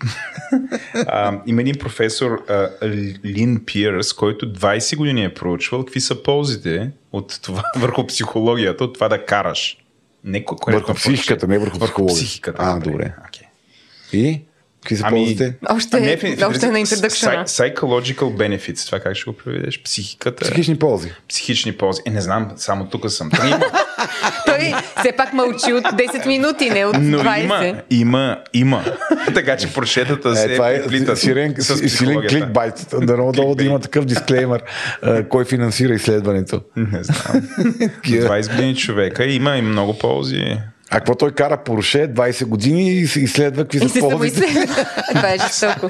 има 1.47 1.61
един 1.61 1.76
професор 1.80 2.45
а, 2.49 2.69
Лин 3.26 3.65
Пирс, 3.65 4.14
който 4.14 4.53
20 4.53 4.97
години 4.97 5.23
е 5.23 5.34
проучвал 5.34 5.85
какви 5.85 6.02
са 6.02 6.23
ползите 6.23 6.91
от 7.11 7.39
това 7.41 7.64
върху 7.77 8.07
психологията, 8.07 8.84
от 8.84 8.93
това 8.93 9.10
да 9.10 9.26
караш. 9.26 9.77
Не, 10.23 10.45
върху 10.68 10.93
психиката, 10.93 11.47
не 11.47 11.60
върху. 11.60 11.77
Върху 11.77 12.06
психиката. 12.06 12.57
А, 12.61 12.80
добре. 12.80 13.14
Okay. 13.30 13.45
И? 14.14 14.41
Какви 14.86 14.98
са 14.98 15.03
ами, 15.07 15.18
ползите? 15.18 15.53
Още, 15.70 15.99
не, 15.99 16.18
в, 16.18 16.49
още 16.49 16.72
на 16.72 16.80
introduction. 16.80 17.45
Psychological 17.45 18.16
benefits, 18.16 18.86
това 18.86 18.99
как 18.99 19.16
ще 19.16 19.32
го 19.32 19.38
преведеш? 19.38 19.84
Психиката. 19.84 20.44
Психични 20.44 20.80
ползи. 20.80 21.12
Психични 21.30 21.72
ползи. 21.72 22.02
Е, 22.06 22.10
не 22.10 22.22
знам, 22.22 22.52
само 22.56 22.90
тук 22.90 23.12
съм. 23.12 23.30
Той 24.45 24.74
все 24.99 25.12
пак 25.12 25.34
мълчи 25.34 25.74
от 25.74 25.84
10 25.84 26.28
минути, 26.28 26.70
не 26.70 26.86
от 26.86 26.95
20. 26.95 26.99
Но 26.99 27.20
има, 27.20 27.82
има, 27.90 28.38
има. 28.53 28.84
така 29.34 29.57
че 29.57 29.74
прошетата 29.74 30.30
е, 30.30 30.36
се 30.36 30.56
това 30.56 30.72
е 30.72 30.84
силен, 31.16 31.56
силен 31.88 32.22
кликбайт. 32.30 32.88
Да 33.02 33.18
много 33.18 33.56
да 33.56 33.64
има 33.64 33.80
такъв 33.80 34.06
дисклеймер. 34.06 34.64
кой 35.30 35.45
финансира 35.45 35.94
изследването? 35.94 36.62
Не 36.76 37.03
знам. 37.03 37.41
20 38.06 38.52
години 38.52 38.76
човека 38.76 39.26
има 39.26 39.57
и 39.57 39.62
много 39.62 39.98
ползи. 39.98 40.57
А 40.95 40.97
какво 40.97 41.15
той 41.15 41.31
кара 41.31 41.57
Порше 41.57 42.13
20 42.13 42.45
години 42.45 42.89
и 42.89 43.07
се 43.07 43.19
изследва 43.19 43.63
какви 43.63 43.89
са 43.89 43.99
ползите. 43.99 44.67
Това 45.15 45.30
е 45.30 45.38
жестоко. 45.38 45.89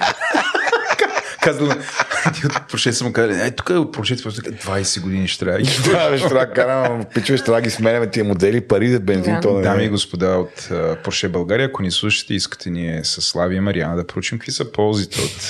ти 2.34 2.48
от 2.48 2.68
Порше 2.70 2.94
са 2.94 3.04
му 3.04 3.14
казали, 3.14 3.42
ей, 3.42 3.52
тук 3.52 3.70
е 3.70 3.74
от 3.74 3.92
Порше, 3.94 4.16
20 4.18 5.02
години 5.02 5.28
ще 5.28 5.46
трябва. 5.46 5.60
Да, 5.60 5.66
ще 6.18 6.28
трябва 6.28 6.46
да 6.46 6.54
карам, 6.54 7.06
пичове, 7.14 7.38
ще 7.38 7.46
трябва 7.46 7.62
да 7.62 7.66
ги 7.66 7.70
сменяме 7.70 8.08
тия 8.08 8.24
модели, 8.26 8.62
пари 8.62 8.90
за 8.90 9.00
бензин, 9.00 9.34
Да. 9.34 9.42
то 9.42 9.54
не 9.54 9.60
е. 9.60 9.64
Дами 9.64 9.84
и 9.84 9.90
господа 9.90 10.28
от 10.38 10.70
Порше 11.04 11.30
България, 11.30 11.68
ако 11.68 11.84
ни 11.84 11.92
слушате, 11.92 12.34
искате 12.34 12.70
ние 12.70 13.04
с 13.04 13.22
Слави 13.22 13.56
и 13.56 13.60
Мариана 13.60 13.96
да 13.96 14.08
проучим 14.08 14.38
какви 14.40 14.52
са 14.52 14.72
ползите 14.72 15.22
от 15.22 15.50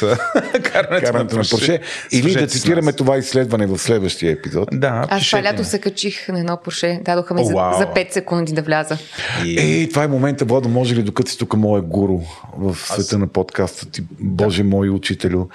карането, 0.64 1.06
карането 1.06 1.36
на 1.36 1.44
Порше. 1.52 1.80
Или 2.12 2.34
да 2.34 2.48
цитираме 2.48 2.94
това 2.94 3.18
изследване 3.18 3.68
в 3.68 3.78
следващия 3.78 4.32
епизод. 4.32 4.70
Да, 4.72 5.06
Аз 5.10 5.26
това 5.26 5.44
лято 5.44 5.64
се 5.64 5.80
качих 5.80 6.28
на 6.28 6.40
едно 6.40 6.58
Порше. 6.64 7.02
Дадоха 7.06 7.34
ми 7.34 7.46
за, 7.46 7.54
вау. 7.54 7.78
за 7.78 7.86
5 7.86 8.14
секунди 8.14 8.54
да 8.54 8.62
вляза. 8.62 8.98
И... 9.46 9.60
Ей, 9.60 9.90
това 9.90 10.04
е 10.04 10.08
момента, 10.08 10.46
Владо, 10.46 10.70
може 10.70 10.96
ли 10.96 11.04
докато 11.04 11.32
си 11.32 11.38
тук 11.38 11.54
моя 11.54 11.82
гуру 11.82 12.20
в 12.58 12.76
света 12.76 13.18
на 13.18 13.28
подкаста 13.28 13.86
ти, 13.92 14.04
Боже 14.20 14.64
мой 14.64 14.90
учителю, 14.90 15.48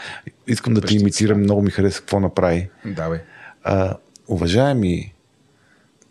искам 0.52 0.74
да 0.74 0.81
ти 0.81 0.97
имитирам, 0.97 1.40
много 1.40 1.62
ми 1.62 1.70
хареса 1.70 2.01
какво 2.01 2.20
направи. 2.20 2.70
Да, 2.85 3.09
бе. 3.09 3.24
А, 3.62 3.97
уважаеми 4.28 5.14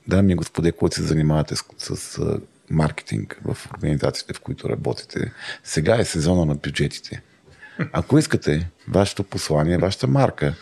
дами 0.07 0.31
и 0.33 0.35
господи, 0.35 0.71
които 0.71 0.95
се 0.95 1.03
занимавате 1.03 1.55
с, 1.55 1.63
с 1.77 2.17
а, 2.17 2.39
маркетинг 2.69 3.41
в 3.45 3.57
организациите, 3.73 4.33
в 4.33 4.39
които 4.39 4.69
работите, 4.69 5.31
сега 5.63 5.95
е 5.95 6.05
сезона 6.05 6.45
на 6.45 6.55
бюджетите. 6.55 7.21
Ако 7.91 8.17
искате 8.17 8.69
вашето 8.87 9.23
послание, 9.23 9.77
вашата 9.77 10.07
марка, 10.07 10.55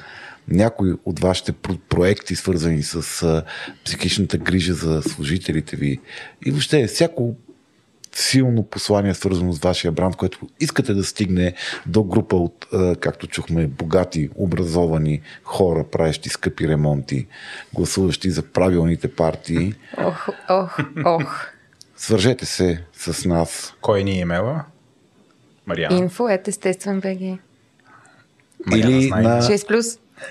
някой 0.48 0.96
от 1.06 1.20
вашите 1.20 1.54
про- 1.54 1.80
проекти, 1.90 2.36
свързани 2.36 2.84
с 2.84 3.44
психичната 3.86 4.38
грижа 4.38 4.74
за 4.74 5.02
служителите 5.02 5.76
ви 5.76 6.00
и 6.46 6.52
въобще 6.52 6.88
всяко 6.88 7.36
силно 8.18 8.64
послание, 8.64 9.14
свързано 9.14 9.54
с 9.54 9.60
вашия 9.60 9.92
бранд, 9.92 10.16
което 10.16 10.40
искате 10.60 10.94
да 10.94 11.04
стигне 11.04 11.54
до 11.86 12.04
група 12.04 12.36
от, 12.36 12.68
както 13.00 13.28
чухме, 13.28 13.68
богати, 13.68 14.30
образовани 14.36 15.22
хора, 15.44 15.84
правещи 15.92 16.30
скъпи 16.30 16.68
ремонти, 16.68 17.28
гласуващи 17.74 18.30
за 18.30 18.44
правилните 18.44 19.08
партии, 19.08 19.74
Ох, 19.98 20.28
ох, 20.50 20.78
ох. 21.06 21.46
свържете 21.98 22.46
се 22.46 22.84
с 22.94 23.26
нас. 23.26 23.74
Кой 23.82 24.04
ни 24.04 24.12
е 24.12 24.20
имела? 24.20 24.64
Мариана. 25.68 25.98
Инфо 25.98 26.30
е 26.30 26.42
естествен 26.48 27.00
БГ. 27.02 27.40
Мариана 28.66 28.92
Или 28.92 29.08
знае. 29.08 29.22
на... 29.24 29.42
6 29.42 29.68
плюс. 29.68 29.86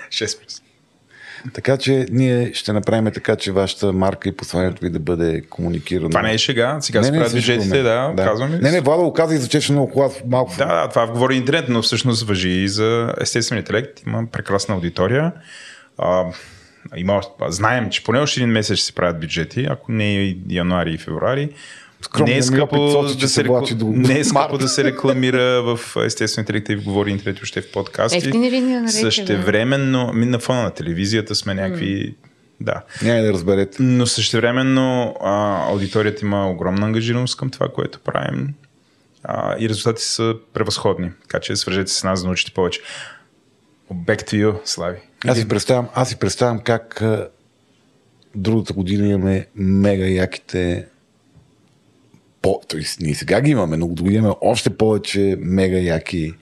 6 0.09 0.39
плюс. 0.41 0.61
Така 1.53 1.77
че 1.77 2.05
ние 2.11 2.53
ще 2.53 2.73
направим 2.73 3.11
така, 3.13 3.35
че 3.35 3.51
вашата 3.51 3.93
марка 3.93 4.29
и 4.29 4.37
посланието 4.37 4.81
ви 4.81 4.89
да 4.89 4.99
бъде 4.99 5.41
комуникирано. 5.41 6.09
Това 6.09 6.21
не 6.21 6.33
е 6.33 6.37
шега. 6.37 6.77
Сега 6.81 7.03
се 7.03 7.11
правят 7.11 7.33
бюджетите, 7.33 7.77
ме- 7.77 7.83
да, 7.83 8.13
казваме. 8.23 8.57
Не, 8.57 8.71
не, 8.71 8.81
Владо 8.81 9.03
го 9.03 9.13
каза 9.13 9.35
и 9.35 9.37
звучеше 9.37 9.71
много 9.71 9.91
хубаво. 9.91 10.15
Малко. 10.27 10.53
Да, 10.57 10.65
да, 10.65 10.89
това 10.89 11.07
говори 11.07 11.35
интернет, 11.35 11.69
но 11.69 11.81
всъщност 11.81 12.27
въжи 12.27 12.49
и 12.49 12.67
за 12.67 13.13
естествен 13.21 13.57
интелект. 13.57 14.01
Има 14.07 14.25
прекрасна 14.31 14.75
аудитория. 14.75 15.31
А, 15.97 16.23
има, 16.95 17.21
знаем, 17.47 17.89
че 17.89 18.03
поне 18.03 18.19
още 18.19 18.39
един 18.39 18.49
месец 18.49 18.77
ще 18.77 18.85
се 18.85 18.95
правят 18.95 19.19
бюджети, 19.19 19.67
ако 19.69 19.91
не 19.91 20.13
и 20.15 20.37
януари 20.49 20.93
и 20.93 20.97
февруари. 20.97 21.49
Скромният 22.01 22.49
не 22.49 22.55
е 22.55 22.57
ми 22.57 22.61
опит 22.61 22.79
скъпо, 22.91 23.09
че 23.09 23.17
да 23.17 23.27
се 23.27 23.33
се, 23.33 23.43
влачи 23.43 23.75
до 23.75 23.85
рекл... 23.85 23.99
не 24.13 24.19
е 24.19 24.23
скъпо 24.23 24.57
да 24.57 24.67
се 24.67 24.83
рекламира 24.83 25.61
в 25.61 25.79
естествен 26.05 26.41
интелект 26.41 26.69
и 26.69 26.75
в 26.75 26.83
говори 26.83 27.11
интернет 27.11 27.41
още 27.43 27.61
в 27.61 27.71
подкасти. 27.71 28.17
Ефтини 28.17 28.51
ли 28.51 28.61
ни 28.61 28.73
я 28.73 28.81
нарече, 28.81 28.97
бе? 28.97 29.01
Същевременно, 29.01 30.13
ми 30.13 30.25
на 30.25 30.39
фона 30.39 30.63
на 30.63 30.71
телевизията 30.71 31.35
сме 31.35 31.53
някакви... 31.53 32.15
Да. 32.61 32.81
Няма 33.03 33.21
да 33.21 33.33
разберете. 33.33 33.83
Но 33.83 34.05
същевременно 34.05 35.15
а, 35.21 35.63
аудиторията 35.69 36.25
има 36.25 36.49
огромна 36.49 36.85
ангажираност 36.85 37.37
към 37.37 37.49
това, 37.49 37.67
което 37.67 37.99
правим 37.99 38.53
а, 39.23 39.55
и 39.59 39.69
резултатите 39.69 40.07
са 40.07 40.35
превъзходни. 40.53 41.11
Така 41.21 41.39
че 41.39 41.55
свържете 41.55 41.91
се 41.91 41.99
с 41.99 42.03
нас 42.03 42.21
да 42.21 42.27
научите 42.27 42.51
повече. 42.51 42.81
Back 43.93 44.31
to 44.31 44.45
you, 44.45 44.55
Слави. 44.65 44.97
Аз 45.27 45.37
си 45.37 45.47
представям, 45.47 45.87
аз 45.93 46.09
си 46.09 46.15
представям 46.15 46.59
как 46.59 47.01
а, 47.01 47.29
другата 48.35 48.73
година 48.73 49.07
имаме 49.07 49.47
мега 49.55 50.05
яките 50.05 50.87
по, 52.41 52.61
т.е. 52.67 52.81
ние 52.99 53.15
сега 53.15 53.41
ги 53.41 53.51
имаме, 53.51 53.77
но 53.77 53.87
до 53.87 54.03
година 54.03 54.19
имаме 54.19 54.35
още 54.41 54.69
повече 54.69 55.37
мега 55.39 55.77
яки 55.77 56.33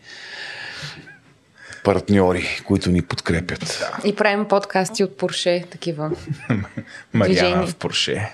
партньори, 1.84 2.62
които 2.66 2.92
ни 2.92 3.02
подкрепят. 3.02 3.92
И 4.06 4.16
правим 4.16 4.46
подкасти 4.46 5.04
от 5.04 5.18
Порше, 5.18 5.64
такива. 5.72 6.12
Мариана 7.14 7.68
в 7.68 7.76
Порше. 7.76 8.32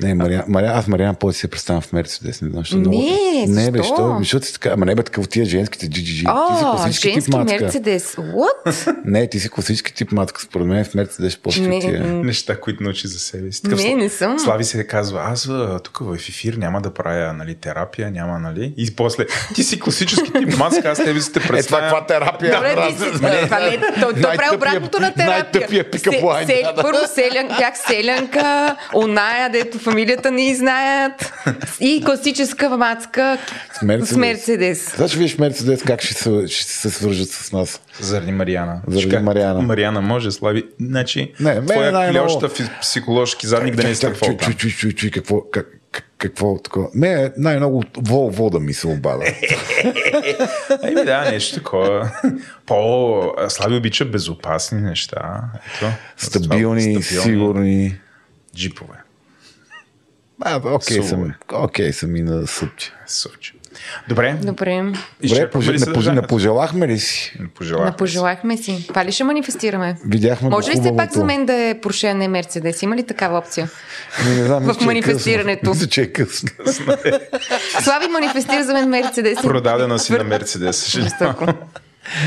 Не, 0.00 0.14
Мария, 0.14 0.44
Мария, 0.48 0.72
аз 0.74 0.86
Мариана 0.86 1.14
повече 1.14 1.38
се 1.38 1.48
представям 1.48 1.82
в 1.82 1.92
Мерцедес. 1.92 2.42
Не 2.42 2.48
знам, 2.50 2.62
защо 2.62 2.76
много- 2.76 2.96
Не, 2.96 3.62
Не, 3.62 3.70
бе, 3.70 3.82
що? 3.82 4.16
Защото 4.18 4.46
си 4.46 4.52
така. 4.52 4.70
Ама 4.70 4.86
не 4.86 4.94
бе 4.94 5.02
такъв 5.02 5.28
тия 5.28 5.46
женските 5.46 5.86
GGG. 5.86 6.04
ти 6.04 6.58
си 6.58 6.64
О, 6.64 6.70
класически 6.76 7.02
тип 7.02 7.14
женски 7.14 7.30
мацка. 7.30 7.58
Мерцедес. 7.60 8.14
What? 8.16 8.96
Не, 9.04 9.26
ти 9.26 9.40
си 9.40 9.48
класически 9.48 9.94
тип 9.94 10.12
мацка. 10.12 10.40
Според 10.40 10.66
мен 10.66 10.84
в 10.84 10.94
Мерцедес 10.94 11.36
по 11.36 11.50
Не, 11.60 11.80
тия. 11.80 12.00
Неща, 12.04 12.60
които 12.60 12.82
научи 12.82 13.08
за 13.08 13.18
себе 13.18 13.52
си. 13.52 13.60
Не, 13.66 13.94
не 13.94 14.08
съм. 14.08 14.38
Слави 14.38 14.64
се 14.64 14.86
казва, 14.86 15.22
аз 15.24 15.48
тук 15.84 15.98
в 16.00 16.14
ефир 16.14 16.54
няма 16.54 16.80
да 16.80 16.94
правя 16.94 17.32
нали, 17.32 17.54
терапия, 17.54 18.10
няма, 18.10 18.38
нали? 18.38 18.74
И 18.76 18.96
после, 18.96 19.26
ти 19.54 19.62
си 19.64 19.80
класически 19.80 20.32
тип 20.32 20.58
маска, 20.58 20.88
аз 20.90 20.98
тебе 20.98 21.20
си 21.20 21.32
те 21.32 21.38
Е, 21.38 21.42
това 21.42 21.54
представя. 21.54 21.82
каква 21.82 22.06
терапия? 22.06 22.54
Добре, 22.54 22.74
брат? 22.74 22.88
ти 22.96 23.02
си, 23.04 23.10
това 23.12 23.28
не, 23.60 23.78
той, 24.00 24.12
той 24.12 24.22
прави 24.22 24.36
Най-тъпия- 24.36 24.54
обратното 24.56 25.00
на 25.00 25.14
терапия. 25.14 25.26
най-тъпия 25.26 25.84
да, 26.62 26.72
да. 26.72 26.82
Първо 26.82 26.98
селян, 27.14 27.48
селянка, 27.86 28.76
оная, 28.94 29.50
дето 29.50 29.78
фамилията 29.84 30.30
ни 30.30 30.54
знаят. 30.54 31.32
И 31.80 32.02
класическа 32.04 32.70
мацка 32.70 33.38
С 33.72 33.82
Мерцедес. 33.82 34.10
с 34.10 34.16
Мерцедес. 34.16 34.94
Ще 35.06 35.18
видиш 35.18 35.38
Мерцедес 35.38 35.82
как 35.82 36.02
ще 36.02 36.14
се, 36.14 36.48
ще 36.48 36.64
се 36.64 36.90
свържат 36.90 37.28
с 37.28 37.52
нас. 37.52 37.80
Заради 38.00 38.32
Мариана. 38.32 38.80
Заради 38.86 39.08
кажа, 39.08 39.22
Мариана. 39.22 39.60
Мариана 39.62 40.00
може, 40.00 40.30
Слави. 40.30 40.64
Значи, 40.80 41.32
Не, 41.40 41.62
твоя 41.62 41.92
най-много- 41.92 42.26
клеща 42.40 42.62
фи- 42.62 42.80
психоложки 42.80 43.46
задник 43.46 43.74
да 43.74 43.82
не 43.82 43.90
е 43.90 43.94
Чак, 43.94 44.00
чак, 44.02 44.16
стъпвал 44.16 44.36
чуй, 44.38 44.54
чуй, 44.54 44.70
чуй, 44.70 44.92
чуй, 44.92 45.10
какво, 45.10 45.40
как, 45.42 45.66
как- 45.92 46.04
какво 46.18 46.58
такова. 46.58 46.88
Не, 46.94 47.32
най-много 47.36 47.82
вол 47.98 48.30
вода 48.30 48.58
ми 48.60 48.72
се 48.74 48.86
обада. 48.86 49.24
Еми 50.82 50.94
да, 51.04 51.30
нещо 51.30 51.54
такова. 51.54 52.10
По 52.66 53.12
Слави 53.48 53.76
обича 53.76 54.04
безопасни 54.04 54.80
неща. 54.80 55.40
Ето, 55.76 55.86
Стабилни, 56.18 57.02
сигурни. 57.02 57.98
Джипове. 58.56 58.94
А, 60.42 60.56
окей 60.56 60.96
Сувове. 60.96 61.08
съм. 61.08 61.34
Окей 61.52 61.92
съм 61.92 62.16
и 62.16 62.22
на 62.22 62.46
съпче. 62.46 62.92
Сочи. 63.06 63.52
Добре. 64.08 64.36
Добре. 64.42 64.82
Добре, 64.82 64.92
ли 65.22 65.22
пожи, 65.22 65.40
не, 65.40 65.50
пожи, 65.50 65.72
не 65.72 65.78
съдържанието? 65.78 66.28
пожелахме 66.28 66.88
ли 66.88 66.98
си? 66.98 67.36
Не 67.40 67.48
пожелахме. 67.48 67.90
Не 67.90 67.96
пожелахме 67.96 68.56
си. 68.56 68.84
Това 68.88 69.04
ли 69.04 69.12
ще 69.12 69.24
манифестираме? 69.24 69.96
Видяхме 70.06 70.48
Може 70.48 70.70
ли 70.70 70.80
все 70.80 70.96
пак 70.96 71.12
за 71.12 71.24
мен 71.24 71.46
да 71.46 71.54
е 71.54 71.80
Порше, 71.80 72.14
не 72.14 72.28
Мерцедес? 72.28 72.82
Има 72.82 72.96
ли 72.96 73.02
такава 73.02 73.38
опция? 73.38 73.70
Не, 74.24 74.34
не 74.34 74.44
знам, 74.44 74.62
В 74.64 74.66
мисля, 74.66 74.78
че 74.78 74.84
е 74.84 74.86
манифестирането. 74.86 75.70
Мисля, 75.70 75.86
че 75.86 76.02
е 76.02 76.12
късно. 76.12 76.48
Слави 77.82 78.08
манифестира 78.08 78.64
за 78.64 78.72
мен 78.72 78.88
Мерцедес. 78.88 79.42
Продадена 79.42 79.98
си 79.98 80.12
на 80.12 80.24
Мерцедес. 80.24 80.90
Жестоко. 80.90 81.46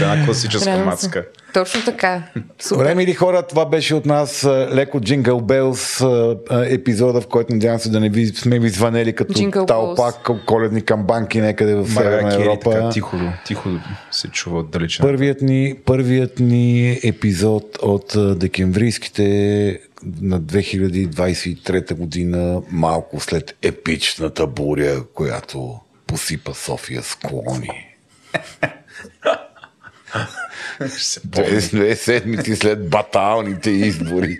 Една 0.01 0.25
класическа 0.25 0.69
Радвам 0.69 0.85
мацка. 0.85 1.25
се. 1.33 1.51
Точно 1.53 1.81
така. 1.85 2.23
Супер. 2.59 2.77
Добре, 2.77 2.95
мили 2.95 3.13
хора, 3.13 3.43
това 3.43 3.65
беше 3.65 3.95
от 3.95 4.05
нас 4.05 4.43
а, 4.43 4.69
леко 4.73 5.01
Джингъл 5.01 5.41
Белс 5.41 6.01
а, 6.01 6.37
епизода, 6.49 7.21
в 7.21 7.27
който 7.27 7.53
надявам 7.53 7.79
се 7.79 7.89
да 7.89 7.99
не 7.99 8.09
ви, 8.09 8.27
сме 8.27 8.59
ви 8.59 8.69
звънели 8.69 9.13
като 9.13 9.33
Jingle 9.33 9.67
талпак 9.67 10.29
коледни 10.45 10.81
камбанки 10.81 11.41
някъде 11.41 11.75
в 11.75 11.87
Северна 11.87 12.33
Европа. 12.33 12.69
така 12.71 12.89
тихо, 12.89 13.17
тихо 13.45 13.69
се 14.11 14.27
чува 14.27 14.59
отдалече. 14.59 15.01
Първият 15.01 15.41
ни, 15.41 15.75
първият 15.85 16.39
ни 16.39 16.99
епизод 17.03 17.77
от 17.81 18.15
а, 18.15 18.35
декемврийските 18.35 19.79
на 20.21 20.41
2023 20.41 21.93
година, 21.93 22.61
малко 22.71 23.19
след 23.19 23.55
епичната 23.61 24.47
буря, 24.47 25.03
която 25.13 25.79
посипа 26.07 26.53
София 26.53 27.03
с 27.03 27.15
колони. 27.15 27.69
Две, 31.23 31.59
две 31.59 31.95
седмици 31.95 32.55
след 32.55 32.89
баталните 32.89 33.69
избори. 33.69 34.37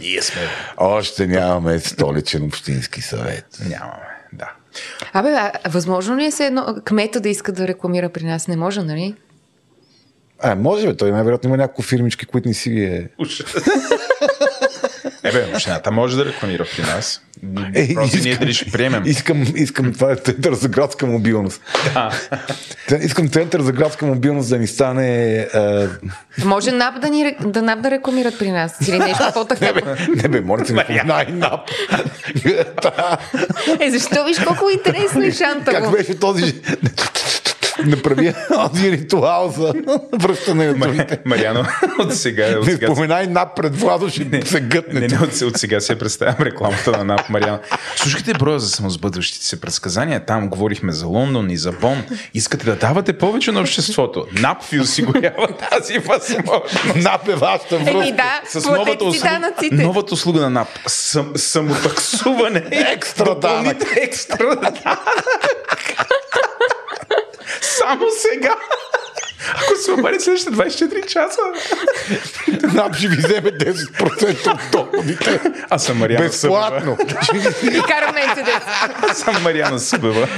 Ние 0.00 0.22
сме. 0.22 0.40
Още 0.76 1.26
нямаме 1.26 1.78
столичен 1.78 2.44
общински 2.44 3.02
съвет. 3.02 3.46
Нямаме, 3.68 4.08
да. 4.32 4.52
Абе, 5.12 5.28
а, 5.28 5.52
възможно 5.68 6.16
ли 6.16 6.24
е 6.24 6.30
се 6.30 6.46
едно 6.46 6.76
кмета 6.84 7.20
да 7.20 7.28
иска 7.28 7.52
да 7.52 7.68
рекламира 7.68 8.08
при 8.08 8.24
нас? 8.24 8.48
Не 8.48 8.56
може, 8.56 8.82
нали? 8.82 9.14
А, 10.38 10.54
може 10.54 10.86
бе, 10.86 10.96
той 10.96 11.10
най-вероятно 11.10 11.48
има 11.48 11.56
няколко 11.56 11.82
фирмички, 11.82 12.26
които 12.26 12.48
не 12.48 12.54
си 12.54 12.70
ги 12.70 12.84
е. 12.84 13.08
Ебе, 15.24 15.46
общината 15.46 15.90
може 15.90 16.16
да 16.16 16.24
рекламира 16.24 16.64
при 16.66 16.82
нас. 16.84 17.20
Е, 17.74 17.94
Просто 17.94 18.16
ние 18.16 18.22
искам- 18.22 18.40
дали 18.40 18.54
ще 18.54 18.64
приемем. 18.66 19.02
Искам, 19.06 19.44
искам 19.56 19.92
това 19.92 20.12
е 20.12 20.16
център 20.16 20.54
за 20.54 20.68
градска 20.68 21.06
мобилност. 21.06 21.60
Те- 22.88 22.96
Искам 22.96 23.28
център 23.28 23.60
за 23.60 23.72
градска 23.72 24.06
мобилност 24.06 24.50
да 24.50 24.58
ни 24.58 24.66
стане... 24.66 25.38
А... 25.54 25.88
Може 26.38 26.72
НАП 26.72 27.00
да, 27.00 27.08
ни, 27.08 27.36
да 27.40 27.62
НАП 27.62 27.80
да 27.80 27.90
рекламират 27.90 28.38
при 28.38 28.50
нас 28.50 28.88
или 28.88 28.98
нещо 28.98 29.22
по-такова. 29.34 29.96
Не 30.08 30.28
бе, 30.28 30.40
моля 30.40 30.66
се, 30.66 30.72
най-нап. 31.04 31.60
Е, 33.80 33.90
защо 33.90 34.24
виж 34.24 34.38
колко 34.38 34.70
интересно 34.70 35.22
и 35.22 35.28
Как 35.28 35.38
шантаво. 35.38 35.90
беше 35.90 36.14
този... 36.14 36.54
Направи 37.86 38.34
този 38.54 38.92
ритуал 38.92 39.54
за 39.56 39.72
връщане 40.12 40.66
на 40.66 40.74
думите. 40.74 41.18
Мариано, 41.24 41.64
от 41.98 42.14
сега, 42.14 42.58
от 42.58 42.66
Не 42.66 42.72
сега 42.72 42.86
споменай 42.86 43.26
нап 43.26 43.56
пред 43.56 43.76
Владо, 43.76 44.08
ще 44.08 44.42
се 44.46 44.60
гътне. 44.60 45.00
Не, 45.00 45.06
не, 45.06 45.16
от, 45.16 45.40
от 45.42 45.56
сега 45.56 45.80
се 45.80 45.98
представям 45.98 46.36
рекламата 46.40 46.90
на 46.90 47.04
НАП 47.04 47.28
Мариана. 47.28 47.60
Слушайте 47.96 48.34
броя 48.34 48.58
за 48.58 48.68
самосбъдващите 48.68 49.46
се 49.46 49.60
предсказания. 49.60 50.24
Там 50.26 50.48
говорихме 50.48 50.92
за 50.92 51.06
Лондон 51.06 51.50
и 51.50 51.56
за 51.56 51.72
Бон. 51.72 52.02
Искате 52.34 52.64
да 52.64 52.76
давате 52.76 53.12
повече 53.12 53.52
на 53.52 53.60
обществото. 53.60 54.26
НАП 54.32 54.62
ви 54.64 54.80
осигурява 54.80 55.48
тази 55.70 55.98
възможност. 55.98 56.96
Нап 56.96 57.28
е 57.28 57.34
вашата 57.34 57.76
Еми 57.76 57.84
връзка. 57.84 58.16
да, 58.16 58.60
С 58.60 58.64
новата 58.64 59.04
услуга, 59.04 59.52
новата 59.72 60.14
услуга 60.14 60.40
на 60.40 60.50
НАП. 60.50 60.68
Сам, 60.86 61.32
самотаксуване. 61.36 62.62
Екстра 62.70 63.34
данък. 63.34 63.76
Екстра 63.96 64.56
данък. 64.56 64.98
Само 67.82 68.10
сега. 68.10 68.56
Ако 69.54 69.76
се 69.84 69.92
обади 69.92 70.20
следващите 70.20 70.56
24 70.56 71.06
часа. 71.06 71.40
Нап 72.74 72.96
ще 72.96 73.08
ви 73.08 73.16
вземе 73.16 73.50
10% 73.50 74.52
от 74.52 74.60
доходите. 74.72 75.40
Аз 75.70 75.84
съм 75.84 75.98
Мариана 75.98 76.24
Безплатно. 76.24 76.96
И 77.62 77.82
кара 77.82 78.12
Мерцедес. 78.12 78.54
Събева. 78.54 79.10
Аз 79.10 79.18
съм 79.18 79.42
Мариана 79.42 79.78
Събева. 79.78 80.28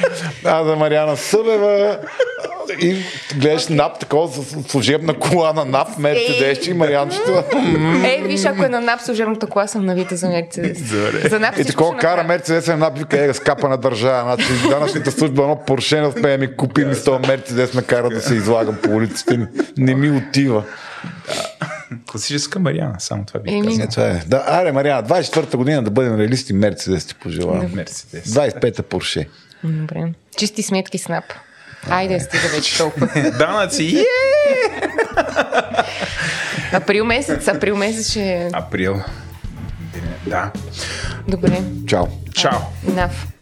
А 0.45 0.65
за 0.65 0.77
Мариана 0.77 1.17
Събева 1.17 1.99
и 2.81 2.97
гледаш 3.37 3.69
НАП 3.69 3.99
такова 3.99 4.29
с 4.29 4.69
служебна 4.69 5.15
кола 5.15 5.53
на 5.53 5.65
НАП, 5.65 5.99
Мерцедес 5.99 6.67
и 6.67 6.75
Марианчето. 6.75 7.45
Е, 8.05 8.23
виж, 8.23 8.45
ако 8.45 8.65
е 8.65 8.69
на 8.69 8.81
НАП 8.81 9.01
служебната 9.01 9.47
кола, 9.47 9.67
съм 9.67 9.87
навита 9.87 10.17
за 10.17 10.29
Мерцедес. 10.29 10.83
Добре. 10.83 11.29
За 11.29 11.41
НАП 11.41 11.59
И 11.59 11.65
такова 11.65 11.97
кара. 11.97 12.25
Мерцедес 12.25 12.67
на 12.67 12.77
НАП 12.77 12.99
вика, 12.99 13.25
е, 13.25 13.35
скапа 13.35 13.69
на 13.69 13.77
държава. 13.77 14.23
Значи 14.23 14.69
данъчната 14.69 15.11
служба 15.11 15.43
едно 15.43 15.57
Порше 15.67 16.01
не 16.01 16.07
успее 16.07 16.37
да 16.37 16.39
ми 16.39 16.57
купи 16.57 16.85
ми 16.85 16.95
с 16.95 17.05
този 17.05 17.29
Мерцедес 17.29 17.75
ме 17.75 17.83
кара 17.83 18.09
да 18.11 18.21
се 18.21 18.35
излагам 18.35 18.77
по 18.83 18.94
улиците. 18.95 19.49
Не 19.79 19.95
ми 19.95 20.11
отива. 20.11 20.65
Класическа 22.07 22.59
Мариана, 22.59 22.95
само 22.99 23.25
това 23.25 23.41
би 23.41 23.51
Еми. 23.51 23.67
казал. 23.67 23.85
Е, 23.85 23.89
това 23.89 24.07
е. 24.07 24.23
Да, 24.27 24.45
аре, 24.47 24.73
Мариана, 24.73 25.09
24-та 25.09 25.57
година 25.57 25.83
да 25.83 25.91
бъдем 25.91 26.21
реалисти, 26.21 26.53
Мерцедес 26.53 27.07
ти 27.07 27.15
пожелавам. 27.15 27.71
Мерцедес. 27.75 28.25
25-та 28.25 28.83
Порше. 28.83 29.29
Добре. 29.65 30.13
Чисти 30.37 30.63
сметки 30.63 30.99
с 30.99 31.09
НАП. 31.09 31.25
Айде, 31.91 32.21
стига 32.21 32.49
вече 32.49 32.79
толкова. 32.79 33.07
Данъци, 33.39 33.97
е! 33.99 34.05
Април 36.73 37.05
месец, 37.05 37.49
април 37.49 37.77
месец 37.77 38.11
ще... 38.11 38.51
Април. 38.53 39.03
Да. 40.27 40.51
Добре. 41.29 41.63
Чао. 41.87 42.07
Чао. 42.35 42.59
Enough. 42.87 43.34